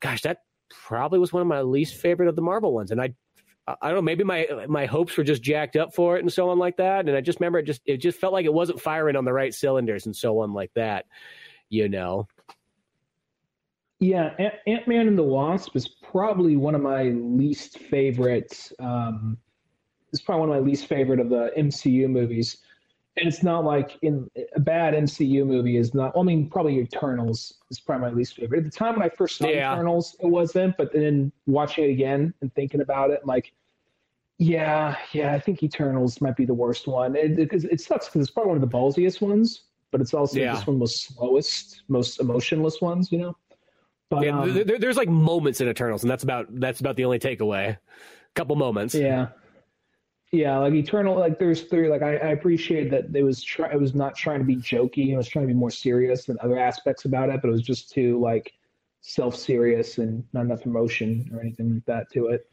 gosh, 0.00 0.22
that 0.22 0.42
probably 0.70 1.18
was 1.18 1.32
one 1.32 1.42
of 1.42 1.48
my 1.48 1.62
least 1.62 1.94
favorite 1.94 2.28
of 2.28 2.36
the 2.36 2.42
Marvel 2.42 2.72
ones, 2.72 2.90
and 2.90 3.00
I 3.00 3.14
I 3.68 3.88
don't 3.88 3.96
know, 3.96 4.02
maybe 4.02 4.22
my 4.22 4.46
my 4.68 4.86
hopes 4.86 5.16
were 5.16 5.24
just 5.24 5.42
jacked 5.42 5.76
up 5.76 5.92
for 5.94 6.16
it 6.16 6.22
and 6.22 6.32
so 6.32 6.50
on 6.50 6.58
like 6.58 6.76
that. 6.76 7.08
And 7.08 7.16
I 7.16 7.20
just 7.20 7.40
remember 7.40 7.58
it 7.58 7.64
just 7.64 7.82
it 7.84 7.96
just 7.96 8.18
felt 8.18 8.32
like 8.32 8.46
it 8.46 8.54
wasn't 8.54 8.80
firing 8.80 9.16
on 9.16 9.24
the 9.24 9.32
right 9.32 9.52
cylinders 9.52 10.06
and 10.06 10.14
so 10.14 10.40
on 10.40 10.52
like 10.52 10.72
that, 10.74 11.06
you 11.68 11.88
know. 11.88 12.28
Yeah, 13.98 14.34
Ant 14.66 14.86
Man 14.86 15.08
and 15.08 15.18
the 15.18 15.22
Wasp 15.22 15.74
is 15.74 15.88
probably 15.88 16.56
one 16.56 16.74
of 16.74 16.82
my 16.82 17.04
least 17.04 17.78
favorite. 17.78 18.70
Um, 18.78 19.38
it's 20.12 20.20
probably 20.22 20.48
one 20.48 20.58
of 20.58 20.62
my 20.62 20.68
least 20.68 20.86
favorite 20.86 21.18
of 21.18 21.30
the 21.30 21.50
MCU 21.56 22.08
movies, 22.08 22.58
and 23.16 23.26
it's 23.26 23.42
not 23.42 23.64
like 23.64 23.98
in 24.02 24.30
a 24.54 24.60
bad 24.60 24.94
MCU 24.94 25.46
movie 25.46 25.76
is 25.76 25.94
not. 25.94 26.14
Well, 26.14 26.22
I 26.22 26.26
mean, 26.26 26.48
probably 26.48 26.78
Eternals 26.78 27.54
is 27.70 27.80
probably 27.80 28.10
my 28.10 28.14
least 28.14 28.36
favorite. 28.36 28.58
At 28.58 28.64
the 28.64 28.70
time 28.70 28.94
when 28.94 29.02
I 29.02 29.08
first 29.08 29.38
saw 29.38 29.48
yeah. 29.48 29.72
Eternals, 29.72 30.16
it 30.20 30.26
wasn't, 30.26 30.76
but 30.76 30.92
then 30.92 31.32
watching 31.46 31.84
it 31.84 31.90
again 31.90 32.34
and 32.40 32.54
thinking 32.54 32.80
about 32.80 33.10
it, 33.10 33.20
I'm 33.22 33.28
like 33.28 33.52
yeah, 34.38 34.96
yeah, 35.12 35.32
I 35.32 35.40
think 35.40 35.62
Eternals 35.62 36.20
might 36.20 36.36
be 36.36 36.44
the 36.44 36.54
worst 36.54 36.86
one. 36.86 37.16
It, 37.16 37.38
it, 37.38 37.52
it 37.52 37.80
sucks 37.80 38.06
because 38.06 38.20
it's 38.20 38.30
probably 38.30 38.50
one 38.50 38.62
of 38.62 38.70
the 38.70 38.76
ballsiest 38.76 39.20
ones, 39.20 39.62
but 39.90 40.00
it's 40.00 40.12
also 40.12 40.38
yeah. 40.38 40.52
just 40.52 40.66
one 40.66 40.74
of 40.74 40.78
the 40.78 40.82
most 40.82 41.14
slowest, 41.14 41.82
most 41.88 42.20
emotionless 42.20 42.80
ones. 42.80 43.10
You 43.10 43.18
know. 43.18 43.36
But, 44.10 44.24
yeah, 44.24 44.38
um, 44.38 44.52
there, 44.52 44.78
there's 44.78 44.96
like 44.96 45.08
moments 45.08 45.60
in 45.60 45.68
Eternals, 45.68 46.02
and 46.02 46.10
that's 46.10 46.22
about 46.22 46.48
that's 46.60 46.80
about 46.80 46.96
the 46.96 47.04
only 47.04 47.18
takeaway. 47.18 47.78
Couple 48.34 48.56
moments. 48.56 48.94
Yeah. 48.94 49.28
Yeah, 50.32 50.58
like 50.58 50.74
Eternal, 50.74 51.16
like 51.16 51.38
there's 51.38 51.62
three. 51.62 51.88
Like 51.88 52.02
I, 52.02 52.16
I 52.16 52.28
appreciate 52.30 52.90
that 52.90 53.14
it 53.14 53.22
was 53.22 53.42
try, 53.42 53.70
it 53.70 53.80
was 53.80 53.94
not 53.94 54.16
trying 54.16 54.40
to 54.40 54.44
be 54.44 54.56
jokey. 54.56 55.12
It 55.12 55.16
was 55.16 55.28
trying 55.28 55.46
to 55.46 55.52
be 55.52 55.58
more 55.58 55.70
serious 55.70 56.24
than 56.24 56.36
other 56.42 56.58
aspects 56.58 57.04
about 57.04 57.28
it, 57.30 57.40
but 57.40 57.48
it 57.48 57.52
was 57.52 57.62
just 57.62 57.90
too 57.92 58.20
like 58.20 58.52
self 59.02 59.36
serious 59.36 59.98
and 59.98 60.24
not 60.32 60.44
enough 60.44 60.66
emotion 60.66 61.30
or 61.32 61.40
anything 61.40 61.74
like 61.74 61.84
that 61.86 62.10
to 62.12 62.26
it. 62.28 62.50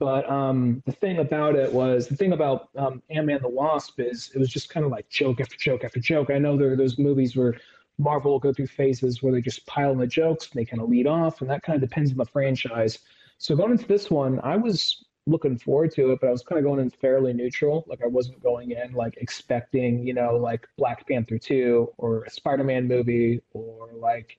But 0.00 0.28
um, 0.28 0.82
the 0.86 0.92
thing 0.92 1.18
about 1.18 1.54
it 1.54 1.72
was 1.72 2.08
the 2.08 2.16
thing 2.16 2.32
about 2.32 2.68
um, 2.76 3.00
Ant-Man 3.10 3.40
the 3.42 3.48
Wasp 3.48 4.00
is 4.00 4.32
it 4.34 4.38
was 4.38 4.50
just 4.50 4.68
kind 4.68 4.84
of 4.84 4.90
like 4.90 5.08
joke 5.08 5.40
after 5.40 5.56
joke 5.56 5.84
after 5.84 6.00
joke. 6.00 6.30
I 6.30 6.38
know 6.38 6.56
there 6.56 6.72
are 6.72 6.76
those 6.76 6.98
movies 6.98 7.36
where 7.36 7.54
Marvel 7.96 8.32
will 8.32 8.40
go 8.40 8.52
through 8.52 8.66
phases 8.66 9.22
where 9.22 9.32
they 9.32 9.40
just 9.40 9.64
pile 9.66 9.92
in 9.92 9.98
the 9.98 10.06
jokes 10.06 10.50
and 10.50 10.60
they 10.60 10.64
kind 10.64 10.82
of 10.82 10.88
lead 10.88 11.06
off, 11.06 11.42
and 11.42 11.50
that 11.50 11.62
kind 11.62 11.80
of 11.80 11.88
depends 11.88 12.10
on 12.10 12.16
the 12.16 12.26
franchise. 12.26 12.98
So 13.38 13.54
going 13.54 13.70
into 13.70 13.86
this 13.86 14.10
one, 14.10 14.40
I 14.42 14.56
was 14.56 15.04
looking 15.26 15.58
forward 15.58 15.92
to 15.92 16.12
it, 16.12 16.20
but 16.20 16.28
I 16.28 16.30
was 16.30 16.42
kind 16.42 16.58
of 16.58 16.64
going 16.64 16.80
in 16.80 16.90
fairly 16.90 17.32
neutral. 17.32 17.84
Like 17.88 18.00
I 18.02 18.06
wasn't 18.06 18.42
going 18.42 18.72
in 18.72 18.92
like 18.92 19.16
expecting, 19.18 20.06
you 20.06 20.14
know, 20.14 20.36
like 20.36 20.68
Black 20.76 21.06
Panther 21.08 21.38
2 21.38 21.94
or 21.96 22.24
a 22.24 22.30
Spider-Man 22.30 22.86
movie 22.86 23.40
or 23.52 23.88
like 23.94 24.38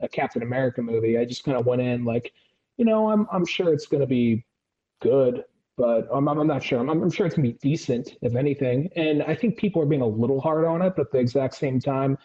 a 0.00 0.08
Captain 0.08 0.42
America 0.42 0.80
movie. 0.82 1.18
I 1.18 1.24
just 1.24 1.44
kind 1.44 1.58
of 1.58 1.66
went 1.66 1.82
in 1.82 2.04
like, 2.04 2.32
you 2.78 2.84
know, 2.84 3.10
I'm 3.10 3.26
I'm 3.30 3.46
sure 3.46 3.72
it's 3.72 3.86
going 3.86 4.00
to 4.00 4.06
be 4.06 4.44
good, 5.00 5.44
but 5.76 6.08
I'm, 6.12 6.26
I'm 6.28 6.46
not 6.46 6.62
sure. 6.62 6.78
I'm, 6.78 6.88
I'm 6.88 7.10
sure 7.10 7.26
it's 7.26 7.36
gonna 7.36 7.48
be 7.48 7.54
decent, 7.54 8.16
if 8.22 8.34
anything. 8.34 8.90
And 8.96 9.22
I 9.22 9.34
think 9.34 9.56
people 9.56 9.82
are 9.82 9.86
being 9.86 10.02
a 10.02 10.06
little 10.06 10.40
hard 10.40 10.64
on 10.64 10.82
it, 10.82 10.94
but 10.96 11.06
at 11.06 11.12
the 11.12 11.18
exact 11.18 11.54
same 11.54 11.80
time, 11.80 12.16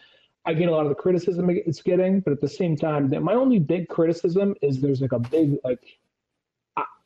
I 0.46 0.54
get 0.54 0.68
a 0.68 0.72
lot 0.72 0.86
of 0.86 0.88
the 0.88 0.94
criticism 0.94 1.50
it's 1.50 1.82
getting. 1.82 2.20
But 2.20 2.32
at 2.32 2.40
the 2.40 2.48
same 2.48 2.76
time, 2.76 3.10
my 3.22 3.34
only 3.34 3.58
big 3.58 3.88
criticism 3.88 4.54
is 4.62 4.80
there's 4.80 5.00
like 5.00 5.12
a 5.12 5.18
big 5.18 5.56
like 5.64 5.98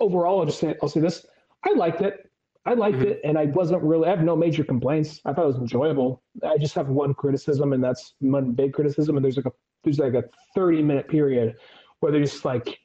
overall. 0.01 0.41
I'll 0.41 0.47
just 0.47 0.61
say 0.61 0.75
I'll 0.83 0.89
say 0.89 1.01
this: 1.01 1.27
I 1.65 1.73
liked 1.75 2.01
it. 2.01 2.31
I 2.67 2.75
liked 2.75 2.99
mm-hmm. 2.99 3.09
it, 3.09 3.21
and 3.25 3.39
I 3.39 3.47
wasn't 3.47 3.83
really. 3.83 4.07
I 4.07 4.11
have 4.11 4.23
no 4.23 4.37
major 4.37 4.65
complaints. 4.65 5.21
I 5.25 5.33
thought 5.33 5.45
it 5.45 5.49
was 5.49 5.57
enjoyable. 5.57 6.23
I 6.43 6.57
just 6.57 6.75
have 6.75 6.89
one 6.89 7.13
criticism, 7.15 7.73
and 7.73 7.85
that's 7.85 8.15
one 8.21 8.53
big 8.53 8.73
criticism. 8.73 9.17
And 9.17 9.25
there's 9.25 9.37
like 9.37 9.47
a 9.47 9.53
there's 9.83 9.99
like 9.99 10.15
a 10.15 10.25
30 10.55 10.83
minute 10.83 11.09
period 11.09 11.57
where 12.01 12.11
there's 12.11 12.45
like 12.45 12.79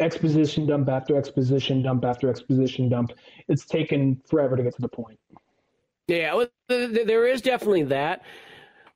exposition 0.00 0.66
dump 0.66 0.88
after 0.88 1.16
exposition 1.16 1.82
dump 1.82 2.04
after 2.04 2.28
exposition 2.28 2.88
dump. 2.88 3.12
It's 3.48 3.64
taken 3.64 4.20
forever 4.28 4.56
to 4.56 4.62
get 4.62 4.74
to 4.76 4.82
the 4.82 4.88
point. 4.88 5.18
Yeah, 6.08 6.34
well, 6.34 6.48
there 6.68 7.28
is 7.28 7.40
definitely 7.40 7.84
that. 7.84 8.22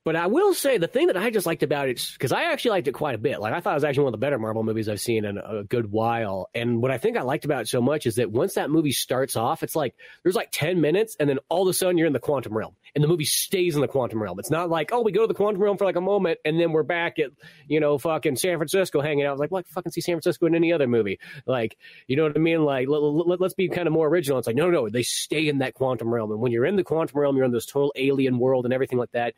But 0.05 0.17
I 0.17 0.27
will 0.27 0.53
say 0.53 0.77
the 0.77 0.87
thing 0.87 1.07
that 1.07 1.17
I 1.17 1.31
just 1.31 1.47
liked 1.47 1.63
about 1.63 1.89
it, 1.89 2.11
because 2.13 2.31
I 2.31 2.43
actually 2.53 2.73
liked 2.73 2.89
it 2.89 2.93
quite 2.93 3.15
a 3.15 3.19
bit. 3.19 3.41
Like 3.41 3.55
I 3.55 3.61
thought 3.61 3.71
it 3.71 3.75
was 3.77 3.85
actually 3.85 4.05
one 4.05 4.15
of 4.15 4.21
the 4.21 4.25
better 4.25 4.39
Marvel 4.39 4.63
movies 4.63 4.87
I've 4.87 5.01
seen 5.01 5.25
in 5.25 5.39
a 5.39 5.65
good 5.65 5.91
while. 5.91 6.51
And 6.55 6.83
what 6.83 6.91
I 6.91 6.99
think 6.99 7.17
I 7.17 7.23
liked 7.23 7.47
about 7.47 7.63
it 7.63 7.69
so 7.69 7.81
much 7.81 8.05
is 8.05 8.17
that 8.17 8.31
once 8.31 8.55
that 8.55 8.69
movie 8.69 8.93
starts 8.93 9.35
off, 9.35 9.63
it's 9.63 9.75
like 9.75 9.95
there's 10.23 10.35
like 10.35 10.51
ten 10.53 10.83
minutes, 10.83 11.17
and 11.19 11.29
then 11.29 11.39
all 11.49 11.63
of 11.63 11.69
a 11.69 11.73
sudden 11.73 11.97
you're 11.97 12.07
in 12.07 12.13
the 12.13 12.21
quantum 12.21 12.55
realm, 12.55 12.77
and 12.95 13.03
the 13.03 13.09
movie 13.09 13.25
stays 13.25 13.77
in 13.77 13.81
the 13.81 13.89
quantum 13.89 14.23
realm. 14.23 14.39
It's 14.39 14.51
not 14.51 14.69
like 14.69 14.91
oh 14.93 15.01
we 15.01 15.11
go 15.11 15.23
to 15.23 15.27
the 15.27 15.33
quantum 15.33 15.63
realm 15.63 15.79
for 15.79 15.87
like 15.87 15.97
a 15.97 16.03
moment, 16.03 16.39
and 16.45 16.61
then 16.61 16.73
we're 16.73 16.83
back 16.83 17.19
at 17.19 17.31
you 17.67 17.81
know 17.81 17.97
fucking 17.97 18.37
San 18.37 18.59
Francisco 18.59 19.01
hanging 19.01 19.25
out. 19.25 19.39
Like, 19.39 19.51
well, 19.51 19.63
I 19.67 19.73
fucking 19.73 19.93
see 19.93 20.03
San 20.03 20.17
Francisco 20.17 20.45
in 20.45 20.55
any 20.55 20.71
other 20.71 20.87
movie. 20.87 21.19
Like 21.47 21.79
you 22.09 22.17
know 22.17 22.25
what 22.25 22.37
I 22.37 22.41
mean? 22.41 22.63
Like 22.63 22.89
let, 22.89 22.99
let, 22.99 23.41
let's 23.41 23.55
be 23.55 23.71
kind 23.71 23.87
of 23.87 23.95
more 23.95 24.09
original. 24.09 24.37
It's 24.37 24.47
like 24.47 24.57
no, 24.57 24.71
no, 24.71 24.91
they 24.91 25.03
stay 25.03 25.49
in 25.49 25.59
that 25.59 25.73
quantum 25.73 26.13
realm, 26.13 26.31
and 26.31 26.43
when 26.43 26.53
you're 26.53 26.67
in 26.67 26.77
the 26.77 26.85
quantum 26.85 27.19
realm, 27.19 27.37
you're 27.37 27.47
in 27.47 27.53
this 27.53 27.65
total 27.65 27.95
alien 27.97 28.39
world 28.39 28.67
and 28.67 28.75
everything 28.75 28.99
like 28.99 29.13
that 29.13 29.35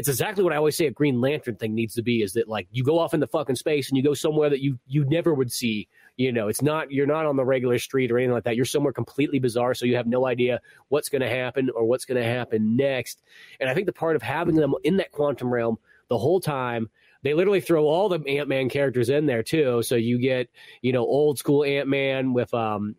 it's 0.00 0.08
exactly 0.08 0.42
what 0.42 0.54
I 0.54 0.56
always 0.56 0.78
say 0.78 0.86
a 0.86 0.90
Green 0.90 1.20
Lantern 1.20 1.56
thing 1.56 1.74
needs 1.74 1.92
to 1.92 2.02
be 2.02 2.22
is 2.22 2.32
that 2.32 2.48
like 2.48 2.66
you 2.70 2.82
go 2.82 2.98
off 2.98 3.12
in 3.12 3.20
the 3.20 3.26
fucking 3.26 3.56
space 3.56 3.90
and 3.90 3.98
you 3.98 4.02
go 4.02 4.14
somewhere 4.14 4.48
that 4.48 4.62
you 4.62 4.78
you 4.86 5.04
never 5.04 5.34
would 5.34 5.52
see. 5.52 5.88
You 6.16 6.32
know, 6.32 6.48
it's 6.48 6.62
not 6.62 6.90
you're 6.90 7.06
not 7.06 7.26
on 7.26 7.36
the 7.36 7.44
regular 7.44 7.78
street 7.78 8.10
or 8.10 8.16
anything 8.16 8.32
like 8.32 8.44
that. 8.44 8.56
You're 8.56 8.64
somewhere 8.64 8.94
completely 8.94 9.38
bizarre, 9.38 9.74
so 9.74 9.84
you 9.84 9.96
have 9.96 10.06
no 10.06 10.26
idea 10.26 10.58
what's 10.88 11.10
going 11.10 11.20
to 11.20 11.28
happen 11.28 11.68
or 11.74 11.84
what's 11.84 12.06
going 12.06 12.18
to 12.18 12.26
happen 12.26 12.78
next. 12.78 13.20
And 13.60 13.68
I 13.68 13.74
think 13.74 13.84
the 13.84 13.92
part 13.92 14.16
of 14.16 14.22
having 14.22 14.54
them 14.54 14.74
in 14.84 14.96
that 14.96 15.12
quantum 15.12 15.52
realm 15.52 15.78
the 16.08 16.16
whole 16.16 16.40
time 16.40 16.88
they 17.22 17.34
literally 17.34 17.60
throw 17.60 17.84
all 17.84 18.08
the 18.08 18.20
Ant 18.26 18.48
Man 18.48 18.70
characters 18.70 19.10
in 19.10 19.26
there 19.26 19.42
too. 19.42 19.82
So 19.82 19.96
you 19.96 20.18
get, 20.18 20.48
you 20.80 20.94
know, 20.94 21.02
old 21.02 21.38
school 21.38 21.62
Ant 21.62 21.88
Man 21.88 22.32
with 22.32 22.54
um, 22.54 22.96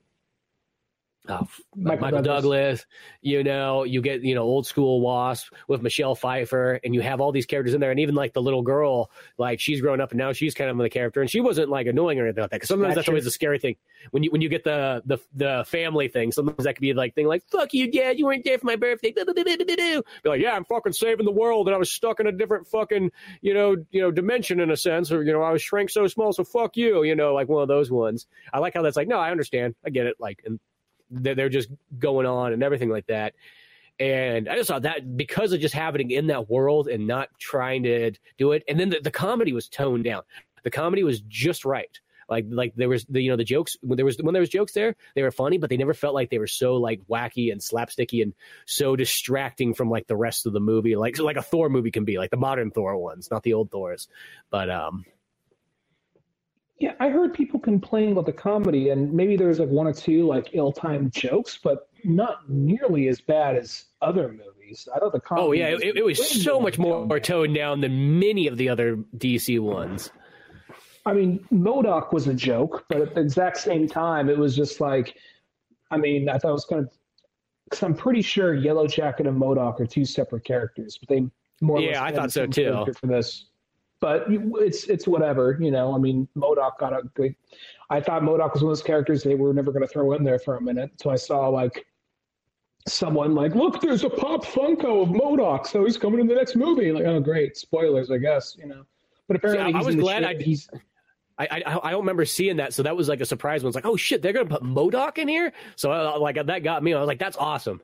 uh, 1.27 1.43
Michael, 1.75 2.01
Michael 2.01 2.21
Douglas. 2.21 2.25
Douglas. 2.25 2.85
you 3.21 3.43
know, 3.43 3.83
you 3.83 4.01
get, 4.01 4.23
you 4.23 4.33
know, 4.33 4.41
old 4.41 4.65
school 4.65 5.01
Wasp 5.01 5.53
with 5.67 5.81
Michelle 5.81 6.15
Pfeiffer, 6.15 6.79
and 6.83 6.95
you 6.95 7.01
have 7.01 7.21
all 7.21 7.31
these 7.31 7.45
characters 7.45 7.73
in 7.73 7.81
there. 7.81 7.91
And 7.91 7.99
even 7.99 8.15
like 8.15 8.33
the 8.33 8.41
little 8.41 8.63
girl, 8.63 9.11
like 9.37 9.59
she's 9.59 9.81
grown 9.81 10.01
up 10.01 10.11
and 10.11 10.17
now 10.17 10.33
she's 10.33 10.53
kind 10.55 10.69
of 10.69 10.77
the 10.77 10.89
character, 10.89 11.21
and 11.21 11.29
she 11.29 11.39
wasn't 11.39 11.69
like 11.69 11.85
annoying 11.85 12.19
or 12.19 12.25
anything 12.25 12.41
like 12.41 12.49
that. 12.49 12.57
Because 12.57 12.69
sometimes 12.69 12.95
that's, 12.95 13.05
that's 13.05 13.09
always 13.09 13.25
a 13.27 13.31
scary 13.31 13.59
thing 13.59 13.75
when 14.09 14.23
you 14.23 14.31
when 14.31 14.41
you 14.41 14.49
get 14.49 14.63
the 14.63 15.03
the 15.05 15.19
the 15.35 15.63
family 15.67 16.07
thing. 16.07 16.31
Sometimes 16.31 16.63
that 16.63 16.75
could 16.75 16.81
be 16.81 16.93
like 16.93 17.13
thing 17.13 17.27
like 17.27 17.43
"fuck 17.51 17.73
you, 17.73 17.91
dad, 17.91 18.17
you 18.17 18.25
weren't 18.25 18.43
there 18.43 18.57
for 18.57 18.65
my 18.65 18.75
birthday." 18.75 19.11
Be 19.11 20.01
like, 20.25 20.41
yeah, 20.41 20.53
I'm 20.53 20.65
fucking 20.65 20.93
saving 20.93 21.25
the 21.25 21.31
world, 21.31 21.67
and 21.67 21.75
I 21.75 21.77
was 21.77 21.91
stuck 21.91 22.19
in 22.19 22.27
a 22.27 22.31
different 22.31 22.67
fucking 22.67 23.11
you 23.41 23.53
know 23.53 23.75
you 23.91 24.01
know 24.01 24.09
dimension 24.09 24.59
in 24.59 24.71
a 24.71 24.77
sense, 24.77 25.11
or 25.11 25.23
you 25.23 25.31
know 25.31 25.43
I 25.43 25.51
was 25.51 25.61
shrank 25.61 25.91
so 25.91 26.07
small, 26.07 26.33
so 26.33 26.43
fuck 26.43 26.77
you, 26.77 27.03
you 27.03 27.15
know, 27.15 27.33
like 27.33 27.47
one 27.47 27.61
of 27.61 27.67
those 27.67 27.91
ones. 27.91 28.25
I 28.51 28.59
like 28.59 28.73
how 28.73 28.81
that's 28.81 28.97
like, 28.97 29.07
no, 29.07 29.17
I 29.17 29.29
understand, 29.29 29.75
I 29.85 29.91
get 29.91 30.07
it, 30.07 30.15
like 30.19 30.41
and 30.45 30.59
they're 31.11 31.49
just 31.49 31.69
going 31.99 32.25
on 32.25 32.53
and 32.53 32.63
everything 32.63 32.89
like 32.89 33.07
that. 33.07 33.33
And 33.99 34.49
I 34.49 34.55
just 34.55 34.67
thought 34.67 34.83
that 34.83 35.15
because 35.15 35.51
of 35.51 35.59
just 35.59 35.75
happening 35.75 36.09
in 36.11 36.27
that 36.27 36.49
world 36.49 36.87
and 36.87 37.05
not 37.05 37.29
trying 37.37 37.83
to 37.83 38.11
do 38.37 38.53
it, 38.53 38.63
and 38.67 38.79
then 38.79 38.89
the, 38.89 38.99
the 38.99 39.11
comedy 39.11 39.53
was 39.53 39.67
toned 39.67 40.05
down. 40.05 40.23
The 40.63 40.71
comedy 40.71 41.03
was 41.03 41.21
just 41.21 41.65
right. 41.65 41.99
Like 42.31 42.45
like 42.49 42.73
there 42.75 42.87
was 42.87 43.05
the 43.05 43.21
you 43.21 43.29
know 43.29 43.35
the 43.35 43.43
jokes 43.43 43.75
when 43.81 43.97
there 43.97 44.05
was 44.05 44.17
when 44.17 44.33
there 44.33 44.39
was 44.39 44.49
jokes 44.49 44.71
there 44.71 44.95
they 45.15 45.21
were 45.21 45.31
funny 45.31 45.57
but 45.57 45.69
they 45.69 45.75
never 45.75 45.93
felt 45.93 46.15
like 46.15 46.29
they 46.29 46.39
were 46.39 46.47
so 46.47 46.77
like 46.77 47.01
wacky 47.09 47.51
and 47.51 47.59
slapsticky 47.59 48.23
and 48.23 48.33
so 48.65 48.95
distracting 48.95 49.73
from 49.73 49.89
like 49.89 50.07
the 50.07 50.15
rest 50.15 50.45
of 50.45 50.53
the 50.53 50.61
movie 50.61 50.95
like 50.95 51.17
so 51.17 51.25
like 51.25 51.35
a 51.35 51.41
Thor 51.41 51.67
movie 51.67 51.91
can 51.91 52.05
be 52.05 52.17
like 52.17 52.31
the 52.31 52.37
modern 52.37 52.71
Thor 52.71 52.95
ones 52.95 53.29
not 53.29 53.43
the 53.43 53.53
old 53.53 53.69
Thors 53.69 54.07
but 54.49 54.69
um 54.69 55.03
yeah, 56.81 56.93
I 56.99 57.09
heard 57.09 57.31
people 57.35 57.59
complain 57.59 58.13
about 58.13 58.25
the 58.25 58.33
comedy, 58.33 58.89
and 58.89 59.13
maybe 59.13 59.37
there's 59.37 59.59
like 59.59 59.69
one 59.69 59.85
or 59.85 59.93
two 59.93 60.25
like 60.25 60.49
ill-timed 60.53 61.13
jokes, 61.13 61.59
but 61.63 61.87
not 62.03 62.49
nearly 62.49 63.07
as 63.07 63.21
bad 63.21 63.55
as 63.55 63.85
other 64.01 64.29
movies. 64.29 64.89
I 64.93 64.97
thought 64.97 65.11
the 65.11 65.19
oh, 65.19 65.21
comedy. 65.21 65.47
Oh 65.47 65.51
yeah, 65.51 65.77
it, 65.79 65.97
it 65.97 66.03
was 66.03 66.43
so 66.43 66.59
much 66.59 66.79
more 66.79 67.07
toned, 67.07 67.23
toned 67.23 67.55
down 67.55 67.81
than 67.81 68.17
many 68.19 68.47
of 68.47 68.57
the 68.57 68.67
other 68.67 68.97
DC 69.17 69.59
ones. 69.59 70.11
I 71.05 71.13
mean, 71.13 71.45
MODOK 71.51 72.13
was 72.13 72.27
a 72.27 72.33
joke, 72.33 72.85
but 72.89 72.99
at 72.99 73.13
the 73.13 73.21
exact 73.21 73.57
same 73.57 73.87
time, 73.87 74.27
it 74.27 74.37
was 74.37 74.55
just 74.55 74.81
like, 74.81 75.15
I 75.91 75.97
mean, 75.97 76.29
I 76.29 76.39
thought 76.39 76.49
it 76.49 76.53
was 76.53 76.65
kind 76.65 76.81
of 76.81 76.91
because 77.65 77.83
I'm 77.83 77.93
pretty 77.93 78.23
sure 78.23 78.55
Yellow 78.55 78.87
Jacket 78.87 79.27
and 79.27 79.39
MODOK 79.39 79.79
are 79.79 79.85
two 79.85 80.03
separate 80.03 80.45
characters, 80.45 80.97
but 80.97 81.09
they 81.09 81.27
more. 81.61 81.79
Yeah, 81.79 82.03
I 82.03 82.11
thought 82.11 82.31
so 82.31 82.47
too. 82.47 82.87
For 82.99 83.05
this, 83.05 83.50
but 84.01 84.25
it's 84.27 84.85
it's 84.85 85.07
whatever, 85.07 85.57
you 85.61 85.71
know. 85.71 85.95
I 85.95 85.99
mean, 85.99 86.27
MODOK 86.35 86.77
got 86.79 86.91
a 86.91 87.03
good. 87.13 87.35
I 87.89 88.01
thought 88.01 88.23
MODOK 88.23 88.53
was 88.53 88.63
one 88.63 88.71
of 88.71 88.77
those 88.77 88.83
characters 88.83 89.23
they 89.23 89.35
were 89.35 89.53
never 89.53 89.71
going 89.71 89.83
to 89.83 89.87
throw 89.87 90.13
in 90.13 90.23
there 90.23 90.39
for 90.39 90.57
a 90.57 90.61
minute. 90.61 90.91
So 90.99 91.09
I 91.09 91.15
saw 91.15 91.47
like 91.47 91.85
someone 92.87 93.35
like, 93.35 93.53
look, 93.53 93.79
there's 93.79 94.03
a 94.03 94.09
pop 94.09 94.43
Funko 94.43 95.03
of 95.03 95.09
MODOK, 95.09 95.67
so 95.67 95.85
he's 95.85 95.97
coming 95.97 96.19
in 96.19 96.27
the 96.27 96.35
next 96.35 96.55
movie. 96.55 96.91
Like, 96.91 97.05
oh, 97.05 97.19
great, 97.19 97.55
spoilers, 97.55 98.09
I 98.09 98.17
guess, 98.17 98.57
you 98.57 98.65
know. 98.65 98.83
But 99.27 99.37
apparently, 99.37 99.71
yeah, 99.71 99.79
I 99.79 99.83
was 99.83 99.95
glad 99.95 100.23
I 100.23 100.35
he's. 100.35 100.67
I, 101.37 101.63
I, 101.65 101.79
I 101.83 101.91
don't 101.91 102.01
remember 102.01 102.25
seeing 102.25 102.57
that, 102.57 102.73
so 102.73 102.83
that 102.83 102.95
was 102.95 103.07
like 103.07 103.21
a 103.21 103.25
surprise. 103.25 103.63
When 103.63 103.69
it's 103.69 103.75
like, 103.75 103.85
oh 103.85 103.95
shit, 103.97 104.21
they're 104.21 104.33
gonna 104.33 104.49
put 104.49 104.63
MODOK 104.63 105.19
in 105.19 105.27
here. 105.27 105.53
So 105.75 105.91
uh, 105.91 106.17
like 106.19 106.43
that 106.43 106.63
got 106.63 106.83
me. 106.83 106.93
I 106.93 106.99
was 106.99 107.07
like, 107.07 107.19
that's 107.19 107.37
awesome. 107.37 107.81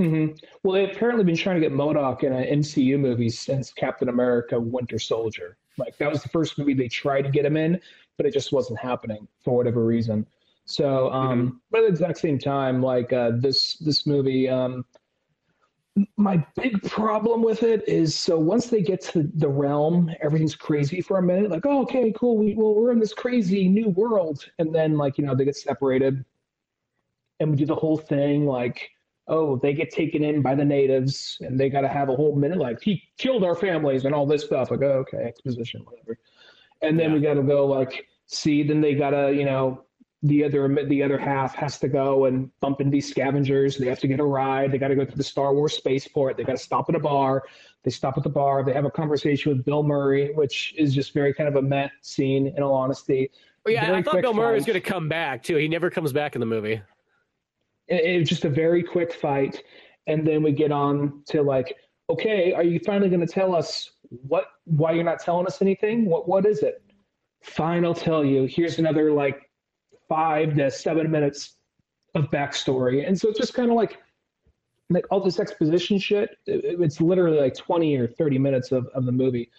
Mm-hmm. 0.00 0.36
Well, 0.62 0.74
they've 0.74 0.94
apparently 0.94 1.24
been 1.24 1.36
trying 1.36 1.60
to 1.60 1.60
get 1.60 1.72
MODOK 1.72 2.22
in 2.22 2.32
an 2.32 2.60
MCU 2.60 2.98
movie 2.98 3.30
since 3.30 3.72
Captain 3.72 4.08
America: 4.08 4.58
Winter 4.58 4.98
Soldier. 4.98 5.56
Like 5.76 5.96
that 5.98 6.10
was 6.10 6.22
the 6.22 6.28
first 6.28 6.58
movie 6.58 6.74
they 6.74 6.88
tried 6.88 7.22
to 7.22 7.30
get 7.30 7.44
him 7.44 7.56
in, 7.56 7.80
but 8.16 8.26
it 8.26 8.32
just 8.32 8.52
wasn't 8.52 8.78
happening 8.78 9.26
for 9.42 9.56
whatever 9.56 9.84
reason. 9.84 10.26
So, 10.66 11.10
um, 11.12 11.38
mm-hmm. 11.38 11.56
but 11.70 11.78
at 11.78 11.82
the 11.84 11.88
exact 11.88 12.18
same 12.18 12.38
time, 12.38 12.82
like 12.82 13.12
uh, 13.12 13.32
this 13.36 13.76
this 13.78 14.06
movie, 14.06 14.48
um, 14.48 14.84
my 16.16 16.44
big 16.54 16.80
problem 16.82 17.42
with 17.42 17.62
it 17.62 17.88
is 17.88 18.14
so 18.14 18.38
once 18.38 18.66
they 18.66 18.82
get 18.82 19.00
to 19.00 19.28
the 19.34 19.48
realm, 19.48 20.10
everything's 20.20 20.54
crazy 20.54 21.00
for 21.00 21.18
a 21.18 21.22
minute. 21.22 21.50
Like, 21.50 21.66
oh, 21.66 21.82
okay, 21.82 22.12
cool, 22.16 22.36
we 22.36 22.54
well 22.54 22.74
we're 22.74 22.92
in 22.92 23.00
this 23.00 23.14
crazy 23.14 23.68
new 23.68 23.88
world, 23.88 24.44
and 24.58 24.72
then 24.72 24.96
like 24.96 25.18
you 25.18 25.24
know 25.24 25.34
they 25.34 25.44
get 25.44 25.56
separated, 25.56 26.24
and 27.40 27.50
we 27.50 27.56
do 27.56 27.66
the 27.66 27.74
whole 27.74 27.96
thing 27.96 28.46
like 28.46 28.90
oh, 29.28 29.56
they 29.56 29.74
get 29.74 29.90
taken 29.90 30.24
in 30.24 30.42
by 30.42 30.54
the 30.54 30.64
natives 30.64 31.38
and 31.40 31.60
they 31.60 31.68
got 31.68 31.82
to 31.82 31.88
have 31.88 32.08
a 32.08 32.16
whole 32.16 32.34
minute 32.34 32.58
like 32.58 32.80
he 32.82 33.02
killed 33.18 33.44
our 33.44 33.54
families 33.54 34.04
and 34.04 34.14
all 34.14 34.26
this 34.26 34.44
stuff. 34.44 34.70
Like, 34.70 34.82
oh, 34.82 35.04
okay, 35.06 35.18
exposition, 35.18 35.82
whatever. 35.84 36.18
And 36.82 36.98
then 36.98 37.10
yeah. 37.10 37.14
we 37.14 37.20
got 37.20 37.34
to 37.34 37.42
go 37.42 37.66
like 37.66 38.06
see. 38.26 38.62
Then 38.62 38.80
they 38.80 38.94
got 38.94 39.10
to 39.10 39.32
you 39.34 39.44
know 39.44 39.84
the 40.22 40.44
other 40.44 40.68
the 40.86 41.02
other 41.02 41.18
half 41.18 41.54
has 41.54 41.78
to 41.80 41.88
go 41.88 42.24
and 42.24 42.50
bump 42.60 42.80
into 42.80 42.90
these 42.90 43.08
scavengers. 43.08 43.76
They 43.76 43.86
have 43.86 44.00
to 44.00 44.08
get 44.08 44.20
a 44.20 44.24
ride. 44.24 44.72
They 44.72 44.78
got 44.78 44.88
to 44.88 44.96
go 44.96 45.04
to 45.04 45.16
the 45.16 45.24
Star 45.24 45.54
Wars 45.54 45.74
spaceport. 45.74 46.36
They 46.36 46.44
got 46.44 46.56
to 46.56 46.62
stop 46.62 46.88
at 46.88 46.94
a 46.94 47.00
bar. 47.00 47.44
They 47.82 47.90
stop 47.90 48.16
at 48.16 48.22
the 48.22 48.30
bar. 48.30 48.64
They 48.64 48.72
have 48.72 48.84
a 48.84 48.90
conversation 48.90 49.52
with 49.52 49.64
Bill 49.64 49.82
Murray, 49.82 50.32
which 50.34 50.74
is 50.76 50.94
just 50.94 51.12
very 51.12 51.34
kind 51.34 51.48
of 51.48 51.56
a 51.56 51.62
met 51.62 51.90
scene. 52.02 52.52
In 52.56 52.62
all 52.62 52.74
honesty. 52.74 53.30
Well, 53.64 53.74
yeah, 53.74 53.86
very 53.86 53.98
I 53.98 54.02
thought 54.02 54.22
Bill 54.22 54.34
Murray 54.34 54.54
was 54.54 54.64
going 54.64 54.80
to 54.80 54.88
come 54.88 55.08
back 55.08 55.42
too. 55.42 55.56
He 55.56 55.68
never 55.68 55.90
comes 55.90 56.12
back 56.12 56.34
in 56.34 56.40
the 56.40 56.46
movie 56.46 56.80
it 57.88 58.18
was 58.20 58.28
just 58.28 58.44
a 58.44 58.50
very 58.50 58.82
quick 58.82 59.12
fight. 59.12 59.62
And 60.06 60.26
then 60.26 60.42
we 60.42 60.52
get 60.52 60.72
on 60.72 61.22
to 61.26 61.42
like 61.42 61.74
okay 62.10 62.52
are 62.52 62.62
you 62.62 62.80
finally 62.80 63.10
going 63.10 63.26
to 63.26 63.32
tell 63.32 63.54
us 63.54 63.90
what 64.08 64.46
why 64.64 64.92
you're 64.92 65.04
not 65.04 65.20
telling 65.20 65.46
us 65.46 65.60
anything? 65.62 66.06
What 66.06 66.28
what 66.28 66.46
is 66.46 66.62
it? 66.62 66.82
Fine 67.42 67.84
i'll 67.84 67.94
tell 67.94 68.24
you. 68.24 68.44
Here's 68.44 68.78
another 68.78 69.12
like 69.12 69.50
five 70.08 70.56
to 70.56 70.70
seven 70.70 71.10
minutes 71.10 71.56
of 72.14 72.30
backstory. 72.30 73.06
And 73.06 73.18
so 73.18 73.28
it's 73.28 73.38
just 73.38 73.54
kind 73.54 73.70
of 73.70 73.76
like 73.76 73.98
like 74.90 75.04
all 75.10 75.20
this 75.20 75.38
exposition 75.38 75.98
shit 75.98 76.30
it's 76.46 76.98
literally 76.98 77.38
like 77.38 77.54
20 77.54 77.94
or 77.96 78.08
30 78.08 78.38
minutes 78.38 78.72
of, 78.72 78.86
of 78.94 79.04
the 79.04 79.12
movie. 79.12 79.50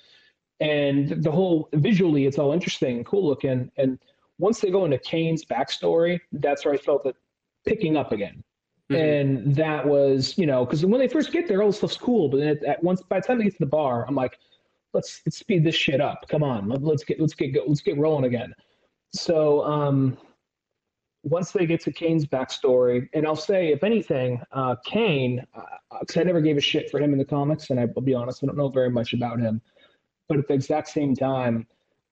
And 0.59 1.23
the 1.23 1.31
whole 1.31 1.69
visually 1.73 2.25
it's 2.25 2.39
all 2.39 2.51
interesting 2.51 2.97
and 2.97 3.05
cool 3.05 3.27
looking. 3.27 3.71
And 3.77 3.99
once 4.39 4.59
they 4.59 4.71
go 4.71 4.85
into 4.85 4.97
Kang's 4.97 5.45
backstory 5.45 6.19
that's 6.31 6.65
where 6.65 6.73
i 6.73 6.77
felt 6.77 7.03
that 7.03 7.15
picking 7.69 7.95
up 7.95 8.11
again. 8.11 8.43
Mm-hmm. 8.91 8.95
And 8.95 9.55
that 9.55 9.85
was, 9.85 10.37
you 10.37 10.47
know, 10.47 10.65
because 10.65 10.83
when 10.83 10.99
they 10.99 11.07
first 11.07 11.31
get 11.31 11.47
there, 11.47 11.61
all 11.61 11.69
this 11.69 11.77
stuff's 11.77 11.97
cool. 11.97 12.27
But 12.27 12.37
then 12.37 12.47
at, 12.49 12.63
at, 12.63 12.83
once, 12.83 13.03
by 13.03 13.19
the 13.19 13.27
time 13.27 13.37
they 13.37 13.43
get 13.43 13.53
to 13.53 13.59
the 13.59 13.67
bar, 13.67 14.05
I'm 14.07 14.15
like, 14.15 14.39
let's 14.93 15.21
let's 15.25 15.37
speed 15.37 15.63
this 15.63 15.75
shit 15.75 16.01
up. 16.01 16.25
Come 16.27 16.43
on, 16.43 16.67
Let, 16.67 16.81
us 16.81 17.03
get 17.03 17.19
let's 17.19 17.35
get 17.35 17.55
let's 17.67 17.81
get 17.81 17.97
rolling 17.97 18.25
again. 18.25 18.53
So, 19.13 19.63
um, 19.63 20.17
once 21.23 21.51
they 21.51 21.65
get 21.65 21.81
to 21.81 21.91
Kang's 21.91 22.25
backstory, 22.25 23.07
and 23.13 23.27
I'll 23.27 23.35
say, 23.35 23.71
if 23.71 23.83
anything, 23.83 24.41
uh, 24.51 24.75
Kang, 24.85 25.45
because 25.99 26.17
uh, 26.17 26.21
I 26.21 26.23
never 26.23 26.41
gave 26.41 26.57
a 26.57 26.61
shit 26.61 26.89
for 26.89 26.99
him 26.99 27.11
in 27.11 27.19
the 27.19 27.25
comics, 27.25 27.69
and 27.69 27.79
I, 27.79 27.85
will 27.93 28.01
be 28.01 28.13
honest, 28.13 28.43
I 28.43 28.47
don't 28.47 28.57
know 28.57 28.69
very 28.69 28.89
much 28.89 29.13
about 29.13 29.39
him. 29.39 29.61
But 30.27 30.39
at 30.39 30.47
the 30.47 30.53
exact 30.53 30.87
same 30.87 31.15
time, 31.15 31.67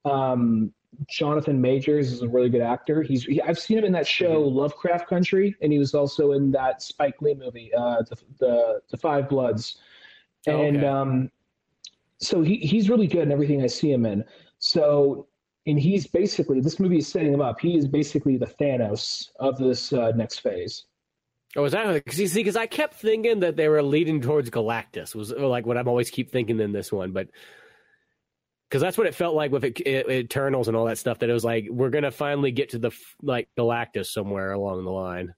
um, 0.05 0.74
Jonathan 1.10 1.62
Majors 1.62 2.12
is 2.12 2.22
a 2.22 2.28
really 2.28 2.50
good 2.50 2.62
actor. 2.62 3.02
He's 3.02 3.26
he, 3.26 3.41
I've 3.41 3.60
seen 3.60 3.78
him 3.78 3.86
in 3.86 3.91
that 3.93 4.08
show 4.08 4.43
mm-hmm. 4.43 4.58
Lovecraft 4.58 5.08
Country, 5.08 5.56
and 5.62 5.72
he 5.72 5.80
was 5.80 5.93
also 5.93 6.32
in 6.32 6.52
that 6.52 6.82
Spike 6.82 7.22
Lee 7.22 7.36
movie, 7.36 7.72
uh, 7.78 8.02
the, 8.10 8.18
the 8.39 8.82
the 8.89 8.98
Five 8.98 9.30
Bloods, 9.30 9.78
oh, 10.48 10.62
and 10.62 10.78
okay. 10.78 10.86
um, 10.88 11.32
so 12.20 12.41
he 12.41 12.58
he's 12.58 12.89
really 12.89 13.08
good 13.08 13.24
in 13.24 13.32
everything 13.32 13.64
I 13.64 13.68
see 13.68 13.91
him 13.91 14.06
in. 14.06 14.24
So 14.60 15.28
and 15.68 15.80
he's 15.80 16.08
basically 16.08 16.62
this 16.62 16.80
movie 16.80 16.98
is 16.98 17.08
setting 17.08 17.34
him 17.34 17.41
up. 17.41 17.60
He 17.60 17.78
is 17.78 17.88
basically 17.88 18.38
the 18.38 18.48
Thanos 18.48 19.30
of 19.39 19.58
this 19.58 19.93
uh, 19.93 20.12
next 20.16 20.39
phase. 20.39 20.86
Oh, 21.56 21.66
is 21.66 21.72
that 21.72 21.91
because 21.93 22.20
you 22.20 22.28
see? 22.28 22.41
Because 22.41 22.56
I 22.56 22.68
kept 22.68 22.95
thinking 22.95 23.39
that 23.41 23.56
they 23.56 23.68
were 23.68 23.82
leading 23.82 24.22
towards 24.22 24.50
Galactus. 24.50 25.16
Was 25.16 25.32
like 25.32 25.66
what 25.66 25.78
I'm 25.78 25.88
always 25.88 26.10
keep 26.10 26.32
thinking 26.32 26.60
in 26.60 26.72
this 26.72 26.91
one, 26.91 27.12
but 27.12 27.30
because 28.70 28.82
that's 28.82 28.97
what 28.97 29.07
it 29.07 29.15
felt 29.15 29.36
like 29.36 29.51
with 29.51 29.63
it, 29.63 29.80
it, 29.82 30.09
Eternals 30.09 30.68
and 30.68 30.76
all 30.76 30.86
that 30.86 30.97
stuff. 30.97 31.20
That 31.20 31.30
it 31.30 31.34
was 31.34 31.45
like 31.45 31.68
we're 31.70 31.89
gonna 31.89 32.11
finally 32.11 32.51
get 32.51 32.70
to 32.70 32.80
the 32.80 32.91
like 33.22 33.49
Galactus 33.57 34.07
somewhere 34.07 34.51
along 34.51 34.84
the 34.84 34.91
line. 34.91 35.34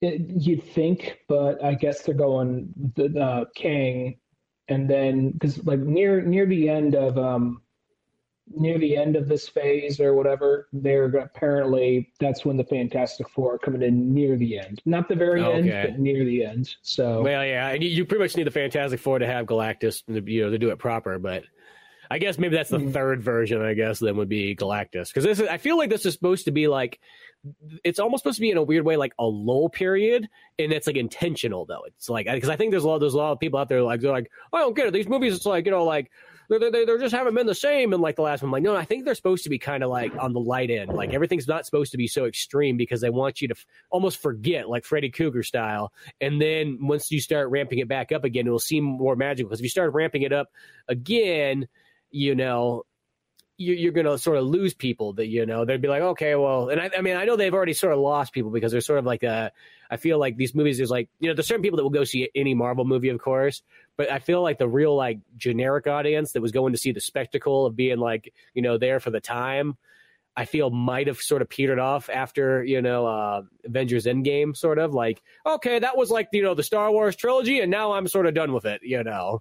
It, 0.00 0.20
you'd 0.28 0.62
think, 0.62 1.18
but 1.28 1.62
I 1.64 1.74
guess 1.74 2.02
they're 2.02 2.14
going 2.14 2.72
the 2.96 3.20
uh, 3.20 3.44
Kang, 3.54 4.16
and 4.68 4.88
then 4.88 5.30
because 5.32 5.64
like 5.64 5.80
near 5.80 6.22
near 6.22 6.46
the 6.46 6.68
end 6.68 6.94
of 6.94 7.18
um 7.18 7.62
near 8.54 8.78
the 8.78 8.96
end 8.96 9.16
of 9.16 9.28
this 9.28 9.48
phase 9.48 10.00
or 10.00 10.14
whatever, 10.14 10.68
they're 10.72 11.06
apparently 11.16 12.12
that's 12.20 12.44
when 12.44 12.56
the 12.56 12.64
Fantastic 12.64 13.28
Four 13.28 13.54
are 13.54 13.58
coming 13.58 13.82
in 13.82 14.14
near 14.14 14.36
the 14.36 14.58
end, 14.58 14.80
not 14.84 15.08
the 15.08 15.16
very 15.16 15.42
okay. 15.42 15.70
end, 15.70 15.90
but 15.90 15.98
near 15.98 16.24
the 16.24 16.44
end. 16.44 16.74
So 16.82 17.22
well, 17.22 17.44
yeah, 17.44 17.68
and 17.70 17.82
you 17.82 18.04
pretty 18.04 18.24
much 18.24 18.36
need 18.36 18.46
the 18.46 18.52
Fantastic 18.52 19.00
Four 19.00 19.18
to 19.18 19.26
have 19.26 19.46
Galactus, 19.46 20.02
you 20.06 20.44
know, 20.44 20.50
to 20.50 20.58
do 20.58 20.70
it 20.70 20.78
proper. 20.78 21.18
But 21.18 21.44
I 22.10 22.18
guess 22.18 22.38
maybe 22.38 22.56
that's 22.56 22.70
the 22.70 22.78
mm-hmm. 22.78 22.92
third 22.92 23.22
version. 23.22 23.62
I 23.62 23.74
guess 23.74 23.98
then 23.98 24.16
would 24.16 24.28
be 24.28 24.54
Galactus 24.54 25.08
because 25.08 25.24
this 25.24 25.40
is, 25.40 25.48
I 25.48 25.58
feel 25.58 25.76
like 25.76 25.90
this 25.90 26.06
is 26.06 26.14
supposed 26.14 26.44
to 26.44 26.52
be 26.52 26.68
like 26.68 27.00
it's 27.84 27.98
almost 27.98 28.22
supposed 28.22 28.36
to 28.36 28.40
be 28.40 28.50
in 28.50 28.56
a 28.56 28.62
weird 28.62 28.84
way 28.84 28.96
like 28.96 29.12
a 29.18 29.24
lull 29.24 29.68
period 29.68 30.28
and 30.58 30.72
it's 30.72 30.86
like 30.86 30.96
intentional 30.96 31.64
though 31.64 31.82
it's 31.86 32.08
like 32.08 32.26
because 32.26 32.48
i 32.48 32.56
think 32.56 32.70
there's 32.70 32.84
a 32.84 32.88
lot 32.88 32.98
there's 32.98 33.14
a 33.14 33.18
lot 33.18 33.32
of 33.32 33.38
people 33.38 33.58
out 33.58 33.68
there 33.68 33.82
like 33.82 34.00
they're 34.00 34.10
like 34.10 34.28
oh, 34.52 34.58
i 34.58 34.60
don't 34.60 34.74
get 34.74 34.86
it 34.86 34.92
these 34.92 35.08
movies 35.08 35.34
it's 35.34 35.46
like 35.46 35.64
you 35.64 35.70
know 35.70 35.84
like 35.84 36.10
they're, 36.48 36.70
they 36.70 36.84
they're 36.84 36.98
just 36.98 37.14
haven't 37.14 37.34
been 37.34 37.46
the 37.46 37.54
same 37.54 37.92
in 37.92 38.00
like 38.00 38.16
the 38.16 38.22
last 38.22 38.42
one. 38.42 38.48
I'm 38.48 38.52
like, 38.52 38.62
no, 38.62 38.76
I 38.76 38.84
think 38.84 39.04
they're 39.04 39.14
supposed 39.14 39.44
to 39.44 39.50
be 39.50 39.58
kind 39.58 39.82
of 39.82 39.90
like 39.90 40.12
on 40.18 40.32
the 40.32 40.40
light 40.40 40.70
end. 40.70 40.92
Like 40.92 41.14
everything's 41.14 41.48
not 41.48 41.66
supposed 41.66 41.92
to 41.92 41.98
be 41.98 42.06
so 42.06 42.24
extreme 42.24 42.76
because 42.76 43.00
they 43.00 43.10
want 43.10 43.40
you 43.40 43.48
to 43.48 43.54
f- 43.54 43.66
almost 43.90 44.18
forget, 44.18 44.68
like 44.68 44.84
Freddy 44.84 45.10
Krueger 45.10 45.42
style. 45.42 45.92
And 46.20 46.40
then 46.40 46.78
once 46.80 47.10
you 47.10 47.20
start 47.20 47.50
ramping 47.50 47.78
it 47.78 47.88
back 47.88 48.12
up 48.12 48.24
again, 48.24 48.46
it 48.46 48.50
will 48.50 48.58
seem 48.58 48.84
more 48.84 49.16
magical. 49.16 49.48
Because 49.48 49.60
if 49.60 49.64
you 49.64 49.70
start 49.70 49.92
ramping 49.94 50.22
it 50.22 50.32
up 50.32 50.48
again, 50.88 51.68
you 52.10 52.34
know, 52.34 52.84
you're 53.58 53.92
going 53.92 54.06
to 54.06 54.18
sort 54.18 54.36
of 54.36 54.44
lose 54.44 54.74
people 54.74 55.14
that 55.14 55.28
you 55.28 55.46
know 55.46 55.64
they'd 55.64 55.80
be 55.80 55.88
like 55.88 56.02
okay 56.02 56.34
well 56.34 56.68
and 56.68 56.80
I, 56.80 56.90
I, 56.96 57.00
mean 57.00 57.16
i 57.16 57.24
know 57.24 57.36
they've 57.36 57.54
already 57.54 57.72
sort 57.72 57.92
of 57.92 57.98
lost 57.98 58.32
people 58.32 58.50
because 58.50 58.70
they're 58.70 58.80
sort 58.82 58.98
of 58.98 59.06
like 59.06 59.22
a 59.22 59.50
i 59.90 59.96
feel 59.96 60.18
like 60.18 60.36
these 60.36 60.54
movies 60.54 60.76
there's 60.76 60.90
like 60.90 61.08
you 61.20 61.28
know 61.28 61.34
there's 61.34 61.46
certain 61.46 61.62
people 61.62 61.78
that 61.78 61.82
will 61.82 61.90
go 61.90 62.04
see 62.04 62.28
any 62.34 62.54
marvel 62.54 62.84
movie 62.84 63.08
of 63.08 63.18
course 63.18 63.62
but 63.96 64.10
i 64.10 64.18
feel 64.18 64.42
like 64.42 64.58
the 64.58 64.68
real 64.68 64.94
like 64.94 65.20
generic 65.36 65.86
audience 65.86 66.32
that 66.32 66.42
was 66.42 66.52
going 66.52 66.72
to 66.72 66.78
see 66.78 66.92
the 66.92 67.00
spectacle 67.00 67.64
of 67.64 67.74
being 67.74 67.98
like 67.98 68.32
you 68.52 68.60
know 68.60 68.76
there 68.76 69.00
for 69.00 69.10
the 69.10 69.20
time 69.20 69.76
i 70.36 70.44
feel 70.44 70.68
might 70.68 71.06
have 71.06 71.18
sort 71.18 71.40
of 71.40 71.48
petered 71.48 71.78
off 71.78 72.10
after 72.10 72.62
you 72.62 72.82
know 72.82 73.06
uh 73.06 73.42
avengers 73.64 74.04
endgame 74.04 74.54
sort 74.54 74.78
of 74.78 74.92
like 74.92 75.22
okay 75.46 75.78
that 75.78 75.96
was 75.96 76.10
like 76.10 76.28
you 76.32 76.42
know 76.42 76.54
the 76.54 76.62
star 76.62 76.90
wars 76.90 77.16
trilogy 77.16 77.60
and 77.60 77.70
now 77.70 77.92
i'm 77.92 78.06
sort 78.06 78.26
of 78.26 78.34
done 78.34 78.52
with 78.52 78.66
it 78.66 78.82
you 78.82 79.02
know 79.02 79.40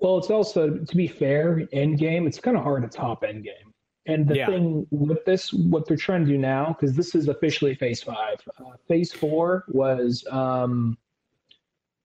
well, 0.00 0.18
it's 0.18 0.30
also 0.30 0.70
to 0.70 0.96
be 0.96 1.06
fair, 1.06 1.66
Endgame. 1.72 2.26
It's 2.26 2.40
kind 2.40 2.56
of 2.56 2.62
hard 2.62 2.82
to 2.82 2.88
top 2.88 3.22
Endgame. 3.22 3.72
And 4.06 4.28
the 4.28 4.36
yeah. 4.36 4.46
thing 4.46 4.86
with 4.90 5.24
this, 5.24 5.52
what 5.52 5.86
they're 5.86 5.96
trying 5.96 6.26
to 6.26 6.30
do 6.30 6.36
now, 6.36 6.76
because 6.78 6.94
this 6.94 7.14
is 7.14 7.28
officially 7.28 7.74
Phase 7.74 8.02
Five. 8.02 8.38
Uh, 8.58 8.72
phase 8.86 9.12
Four 9.12 9.64
was 9.68 10.26
um, 10.30 10.98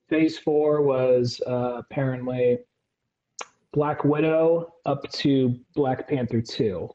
Phase 0.07 0.37
Four 0.37 0.81
was 0.81 1.41
uh, 1.45 1.73
apparently 1.77 2.59
Black 3.73 4.05
Widow 4.05 4.75
up 4.85 5.09
to 5.11 5.59
Black 5.75 6.07
Panther 6.07 6.41
Two, 6.41 6.89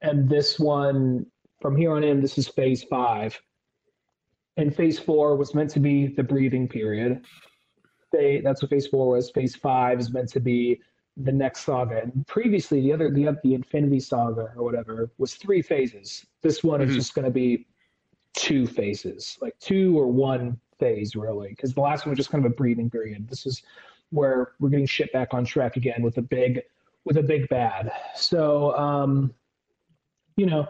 and 0.00 0.28
this 0.28 0.60
one 0.60 1.26
from 1.60 1.76
here 1.76 1.92
on 1.92 2.04
in, 2.04 2.20
this 2.20 2.38
is 2.38 2.46
Phase 2.46 2.84
Five. 2.84 3.40
And 4.56 4.76
Phase 4.76 4.98
Four 4.98 5.34
was 5.34 5.54
meant 5.54 5.70
to 5.70 5.80
be 5.80 6.06
the 6.06 6.22
breathing 6.22 6.68
period 6.68 7.24
they 8.14 8.40
that's 8.40 8.62
what 8.62 8.70
phase 8.70 8.86
four 8.86 9.08
was. 9.08 9.30
Phase 9.30 9.54
five 9.54 10.00
is 10.00 10.12
meant 10.12 10.28
to 10.30 10.40
be 10.40 10.80
the 11.16 11.32
next 11.32 11.60
saga. 11.60 12.02
And 12.02 12.26
previously, 12.26 12.80
the 12.80 12.92
other 12.92 13.10
the 13.10 13.36
the 13.42 13.54
Infinity 13.54 14.00
Saga 14.00 14.52
or 14.56 14.64
whatever 14.64 15.10
was 15.18 15.34
three 15.34 15.62
phases. 15.62 16.24
This 16.42 16.64
one 16.64 16.80
mm-hmm. 16.80 16.90
is 16.90 16.96
just 16.96 17.14
going 17.14 17.24
to 17.24 17.30
be 17.30 17.66
two 18.34 18.66
phases, 18.66 19.38
like 19.40 19.56
two 19.60 19.98
or 19.98 20.06
one 20.06 20.58
phase 20.78 21.14
really, 21.14 21.50
because 21.50 21.74
the 21.74 21.80
last 21.80 22.04
one 22.04 22.10
was 22.10 22.18
just 22.18 22.30
kind 22.30 22.44
of 22.44 22.50
a 22.50 22.54
breathing 22.54 22.90
period. 22.90 23.28
This 23.28 23.46
is 23.46 23.62
where 24.10 24.52
we're 24.60 24.70
getting 24.70 24.86
shit 24.86 25.12
back 25.12 25.34
on 25.34 25.44
track 25.44 25.76
again 25.76 26.02
with 26.02 26.18
a 26.18 26.22
big 26.22 26.62
with 27.04 27.16
a 27.18 27.22
big 27.22 27.48
bad. 27.48 27.92
So 28.14 28.76
um, 28.76 29.32
you 30.36 30.46
know, 30.46 30.66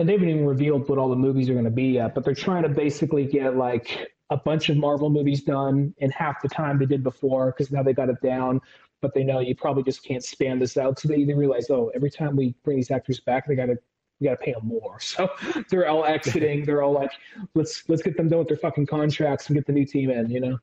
and 0.00 0.08
they 0.08 0.14
haven't 0.14 0.28
even 0.28 0.46
revealed 0.46 0.88
what 0.88 0.98
all 0.98 1.08
the 1.08 1.16
movies 1.16 1.48
are 1.48 1.52
going 1.52 1.64
to 1.64 1.70
be 1.70 1.84
yet, 1.84 2.14
but 2.14 2.24
they're 2.24 2.34
trying 2.34 2.64
to 2.64 2.68
basically 2.68 3.24
get 3.24 3.56
like 3.56 4.13
a 4.30 4.36
bunch 4.36 4.68
of 4.68 4.76
Marvel 4.76 5.10
movies 5.10 5.42
done 5.42 5.94
in 5.98 6.10
half 6.10 6.40
the 6.42 6.48
time 6.48 6.78
they 6.78 6.86
did 6.86 7.02
before 7.02 7.46
because 7.46 7.70
now 7.70 7.82
they 7.82 7.92
got 7.92 8.08
it 8.08 8.20
down. 8.22 8.60
But 9.02 9.12
they 9.14 9.22
know 9.22 9.40
you 9.40 9.54
probably 9.54 9.82
just 9.82 10.02
can't 10.02 10.24
span 10.24 10.58
this 10.58 10.76
out. 10.78 10.98
So 10.98 11.08
they, 11.08 11.24
they 11.24 11.34
realize, 11.34 11.68
oh, 11.68 11.90
every 11.94 12.10
time 12.10 12.36
we 12.36 12.54
bring 12.64 12.76
these 12.76 12.90
actors 12.90 13.20
back, 13.20 13.46
they 13.46 13.54
got 13.54 13.66
to 13.66 13.76
we 14.20 14.28
got 14.28 14.38
to 14.38 14.44
pay 14.44 14.52
them 14.52 14.66
more. 14.66 14.98
So 15.00 15.28
they're 15.68 15.88
all 15.88 16.04
exiting. 16.04 16.64
they're 16.64 16.82
all 16.82 16.92
like, 16.92 17.10
let's 17.54 17.88
let's 17.88 18.02
get 18.02 18.16
them 18.16 18.28
done 18.28 18.38
with 18.38 18.48
their 18.48 18.56
fucking 18.56 18.86
contracts 18.86 19.48
and 19.48 19.56
get 19.56 19.66
the 19.66 19.72
new 19.72 19.84
team 19.84 20.10
in. 20.10 20.30
You 20.30 20.40
know. 20.40 20.58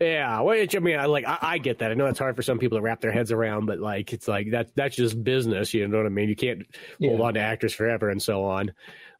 Yeah, 0.00 0.40
well, 0.40 0.58
I 0.58 0.78
mean, 0.80 0.98
I 0.98 1.06
like 1.06 1.24
I, 1.26 1.38
I, 1.40 1.58
get 1.58 1.78
that. 1.78 1.92
I 1.92 1.94
know 1.94 2.06
it's 2.06 2.18
hard 2.18 2.34
for 2.34 2.42
some 2.42 2.58
people 2.58 2.78
to 2.78 2.82
wrap 2.82 3.00
their 3.00 3.12
heads 3.12 3.30
around, 3.30 3.66
but 3.66 3.78
like 3.78 4.12
it's 4.12 4.26
like 4.26 4.50
that 4.50 4.74
that's 4.74 4.96
just 4.96 5.22
business. 5.22 5.72
You 5.72 5.86
know 5.86 5.98
what 5.98 6.06
I 6.06 6.08
mean? 6.08 6.28
You 6.28 6.34
can't 6.36 6.66
yeah. 6.98 7.10
hold 7.10 7.20
on 7.20 7.34
to 7.34 7.40
actors 7.40 7.74
forever 7.74 8.10
and 8.10 8.20
so 8.20 8.44
on. 8.44 8.72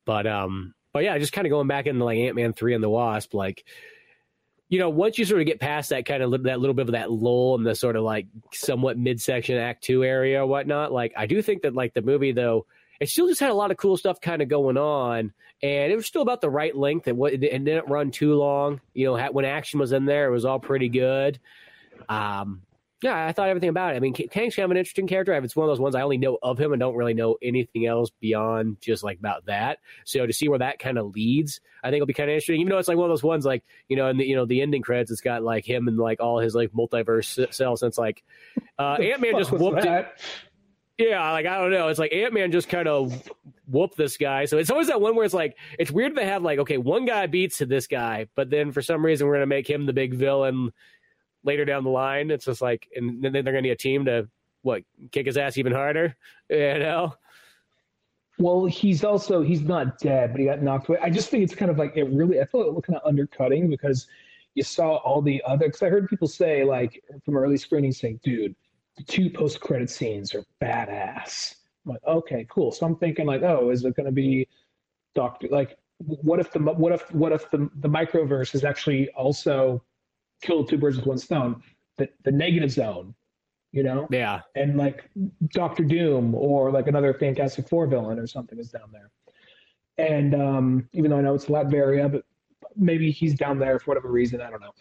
But 0.05 0.26
um, 0.26 0.74
but 0.95 1.03
yeah, 1.03 1.18
just 1.18 1.32
kind 1.32 1.47
of 1.47 1.51
going 1.51 1.66
back 1.66 1.86
into 1.86 2.05
like 2.05 2.18
Ant 2.18 2.36
Man 2.36 2.55
three 2.55 2.72
and 2.72 2.82
the 2.82 2.88
Wasp, 2.88 3.34
like 3.34 3.64
you 4.70 4.78
know, 4.78 4.88
once 4.88 5.18
you 5.18 5.24
sort 5.26 5.40
of 5.40 5.47
get 5.47 5.61
past 5.61 5.90
that 5.90 6.07
kind 6.07 6.22
of 6.22 6.45
that 6.45 6.61
little 6.61 6.72
bit 6.72 6.86
of 6.86 6.92
that 6.92 7.11
lull 7.11 7.57
and 7.57 7.66
the 7.66 7.74
sort 7.74 7.97
of 7.97 8.03
like 8.03 8.26
somewhat 8.53 8.97
midsection 8.97 9.59
Act 9.59 9.84
two 9.84 10.05
area 10.05 10.42
or 10.42 10.47
whatnot, 10.47 10.92
like 10.92 11.12
I 11.16 11.26
do 11.26 11.42
think 11.42 11.62
that 11.62 11.74
like 11.74 11.92
the 11.92 12.01
movie 12.01 12.32
though, 12.32 12.64
it 13.01 13.09
still 13.09 13.28
just 13.28 13.40
had 13.40 13.51
a 13.51 13.55
lot 13.55 13.72
of 13.72 13.76
cool 13.76 13.97
stuff 13.97 14.20
kind 14.20 14.40
of 14.40 14.49
going 14.49 14.78
on, 14.78 15.32
and 15.62 15.92
it 15.92 15.97
was 15.97 16.07
still 16.07 16.22
about 16.22 16.40
the 16.40 16.49
right 16.49 16.74
length 16.74 17.09
and 17.09 17.18
what 17.18 17.32
it 17.32 17.38
didn't 17.38 17.88
run 17.88 18.12
too 18.12 18.36
long. 18.36 18.80
You 18.95 19.07
know, 19.07 19.28
when 19.32 19.45
action 19.45 19.80
was 19.80 19.92
in 19.92 20.07
there, 20.07 20.28
it 20.28 20.32
was 20.32 20.45
all 20.45 20.61
pretty 20.61 20.88
good. 20.88 21.40
Um, 22.09 22.62
yeah, 23.05 23.26
I 23.26 23.32
thought 23.32 23.50
everything 23.50 23.68
about 23.68 23.92
it. 23.92 23.96
I 23.98 24.00
mean, 24.00 24.14
Kang's 24.14 24.57
kind 24.57 24.64
of 24.64 24.70
an 24.70 24.78
interesting 24.78 25.07
character. 25.07 25.34
It's 25.34 25.55
one 25.55 25.68
of 25.68 25.70
those 25.70 25.78
ones 25.78 25.94
I 25.94 26.00
only 26.00 26.16
know 26.16 26.38
of 26.42 26.59
him 26.59 26.72
and 26.72 26.80
don't 26.80 26.96
really 26.96 27.12
know 27.12 27.36
anything 27.42 27.84
else 27.84 28.09
beyond 28.18 28.78
just 28.80 29.05
like 29.05 29.18
about 29.18 29.44
that. 29.44 29.80
So 30.07 30.26
to 30.26 30.32
see 30.32 30.48
where 30.48 30.61
that 30.61 30.78
kind 30.78 30.96
of 30.96 31.14
leads, 31.14 31.61
I 31.82 31.88
think 31.88 31.96
it'll 31.96 32.07
be 32.07 32.14
kind 32.14 32.30
of 32.30 32.34
interesting. 32.34 32.62
Even 32.62 32.70
though 32.70 32.78
it's 32.78 32.88
like 32.88 32.96
one 32.96 33.05
of 33.05 33.11
those 33.11 33.22
ones, 33.22 33.44
like 33.44 33.62
you 33.90 33.96
know, 33.96 34.09
in 34.09 34.16
the 34.16 34.24
you 34.24 34.34
know 34.34 34.46
the 34.46 34.62
ending 34.62 34.80
credits, 34.80 35.11
it's 35.11 35.20
got 35.20 35.42
like 35.42 35.68
him 35.68 35.86
and 35.86 35.98
like 35.98 36.18
all 36.20 36.38
his 36.38 36.55
like 36.55 36.72
multiverse 36.72 37.52
selves. 37.52 37.82
And 37.82 37.90
it's 37.90 37.98
like 37.98 38.24
uh, 38.78 38.94
Ant 38.94 39.20
Man 39.20 39.36
just 39.36 39.52
whooped 39.52 39.84
it. 39.84 40.09
Yeah, 40.96 41.30
like 41.32 41.44
I 41.44 41.59
don't 41.59 41.72
know. 41.72 41.88
It's 41.88 41.98
like 41.98 42.14
Ant 42.14 42.32
Man 42.32 42.52
just 42.52 42.70
kind 42.70 42.88
of 42.88 43.22
whooped 43.66 43.98
this 43.98 44.16
guy. 44.16 44.46
So 44.46 44.57
it's 44.57 44.70
always 44.70 44.86
that 44.86 45.02
one 45.02 45.14
where 45.14 45.26
it's 45.26 45.34
like 45.34 45.59
it's 45.78 45.90
weird 45.90 46.16
to 46.16 46.24
have 46.24 46.42
like 46.42 46.59
okay, 46.61 46.78
one 46.78 47.05
guy 47.05 47.26
beats 47.26 47.59
this 47.59 47.86
guy, 47.86 48.28
but 48.34 48.48
then 48.48 48.72
for 48.72 48.80
some 48.80 49.05
reason 49.05 49.26
we're 49.26 49.34
gonna 49.34 49.46
make 49.46 49.68
him 49.68 49.84
the 49.84 49.92
big 49.92 50.14
villain 50.14 50.72
later 51.45 51.64
down 51.64 51.84
the 51.84 51.90
line. 51.90 52.30
It's 52.30 52.47
just 52.47 52.62
like, 52.62 52.88
and 52.97 53.22
then 53.22 53.32
they're 53.32 53.42
going 53.42 53.57
to 53.57 53.62
need 53.62 53.70
a 53.70 53.76
team 53.76 54.05
to 54.07 54.28
what 54.62 54.82
kick 55.12 55.26
his 55.26 55.36
ass 55.36 55.59
even 55.59 55.72
harder, 55.72 56.16
you 56.51 56.78
know. 56.78 57.14
Well, 58.38 58.64
he's 58.64 59.05
also 59.05 59.42
he's 59.42 59.62
not 59.62 59.99
dead, 59.99 60.32
but 60.32 60.40
he 60.40 60.47
got 60.47 60.61
knocked 60.61 60.88
away. 60.88 60.99
I 61.01 61.09
just 61.09 61.28
think 61.28 61.45
it's 61.45 61.55
kind 61.55 61.70
of 61.70 61.78
like 61.78 61.97
it 61.97 62.05
really. 62.05 62.40
I 62.40 62.47
feel 62.47 62.72
like 62.72 62.84
kind 62.84 62.99
of 62.99 63.07
undercutting 63.07 63.68
because 63.68 64.09
you 64.55 64.64
saw 64.64 64.97
all 64.97 65.22
the 65.22 65.40
other. 65.47 65.66
Because 65.66 65.82
I 65.82 65.88
heard 65.88 66.09
people 66.09 66.26
say 66.26 66.64
like 66.64 67.03
from 67.24 67.36
early 67.36 67.57
screenings 67.57 68.01
saying, 68.01 68.18
"Dude, 68.24 68.57
the 68.97 69.05
two 69.05 69.30
post 69.30 69.61
credit 69.61 69.88
scenes 69.88 70.34
are 70.34 70.45
badass." 70.61 71.55
I'm 71.84 71.92
like, 71.92 72.05
okay, 72.07 72.47
cool. 72.51 72.72
So 72.72 72.86
I'm 72.86 72.97
thinking 72.97 73.26
like, 73.26 73.42
oh, 73.42 73.70
is 73.70 73.84
it 73.84 73.95
going 73.95 74.07
to 74.07 74.12
be 74.12 74.49
Doctor? 75.14 75.49
Like, 75.51 75.78
what 75.99 76.40
if 76.40 76.51
the 76.51 76.59
what 76.59 76.92
if 76.92 77.12
what 77.14 77.32
if 77.32 77.51
the 77.51 77.70
the 77.76 77.88
microverse 77.88 78.55
is 78.55 78.64
actually 78.64 79.09
also 79.11 79.82
kill 80.45 80.64
two 80.64 80.78
birds 80.78 80.97
with 80.97 81.07
one 81.07 81.18
stone. 81.18 81.62
The, 81.97 82.09
the 82.24 82.32
negative 82.32 82.70
zone 82.70 83.14
you 83.74 83.82
know? 83.82 84.07
Yeah. 84.09 84.40
And 84.55 84.76
like 84.76 85.11
Doctor 85.49 85.82
Doom 85.82 86.32
or 86.36 86.70
like 86.70 86.86
another 86.86 87.12
Fantastic 87.12 87.68
Four 87.68 87.88
villain 87.88 88.20
or 88.20 88.26
something 88.28 88.57
is 88.57 88.70
down 88.70 88.88
there. 88.92 89.11
And 89.99 90.32
um, 90.32 90.88
even 90.92 91.11
though 91.11 91.18
I 91.18 91.22
know 91.22 91.34
it's 91.34 91.47
Latveria, 91.47 92.11
but 92.11 92.24
maybe 92.76 93.11
he's 93.11 93.34
down 93.34 93.59
there 93.59 93.80
for 93.80 93.90
whatever 93.90 94.12
reason. 94.12 94.40
I 94.40 94.49
don't 94.49 94.61
know. 94.61 94.74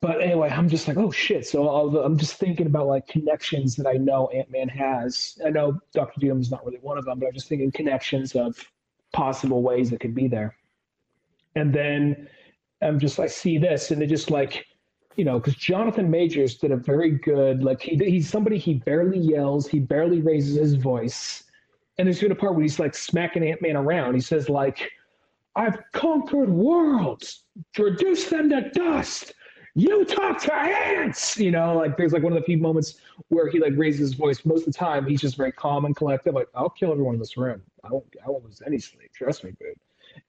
But 0.00 0.22
anyway, 0.22 0.48
I'm 0.48 0.70
just 0.70 0.88
like, 0.88 0.96
oh 0.96 1.10
shit. 1.10 1.46
So 1.46 1.68
I'm 2.02 2.16
just 2.16 2.36
thinking 2.36 2.66
about 2.66 2.86
like 2.86 3.06
connections 3.06 3.76
that 3.76 3.86
I 3.86 3.98
know 3.98 4.28
Ant 4.28 4.50
Man 4.50 4.68
has. 4.68 5.38
I 5.44 5.50
know 5.50 5.78
Doctor 5.92 6.18
Doom 6.18 6.40
is 6.40 6.50
not 6.50 6.64
really 6.64 6.78
one 6.80 6.96
of 6.96 7.04
them, 7.04 7.18
but 7.18 7.26
I'm 7.26 7.34
just 7.34 7.48
thinking 7.48 7.72
connections 7.72 8.34
of 8.34 8.56
possible 9.12 9.62
ways 9.62 9.90
that 9.90 10.00
could 10.00 10.14
be 10.14 10.28
there. 10.28 10.56
And 11.56 11.74
then 11.74 12.26
I'm 12.80 12.98
just 12.98 13.20
I 13.20 13.26
see 13.26 13.58
this, 13.58 13.90
and 13.90 14.02
it 14.02 14.06
just 14.06 14.30
like, 14.30 14.64
you 15.16 15.24
know, 15.24 15.38
because 15.38 15.54
Jonathan 15.54 16.10
Majors 16.10 16.56
did 16.56 16.72
a 16.72 16.76
very 16.76 17.10
good 17.10 17.62
like 17.62 17.80
he 17.80 17.96
he's 17.96 18.28
somebody 18.28 18.58
he 18.58 18.74
barely 18.74 19.18
yells, 19.18 19.66
he 19.66 19.78
barely 19.78 20.20
raises 20.20 20.56
his 20.56 20.74
voice, 20.74 21.44
and 21.98 22.06
there's 22.06 22.18
even 22.18 22.32
a 22.32 22.34
part 22.34 22.54
where 22.54 22.62
he's 22.62 22.78
like 22.78 22.94
smacking 22.94 23.46
Ant 23.46 23.62
Man 23.62 23.76
around. 23.76 24.14
He 24.14 24.20
says 24.20 24.48
like, 24.48 24.90
"I've 25.56 25.78
conquered 25.92 26.50
worlds, 26.50 27.44
reduced 27.78 28.30
them 28.30 28.48
to 28.50 28.70
dust." 28.70 29.34
You 29.76 30.04
talk 30.04 30.40
to 30.42 30.54
ants, 30.54 31.36
you 31.36 31.50
know, 31.50 31.76
like 31.76 31.96
there's 31.96 32.12
like 32.12 32.22
one 32.22 32.32
of 32.32 32.38
the 32.38 32.44
few 32.44 32.58
moments 32.58 32.94
where 33.28 33.48
he 33.48 33.58
like 33.58 33.72
raises 33.76 34.00
his 34.00 34.14
voice. 34.14 34.44
Most 34.44 34.68
of 34.68 34.72
the 34.72 34.78
time, 34.78 35.04
he's 35.04 35.20
just 35.20 35.36
very 35.36 35.50
calm 35.50 35.84
and 35.84 35.96
collected. 35.96 36.32
Like, 36.32 36.46
I'll 36.54 36.70
kill 36.70 36.92
everyone 36.92 37.14
in 37.14 37.18
this 37.18 37.36
room. 37.36 37.60
I 37.82 37.88
won't, 37.88 38.06
I 38.24 38.30
won't 38.30 38.44
lose 38.44 38.62
any 38.64 38.78
sleep. 38.78 39.10
Trust 39.12 39.42
me, 39.42 39.50
dude. 39.58 39.74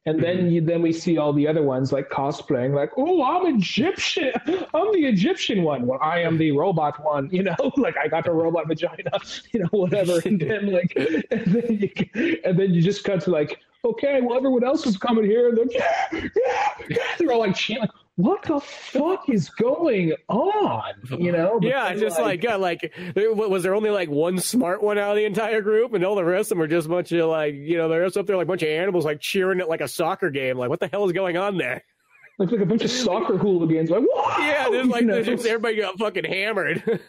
And 0.08 0.22
then 0.22 0.38
mm-hmm. 0.38 0.48
you, 0.50 0.62
then 0.62 0.82
we 0.82 0.94
see 0.94 1.18
all 1.18 1.34
the 1.34 1.48
other 1.48 1.64
ones 1.64 1.92
like 1.92 2.10
cosplaying, 2.10 2.76
like, 2.76 2.92
oh, 2.96 3.24
I'm 3.24 3.56
Egyptian. 3.56 4.32
I'm 4.74 4.92
the 4.94 5.06
Egyptian 5.06 5.64
one. 5.64 5.88
Well, 5.88 6.00
I 6.02 6.20
am 6.20 6.38
the 6.38 6.52
robot 6.52 7.04
one. 7.04 7.30
You 7.32 7.44
know, 7.44 7.56
like 7.78 7.98
I 7.98 8.08
got 8.08 8.26
the 8.26 8.32
robot 8.32 8.68
vagina. 8.68 9.12
You 9.52 9.62
know, 9.62 9.70
whatever. 9.72 10.20
And 10.26 10.40
then 10.40 10.68
like, 10.72 10.94
and 10.96 11.46
then 11.46 11.80
you, 11.80 12.38
and 12.44 12.60
then 12.60 12.74
you 12.74 12.82
just 12.82 13.04
cut 13.04 13.22
to 13.22 13.32
like, 13.32 13.60
okay, 13.84 14.20
well, 14.22 14.38
everyone 14.38 14.64
else 14.64 14.86
is 14.86 14.98
coming 14.98 15.26
here. 15.26 15.50
And 15.50 15.58
then, 15.58 15.68
yeah, 15.72 15.96
yeah, 16.12 16.30
yeah. 16.90 16.98
They're 17.18 17.32
all 17.32 17.40
like 17.40 17.56
chanting, 17.56 17.82
like, 17.82 17.92
what 18.18 18.44
the 18.44 18.60
fuck 18.60 19.28
is 19.30 19.50
going 19.50 20.14
on? 20.30 20.94
You 21.20 21.32
know? 21.32 21.60
Yeah, 21.66 21.94
just 21.96 22.20
like, 22.20 22.44
like, 22.44 22.44
yeah, 22.44 22.56
like 22.56 22.94
was 23.16 23.64
there 23.64 23.76
only 23.76 23.90
like 23.90 24.10
one 24.10 24.40
smart 24.40 24.82
one 24.82 24.98
out 24.98 25.12
of 25.12 25.18
the 25.18 25.26
entire 25.26 25.62
group, 25.62 25.94
and 25.94 26.04
all 26.06 26.16
the 26.16 26.24
rest 26.24 26.52
of 26.52 26.58
them 26.58 26.62
are 26.64 26.68
just 26.68 26.88
a 26.88 26.90
bunch 26.90 27.12
of 27.12 27.30
like, 27.30 27.56
you 27.56 27.78
know, 27.78 27.90
there's 27.90 28.16
up 28.16 28.26
there 28.26 28.38
like 28.38 28.46
a 28.46 28.48
bunch 28.48 28.64
of 28.64 28.70
animals 28.70 29.04
like 29.04 29.20
cheering 29.20 29.60
at 29.60 29.68
like 29.68 29.82
a 29.82 29.88
soccer 29.88 30.30
game. 30.30 30.58
Like, 30.58 30.70
what 30.70 30.80
the 30.80 30.88
hell 30.88 31.06
is 31.06 31.12
going 31.12 31.38
on 31.38 31.58
there? 31.58 31.84
Like, 32.38 32.52
like 32.52 32.62
a 32.62 32.66
bunch 32.66 32.84
of 32.84 32.92
soccer 32.92 33.38
hooligans. 33.38 33.90
Like, 33.90 34.04
Whoa! 34.04 34.38
yeah, 34.46 34.70
there's 34.70 34.88
like 34.88 35.06
there's 35.08 35.26
just, 35.26 35.46
everybody 35.46 35.78
got 35.78 35.98
fucking 35.98 36.26
hammered. 36.26 37.02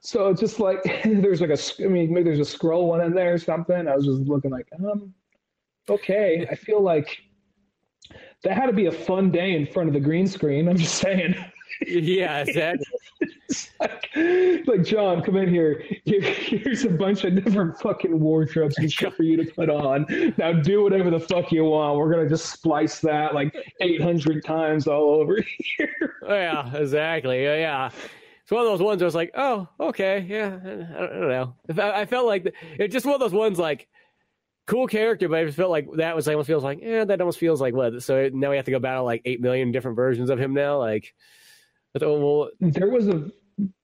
so 0.00 0.28
it's 0.28 0.40
just 0.40 0.58
like 0.58 0.82
there's 1.04 1.40
like 1.40 1.50
a, 1.50 1.84
I 1.84 1.88
mean, 1.88 2.12
maybe 2.12 2.24
there's 2.24 2.40
a 2.40 2.44
scroll 2.44 2.88
one 2.88 3.02
in 3.02 3.14
there 3.14 3.34
or 3.34 3.38
something. 3.38 3.86
I 3.86 3.94
was 3.94 4.06
just 4.06 4.22
looking 4.22 4.50
like, 4.50 4.66
um, 4.78 5.12
okay. 5.88 6.46
I 6.50 6.54
feel 6.54 6.80
like 6.80 7.18
that 8.42 8.56
had 8.56 8.66
to 8.66 8.72
be 8.72 8.86
a 8.86 8.92
fun 8.92 9.30
day 9.30 9.54
in 9.54 9.66
front 9.66 9.88
of 9.88 9.94
the 9.94 10.00
green 10.00 10.26
screen. 10.26 10.68
I'm 10.68 10.76
just 10.76 10.96
saying. 10.96 11.34
Yeah, 11.86 12.40
exactly. 12.46 12.86
like, 13.80 14.08
like, 14.66 14.84
John, 14.84 15.22
come 15.22 15.36
in 15.36 15.48
here. 15.48 15.84
here. 16.04 16.20
Here's 16.20 16.84
a 16.84 16.90
bunch 16.90 17.24
of 17.24 17.42
different 17.42 17.78
fucking 17.80 18.18
wardrobes 18.18 18.76
and 18.78 18.90
shit 18.92 19.14
for 19.14 19.22
you 19.22 19.36
to 19.36 19.44
put 19.52 19.70
on. 19.70 20.06
Now 20.36 20.52
do 20.52 20.82
whatever 20.82 21.10
the 21.10 21.20
fuck 21.20 21.52
you 21.52 21.64
want. 21.64 21.98
We're 21.98 22.10
gonna 22.12 22.28
just 22.28 22.46
splice 22.46 23.00
that 23.00 23.34
like 23.34 23.54
800 23.80 24.44
times 24.44 24.86
all 24.86 25.14
over 25.20 25.38
here. 25.76 26.16
yeah, 26.26 26.74
exactly. 26.76 27.44
Yeah. 27.44 27.90
It's 28.42 28.50
one 28.50 28.62
of 28.62 28.66
those 28.66 28.82
ones 28.82 29.00
I 29.00 29.04
was 29.04 29.14
like, 29.14 29.30
oh, 29.36 29.68
okay, 29.78 30.26
yeah. 30.28 30.58
I 30.64 31.06
don't, 31.06 31.28
know. 31.28 31.54
I 31.80 32.04
felt 32.04 32.26
like 32.26 32.52
it's 32.78 32.92
just 32.92 33.06
one 33.06 33.14
of 33.14 33.20
those 33.20 33.32
ones 33.32 33.60
like 33.60 33.86
cool 34.66 34.86
character, 34.86 35.28
but 35.28 35.38
I 35.38 35.44
just 35.44 35.56
felt 35.56 35.70
like 35.70 35.88
that 35.96 36.14
was 36.14 36.28
almost 36.28 36.46
feels 36.46 36.64
like, 36.64 36.80
yeah, 36.80 37.04
that 37.04 37.20
almost 37.20 37.38
feels 37.38 37.60
like 37.60 37.74
what. 37.74 38.02
So 38.02 38.30
now 38.32 38.50
we 38.50 38.56
have 38.56 38.64
to 38.66 38.70
go 38.70 38.78
battle 38.78 39.04
like 39.04 39.22
eight 39.24 39.40
million 39.40 39.72
different 39.72 39.96
versions 39.96 40.30
of 40.30 40.38
him 40.38 40.54
now. 40.54 40.78
Like, 40.78 41.14
well, 42.00 42.50
there 42.60 42.88
was 42.88 43.08
a, 43.08 43.30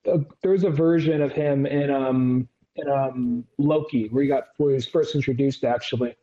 a 0.06 0.20
there 0.42 0.52
was 0.52 0.64
a 0.64 0.70
version 0.70 1.20
of 1.22 1.32
him 1.32 1.66
in 1.66 1.90
um 1.90 2.48
in 2.76 2.88
um 2.88 3.44
Loki 3.58 4.08
where 4.08 4.22
he 4.22 4.28
got 4.28 4.44
where 4.58 4.70
he 4.70 4.74
was 4.74 4.86
first 4.86 5.14
introduced 5.14 5.64
actually, 5.64 6.14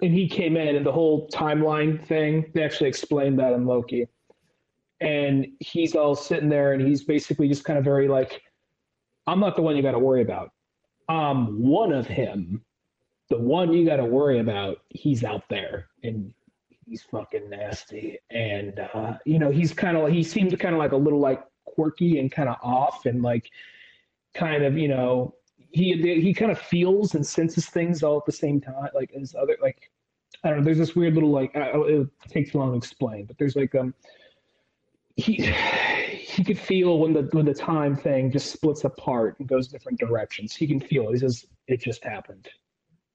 and 0.00 0.14
he 0.14 0.28
came 0.28 0.56
in 0.56 0.76
and 0.76 0.86
the 0.86 0.92
whole 0.92 1.28
timeline 1.28 2.02
thing. 2.06 2.50
They 2.54 2.62
actually 2.62 2.88
explained 2.88 3.38
that 3.38 3.52
in 3.52 3.66
Loki, 3.66 4.08
and 5.00 5.46
he's 5.60 5.94
all 5.94 6.14
sitting 6.14 6.48
there 6.48 6.72
and 6.72 6.80
he's 6.80 7.04
basically 7.04 7.48
just 7.48 7.64
kind 7.64 7.78
of 7.78 7.84
very 7.84 8.08
like, 8.08 8.40
I'm 9.26 9.40
not 9.40 9.56
the 9.56 9.62
one 9.62 9.76
you 9.76 9.82
got 9.82 9.92
to 9.92 9.98
worry 9.98 10.22
about. 10.22 10.52
I'm 11.08 11.62
one 11.62 11.92
of 11.92 12.06
him 12.06 12.64
the 13.32 13.38
one 13.38 13.72
you 13.72 13.86
got 13.86 13.96
to 13.96 14.04
worry 14.04 14.40
about, 14.40 14.82
he's 14.90 15.24
out 15.24 15.48
there 15.48 15.86
and 16.02 16.34
he's 16.86 17.02
fucking 17.02 17.48
nasty. 17.48 18.18
And, 18.28 18.78
uh, 18.92 19.14
you 19.24 19.38
know, 19.38 19.50
he's 19.50 19.72
kind 19.72 19.96
of, 19.96 20.10
he 20.10 20.22
seems 20.22 20.54
kind 20.56 20.74
of 20.74 20.78
like 20.78 20.92
a 20.92 20.96
little 20.96 21.18
like 21.18 21.42
quirky 21.64 22.18
and 22.18 22.30
kind 22.30 22.50
of 22.50 22.56
off 22.62 23.06
and 23.06 23.22
like 23.22 23.50
kind 24.34 24.64
of, 24.64 24.76
you 24.76 24.88
know, 24.88 25.34
he, 25.70 25.94
he 26.20 26.34
kind 26.34 26.52
of 26.52 26.58
feels 26.58 27.14
and 27.14 27.26
senses 27.26 27.66
things 27.70 28.02
all 28.02 28.18
at 28.18 28.26
the 28.26 28.32
same 28.32 28.60
time. 28.60 28.90
Like 28.94 29.10
as 29.18 29.34
other, 29.34 29.56
like, 29.62 29.90
I 30.44 30.50
don't 30.50 30.58
know, 30.58 30.64
there's 30.64 30.76
this 30.76 30.94
weird 30.94 31.14
little, 31.14 31.30
like, 31.30 31.56
uh, 31.56 31.80
it 31.84 32.08
takes 32.28 32.54
long 32.54 32.72
to 32.72 32.76
explain, 32.76 33.24
but 33.24 33.38
there's 33.38 33.56
like, 33.56 33.74
um, 33.74 33.94
he, 35.16 35.36
he 36.32 36.44
could 36.44 36.58
feel 36.58 36.98
when 36.98 37.14
the 37.14 37.28
when 37.32 37.46
the 37.46 37.54
time 37.54 37.96
thing 37.96 38.30
just 38.30 38.50
splits 38.50 38.84
apart 38.84 39.38
and 39.38 39.48
goes 39.48 39.68
different 39.68 39.98
directions. 39.98 40.54
He 40.54 40.66
can 40.66 40.80
feel 40.80 41.08
it. 41.08 41.12
He 41.12 41.18
says, 41.18 41.46
"It 41.66 41.80
just 41.80 42.02
happened." 42.04 42.48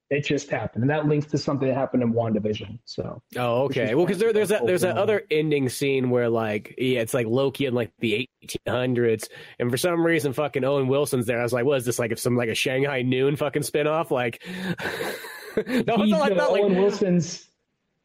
It 0.10 0.26
just 0.26 0.49
happened, 0.49 0.84
and 0.84 0.89
that 0.89 1.05
links 1.05 1.28
to 1.28 1.38
something 1.38 1.68
that 1.68 1.76
happened 1.76 2.01
in 2.01 2.14
WandaVision. 2.14 2.80
So. 2.86 3.22
Oh, 3.36 3.64
okay. 3.64 3.93
Well, 3.93 4.05
because 4.05 4.20
there, 4.20 4.32
there's 4.32 4.49
that 4.49 4.66
there's 4.66 4.82
that 4.82 4.97
other 4.97 5.24
ending 5.30 5.68
scene 5.68 6.10
where 6.10 6.30
like 6.30 6.76
yeah, 6.78 7.01
it's 7.01 7.14
like 7.14 7.28
Loki 7.28 7.66
in 7.66 7.74
like 7.74 7.91
the 7.99 8.30
1800s, 8.45 9.28
and 9.60 9.70
for 9.70 9.76
some 9.76 10.05
reason, 10.05 10.32
fucking 10.32 10.64
Owen 10.64 10.88
Wilson's 10.88 11.26
there. 11.26 11.39
I 11.39 11.43
was 11.43 11.51
like, 11.51 11.66
what 11.66 11.78
is 11.78 11.86
this 11.86 11.99
like? 11.99 12.12
If 12.12 12.20
some 12.20 12.38
like 12.38 12.47
a 12.49 12.55
Shanghai 12.55 13.01
Noon 13.01 13.36
fucking 13.36 13.64
spinoff? 13.64 14.10
Like, 14.10 14.45
no, 15.68 15.97
He's, 15.97 16.12
like 16.14 16.36
that. 16.36 16.51
Like, 16.51 16.62
Owen 16.62 16.78
Wilson's 16.78 17.49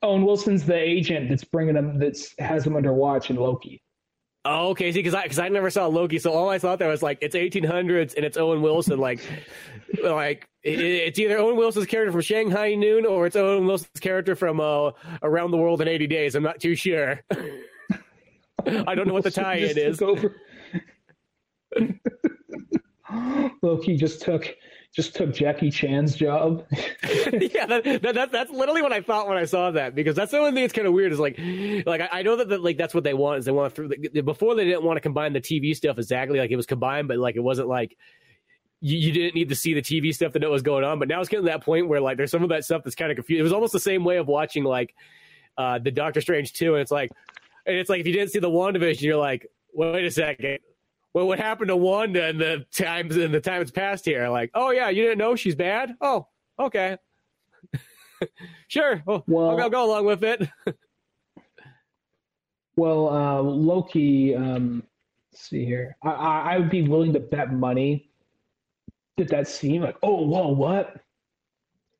Owen 0.03 0.25
Wilson's 0.25 0.65
the 0.65 0.75
agent 0.75 1.29
that's 1.29 1.45
bringing 1.45 1.75
them 1.75 1.99
that's 1.99 2.35
has 2.39 2.67
him 2.67 2.77
under 2.77 2.93
watch 2.93 3.31
in 3.31 3.37
Loki. 3.37 3.82
Oh, 4.45 4.71
okay. 4.71 4.91
See, 4.91 4.99
because 4.99 5.15
I 5.15 5.23
because 5.23 5.39
I 5.39 5.49
never 5.49 5.71
saw 5.71 5.87
Loki, 5.87 6.19
so 6.19 6.33
all 6.33 6.49
I 6.49 6.59
thought 6.59 6.81
there 6.81 6.89
was 6.89 7.03
like 7.03 7.19
it's 7.21 7.37
1800s 7.37 8.17
and 8.17 8.25
it's 8.25 8.37
Owen 8.37 8.61
Wilson. 8.61 8.99
Like, 8.99 9.21
like 10.03 10.49
it, 10.65 10.81
it's 10.81 11.19
either 11.19 11.39
Owen 11.39 11.57
Wilson's 11.57 11.87
character 11.87 12.11
from 12.11 12.23
Shanghai 12.23 12.75
Noon 12.75 13.07
or 13.07 13.27
it's 13.27 13.37
Owen 13.37 13.67
Wilson's 13.67 14.01
character 14.01 14.35
from 14.35 14.61
uh, 14.61 14.91
Around 15.23 15.53
the 15.53 15.59
World 15.59 15.81
in 15.81 15.89
80 15.89 16.07
Days. 16.09 16.35
I'm 16.35 16.43
not 16.43 16.61
too 16.61 16.75
sure. 16.75 17.21
I 18.67 18.95
don't 18.95 19.09
know 19.09 19.15
what 19.15 19.25
the 19.25 19.31
tie-in 19.31 19.77
is. 19.77 20.01
Loki 23.63 23.97
just 23.97 24.23
took 24.23 24.55
just 24.95 25.15
took 25.15 25.33
Jackie 25.33 25.71
Chan's 25.71 26.15
job. 26.15 26.67
yeah, 26.71 27.67
that, 27.67 27.83
that, 28.03 28.15
that, 28.15 28.33
that's 28.33 28.51
literally 28.51 28.83
what 28.83 28.93
I 28.93 29.01
thought 29.01 29.27
when 29.27 29.39
I 29.39 29.47
saw 29.47 29.71
that 29.71 29.95
because 29.95 30.15
that's 30.15 30.33
the 30.33 30.39
only 30.39 30.53
thing 30.53 30.65
that's 30.65 30.75
kind 30.75 30.87
of 30.87 30.93
weird 30.93 31.13
is 31.13 31.19
like, 31.19 31.39
like 31.87 32.03
I, 32.13 32.23
know 32.23 32.37
that, 32.37 32.51
that 32.51 32.63
like 32.63 32.77
that's 32.77 32.95
what 32.95 33.03
they 33.03 33.15
want 33.15 33.39
is 33.39 33.47
they 33.47 33.53
want 33.53 33.75
to 33.75 34.23
before 34.23 34.55
they 34.55 34.65
didn't 34.65 34.83
want 34.83 34.99
to 34.99 35.01
combine 35.01 35.33
the 35.33 35.41
TV 35.41 35.75
stuff 35.75 35.97
exactly 35.97 36.39
like 36.39 36.51
it 36.51 36.57
was 36.57 36.67
combined, 36.67 37.09
but 37.09 37.17
like 37.17 37.37
it 37.37 37.41
wasn't 37.41 37.69
like 37.69 37.97
you, 38.81 38.99
you, 38.99 39.13
didn't 39.13 39.35
need 39.35 39.49
to 39.49 39.55
see 39.55 39.73
the 39.73 39.81
TV 39.81 40.13
stuff 40.13 40.33
to 40.33 40.39
know 40.39 40.49
what 40.49 40.55
was 40.55 40.63
going 40.63 40.85
on. 40.85 40.99
But 40.99 41.09
now 41.09 41.21
it's 41.21 41.29
getting 41.31 41.47
to 41.47 41.53
that 41.53 41.65
point 41.65 41.89
where 41.89 42.01
like 42.01 42.19
there's 42.19 42.31
some 42.31 42.43
of 42.43 42.51
that 42.51 42.65
stuff 42.65 42.83
that's 42.85 42.97
kind 42.97 43.11
of 43.11 43.17
confused. 43.17 43.41
It 43.41 43.45
was 43.45 43.53
almost 43.53 43.73
the 43.73 43.81
same 43.81 44.05
way 44.05 44.19
of 44.19 44.27
watching 44.29 44.65
like 44.65 44.95
uh 45.57 45.79
the 45.79 45.91
Doctor 45.91 46.21
Strange 46.21 46.53
2 46.53 46.75
and 46.75 46.83
it's 46.83 46.91
like 46.91 47.11
and 47.65 47.77
it's 47.77 47.89
like 47.89 48.01
if 48.01 48.07
you 48.07 48.13
didn't 48.13 48.31
see 48.31 48.41
the 48.41 48.51
WandaVision, 48.51 49.01
you're 49.01 49.17
like, 49.17 49.47
wait 49.73 50.05
a 50.05 50.11
second 50.11 50.59
well, 51.15 51.27
what 51.27 51.39
happened 51.39 51.69
to 51.69 51.77
Wanda 51.77 52.29
in 52.29 52.39
the 52.39 52.65
times 52.73 53.17
in 53.17 53.33
the 53.33 53.41
times 53.41 53.71
past 53.71 54.05
here? 54.05 54.29
Like, 54.29 54.51
oh 54.55 54.71
yeah, 54.71 54.89
you 54.89 55.03
didn't 55.03 55.19
know 55.19 55.37
she's 55.37 55.55
bad? 55.55 55.95
Oh, 56.01 56.27
okay, 56.59 56.97
sure. 58.69 59.03
Well, 59.07 59.25
well, 59.27 59.51
I'll, 59.51 59.61
I'll, 59.61 59.71
go 59.71 59.85
along 59.85 60.07
with 60.07 60.25
it. 60.25 60.49
well, 62.77 63.09
uh, 63.09 63.43
Loki. 63.43 64.35
Um, 64.35 64.83
see 65.35 65.65
here, 65.65 65.97
I, 66.03 66.11
I, 66.11 66.55
I 66.55 66.59
would 66.59 66.71
be 66.71 66.83
willing 66.83 67.13
to 67.13 67.21
bet 67.21 67.53
money 67.53 68.11
that 69.17 69.29
that 69.29 69.49
scene, 69.49 69.83
like, 69.83 69.97
oh, 70.03 70.27
whoa, 70.27 70.49
what? 70.49 70.97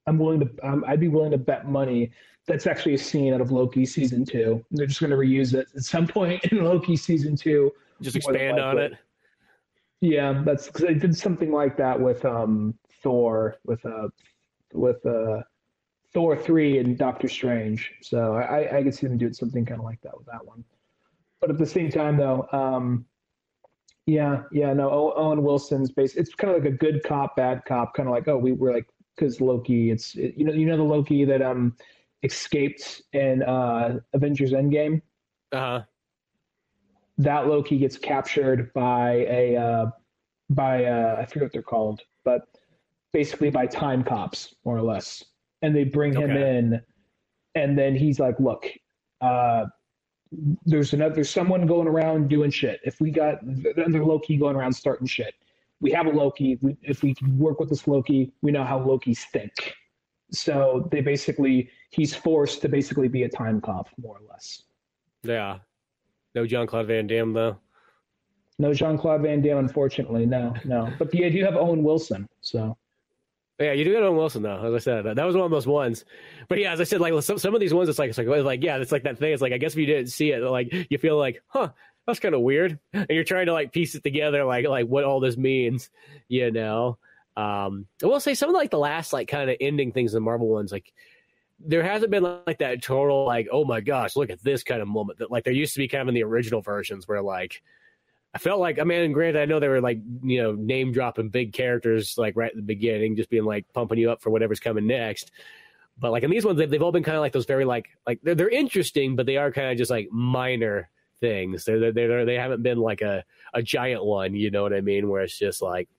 I'm 0.07 0.19
willing 0.19 0.41
to. 0.41 0.51
Um, 0.63 0.85
I'd 0.87 1.01
be 1.01 1.09
willing 1.09 1.31
to 1.33 1.39
bet 1.39 1.69
money 1.69 2.13
that's 2.47 2.67
actually 2.67 2.95
a 2.95 2.99
scene 2.99 3.35
out 3.35 3.41
of 3.41 3.53
Loki 3.53 3.85
season 3.85 4.25
two. 4.25 4.65
They're 4.71 4.87
just 4.87 5.01
going 5.01 5.11
to 5.11 5.17
reuse 5.17 5.55
it 5.55 5.69
at 5.77 5.83
some 5.83 6.07
point 6.07 6.45
in 6.51 6.65
Loki 6.65 6.97
season 6.97 7.37
two 7.37 7.73
just 8.03 8.17
expand 8.17 8.61
on 8.61 8.79
it. 8.79 8.93
Yeah, 10.01 10.43
that's 10.45 10.67
because 10.67 10.83
they 10.83 10.95
did 10.95 11.17
something 11.17 11.53
like 11.53 11.77
that 11.77 11.99
with 12.01 12.25
um 12.25 12.75
Thor 13.03 13.57
with 13.65 13.85
uh 13.87 14.09
with 14.73 15.05
uh 15.07 15.43
Thor 16.13 16.37
three 16.37 16.79
and 16.79 16.99
Doctor 16.99 17.29
Strange. 17.29 17.93
So 18.03 18.35
I 18.35 18.79
I 18.79 18.83
could 18.83 18.95
see 18.95 19.07
them 19.07 19.19
doing 19.19 19.33
something 19.33 19.65
kind 19.65 19.81
of 19.81 19.85
like 19.85 20.01
that 20.03 20.17
with 20.17 20.27
that 20.27 20.45
one. 20.45 20.65
But 21.41 21.51
at 21.51 21.59
the 21.59 21.67
same 21.67 21.91
time 21.91 22.17
though, 22.17 22.47
um 22.53 23.07
Yeah, 24.07 24.43
yeah, 24.51 24.73
no. 24.73 24.91
Owen 24.91 25.45
Wilson's 25.45 25.93
base. 25.93 26.17
It's 26.17 26.35
kind 26.35 26.53
of 26.53 26.65
like 26.65 26.73
a 26.73 26.77
good 26.77 27.05
cop, 27.05 27.37
bad 27.37 27.65
cop. 27.65 27.95
Kind 27.95 28.09
of 28.09 28.15
like, 28.15 28.27
oh, 28.27 28.37
we 28.37 28.51
were 28.51 28.73
like 28.73 28.89
because 29.15 29.41
Loki. 29.41 29.91
It's 29.93 30.17
it, 30.17 30.35
you 30.37 30.45
know, 30.45 30.53
you 30.53 30.67
know 30.67 30.77
the 30.77 30.83
Loki 30.83 31.25
that 31.25 31.41
um 31.41 31.77
escaped 32.25 33.03
in 33.13 33.43
uh 33.45 34.01
Avengers 34.13 34.53
Endgame. 34.53 35.01
Uh 35.53 35.59
huh. 35.59 35.83
That 37.19 37.47
Loki 37.47 37.79
gets 37.79 37.97
captured 37.97 38.73
by 38.73 39.27
a 39.29 39.57
uh 39.57 39.87
by 40.51 40.85
uh 40.85 41.17
I 41.19 41.27
forget 41.27 41.45
what 41.45 41.53
they're 41.53 41.63
called, 41.63 42.01
but 42.25 42.43
basically 43.13 43.51
by 43.51 43.67
time 43.67 44.03
cops 44.03 44.55
more 44.65 44.77
or 44.77 44.83
less, 44.83 45.25
and 45.61 45.75
they 45.75 45.85
bring 45.85 46.15
him 46.15 46.31
in, 46.31 46.81
and 47.55 47.79
then 47.79 47.95
he's 47.95 48.19
like, 48.19 48.39
look, 48.41 48.67
uh 49.21 49.67
there's 50.65 50.95
another 50.95 51.15
there's 51.15 51.31
someone 51.31 51.67
going 51.67 51.87
around 51.87 52.29
doing 52.29 52.51
shit. 52.51 52.81
If 52.85 53.01
we 53.01 53.11
got 53.11 53.43
another 53.43 54.05
Loki 54.05 54.37
going 54.37 54.57
around 54.57 54.73
starting 54.73 55.07
shit, 55.07 55.35
we 55.81 55.91
have 55.91 56.07
a 56.07 56.11
Loki. 56.11 56.59
We, 56.63 56.77
if 56.83 57.03
we 57.03 57.15
can 57.15 57.39
work 57.39 57.61
with 57.61 57.69
this 57.69 57.87
Loki, 57.87 58.33
we 58.41 58.53
know 58.53 58.65
how 58.65 58.79
Loki's 58.79 59.25
think. 59.27 59.53
So 60.31 60.89
they 60.91 61.03
basically 61.03 61.69
he's 61.91 62.15
forced 62.15 62.63
to 62.63 62.69
basically 62.69 63.09
be 63.09 63.25
a 63.25 63.29
time 63.29 63.61
cop 63.61 63.89
more 64.01 64.17
or 64.17 64.23
less. 64.31 64.63
Yeah. 65.23 65.59
No 66.35 66.47
Jean 66.47 66.67
Claude 66.67 66.87
Van 66.87 67.07
Damme 67.07 67.33
though. 67.33 67.57
No 68.59 68.73
Jean 68.73 68.99
Claude 68.99 69.23
Van 69.23 69.41
Damme, 69.43 69.59
unfortunately. 69.59 70.27
No, 70.27 70.55
no. 70.65 70.93
But 70.99 71.15
yeah, 71.15 71.27
I 71.27 71.31
do 71.31 71.45
have 71.45 71.57
Owen 71.57 71.83
Wilson. 71.83 72.29
So 72.41 72.77
Yeah, 73.59 73.73
you 73.73 73.85
do 73.85 73.93
get 73.93 74.03
Owen 74.03 74.17
Wilson 74.17 74.43
though. 74.43 74.65
As 74.65 74.75
I 74.75 74.79
said, 74.79 75.05
that, 75.05 75.17
that 75.17 75.25
was 75.25 75.37
one 75.37 75.45
of 75.45 75.51
those 75.51 75.67
ones. 75.67 76.05
But 76.49 76.59
yeah, 76.59 76.73
as 76.73 76.81
I 76.81 76.85
said, 76.85 77.01
like 77.01 77.21
some 77.23 77.39
some 77.39 77.55
of 77.55 77.61
these 77.61 77.75
ones, 77.75 77.89
it's 77.89 77.99
like 77.99 78.11
it's 78.11 78.19
like 78.19 78.27
like 78.27 78.63
yeah, 78.63 78.77
it's 78.79 78.93
like 78.93 79.05
that 79.05 79.19
thing. 79.19 79.33
It's 79.33 79.43
like 79.43 79.53
I 79.53 79.59
guess 79.59 79.73
if 79.73 79.79
you 79.79 79.87
didn't 79.87 80.09
see 80.09 80.31
it, 80.31 80.43
like 80.43 80.73
you 80.91 80.99
feel 80.99 81.19
like, 81.19 81.43
huh, 81.49 81.71
that's 82.07 82.21
kind 82.21 82.35
of 82.35 82.41
weird, 82.41 82.79
and 82.93 83.07
you're 83.11 83.25
trying 83.25 83.47
to 83.47 83.53
like 83.53 83.73
piece 83.73 83.95
it 83.95 84.03
together, 84.03 84.45
like 84.45 84.67
like 84.67 84.87
what 84.87 85.05
all 85.05 85.21
this 85.21 85.37
means, 85.37 85.91
you 86.29 86.51
know. 86.51 86.99
Um, 87.37 87.87
I 88.03 88.07
will 88.07 88.21
say 88.21 88.35
some 88.35 88.51
of 88.51 88.55
like 88.55 88.71
the 88.71 88.79
last 88.79 89.13
like 89.13 89.29
kind 89.29 89.49
of 89.49 89.57
ending 89.61 89.93
things 89.93 90.13
in 90.13 90.17
the 90.17 90.25
Marvel 90.25 90.49
ones, 90.49 90.71
like 90.73 90.93
there 91.67 91.83
hasn't 91.83 92.11
been 92.11 92.23
like 92.47 92.59
that 92.59 92.83
total 92.83 93.25
like 93.25 93.49
oh 93.53 93.65
my 93.65 93.81
gosh, 93.81 94.17
look 94.17 94.31
at 94.31 94.43
this 94.43 94.63
kind 94.63 94.83
of 94.83 94.89
moment 94.89 95.19
that 95.19 95.31
like 95.31 95.45
there 95.45 95.53
used 95.53 95.75
to 95.75 95.81
be 95.81 95.89
kind 95.89 96.03
of 96.03 96.09
in 96.09 96.15
the 96.15 96.25
original 96.25 96.61
versions 96.63 97.07
where 97.07 97.23
like. 97.23 97.63
I 98.35 98.39
felt 98.39 98.61
like, 98.61 98.79
I 98.79 98.85
mean, 98.85 99.13
granted, 99.13 99.43
I 99.43 99.45
know 99.45 99.61
they 99.61 99.69
were 99.69 99.83
like, 99.83 100.01
you 100.23 100.43
know, 100.43 100.53
name 100.53 100.91
dropping 100.91 101.29
big 101.29 101.53
characters 101.53 102.17
like 102.17 102.35
right 102.35 102.49
at 102.49 102.57
the 102.57 102.63
beginning, 102.63 103.15
just 103.15 103.29
being 103.29 103.45
like 103.45 103.71
pumping 103.75 103.99
you 103.99 104.11
up 104.11 104.23
for 104.23 104.31
whatever's 104.31 104.59
coming 104.59 104.87
next. 104.87 105.31
But 105.99 106.13
like 106.13 106.23
in 106.23 106.31
these 106.31 106.45
ones, 106.45 106.59
they've, 106.59 106.71
they've 106.71 106.83
all 106.83 106.93
been 106.93 107.03
kind 107.03 107.17
of 107.17 107.21
like 107.21 107.33
those 107.33 107.45
very 107.45 107.65
like 107.65 107.91
like 108.07 108.21
they're 108.23 108.35
they're 108.35 108.49
interesting, 108.49 109.17
but 109.17 109.27
they 109.27 109.37
are 109.37 109.53
kind 109.53 109.71
of 109.71 109.77
just 109.77 109.91
like 109.91 110.09
minor 110.11 110.89
things. 111.21 111.65
They're, 111.65 111.79
they're 111.79 111.93
they're 111.93 112.25
they 112.25 112.37
haven't 112.37 112.63
been 112.63 112.79
like 112.79 113.03
a 113.03 113.25
a 113.53 113.63
giant 113.63 114.05
one, 114.05 114.35
you 114.35 114.51
know 114.51 114.63
what 114.63 114.73
I 114.73 114.81
mean? 114.81 115.09
Where 115.09 115.23
it's 115.23 115.39
just 115.39 115.61
like 115.61 115.91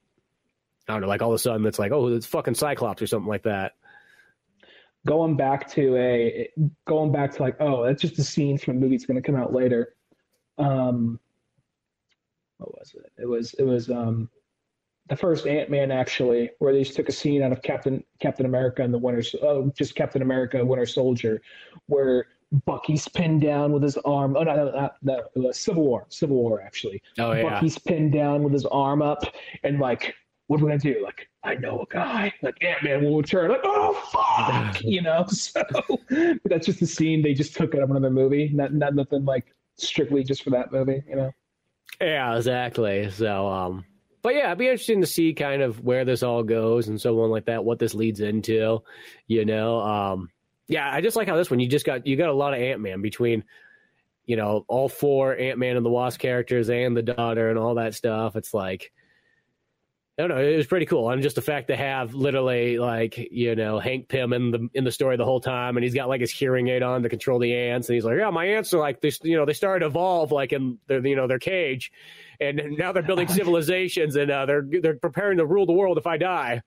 I 0.87 0.93
don't 0.93 1.01
know, 1.01 1.07
like 1.07 1.21
all 1.21 1.29
of 1.29 1.35
a 1.35 1.39
sudden 1.39 1.65
it's 1.67 1.79
like 1.79 1.91
oh, 1.91 2.07
it's 2.07 2.25
fucking 2.25 2.55
Cyclops 2.55 3.01
or 3.01 3.07
something 3.07 3.29
like 3.29 3.43
that. 3.43 3.73
Going 5.05 5.35
back 5.35 5.69
to 5.71 5.95
a 5.97 6.49
going 6.87 7.11
back 7.11 7.31
to 7.33 7.41
like 7.41 7.55
oh 7.59 7.83
that's 7.83 8.01
just 8.01 8.19
a 8.19 8.23
scene 8.23 8.57
from 8.57 8.77
a 8.77 8.79
movie 8.79 8.95
that's 8.95 9.05
going 9.05 9.21
to 9.21 9.25
come 9.25 9.39
out 9.39 9.53
later. 9.53 9.95
Um 10.57 11.19
what 12.57 12.73
was 12.77 12.95
it? 12.95 13.11
It 13.21 13.27
was 13.27 13.53
it 13.55 13.63
was 13.63 13.89
um 13.89 14.29
the 15.09 15.15
first 15.17 15.45
ant-man 15.45 15.91
actually 15.91 16.49
where 16.59 16.71
they 16.71 16.83
just 16.83 16.95
took 16.95 17.09
a 17.09 17.11
scene 17.11 17.43
out 17.43 17.51
of 17.51 17.61
captain 17.61 18.01
captain 18.19 18.45
america 18.45 18.81
and 18.81 18.93
the 18.93 18.97
winter 18.97 19.21
oh 19.41 19.69
just 19.77 19.95
captain 19.95 20.21
america 20.21 20.63
winter 20.63 20.85
soldier 20.85 21.41
where 21.87 22.27
bucky's 22.65 23.05
pinned 23.09 23.41
down 23.41 23.73
with 23.73 23.83
his 23.83 23.97
arm 24.05 24.37
oh 24.37 24.43
no 24.43 24.55
no, 24.55 24.71
no, 24.71 24.89
no 25.01 25.23
it 25.35 25.39
was 25.39 25.59
civil 25.59 25.83
war 25.83 26.05
civil 26.07 26.37
war 26.37 26.61
actually. 26.61 27.01
Oh 27.19 27.31
yeah, 27.31 27.43
Bucky's 27.43 27.77
pinned 27.77 28.11
down 28.13 28.43
with 28.43 28.53
his 28.53 28.65
arm 28.65 29.01
up, 29.01 29.23
and 29.63 29.79
like, 29.79 30.15
what 30.47 30.59
are 30.59 30.65
we 30.65 30.71
gonna 30.71 30.79
do? 30.79 31.01
Like, 31.03 31.29
I 31.43 31.55
know 31.55 31.81
a 31.81 31.93
guy. 31.93 32.33
Like 32.41 32.63
Ant 32.63 32.83
Man 32.83 33.03
will 33.03 33.17
return. 33.17 33.49
Like, 33.49 33.61
oh 33.63 33.93
fuck, 34.11 34.81
you 34.83 35.01
know. 35.01 35.25
So 35.33 35.63
that's 36.45 36.65
just 36.65 36.79
the 36.79 36.87
scene 36.87 37.21
they 37.21 37.33
just 37.33 37.55
took 37.55 37.73
out 37.75 37.81
of 37.81 37.89
another 37.89 38.09
movie. 38.09 38.49
Not 38.53 38.73
not 38.73 38.95
nothing 38.95 39.25
like 39.25 39.53
strictly 39.77 40.23
just 40.23 40.43
for 40.43 40.49
that 40.51 40.71
movie. 40.71 41.03
You 41.07 41.15
know. 41.15 41.31
yeah, 42.01 42.35
exactly. 42.35 43.09
So 43.11 43.47
um, 43.47 43.85
but 44.23 44.35
yeah, 44.35 44.47
it'd 44.47 44.57
be 44.57 44.67
interesting 44.67 45.01
to 45.01 45.07
see 45.07 45.33
kind 45.33 45.61
of 45.61 45.83
where 45.83 46.05
this 46.05 46.23
all 46.23 46.43
goes 46.43 46.87
and 46.87 46.99
so 46.99 47.21
on 47.21 47.29
like 47.29 47.45
that, 47.45 47.63
what 47.65 47.77
this 47.77 47.93
leads 47.93 48.21
into, 48.21 48.81
you 49.27 49.45
know. 49.45 49.81
Um, 49.81 50.29
yeah, 50.67 50.89
I 50.89 51.01
just 51.01 51.17
like 51.17 51.27
how 51.27 51.35
this 51.35 51.51
one 51.51 51.59
you 51.59 51.67
just 51.67 51.85
got 51.85 52.07
you 52.07 52.15
got 52.15 52.29
a 52.29 52.33
lot 52.33 52.53
of 52.53 52.61
Ant 52.61 52.79
Man 52.79 53.01
between, 53.01 53.43
you 54.25 54.37
know, 54.37 54.65
all 54.69 54.87
four 54.87 55.37
Ant 55.37 55.59
Man 55.59 55.75
and 55.75 55.85
the 55.85 55.89
Wasp 55.89 56.19
characters 56.19 56.69
and 56.69 56.95
the 56.95 57.01
daughter 57.01 57.49
and 57.49 57.59
all 57.59 57.75
that 57.75 57.95
stuff. 57.95 58.37
It's 58.37 58.53
like 58.53 58.93
I 60.17 60.21
don't 60.21 60.29
know, 60.29 60.37
it 60.37 60.57
was 60.57 60.67
pretty 60.67 60.85
cool. 60.85 61.09
And 61.09 61.23
just 61.23 61.35
the 61.35 61.41
fact 61.41 61.69
to 61.69 61.75
have 61.75 62.13
literally 62.13 62.77
like, 62.77 63.17
you 63.17 63.55
know, 63.55 63.79
Hank 63.79 64.09
Pym 64.09 64.31
in 64.31 64.51
the 64.51 64.69
in 64.75 64.83
the 64.83 64.91
story 64.91 65.17
the 65.17 65.25
whole 65.25 65.41
time 65.41 65.75
and 65.75 65.83
he's 65.83 65.95
got 65.95 66.07
like 66.07 66.21
his 66.21 66.29
hearing 66.29 66.67
aid 66.67 66.83
on 66.83 67.01
to 67.01 67.09
control 67.09 67.39
the 67.39 67.55
ants 67.55 67.89
and 67.89 67.95
he's 67.95 68.05
like, 68.05 68.17
Yeah, 68.19 68.29
my 68.29 68.45
ants 68.45 68.71
are 68.75 68.79
like 68.79 69.01
this 69.01 69.19
you 69.23 69.35
know, 69.35 69.45
they 69.45 69.53
started 69.53 69.79
to 69.79 69.85
evolve 69.87 70.31
like 70.31 70.53
in 70.53 70.77
their 70.85 71.05
you 71.05 71.15
know, 71.15 71.25
their 71.25 71.39
cage 71.39 71.91
and 72.39 72.61
now 72.77 72.91
they're 72.91 73.01
building 73.01 73.27
civilizations 73.29 74.15
and 74.15 74.29
uh, 74.29 74.45
they're 74.45 74.65
they're 74.83 74.95
preparing 74.97 75.39
to 75.39 75.47
rule 75.47 75.65
the 75.65 75.73
world 75.73 75.97
if 75.97 76.05
I 76.05 76.17
die. 76.17 76.61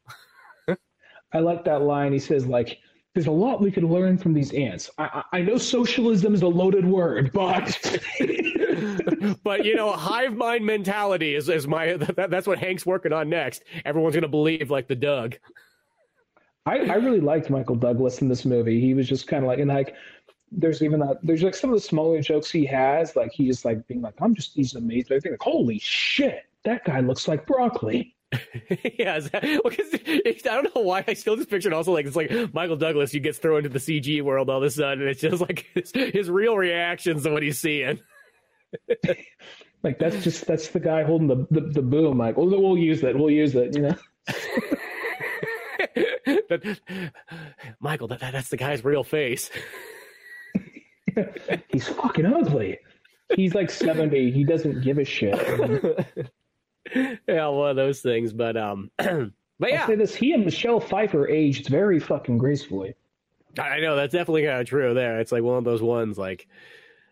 I 1.33 1.39
like 1.39 1.65
that 1.67 1.83
line. 1.83 2.13
He 2.13 2.19
says 2.19 2.47
like. 2.47 2.79
There's 3.17 3.29
a 3.29 3.31
lot 3.31 3.63
we 3.63 3.71
could 3.71 3.83
learn 3.83 4.19
from 4.19 4.35
these 4.35 4.53
ants. 4.53 4.91
I, 4.99 5.23
I 5.33 5.41
know 5.41 5.57
socialism 5.57 6.35
is 6.35 6.43
a 6.43 6.49
loaded 6.49 6.85
word, 6.85 7.33
but 7.33 7.81
but 9.43 9.65
you 9.65 9.75
know, 9.75 9.91
a 9.91 9.97
hive 9.97 10.35
mind 10.35 10.67
mentality 10.67 11.35
is, 11.35 11.49
is 11.49 11.67
my 11.67 11.95
that, 11.95 12.29
that's 12.29 12.47
what 12.47 12.59
Hank's 12.59 12.85
working 12.85 13.15
on 13.15 13.31
next. 13.31 13.63
Everyone's 13.87 14.15
gonna 14.15 14.29
believe 14.29 14.71
like 14.71 14.87
the 14.87 14.95
Doug. 14.95 15.37
I, 16.67 16.81
I 16.81 16.95
really 16.97 17.23
liked 17.23 17.49
Michael 17.49 17.77
Douglas 17.77 18.21
in 18.21 18.29
this 18.29 18.45
movie. 18.45 18.83
He 18.83 18.93
was 18.93 19.09
just 19.09 19.27
kind 19.27 19.45
of 19.45 19.49
like, 19.49 19.61
and 19.61 19.69
like, 19.71 19.95
there's 20.53 20.83
even 20.83 21.01
that, 21.01 21.17
there's 21.23 21.43
like 21.43 21.55
some 21.55 21.71
of 21.71 21.77
the 21.77 21.81
smaller 21.81 22.21
jokes 22.21 22.51
he 22.51 22.67
has, 22.67 23.17
like 23.17 23.33
he's 23.33 23.49
just 23.49 23.65
like 23.65 23.87
being 23.89 24.03
like, 24.03 24.17
I'm 24.21 24.35
just, 24.35 24.53
he's 24.53 24.75
amazed. 24.75 25.11
I 25.11 25.21
think 25.21 25.33
like, 25.33 25.43
holy 25.43 25.79
shit, 25.79 26.43
that 26.65 26.85
guy 26.85 27.01
looks 27.01 27.29
like 27.29 27.47
broccoli. 27.47 28.15
yeah, 28.99 29.17
is 29.17 29.31
that- 29.31 29.43
well, 29.45 29.73
'cause 29.73 29.87
I 30.47 30.61
don't 30.63 30.75
know 30.75 30.83
why 30.83 31.05
I 31.07 31.15
still 31.15 31.37
just 31.37 31.49
pictured 31.49 31.73
also 31.73 31.93
like 31.93 32.07
it's 32.07 32.17
like 32.17 32.31
Michael 32.53 32.77
Douglas. 32.77 33.15
You 33.15 33.21
get 33.21 33.37
thrown 33.37 33.59
into 33.59 33.69
the 33.71 33.79
CG 33.79 34.21
world 34.23 34.51
all 34.51 34.59
of 34.59 34.63
a 34.65 34.71
sudden, 34.71 35.03
and 35.03 35.11
it's 35.11 35.21
just 35.21 35.41
like 35.41 35.67
his, 35.75 35.93
his 35.93 36.29
real 36.31 36.57
reactions 36.57 37.23
to 37.23 37.31
what 37.31 37.43
he's 37.43 37.59
seeing. 37.61 38.01
Like 39.83 39.99
that's 40.01 40.23
just 40.25 40.47
that's 40.47 40.69
the 40.69 40.81
guy 40.81 41.05
holding 41.05 41.29
the 41.29 41.47
the, 41.51 41.61
the 41.61 41.83
boom. 41.83 42.19
Like, 42.19 42.37
we'll, 42.37 42.49
we'll 42.61 42.77
use 42.79 43.03
it. 43.05 43.17
We'll 43.17 43.31
use 43.31 43.55
it. 43.55 43.75
You 43.77 43.83
know. 43.83 43.97
that, 46.49 46.79
Michael, 47.81 48.09
that, 48.09 48.21
that, 48.21 48.33
that's 48.33 48.49
the 48.49 48.57
guy's 48.57 48.85
real 48.85 49.05
face. 49.05 49.51
He's 51.69 51.89
fucking 51.89 52.27
ugly. 52.27 52.79
He's 53.35 53.55
like 53.55 53.71
seventy. 53.71 54.31
He 54.33 54.45
doesn't 54.45 54.83
give 54.83 54.99
a 54.99 55.05
shit. 55.05 55.39
yeah, 57.29 57.49
one 57.49 57.71
of 57.71 57.77
those 57.77 58.01
things. 58.01 58.33
But 58.33 58.57
um, 58.57 58.91
but 58.99 59.07
yeah, 59.09 59.31
I'll 59.63 59.71
yeah, 59.71 59.87
say 59.87 59.95
this: 59.97 60.15
he 60.15 60.33
and 60.33 60.45
Michelle 60.45 60.81
Pfeiffer 60.81 61.29
aged 61.29 61.69
very 61.69 62.01
fucking 62.01 62.39
gracefully. 62.39 62.95
I 63.59 63.81
know 63.81 63.97
that's 63.97 64.13
definitely 64.13 64.45
kind 64.45 64.61
of 64.61 64.67
true. 64.67 64.95
There, 64.95 65.19
it's 65.21 65.33
like 65.33 65.43
one 65.43 65.57
of 65.59 65.65
those 65.65 65.81
ones. 65.83 66.19
Like, 66.19 66.47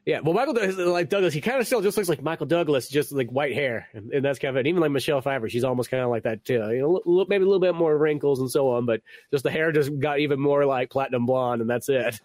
yeah, 0.05 0.21
well, 0.21 0.35
Michael 0.35 0.53
Douglas, 0.53 0.77
like 0.77 1.09
Douglas, 1.09 1.33
he 1.33 1.41
kind 1.41 1.59
of 1.59 1.67
still 1.67 1.81
just 1.81 1.97
looks 1.97 2.09
like 2.09 2.23
Michael 2.23 2.47
Douglas, 2.47 2.89
just 2.89 3.13
like 3.13 3.31
white 3.31 3.55
hair, 3.55 3.89
and, 3.95 4.13
and 4.13 4.25
that's 4.25 4.39
kind 4.39 4.55
of 4.55 4.61
it. 4.61 4.69
Even 4.69 4.83
like 4.83 4.91
Michelle 4.91 5.23
Pfeiffer, 5.23 5.49
she's 5.49 5.65
almost 5.65 5.91
kind 5.91 6.03
of 6.03 6.11
like 6.11 6.25
that 6.25 6.45
too. 6.45 6.63
You 6.71 6.81
know, 6.81 7.03
little- 7.07 7.27
maybe 7.29 7.45
a 7.45 7.47
little 7.47 7.61
bit 7.61 7.75
more 7.75 7.97
wrinkles 7.97 8.41
and 8.41 8.51
so 8.51 8.71
on, 8.73 8.85
but 8.85 9.01
just 9.31 9.45
the 9.45 9.51
hair 9.51 9.73
just 9.73 9.99
got 9.99 10.19
even 10.21 10.39
more 10.39 10.67
like 10.67 10.91
platinum 10.91 11.25
blonde, 11.25 11.63
and 11.63 11.71
that's 11.71 11.89
it. 11.89 12.21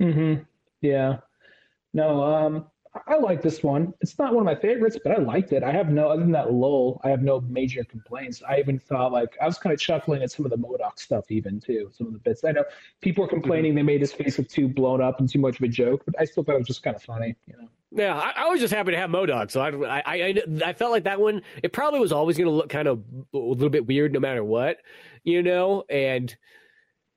Mm-hmm. 0.00 0.42
Yeah. 0.80 1.18
No, 1.92 2.22
um, 2.22 2.66
I 3.06 3.16
like 3.18 3.40
this 3.40 3.62
one. 3.62 3.94
It's 4.00 4.18
not 4.18 4.34
one 4.34 4.42
of 4.42 4.46
my 4.46 4.60
favorites, 4.60 4.98
but 5.02 5.12
I 5.12 5.22
liked 5.22 5.52
it. 5.52 5.62
I 5.62 5.70
have 5.70 5.90
no, 5.90 6.08
other 6.08 6.22
than 6.22 6.32
that 6.32 6.52
lull, 6.52 7.00
I 7.04 7.10
have 7.10 7.22
no 7.22 7.40
major 7.42 7.84
complaints. 7.84 8.42
I 8.48 8.58
even 8.58 8.80
thought 8.80 9.12
like 9.12 9.36
I 9.40 9.46
was 9.46 9.58
kind 9.58 9.72
of 9.72 9.78
chuckling 9.78 10.22
at 10.22 10.32
some 10.32 10.44
of 10.44 10.50
the 10.50 10.58
MODOK 10.58 10.98
stuff, 10.98 11.30
even 11.30 11.60
too. 11.60 11.88
Some 11.92 12.08
of 12.08 12.12
the 12.14 12.18
bits. 12.18 12.42
I 12.42 12.50
know 12.50 12.64
people 13.00 13.24
are 13.24 13.28
complaining 13.28 13.76
they 13.76 13.82
made 13.82 14.00
his 14.00 14.12
face 14.12 14.38
look 14.38 14.48
too 14.48 14.66
blown 14.66 15.00
up 15.00 15.20
and 15.20 15.28
too 15.28 15.38
much 15.38 15.56
of 15.56 15.62
a 15.62 15.68
joke, 15.68 16.02
but 16.04 16.16
I 16.18 16.24
still 16.24 16.42
thought 16.42 16.56
it 16.56 16.58
was 16.58 16.66
just 16.66 16.82
kind 16.82 16.96
of 16.96 17.02
funny. 17.02 17.36
You 17.46 17.54
know. 17.58 17.68
Yeah, 17.92 18.18
I, 18.18 18.44
I 18.44 18.48
was 18.48 18.60
just 18.60 18.74
happy 18.74 18.90
to 18.90 18.96
have 18.96 19.10
MODOK, 19.10 19.52
so 19.52 19.60
I, 19.60 19.70
I, 19.70 20.02
I, 20.06 20.42
I 20.64 20.72
felt 20.72 20.90
like 20.90 21.04
that 21.04 21.20
one. 21.20 21.42
It 21.62 21.72
probably 21.72 22.00
was 22.00 22.10
always 22.10 22.36
going 22.36 22.46
to 22.46 22.54
look 22.54 22.70
kind 22.70 22.88
of 22.88 23.04
a 23.32 23.38
little 23.38 23.70
bit 23.70 23.86
weird, 23.86 24.12
no 24.12 24.20
matter 24.20 24.42
what, 24.42 24.78
you 25.22 25.44
know. 25.44 25.84
And 25.88 26.34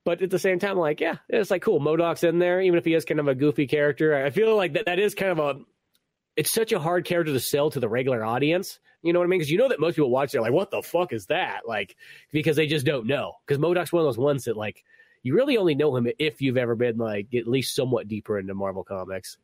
but 0.05 0.21
at 0.21 0.29
the 0.29 0.39
same 0.39 0.59
time, 0.59 0.77
like, 0.77 0.99
yeah, 0.99 1.17
it's 1.29 1.51
like 1.51 1.61
cool. 1.61 1.79
MODOK's 1.79 2.23
in 2.23 2.39
there, 2.39 2.61
even 2.61 2.77
if 2.77 2.85
he 2.85 2.93
is 2.93 3.05
kind 3.05 3.19
of 3.19 3.27
a 3.27 3.35
goofy 3.35 3.67
character. 3.67 4.25
I 4.25 4.29
feel 4.29 4.55
like 4.55 4.73
that 4.73 4.85
that 4.85 4.99
is 4.99 5.15
kind 5.15 5.31
of 5.31 5.39
a. 5.39 5.61
It's 6.35 6.51
such 6.51 6.71
a 6.71 6.79
hard 6.79 7.05
character 7.05 7.31
to 7.31 7.39
sell 7.39 7.69
to 7.71 7.79
the 7.79 7.87
regular 7.87 8.23
audience. 8.23 8.79
You 9.03 9.13
know 9.13 9.19
what 9.19 9.25
I 9.25 9.27
mean? 9.27 9.39
Because 9.39 9.51
you 9.51 9.57
know 9.57 9.69
that 9.69 9.79
most 9.79 9.95
people 9.95 10.09
watch, 10.09 10.31
they're 10.31 10.41
like, 10.41 10.51
"What 10.51 10.71
the 10.71 10.81
fuck 10.81 11.13
is 11.13 11.27
that?" 11.27 11.61
Like, 11.67 11.95
because 12.31 12.55
they 12.55 12.67
just 12.67 12.85
don't 12.85 13.05
know. 13.05 13.33
Because 13.45 13.61
MODOK's 13.61 13.91
one 13.91 14.01
of 14.01 14.07
those 14.07 14.17
ones 14.17 14.45
that 14.45 14.57
like 14.57 14.83
you 15.23 15.35
really 15.35 15.57
only 15.57 15.75
know 15.75 15.95
him 15.95 16.07
if 16.19 16.41
you've 16.41 16.57
ever 16.57 16.75
been 16.75 16.97
like 16.97 17.33
at 17.33 17.47
least 17.47 17.75
somewhat 17.75 18.07
deeper 18.07 18.39
into 18.39 18.53
Marvel 18.53 18.83
comics. 18.83 19.37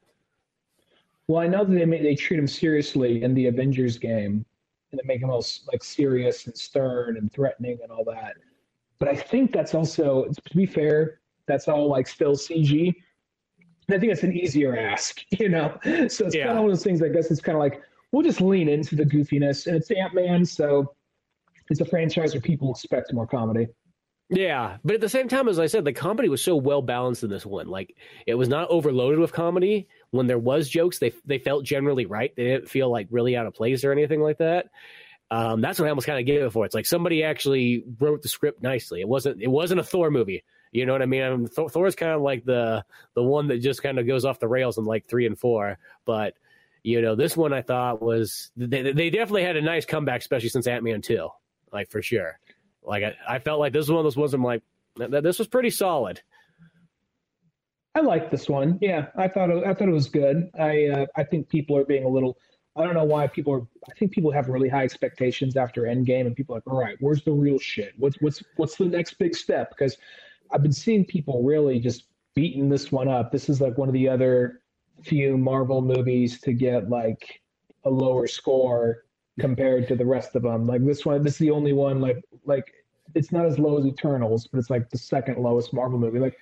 Well, 1.27 1.41
I 1.41 1.47
know 1.47 1.63
that 1.63 1.73
they 1.73 1.85
may, 1.85 2.01
they 2.01 2.15
treat 2.15 2.39
him 2.39 2.47
seriously 2.47 3.23
in 3.23 3.33
the 3.35 3.47
Avengers 3.47 3.97
game, 3.97 4.43
and 4.91 4.99
they 4.99 5.05
make 5.05 5.21
him 5.21 5.29
all 5.29 5.45
like 5.71 5.83
serious 5.83 6.47
and 6.47 6.57
stern 6.57 7.17
and 7.17 7.31
threatening 7.31 7.77
and 7.83 7.91
all 7.91 8.03
that. 8.05 8.35
But 8.99 9.09
I 9.09 9.15
think 9.15 9.51
that's 9.51 9.73
also, 9.73 10.25
to 10.25 10.57
be 10.57 10.65
fair, 10.65 11.19
that's 11.47 11.67
all 11.67 11.87
like 11.87 12.07
still 12.07 12.33
CG. 12.33 12.93
And 13.87 13.95
I 13.95 13.99
think 13.99 14.11
it's 14.11 14.23
an 14.23 14.33
easier 14.33 14.77
ask, 14.77 15.21
you 15.39 15.49
know. 15.49 15.77
So 15.83 16.25
it's 16.25 16.35
yeah. 16.35 16.47
kind 16.47 16.57
of 16.57 16.63
one 16.63 16.71
of 16.71 16.77
those 16.77 16.83
things. 16.83 17.01
I 17.01 17.09
guess 17.09 17.31
it's 17.31 17.41
kind 17.41 17.55
of 17.55 17.59
like 17.59 17.81
we'll 18.11 18.23
just 18.23 18.41
lean 18.41 18.69
into 18.69 18.95
the 18.95 19.05
goofiness, 19.05 19.67
and 19.67 19.75
it's 19.75 19.89
Ant 19.91 20.13
Man, 20.13 20.45
so 20.45 20.93
it's 21.69 21.81
a 21.81 21.85
franchise 21.85 22.33
where 22.33 22.41
people 22.41 22.71
expect 22.71 23.13
more 23.13 23.27
comedy. 23.27 23.67
Yeah, 24.31 24.77
but 24.85 24.93
at 24.93 25.01
the 25.01 25.09
same 25.09 25.27
time, 25.27 25.47
as 25.47 25.57
I 25.57 25.65
said, 25.65 25.85
the 25.85 25.93
comedy 25.93 26.29
was 26.29 26.43
so 26.43 26.55
well 26.55 26.83
balanced 26.83 27.23
in 27.23 27.31
this 27.31 27.47
one. 27.47 27.67
Like 27.67 27.95
it 28.27 28.35
was 28.35 28.47
not 28.47 28.69
overloaded 28.69 29.19
with 29.19 29.33
comedy. 29.33 29.87
When 30.11 30.27
there 30.27 30.37
was 30.37 30.69
jokes, 30.69 30.99
they 30.99 31.11
they 31.25 31.39
felt 31.39 31.65
generally 31.65 32.05
right. 32.05 32.35
They 32.35 32.43
didn't 32.43 32.69
feel 32.69 32.91
like 32.91 33.07
really 33.09 33.35
out 33.35 33.47
of 33.47 33.55
place 33.55 33.83
or 33.83 33.91
anything 33.91 34.21
like 34.21 34.37
that. 34.37 34.67
Um, 35.31 35.61
that's 35.61 35.77
what 35.77 35.85
I 35.85 35.89
almost 35.89 36.07
kind 36.07 36.19
of 36.19 36.25
gave 36.25 36.41
it 36.41 36.51
for. 36.51 36.65
It's 36.65 36.73
like 36.73 36.85
somebody 36.85 37.23
actually 37.23 37.83
wrote 37.99 38.21
the 38.21 38.29
script 38.29 38.63
nicely. 38.63 39.01
It 39.01 39.07
wasn't 39.07 39.41
it 39.41 39.47
wasn't 39.47 39.79
a 39.79 39.83
Thor 39.83 40.09
movie. 40.09 40.43
You 40.71 40.85
know 40.85 40.93
what 40.93 41.01
I 41.01 41.05
mean? 41.05 41.21
I 41.21 41.35
mean 41.35 41.47
Thor, 41.47 41.69
Thor's 41.69 41.95
kind 41.95 42.11
of 42.11 42.21
like 42.21 42.45
the 42.45 42.83
the 43.13 43.23
one 43.23 43.47
that 43.47 43.59
just 43.59 43.83
kind 43.83 43.99
of 43.99 44.07
goes 44.07 44.25
off 44.25 44.39
the 44.39 44.47
rails 44.47 44.77
in 44.77 44.85
like 44.85 45.07
three 45.07 45.25
and 45.25 45.37
four. 45.37 45.77
But 46.05 46.33
you 46.83 47.01
know, 47.01 47.15
this 47.15 47.37
one 47.37 47.53
I 47.53 47.61
thought 47.61 48.01
was 48.01 48.51
they, 48.57 48.91
they 48.91 49.09
definitely 49.09 49.43
had 49.43 49.57
a 49.57 49.61
nice 49.61 49.85
comeback, 49.85 50.21
especially 50.21 50.49
since 50.49 50.65
Ant 50.65 50.83
Man 50.83 51.01
two, 51.01 51.29
like 51.71 51.91
for 51.91 52.01
sure. 52.01 52.39
Like 52.83 53.03
I, 53.03 53.35
I 53.35 53.39
felt 53.39 53.59
like 53.59 53.73
this 53.73 53.81
was 53.81 53.91
one 53.91 53.99
of 53.99 54.05
those 54.05 54.17
ones 54.17 54.33
I'm 54.33 54.43
like, 54.43 54.63
this 54.95 55.37
was 55.37 55.47
pretty 55.47 55.69
solid. 55.69 56.21
I 57.95 58.01
like 58.01 58.31
this 58.31 58.47
one. 58.47 58.77
Yeah, 58.81 59.07
I 59.15 59.27
thought 59.27 59.49
it, 59.49 59.63
I 59.65 59.73
thought 59.73 59.89
it 59.89 59.93
was 59.93 60.09
good. 60.09 60.49
I 60.57 60.85
uh, 60.85 61.05
I 61.15 61.23
think 61.23 61.49
people 61.49 61.75
are 61.77 61.85
being 61.85 62.05
a 62.05 62.09
little. 62.09 62.37
I 62.75 62.83
don't 62.83 62.93
know 62.93 63.03
why 63.03 63.27
people 63.27 63.53
are. 63.53 63.61
I 63.89 63.93
think 63.97 64.11
people 64.11 64.31
have 64.31 64.47
really 64.47 64.69
high 64.69 64.83
expectations 64.83 65.57
after 65.57 65.83
Endgame, 65.83 66.27
and 66.27 66.35
people 66.35 66.55
are 66.55 66.57
like, 66.59 66.67
all 66.67 66.79
right, 66.79 66.95
where's 66.99 67.23
the 67.23 67.31
real 67.31 67.59
shit? 67.59 67.93
What's 67.97 68.17
what's 68.21 68.43
what's 68.55 68.75
the 68.75 68.85
next 68.85 69.15
big 69.15 69.35
step? 69.35 69.71
Because 69.71 69.97
I've 70.51 70.61
been 70.61 70.71
seeing 70.71 71.05
people 71.05 71.43
really 71.43 71.79
just 71.79 72.05
beating 72.35 72.69
this 72.69 72.91
one 72.91 73.07
up. 73.07 73.31
This 73.31 73.49
is 73.49 73.59
like 73.59 73.77
one 73.77 73.89
of 73.89 73.93
the 73.93 74.07
other 74.07 74.61
few 75.03 75.37
Marvel 75.37 75.81
movies 75.81 76.39
to 76.41 76.53
get 76.53 76.89
like 76.89 77.41
a 77.85 77.89
lower 77.89 78.27
score 78.27 79.05
compared 79.39 79.87
to 79.87 79.95
the 79.95 80.05
rest 80.05 80.35
of 80.35 80.43
them. 80.43 80.65
Like 80.65 80.85
this 80.85 81.05
one, 81.05 81.23
this 81.23 81.33
is 81.33 81.39
the 81.39 81.51
only 81.51 81.73
one 81.73 81.99
like 81.99 82.23
like 82.45 82.71
it's 83.15 83.31
not 83.31 83.45
as 83.45 83.57
low 83.59 83.79
as 83.79 83.85
Eternals, 83.85 84.47
but 84.47 84.59
it's 84.59 84.69
like 84.69 84.89
the 84.89 84.97
second 84.97 85.37
lowest 85.37 85.73
Marvel 85.73 85.99
movie. 85.99 86.19
Like, 86.19 86.37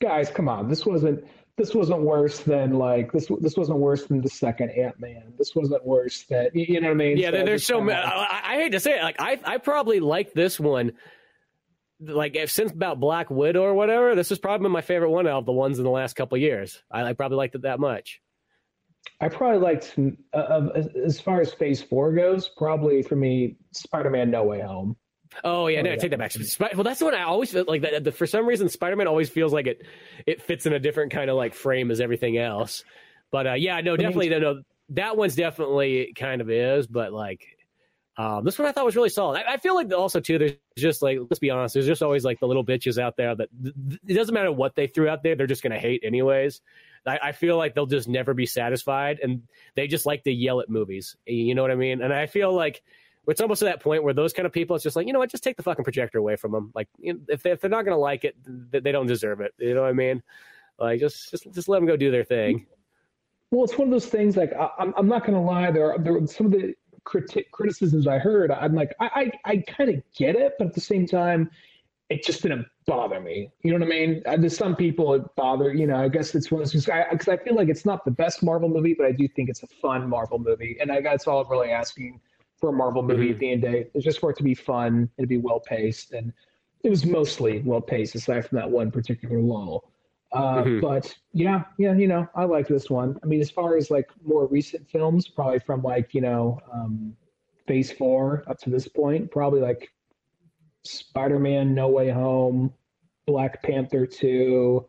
guys, 0.00 0.30
come 0.30 0.48
on, 0.48 0.68
this 0.68 0.84
wasn't 0.84 1.24
this 1.60 1.74
wasn't 1.74 2.00
worse 2.00 2.40
than 2.40 2.72
like 2.72 3.12
this 3.12 3.28
this 3.40 3.54
wasn't 3.54 3.78
worse 3.78 4.06
than 4.06 4.22
the 4.22 4.30
second 4.30 4.70
Ant 4.70 4.98
Man. 4.98 5.34
This 5.36 5.54
wasn't 5.54 5.84
worse 5.84 6.24
than 6.24 6.48
you 6.54 6.80
know 6.80 6.88
what 6.88 6.94
I 6.94 6.96
mean. 6.96 7.18
Yeah, 7.18 7.30
so 7.30 7.44
there's 7.44 7.66
so 7.66 7.80
many. 7.82 8.00
I, 8.00 8.40
I, 8.44 8.54
hate 8.56 8.72
to 8.72 8.80
say 8.80 8.98
it, 8.98 9.02
like 9.02 9.16
I 9.18 9.38
I 9.44 9.58
probably 9.58 10.00
like 10.00 10.32
this 10.32 10.58
one. 10.58 10.92
Like 12.00 12.38
since 12.46 12.72
about 12.72 12.98
Black 12.98 13.28
Widow 13.28 13.62
or 13.62 13.74
whatever, 13.74 14.14
this 14.14 14.32
is 14.32 14.38
probably 14.38 14.70
my 14.70 14.80
favorite 14.80 15.10
one 15.10 15.26
of 15.26 15.44
the 15.44 15.52
ones 15.52 15.78
in 15.78 15.84
the 15.84 15.90
last 15.90 16.16
couple 16.16 16.38
years. 16.38 16.82
I, 16.90 17.02
I 17.02 17.12
probably 17.12 17.36
liked 17.36 17.54
it 17.54 17.62
that 17.62 17.78
much. 17.78 18.22
I 19.20 19.28
probably 19.28 19.60
liked, 19.60 19.98
uh, 20.32 20.68
as 21.04 21.20
far 21.20 21.42
as 21.42 21.52
Phase 21.52 21.82
Four 21.82 22.14
goes, 22.14 22.48
probably 22.56 23.02
for 23.02 23.16
me, 23.16 23.56
Spider-Man: 23.72 24.30
No 24.30 24.44
Way 24.44 24.62
Home. 24.62 24.96
Oh 25.44 25.68
yeah, 25.68 25.82
no, 25.82 25.94
take 25.96 26.10
that 26.10 26.18
back. 26.18 26.32
Well, 26.74 26.84
that's 26.84 26.98
the 26.98 27.04
one 27.04 27.14
I 27.14 27.22
always 27.22 27.52
feel 27.52 27.64
like. 27.66 27.82
That 27.82 28.14
for 28.14 28.26
some 28.26 28.46
reason, 28.46 28.68
Spider-Man 28.68 29.06
always 29.06 29.30
feels 29.30 29.52
like 29.52 29.66
it. 29.66 29.82
It 30.26 30.42
fits 30.42 30.66
in 30.66 30.72
a 30.72 30.78
different 30.78 31.12
kind 31.12 31.30
of 31.30 31.36
like 31.36 31.54
frame 31.54 31.90
as 31.90 32.00
everything 32.00 32.36
else. 32.36 32.84
But 33.30 33.46
uh, 33.46 33.54
yeah, 33.54 33.80
no, 33.80 33.96
definitely, 33.96 34.28
no, 34.28 34.38
no, 34.38 34.62
that 34.90 35.16
one's 35.16 35.36
definitely 35.36 36.12
kind 36.16 36.40
of 36.40 36.50
is. 36.50 36.86
But 36.88 37.12
like, 37.12 37.46
um, 38.16 38.44
this 38.44 38.58
one 38.58 38.66
I 38.66 38.72
thought 38.72 38.84
was 38.84 38.96
really 38.96 39.08
solid. 39.08 39.38
I, 39.38 39.54
I, 39.54 39.56
feel 39.56 39.74
like 39.74 39.92
also 39.92 40.20
too, 40.20 40.38
there's 40.38 40.56
just 40.76 41.00
like 41.00 41.18
let's 41.18 41.38
be 41.38 41.50
honest, 41.50 41.74
there's 41.74 41.86
just 41.86 42.02
always 42.02 42.24
like 42.24 42.40
the 42.40 42.46
little 42.46 42.64
bitches 42.64 42.98
out 42.98 43.16
there 43.16 43.34
that 43.34 43.48
th- 43.62 44.00
it 44.06 44.14
doesn't 44.14 44.34
matter 44.34 44.50
what 44.50 44.74
they 44.74 44.88
threw 44.88 45.08
out 45.08 45.22
there, 45.22 45.36
they're 45.36 45.46
just 45.46 45.62
gonna 45.62 45.78
hate 45.78 46.02
anyways. 46.04 46.60
I, 47.06 47.18
I, 47.22 47.32
feel 47.32 47.56
like 47.56 47.74
they'll 47.74 47.86
just 47.86 48.08
never 48.08 48.34
be 48.34 48.44
satisfied, 48.44 49.20
and 49.22 49.42
they 49.74 49.86
just 49.86 50.04
like 50.04 50.24
to 50.24 50.32
yell 50.32 50.60
at 50.60 50.68
movies. 50.68 51.16
You 51.24 51.54
know 51.54 51.62
what 51.62 51.70
I 51.70 51.76
mean? 51.76 52.02
And 52.02 52.12
I 52.12 52.26
feel 52.26 52.52
like 52.52 52.82
it's 53.28 53.40
almost 53.40 53.60
to 53.60 53.66
that 53.66 53.80
point 53.80 54.02
where 54.02 54.14
those 54.14 54.32
kind 54.32 54.46
of 54.46 54.52
people, 54.52 54.74
it's 54.74 54.82
just 54.82 54.96
like 54.96 55.06
you 55.06 55.12
know 55.12 55.18
what, 55.18 55.30
just 55.30 55.44
take 55.44 55.56
the 55.56 55.62
fucking 55.62 55.84
projector 55.84 56.18
away 56.18 56.36
from 56.36 56.52
them. 56.52 56.72
Like 56.74 56.88
you 56.98 57.14
know, 57.14 57.20
if, 57.28 57.42
they, 57.42 57.50
if 57.50 57.60
they're 57.60 57.70
not 57.70 57.84
gonna 57.84 57.98
like 57.98 58.24
it, 58.24 58.36
they 58.70 58.92
don't 58.92 59.06
deserve 59.06 59.40
it. 59.40 59.52
You 59.58 59.74
know 59.74 59.82
what 59.82 59.90
I 59.90 59.94
mean? 59.94 60.22
Like 60.78 61.00
just 61.00 61.30
just 61.30 61.52
just 61.52 61.68
let 61.68 61.78
them 61.78 61.86
go 61.86 61.96
do 61.96 62.10
their 62.10 62.24
thing. 62.24 62.66
Well, 63.50 63.64
it's 63.64 63.76
one 63.76 63.88
of 63.88 63.92
those 63.92 64.06
things. 64.06 64.36
Like 64.36 64.52
I, 64.54 64.68
am 64.78 64.94
I'm 64.96 65.08
not 65.08 65.26
gonna 65.26 65.42
lie, 65.42 65.70
there 65.70 65.92
are, 65.92 65.98
there 65.98 66.16
are 66.16 66.26
some 66.26 66.46
of 66.46 66.52
the 66.52 66.74
criti- 67.04 67.50
criticisms 67.52 68.06
I 68.06 68.18
heard. 68.18 68.50
I'm 68.50 68.74
like 68.74 68.94
I 69.00 69.30
I, 69.44 69.50
I 69.52 69.56
kind 69.68 69.90
of 69.90 70.02
get 70.16 70.36
it, 70.36 70.54
but 70.58 70.68
at 70.68 70.74
the 70.74 70.80
same 70.80 71.06
time, 71.06 71.50
it 72.08 72.24
just 72.24 72.42
didn't 72.42 72.66
bother 72.86 73.20
me. 73.20 73.52
You 73.62 73.72
know 73.72 73.84
what 73.84 73.94
I 73.94 73.98
mean? 73.98 74.22
Uh, 74.26 74.36
there's 74.38 74.56
some 74.56 74.74
people 74.74 75.14
it 75.14 75.22
bother. 75.36 75.72
You 75.72 75.86
know, 75.86 75.96
I 75.96 76.08
guess 76.08 76.34
it's 76.34 76.50
one 76.50 76.62
of 76.62 76.72
those 76.72 76.84
because 76.84 76.88
I, 76.88 77.32
I, 77.32 77.36
feel 77.36 77.54
like 77.54 77.68
it's 77.68 77.84
not 77.84 78.04
the 78.04 78.10
best 78.10 78.42
Marvel 78.42 78.68
movie, 78.68 78.94
but 78.94 79.06
I 79.06 79.12
do 79.12 79.28
think 79.28 79.48
it's 79.50 79.62
a 79.62 79.68
fun 79.68 80.08
Marvel 80.08 80.38
movie, 80.38 80.78
and 80.80 80.90
I 80.90 81.00
that's 81.02 81.26
all 81.26 81.42
I'm 81.42 81.50
really 81.50 81.70
asking 81.70 82.20
for 82.60 82.70
a 82.70 82.72
Marvel 82.72 83.02
movie 83.02 83.24
mm-hmm. 83.24 83.32
at 83.32 83.38
the 83.38 83.52
end 83.52 83.64
of 83.64 83.72
the 83.72 83.78
day. 83.78 83.90
It's 83.94 84.04
just 84.04 84.20
for 84.20 84.30
it 84.30 84.36
to 84.36 84.42
be 84.42 84.54
fun 84.54 85.08
and 85.16 85.24
to 85.24 85.26
be 85.26 85.38
well 85.38 85.60
paced, 85.60 86.12
and 86.12 86.32
it 86.84 86.90
was 86.90 87.04
mostly 87.04 87.60
well 87.60 87.80
paced 87.80 88.14
aside 88.14 88.46
from 88.46 88.56
that 88.56 88.70
one 88.70 88.90
particular 88.90 89.40
lull. 89.40 89.90
Uh, 90.32 90.62
mm-hmm. 90.62 90.80
But 90.80 91.14
yeah, 91.32 91.64
yeah, 91.78 91.94
you 91.94 92.06
know, 92.06 92.28
I 92.34 92.44
like 92.44 92.68
this 92.68 92.88
one. 92.88 93.18
I 93.22 93.26
mean, 93.26 93.40
as 93.40 93.50
far 93.50 93.76
as 93.76 93.90
like 93.90 94.08
more 94.24 94.46
recent 94.46 94.88
films, 94.88 95.26
probably 95.26 95.58
from 95.58 95.82
like 95.82 96.14
you 96.14 96.20
know, 96.20 96.60
um, 96.72 97.16
Phase 97.66 97.90
Four 97.90 98.44
up 98.46 98.58
to 98.60 98.70
this 98.70 98.86
point, 98.86 99.30
probably 99.30 99.60
like 99.60 99.90
Spider-Man: 100.84 101.74
No 101.74 101.88
Way 101.88 102.10
Home, 102.10 102.72
Black 103.26 103.62
Panther 103.62 104.06
2, 104.06 104.86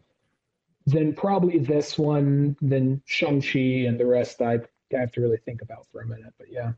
then 0.87 1.13
probably 1.13 1.59
this 1.59 1.97
one, 1.97 2.55
then 2.61 3.01
Shang-Chi, 3.05 3.85
and 3.87 3.99
the 3.99 4.05
rest 4.05 4.41
I 4.41 4.59
have 4.91 5.11
to 5.13 5.21
really 5.21 5.37
think 5.37 5.61
about 5.61 5.87
for 5.91 6.01
a 6.01 6.07
minute. 6.07 6.33
But 6.37 6.47
yeah. 6.51 6.73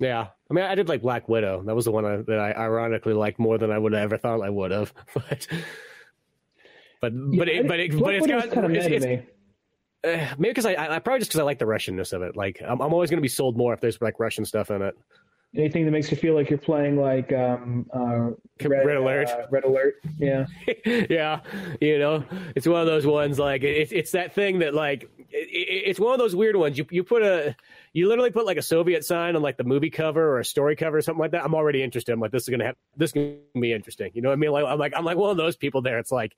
Yeah, 0.00 0.28
I 0.50 0.54
mean, 0.54 0.64
I 0.64 0.74
did 0.74 0.88
like 0.88 1.02
Black 1.02 1.28
Widow. 1.28 1.62
That 1.64 1.74
was 1.74 1.84
the 1.84 1.90
one 1.90 2.04
I, 2.04 2.16
that 2.18 2.38
I 2.38 2.52
ironically 2.52 3.14
liked 3.14 3.38
more 3.38 3.58
than 3.58 3.70
I 3.70 3.78
would 3.78 3.92
have 3.92 4.02
ever 4.02 4.16
thought 4.16 4.42
I 4.42 4.50
would 4.50 4.70
have. 4.70 4.94
but, 5.14 5.46
but, 7.00 7.12
yeah, 7.12 7.38
but, 7.38 7.48
it, 7.48 7.68
but, 7.68 7.80
it, 7.80 7.98
but 7.98 8.14
it's 8.14 8.26
got 8.26 8.50
kind 8.50 8.66
of 8.66 8.72
it's, 8.72 8.86
it's, 9.04 9.26
uh, 10.04 10.34
maybe 10.38 10.50
because 10.50 10.66
I, 10.66 10.94
I 10.94 10.98
probably 11.00 11.20
just 11.20 11.30
because 11.30 11.40
I 11.40 11.44
like 11.44 11.58
the 11.58 11.64
Russianness 11.64 12.12
of 12.12 12.22
it. 12.22 12.36
Like, 12.36 12.62
I'm, 12.62 12.80
I'm 12.80 12.92
always 12.92 13.10
going 13.10 13.18
to 13.18 13.22
be 13.22 13.28
sold 13.28 13.56
more 13.56 13.74
if 13.74 13.80
there's 13.80 14.00
like 14.00 14.20
Russian 14.20 14.44
stuff 14.44 14.70
in 14.70 14.82
it. 14.82 14.94
Anything 15.56 15.86
that 15.86 15.90
makes 15.90 16.10
you 16.10 16.16
feel 16.16 16.34
like 16.34 16.50
you're 16.50 16.58
playing 16.58 17.00
like 17.00 17.32
um, 17.32 17.86
uh, 17.92 18.30
Red, 18.62 18.86
Red, 18.86 18.96
Alert. 18.98 19.28
Uh, 19.28 19.46
Red 19.50 19.64
Alert. 19.64 19.94
Yeah. 20.18 20.46
yeah. 21.10 21.40
You 21.80 21.98
know, 21.98 22.24
it's 22.54 22.66
one 22.66 22.80
of 22.80 22.86
those 22.86 23.06
ones 23.06 23.38
like 23.38 23.62
it's 23.64 23.90
it's 23.90 24.10
that 24.10 24.34
thing 24.34 24.58
that 24.58 24.74
like 24.74 25.08
it, 25.30 25.48
it's 25.86 26.00
one 26.00 26.12
of 26.12 26.18
those 26.18 26.34
weird 26.34 26.56
ones. 26.56 26.78
You 26.78 26.86
you 26.90 27.04
put 27.04 27.22
a 27.22 27.56
you 27.92 28.08
literally 28.08 28.30
put 28.30 28.46
like 28.46 28.56
a 28.56 28.62
Soviet 28.62 29.04
sign 29.04 29.36
on 29.36 29.42
like 29.42 29.56
the 29.56 29.64
movie 29.64 29.90
cover 29.90 30.22
or 30.22 30.40
a 30.40 30.44
story 30.44 30.76
cover 30.76 30.98
or 30.98 31.02
something 31.02 31.20
like 31.20 31.32
that. 31.32 31.44
I'm 31.44 31.54
already 31.54 31.82
interested. 31.82 32.12
I'm 32.12 32.20
like, 32.20 32.32
this 32.32 32.42
is 32.42 32.48
gonna 32.48 32.66
have 32.66 32.76
this 32.96 33.10
is 33.10 33.14
gonna 33.14 33.36
be 33.60 33.72
interesting. 33.72 34.10
You 34.14 34.22
know 34.22 34.30
what 34.30 34.34
I 34.34 34.36
mean? 34.36 34.50
Like 34.50 34.64
I'm 34.64 34.78
like 34.78 34.92
I'm 34.96 35.04
like 35.04 35.16
one 35.16 35.30
of 35.30 35.36
those 35.36 35.56
people 35.56 35.82
there. 35.82 35.98
It's 35.98 36.12
like 36.12 36.36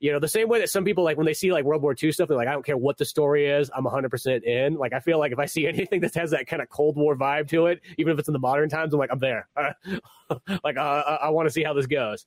you 0.00 0.12
know, 0.12 0.20
the 0.20 0.28
same 0.28 0.48
way 0.48 0.60
that 0.60 0.70
some 0.70 0.84
people 0.84 1.02
like 1.02 1.16
when 1.16 1.26
they 1.26 1.34
see 1.34 1.52
like 1.52 1.64
World 1.64 1.82
War 1.82 1.94
II 2.00 2.12
stuff, 2.12 2.28
they're 2.28 2.36
like, 2.36 2.46
I 2.48 2.52
don't 2.52 2.64
care 2.64 2.76
what 2.76 2.98
the 2.98 3.04
story 3.04 3.46
is, 3.46 3.68
I'm 3.74 3.84
100% 3.84 4.44
in. 4.44 4.74
Like, 4.74 4.92
I 4.92 5.00
feel 5.00 5.18
like 5.18 5.32
if 5.32 5.40
I 5.40 5.46
see 5.46 5.66
anything 5.68 6.00
that 6.02 6.14
has 6.14 6.30
that 6.30 6.46
kind 6.46 6.62
of 6.62 6.68
Cold 6.68 6.96
War 6.96 7.16
vibe 7.16 7.48
to 7.48 7.66
it, 7.66 7.80
even 7.98 8.12
if 8.12 8.18
it's 8.18 8.28
in 8.28 8.32
the 8.32 8.38
modern 8.38 8.68
times, 8.68 8.92
I'm 8.92 9.00
like, 9.00 9.10
I'm 9.12 9.18
there. 9.18 9.48
like, 10.64 10.76
uh, 10.76 10.80
I, 10.80 11.18
I 11.22 11.28
want 11.30 11.46
to 11.46 11.52
see 11.52 11.64
how 11.64 11.72
this 11.72 11.86
goes. 11.86 12.26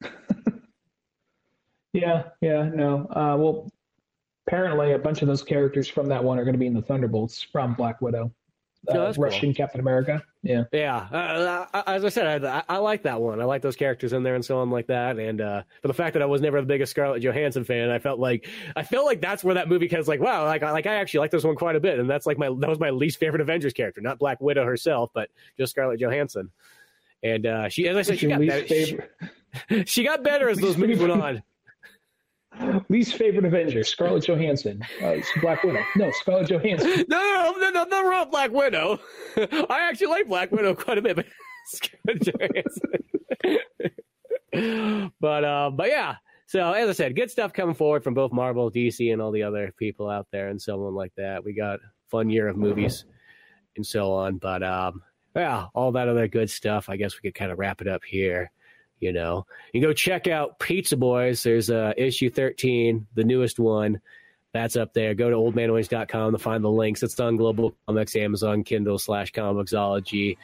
yeah, 1.92 2.22
yeah, 2.40 2.70
no. 2.74 3.06
Uh, 3.10 3.36
well, 3.36 3.70
apparently, 4.50 4.92
a 4.92 4.98
bunch 4.98 5.22
of 5.22 5.28
those 5.28 5.42
characters 5.42 5.88
from 5.88 6.08
that 6.08 6.22
one 6.24 6.38
are 6.38 6.44
going 6.44 6.54
to 6.54 6.58
be 6.58 6.66
in 6.66 6.74
the 6.74 6.82
Thunderbolts 6.82 7.40
from 7.40 7.74
Black 7.74 8.02
Widow 8.02 8.32
uh, 8.88 9.12
Russian 9.16 9.50
cool. 9.50 9.54
Captain 9.54 9.80
America. 9.80 10.22
Yeah, 10.42 10.64
yeah. 10.72 11.06
Uh, 11.12 11.66
uh 11.72 11.82
as 11.86 12.04
I 12.04 12.08
said, 12.08 12.44
I, 12.44 12.62
I, 12.68 12.78
like 12.78 13.02
that 13.02 13.20
one. 13.20 13.40
I 13.40 13.44
like 13.44 13.60
those 13.60 13.76
characters 13.76 14.12
in 14.12 14.22
there 14.22 14.34
and 14.34 14.44
so 14.44 14.58
on 14.58 14.70
like 14.70 14.86
that. 14.86 15.18
And 15.18 15.40
uh, 15.40 15.62
for 15.82 15.88
the 15.88 15.94
fact 15.94 16.14
that 16.14 16.22
I 16.22 16.26
was 16.26 16.40
never 16.40 16.60
the 16.60 16.66
biggest 16.66 16.90
Scarlett 16.90 17.22
Johansson 17.22 17.64
fan, 17.64 17.90
I 17.90 17.98
felt 17.98 18.18
like 18.18 18.48
I 18.74 18.82
felt 18.82 19.04
like 19.04 19.20
that's 19.20 19.44
where 19.44 19.54
that 19.54 19.68
movie 19.68 19.86
kind 19.88 20.00
of 20.00 20.08
like 20.08 20.20
wow, 20.20 20.44
like 20.46 20.62
like 20.62 20.86
I 20.86 20.94
actually 20.94 21.20
like 21.20 21.30
this 21.30 21.44
one 21.44 21.56
quite 21.56 21.76
a 21.76 21.80
bit. 21.80 21.98
And 21.98 22.08
that's 22.08 22.26
like 22.26 22.38
my 22.38 22.46
that 22.46 22.68
was 22.68 22.80
my 22.80 22.90
least 22.90 23.18
favorite 23.18 23.42
Avengers 23.42 23.74
character, 23.74 24.00
not 24.00 24.18
Black 24.18 24.40
Widow 24.40 24.64
herself, 24.64 25.10
but 25.14 25.28
just 25.58 25.72
Scarlett 25.72 26.00
Johansson. 26.00 26.50
And 27.22 27.44
uh, 27.44 27.68
she, 27.68 27.86
as 27.86 27.96
I 27.96 28.02
said, 28.02 28.18
she 28.18 28.28
got 28.28 28.40
better. 28.40 28.66
She, 28.66 28.98
she, 29.84 30.04
got 30.04 30.24
better 30.24 30.48
as 30.48 30.56
those 30.56 30.78
movies 30.78 30.98
went 30.98 31.12
on. 31.12 31.42
Least 32.88 33.14
favorite 33.14 33.44
Avenger, 33.44 33.84
Scarlett 33.84 34.26
Johansson. 34.26 34.82
Uh, 35.02 35.16
Black 35.40 35.62
Widow. 35.62 35.82
No, 35.96 36.10
Scarlett 36.12 36.48
Johansson. 36.50 37.04
No, 37.08 37.54
no, 37.58 37.70
no, 37.70 37.84
no, 37.84 38.08
wrong. 38.08 38.30
Black 38.30 38.50
Widow. 38.50 38.98
I 39.36 39.88
actually 39.88 40.08
like 40.08 40.28
Black 40.28 40.50
Widow 40.50 40.74
quite 40.74 40.98
a 40.98 41.02
bit, 41.02 41.16
but 41.16 41.26
Scarlett 41.66 42.22
Johansson. 44.52 45.12
but 45.20 45.44
uh, 45.44 45.70
but 45.70 45.88
yeah. 45.88 46.16
So 46.46 46.72
as 46.72 46.88
I 46.88 46.92
said, 46.92 47.14
good 47.14 47.30
stuff 47.30 47.52
coming 47.52 47.76
forward 47.76 48.02
from 48.02 48.14
both 48.14 48.32
Marvel, 48.32 48.70
DC, 48.70 49.12
and 49.12 49.22
all 49.22 49.30
the 49.30 49.44
other 49.44 49.72
people 49.78 50.10
out 50.10 50.26
there, 50.32 50.48
and 50.48 50.60
so 50.60 50.84
on 50.86 50.94
like 50.94 51.12
that. 51.16 51.44
We 51.44 51.52
got 51.54 51.78
fun 52.10 52.28
year 52.28 52.48
of 52.48 52.56
movies 52.56 53.04
and 53.76 53.86
so 53.86 54.12
on. 54.12 54.38
But 54.38 54.62
um, 54.64 55.02
yeah, 55.36 55.66
all 55.74 55.92
that 55.92 56.08
other 56.08 56.26
good 56.26 56.50
stuff. 56.50 56.88
I 56.88 56.96
guess 56.96 57.14
we 57.14 57.28
could 57.28 57.38
kind 57.38 57.52
of 57.52 57.58
wrap 57.58 57.80
it 57.80 57.88
up 57.88 58.02
here. 58.04 58.50
You 59.00 59.12
know, 59.12 59.46
you 59.72 59.80
go 59.80 59.92
check 59.92 60.28
out 60.28 60.58
Pizza 60.58 60.96
Boyz. 60.96 61.42
There's 61.42 61.70
uh, 61.70 61.94
issue 61.96 62.30
13, 62.30 63.06
the 63.14 63.24
newest 63.24 63.58
one. 63.58 64.00
That's 64.52 64.76
up 64.76 64.92
there. 64.92 65.14
Go 65.14 65.30
to 65.30 65.36
oldmanwings.com 65.36 66.32
to 66.32 66.38
find 66.38 66.62
the 66.62 66.70
links. 66.70 67.02
It's 67.02 67.18
on 67.18 67.36
Global 67.36 67.74
Comics, 67.86 68.14
Amazon, 68.16 68.64
Kindle 68.64 68.98
slash 68.98 69.32
Comixology, 69.32 70.36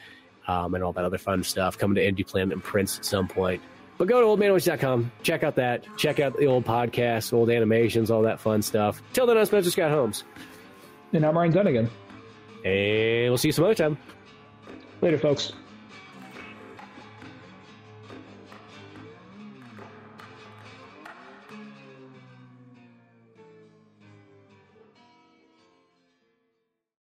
um, 0.49 0.75
and 0.75 0.83
all 0.83 0.93
that 0.93 1.05
other 1.05 1.19
fun 1.19 1.43
stuff. 1.43 1.77
Coming 1.77 1.97
to 1.97 2.07
Indy 2.07 2.25
Planet 2.25 2.53
and 2.55 2.63
Prince 2.63 2.99
at 2.99 3.05
some 3.05 3.29
point. 3.29 3.61
But 3.99 4.09
go 4.09 4.21
to 4.21 4.27
oldmanwings.com. 4.27 5.11
Check 5.23 5.43
out 5.43 5.57
that. 5.57 5.85
Check 5.97 6.21
out 6.21 6.37
the 6.37 6.47
old 6.47 6.65
podcasts, 6.65 7.33
old 7.33 7.51
animations, 7.51 8.11
all 8.11 8.23
that 8.23 8.41
fun 8.41 8.63
stuff. 8.63 9.03
Till 9.13 9.27
then, 9.27 9.37
I'm 9.39 9.45
Spencer 9.47 9.71
Scott 9.71 9.91
Holmes. 9.91 10.25
And 11.13 11.25
I'm 11.25 11.37
Ryan 11.37 11.53
Dunigan. 11.53 11.91
And 12.65 13.31
we'll 13.31 13.39
see 13.39 13.49
you 13.49 13.53
some 13.53 13.65
other 13.65 13.75
time. 13.75 13.99
Later, 15.01 15.19
folks. 15.19 15.53